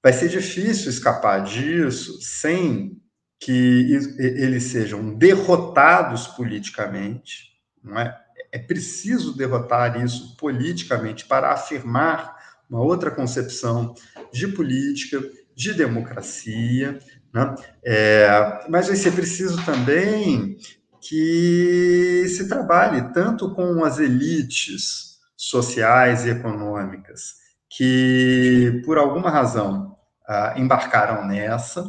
Vai 0.02 0.12
ser 0.12 0.28
difícil 0.28 0.90
escapar 0.90 1.42
disso 1.42 2.20
sem 2.20 3.00
que 3.40 3.92
eles 4.18 4.64
sejam 4.64 5.14
derrotados 5.14 6.26
politicamente, 6.28 7.52
não 7.82 7.98
é? 7.98 8.23
É 8.54 8.58
preciso 8.58 9.36
derrotar 9.36 10.00
isso 10.00 10.36
politicamente 10.36 11.26
para 11.26 11.52
afirmar 11.52 12.36
uma 12.70 12.80
outra 12.80 13.10
concepção 13.10 13.92
de 14.32 14.46
política, 14.46 15.20
de 15.56 15.74
democracia, 15.74 17.00
né? 17.34 17.52
É, 17.84 18.64
mas 18.68 18.86
vai 18.86 18.94
ser 18.94 19.10
preciso 19.10 19.60
também 19.64 20.56
que 21.00 22.26
se 22.28 22.48
trabalhe 22.48 23.12
tanto 23.12 23.52
com 23.56 23.82
as 23.84 23.98
elites 23.98 25.18
sociais 25.36 26.24
e 26.24 26.30
econômicas, 26.30 27.34
que, 27.68 28.80
por 28.84 28.98
alguma 28.98 29.30
razão, 29.30 29.96
uh, 30.28 30.56
embarcaram 30.56 31.26
nessa, 31.26 31.84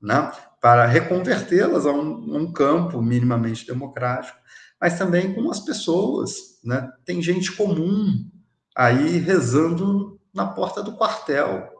né, 0.00 0.32
para 0.60 0.86
reconvertê-las 0.86 1.84
a 1.84 1.92
um, 1.92 2.36
um, 2.36 2.52
campo 2.52 3.02
minimamente 3.02 3.66
democrático, 3.66 4.38
mas 4.80 4.98
também 4.98 5.34
com 5.34 5.50
as 5.50 5.60
pessoas. 5.60 6.58
Né? 6.64 6.90
Tem 7.04 7.22
gente 7.22 7.52
comum 7.52 8.28
aí 8.74 9.18
rezando 9.18 10.20
na 10.34 10.46
porta 10.46 10.82
do 10.82 10.92
quartel. 10.92 11.70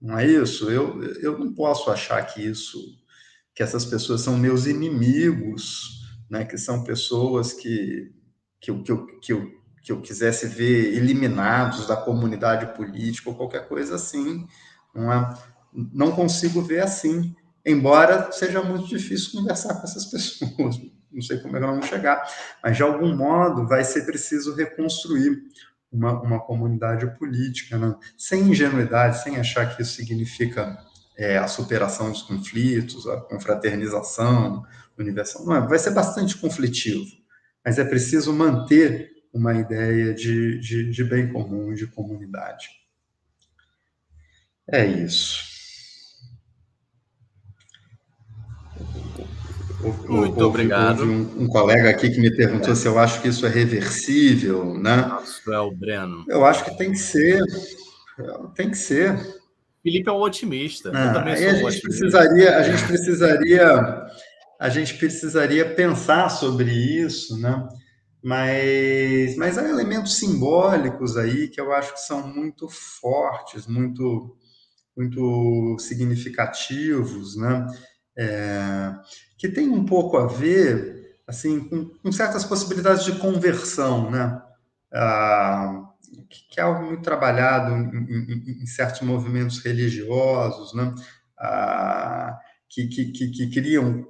Não 0.00 0.18
é 0.18 0.26
isso? 0.26 0.70
Eu, 0.70 1.02
eu 1.20 1.38
não 1.38 1.52
posso 1.54 1.90
achar 1.90 2.22
que 2.22 2.42
isso, 2.42 2.78
que 3.54 3.62
essas 3.62 3.84
pessoas 3.84 4.20
são 4.20 4.36
meus 4.36 4.66
inimigos, 4.66 6.02
né? 6.30 6.44
que 6.44 6.58
são 6.58 6.84
pessoas 6.84 7.52
que, 7.52 8.12
que, 8.60 8.72
que, 8.82 8.92
eu, 8.92 9.06
que, 9.20 9.32
eu, 9.32 9.50
que 9.82 9.92
eu 9.92 10.00
quisesse 10.00 10.46
ver 10.46 10.94
eliminados 10.94 11.86
da 11.86 11.96
comunidade 11.96 12.76
política 12.76 13.30
ou 13.30 13.36
qualquer 13.36 13.66
coisa 13.68 13.94
assim. 13.94 14.46
Não, 14.94 15.12
é? 15.12 15.38
não 15.72 16.12
consigo 16.12 16.60
ver 16.60 16.80
assim 16.80 17.34
embora 17.66 18.30
seja 18.30 18.62
muito 18.62 18.86
difícil 18.86 19.32
conversar 19.32 19.74
com 19.74 19.82
essas 19.82 20.06
pessoas. 20.06 20.80
Não 21.16 21.22
sei 21.22 21.38
como 21.38 21.56
é 21.56 21.60
que 21.60 21.66
vamos 21.66 21.86
chegar, 21.86 22.22
mas 22.62 22.76
de 22.76 22.82
algum 22.82 23.16
modo 23.16 23.66
vai 23.66 23.82
ser 23.82 24.04
preciso 24.04 24.54
reconstruir 24.54 25.42
uma, 25.90 26.20
uma 26.20 26.40
comunidade 26.40 27.06
política, 27.18 27.78
né? 27.78 27.96
sem 28.18 28.42
ingenuidade, 28.42 29.22
sem 29.22 29.38
achar 29.38 29.74
que 29.74 29.80
isso 29.80 29.94
significa 29.94 30.78
é, 31.16 31.38
a 31.38 31.48
superação 31.48 32.10
dos 32.10 32.22
conflitos, 32.22 33.08
a 33.08 33.18
confraternização 33.22 34.62
universal. 34.98 35.46
Não 35.46 35.56
é, 35.56 35.66
vai 35.66 35.78
ser 35.78 35.90
bastante 35.90 36.36
conflitivo, 36.36 37.06
mas 37.64 37.78
é 37.78 37.84
preciso 37.84 38.30
manter 38.32 39.10
uma 39.32 39.54
ideia 39.54 40.12
de, 40.12 40.58
de, 40.60 40.90
de 40.90 41.04
bem 41.04 41.32
comum, 41.32 41.74
de 41.74 41.86
comunidade. 41.86 42.68
É 44.70 44.84
isso. 44.84 45.55
Muito 50.08 50.40
obrigado. 50.40 51.00
Houve 51.00 51.12
um, 51.12 51.42
um, 51.44 51.48
colega 51.48 51.90
aqui 51.90 52.10
que 52.10 52.20
me 52.20 52.34
perguntou 52.34 52.72
é. 52.72 52.74
se 52.74 52.86
eu 52.86 52.98
acho 52.98 53.20
que 53.20 53.28
isso 53.28 53.46
é 53.46 53.48
reversível, 53.48 54.74
né? 54.74 54.96
Nossa, 54.96 55.54
é 55.54 55.58
o 55.58 55.70
Breno. 55.70 56.24
Eu 56.28 56.44
acho 56.44 56.64
que 56.64 56.76
tem 56.76 56.92
que 56.92 56.98
ser. 56.98 57.42
Tem 58.54 58.70
que 58.70 58.78
ser. 58.78 59.18
Felipe 59.82 60.08
é 60.08 60.12
um 60.12 60.20
otimista. 60.20 60.90
Ah, 60.94 61.06
eu 61.06 61.12
também 61.12 61.36
sou 61.36 61.46
a 61.46 61.52
gente 61.52 61.64
otimista. 61.64 61.88
precisaria, 61.88 62.56
a 62.56 62.62
gente 62.62 62.86
precisaria, 62.86 64.06
a 64.58 64.68
gente 64.68 64.94
precisaria 64.94 65.74
pensar 65.74 66.28
sobre 66.28 66.70
isso, 66.70 67.40
né? 67.40 67.68
Mas, 68.22 69.36
mas 69.36 69.56
há 69.56 69.68
elementos 69.68 70.16
simbólicos 70.16 71.16
aí 71.16 71.46
que 71.46 71.60
eu 71.60 71.72
acho 71.72 71.92
que 71.92 72.00
são 72.00 72.26
muito 72.26 72.68
fortes, 72.68 73.68
muito, 73.68 74.36
muito 74.96 75.76
significativos, 75.78 77.36
né? 77.36 77.66
É, 78.18 78.92
que 79.36 79.48
tem 79.48 79.68
um 79.68 79.84
pouco 79.84 80.16
a 80.16 80.26
ver 80.26 80.96
assim 81.26 81.60
com, 81.68 81.86
com 81.86 82.12
certas 82.12 82.44
possibilidades 82.44 83.04
de 83.04 83.18
conversão, 83.18 84.10
né? 84.10 84.40
Ah, 84.92 85.82
que 86.50 86.60
é 86.60 86.62
algo 86.62 86.86
muito 86.86 87.02
trabalhado 87.02 87.72
em, 87.72 87.82
em, 87.82 88.62
em 88.62 88.66
certos 88.66 89.02
movimentos 89.02 89.58
religiosos, 89.58 90.74
né? 90.74 90.94
Ah, 91.38 92.38
que, 92.68 92.86
que, 92.86 93.12
que, 93.12 93.30
que, 93.30 93.50
criam 93.50 94.06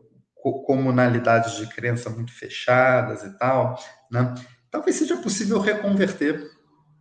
comunalidades 0.65 1.57
de 1.57 1.67
crença 1.67 2.09
muito 2.11 2.33
fechadas 2.33 3.25
e 3.25 3.37
tal, 3.39 3.79
né? 4.11 4.35
Talvez 4.71 4.97
seja 4.97 5.17
possível 5.17 5.59
reconverter, 5.59 6.41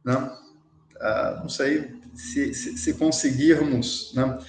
né? 0.03 0.31
Ah, 0.99 1.39
não 1.41 1.49
sei 1.49 2.01
se, 2.15 2.53
se, 2.53 2.77
se 2.77 2.93
conseguirmos, 2.93 4.13
né? 4.15 4.39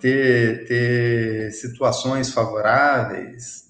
Ter, 0.00 0.66
ter 0.66 1.52
situações 1.52 2.30
favoráveis, 2.30 3.68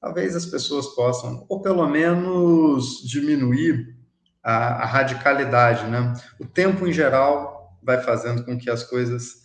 talvez 0.00 0.36
as 0.36 0.46
pessoas 0.46 0.86
possam, 0.94 1.44
ou 1.48 1.60
pelo 1.60 1.86
menos 1.88 3.02
diminuir 3.04 3.96
a, 4.42 4.82
a, 4.82 4.86
radicalidade, 4.86 5.88
né? 5.88 6.14
O 6.38 6.44
tempo 6.44 6.86
em 6.86 6.92
geral 6.92 7.78
vai 7.82 8.00
fazendo 8.00 8.44
com 8.44 8.58
que 8.58 8.70
as 8.70 8.82
coisas, 8.82 9.42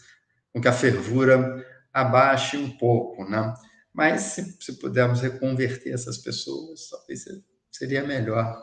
com 0.53 0.61
que 0.61 0.67
a 0.67 0.73
fervura 0.73 1.63
abaixe 1.93 2.57
um 2.57 2.69
pouco, 2.77 3.23
né? 3.29 3.53
Mas 3.93 4.21
se, 4.21 4.57
se 4.59 4.79
pudermos 4.79 5.21
reconverter 5.21 5.93
essas 5.93 6.17
pessoas, 6.17 6.89
talvez 6.89 7.25
seria 7.71 8.05
melhor. 8.05 8.55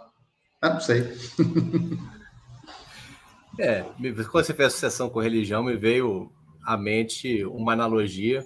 Ah, 0.63 0.71
não 0.71 0.81
sei. 0.81 1.03
é, 3.59 3.83
quando 4.31 4.47
você 4.47 4.55
fez 4.55 4.69
associação 4.69 5.11
com 5.11 5.21
religião, 5.21 5.63
me 5.63 5.77
veio 5.77 6.33
à 6.65 6.77
mente 6.77 7.45
uma 7.45 7.73
analogia. 7.73 8.45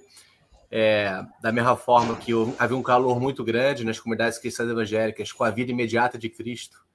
É, 0.70 1.24
da 1.40 1.50
mesma 1.50 1.76
forma 1.76 2.14
que 2.16 2.32
havia 2.58 2.76
um 2.76 2.82
calor 2.82 3.18
muito 3.18 3.42
grande 3.42 3.84
nas 3.84 3.98
comunidades 3.98 4.38
cristãs 4.38 4.68
evangélicas 4.68 5.32
com 5.32 5.42
a 5.42 5.50
vida 5.50 5.70
imediata 5.70 6.18
de 6.18 6.28
Cristo, 6.28 6.86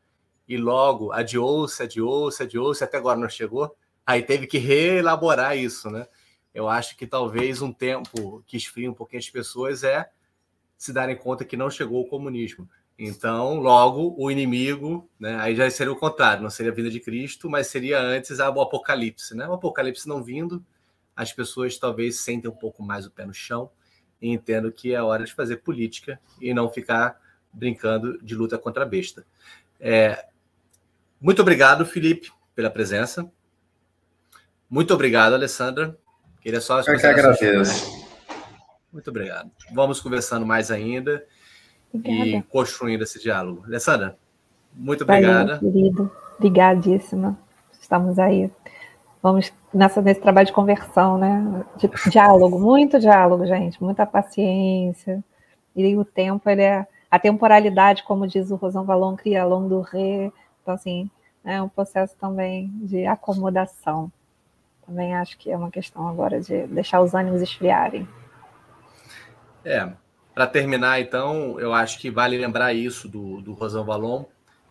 e 0.47 0.57
logo 0.57 1.11
adiou-se, 1.11 1.81
adiou-se, 1.81 2.43
adiou-se, 2.43 2.83
até 2.83 2.97
agora 2.97 3.19
não 3.19 3.29
chegou, 3.29 3.75
aí 4.05 4.21
teve 4.21 4.45
que 4.45 4.57
reelaborar 4.57 5.57
isso, 5.57 5.89
né? 5.89 6.07
Eu 6.53 6.69
acho 6.69 6.95
que 6.95 7.07
talvez 7.07 7.61
um 7.61 7.73
tempo 7.73 8.43
que 8.45 8.57
esfria 8.57 8.91
um 8.91 8.93
pouquinho 8.93 9.21
as 9.21 9.29
pessoas 9.29 9.83
é 9.83 10.07
se 10.77 10.93
darem 10.93 11.15
conta 11.15 11.45
que 11.45 11.57
não 11.57 11.69
chegou 11.69 12.01
o 12.01 12.07
comunismo. 12.07 12.69
Então, 12.99 13.55
logo, 13.55 14.13
o 14.19 14.29
inimigo, 14.29 15.09
né, 15.19 15.35
aí 15.39 15.55
já 15.55 15.67
seria 15.71 15.91
o 15.91 15.95
contrário, 15.95 16.43
não 16.43 16.49
seria 16.49 16.71
a 16.71 16.75
vinda 16.75 16.91
de 16.91 16.99
Cristo, 16.99 17.49
mas 17.49 17.67
seria 17.67 17.99
antes 17.99 18.37
o 18.37 18.61
apocalipse, 18.61 19.35
né? 19.35 19.47
O 19.47 19.53
apocalipse 19.53 20.07
não 20.07 20.21
vindo, 20.21 20.63
as 21.15 21.31
pessoas 21.31 21.77
talvez 21.77 22.19
sentem 22.19 22.49
um 22.49 22.55
pouco 22.55 22.81
mais 22.83 23.05
o 23.05 23.11
pé 23.11 23.25
no 23.25 23.33
chão 23.33 23.69
e 24.21 24.29
entendam 24.29 24.71
que 24.71 24.93
é 24.93 25.01
hora 25.01 25.25
de 25.25 25.33
fazer 25.33 25.57
política 25.57 26.19
e 26.41 26.53
não 26.53 26.69
ficar 26.69 27.19
brincando 27.51 28.17
de 28.23 28.35
luta 28.35 28.57
contra 28.57 28.83
a 28.83 28.85
besta. 28.85 29.25
É, 29.79 30.25
muito 31.19 31.41
obrigado, 31.41 31.85
Felipe, 31.85 32.31
pela 32.55 32.69
presença. 32.69 33.29
Muito 34.69 34.93
obrigado, 34.93 35.33
Alessandra. 35.33 35.97
Queria 36.41 36.59
só 36.59 36.79
Eu 36.79 36.97
que 36.97 37.05
agradeço. 37.05 38.03
Muito 38.91 39.09
obrigado. 39.09 39.51
Vamos 39.71 39.99
conversando 39.99 40.45
mais 40.45 40.69
ainda 40.69 41.25
Obrigada. 41.93 42.29
e 42.29 42.43
construindo 42.43 43.01
esse 43.01 43.21
diálogo. 43.21 43.63
Alessandra, 43.65 44.17
muito 44.73 45.03
obrigada. 45.03 45.57
Valeu, 45.57 45.71
querido. 45.71 46.11
Obrigadíssima. 46.37 47.39
Estamos 47.79 48.17
aí 48.17 48.49
vamos 49.23 49.53
nessa, 49.73 50.01
nesse 50.01 50.19
trabalho 50.19 50.47
de 50.47 50.51
conversão, 50.53 51.17
né? 51.17 51.63
De 51.77 51.89
diálogo, 52.11 52.59
muito 52.59 52.99
diálogo, 52.99 53.45
gente, 53.45 53.81
muita 53.81 54.05
paciência. 54.05 55.23
E 55.73 55.95
o 55.95 56.03
tempo, 56.03 56.49
ele 56.49 56.61
é 56.61 56.85
a 57.09 57.17
temporalidade, 57.17 58.03
como 58.03 58.27
diz 58.27 58.51
o 58.51 58.55
Rosão 58.55 58.83
Valon, 58.83 59.15
cria 59.15 59.45
longo 59.45 59.69
do 59.69 59.79
ré. 59.79 60.29
Então, 60.61 60.73
assim, 60.73 61.09
é 61.45 61.61
um 61.61 61.69
processo 61.69 62.15
também 62.19 62.69
de 62.83 63.05
acomodação. 63.05 64.11
Também 64.85 65.15
acho 65.15 65.37
que 65.37 65.49
é 65.49 65.55
uma 65.55 65.71
questão 65.71 66.05
agora 66.05 66.41
de 66.41 66.67
deixar 66.67 67.01
os 67.01 67.13
ânimos 67.13 67.41
esfriarem. 67.41 68.05
É, 69.63 69.89
para 70.35 70.47
terminar, 70.47 70.99
então, 70.99 71.57
eu 71.61 71.73
acho 71.73 71.97
que 71.97 72.11
vale 72.11 72.37
lembrar 72.37 72.73
isso 72.73 73.07
do, 73.07 73.41
do 73.41 73.53
Rosão 73.53 73.85
Valon. 73.85 74.25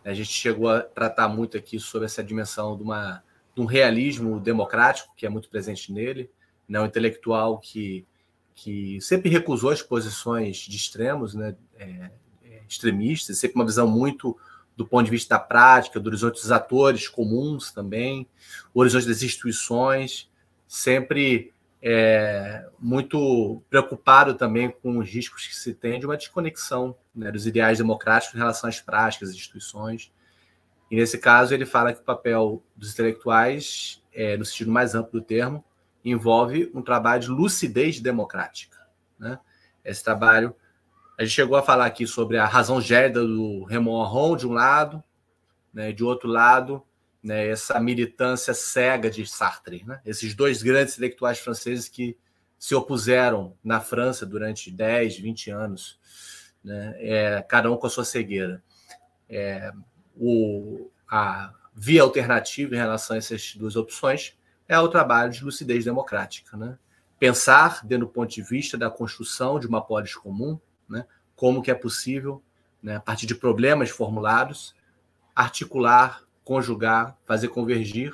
A 0.05 0.13
gente 0.13 0.29
chegou 0.29 0.69
a 0.69 0.81
tratar 0.81 1.27
muito 1.27 1.57
aqui 1.57 1.79
sobre 1.79 2.05
essa 2.05 2.23
dimensão 2.23 2.77
de 2.77 2.83
uma 2.83 3.23
um 3.57 3.65
realismo 3.65 4.39
democrático 4.39 5.13
que 5.15 5.25
é 5.25 5.29
muito 5.29 5.49
presente 5.49 5.91
nele, 5.91 6.29
né? 6.67 6.79
um 6.79 6.85
intelectual 6.85 7.59
que, 7.59 8.05
que 8.55 8.99
sempre 9.01 9.29
recusou 9.29 9.69
as 9.69 9.81
posições 9.81 10.57
de 10.57 10.75
extremos, 10.75 11.33
né? 11.33 11.55
É, 11.77 12.11
é, 12.43 12.61
extremistas, 12.67 13.37
sempre 13.37 13.55
uma 13.55 13.65
visão 13.65 13.87
muito 13.87 14.37
do 14.75 14.87
ponto 14.87 15.05
de 15.05 15.11
vista 15.11 15.35
da 15.35 15.39
prática, 15.39 15.99
do 15.99 16.07
horizonte 16.07 16.41
dos 16.41 16.51
atores 16.51 17.07
comuns 17.07 17.71
também, 17.71 18.27
o 18.73 18.79
horizonte 18.79 19.07
das 19.07 19.21
instituições, 19.21 20.29
sempre 20.67 21.53
é, 21.85 22.65
muito 22.79 23.61
preocupado 23.69 24.33
também 24.33 24.71
com 24.71 24.97
os 24.97 25.09
riscos 25.09 25.45
que 25.45 25.55
se 25.55 25.73
tem 25.73 25.99
de 25.99 26.05
uma 26.05 26.17
desconexão 26.17 26.95
né, 27.13 27.31
dos 27.31 27.45
ideais 27.45 27.77
democráticos 27.77 28.33
em 28.33 28.39
relação 28.39 28.69
às 28.69 28.79
práticas 28.79 29.29
das 29.29 29.37
instituições. 29.37 30.11
E 30.89 30.95
nesse 30.95 31.17
caso, 31.17 31.53
ele 31.53 31.65
fala 31.65 31.93
que 31.93 32.01
o 32.01 32.03
papel 32.03 32.63
dos 32.75 32.93
intelectuais, 32.93 34.01
é, 34.13 34.37
no 34.37 34.45
sentido 34.45 34.71
mais 34.71 34.95
amplo 34.95 35.19
do 35.19 35.25
termo, 35.25 35.63
envolve 36.03 36.71
um 36.73 36.81
trabalho 36.81 37.21
de 37.21 37.29
lucidez 37.29 37.99
democrática. 37.99 38.77
Né? 39.17 39.39
Esse 39.83 40.03
trabalho, 40.03 40.55
a 41.17 41.23
gente 41.23 41.33
chegou 41.33 41.57
a 41.57 41.63
falar 41.63 41.85
aqui 41.85 42.05
sobre 42.05 42.37
a 42.37 42.45
razão 42.45 42.81
gélida 42.81 43.25
do 43.25 43.63
Raymond 43.63 44.05
Aron, 44.07 44.37
de 44.37 44.47
um 44.47 44.53
lado, 44.53 45.03
né? 45.73 45.91
de 45.91 46.03
outro 46.03 46.29
lado, 46.29 46.83
né, 47.23 47.47
essa 47.47 47.79
militância 47.79 48.53
cega 48.53 49.09
de 49.09 49.25
Sartre. 49.25 49.83
Né? 49.85 50.01
Esses 50.05 50.35
dois 50.35 50.61
grandes 50.61 50.93
intelectuais 50.93 51.39
franceses 51.39 51.87
que 51.87 52.17
se 52.59 52.75
opuseram 52.75 53.55
na 53.63 53.79
França 53.79 54.25
durante 54.25 54.69
10, 54.69 55.17
20 55.19 55.51
anos, 55.51 55.99
né? 56.63 56.95
é, 56.97 57.41
cada 57.47 57.71
um 57.71 57.77
com 57.77 57.87
a 57.87 57.89
sua 57.89 58.05
cegueira. 58.05 58.61
É, 59.29 59.71
o, 60.15 60.89
a 61.09 61.53
via 61.73 62.01
alternativa 62.01 62.75
em 62.75 62.77
relação 62.77 63.15
a 63.15 63.17
essas 63.17 63.55
duas 63.55 63.75
opções 63.75 64.37
é 64.67 64.79
o 64.79 64.87
trabalho 64.87 65.31
de 65.31 65.43
lucidez 65.43 65.85
democrática, 65.85 66.55
né? 66.55 66.77
pensar 67.19 67.85
dentro 67.85 68.07
do 68.07 68.11
ponto 68.11 68.29
de 68.29 68.41
vista 68.41 68.77
da 68.77 68.89
construção 68.89 69.59
de 69.59 69.67
uma 69.67 69.81
polis 69.81 70.15
comum, 70.15 70.59
né? 70.89 71.05
como 71.35 71.61
que 71.61 71.71
é 71.71 71.75
possível, 71.75 72.41
né, 72.81 72.97
a 72.97 72.99
partir 72.99 73.25
de 73.25 73.35
problemas 73.35 73.89
formulados, 73.89 74.75
articular, 75.35 76.23
conjugar, 76.43 77.17
fazer 77.25 77.47
convergir 77.47 78.13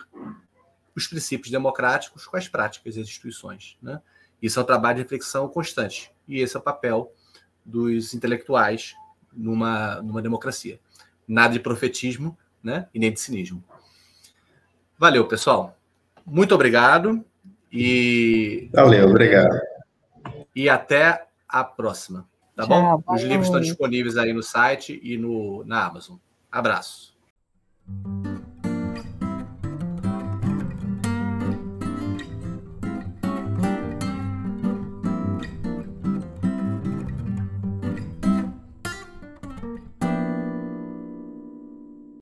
os 0.96 1.08
princípios 1.08 1.52
democráticos 1.52 2.26
com 2.26 2.38
as 2.38 2.48
práticas 2.48 2.96
e 2.96 3.02
as 3.02 3.08
instituições. 3.08 3.78
Né? 3.82 4.02
Isso 4.42 4.60
é 4.60 4.64
um 4.64 4.66
trabalho 4.66 4.98
de 4.98 5.04
reflexão 5.04 5.48
constante. 5.50 6.12
E 6.28 6.40
esse 6.40 6.56
é 6.56 6.60
o 6.60 6.64
papel 6.64 7.12
dos 7.66 8.14
intelectuais 8.14 8.96
numa, 9.34 10.02
numa 10.02 10.22
democracia. 10.22 10.80
Nada 11.30 11.54
de 11.54 11.60
profetismo 11.60 12.36
né? 12.64 12.88
e 12.94 13.00
nem 13.00 13.14
de 13.14 13.20
cinismo. 13.20 13.64
Valeu, 14.98 15.28
pessoal. 15.28 15.78
Muito 16.26 16.54
obrigado. 16.54 17.24
E. 17.72 18.70
Valeu, 18.74 19.08
obrigado. 19.08 19.58
E 20.56 20.68
até 20.68 21.28
a 21.48 21.64
próxima. 21.64 22.28
Tá 22.56 22.66
Tchau, 22.66 23.02
bom? 23.06 23.14
Os 23.14 23.22
livros 23.22 23.48
estão 23.48 23.62
disponíveis 23.62 24.18
aí 24.18 24.34
no 24.34 24.44
site 24.44 25.00
e 25.02 25.18
no, 25.18 25.64
na 25.66 25.86
Amazon. 25.86 26.18
Abraço. 26.52 27.16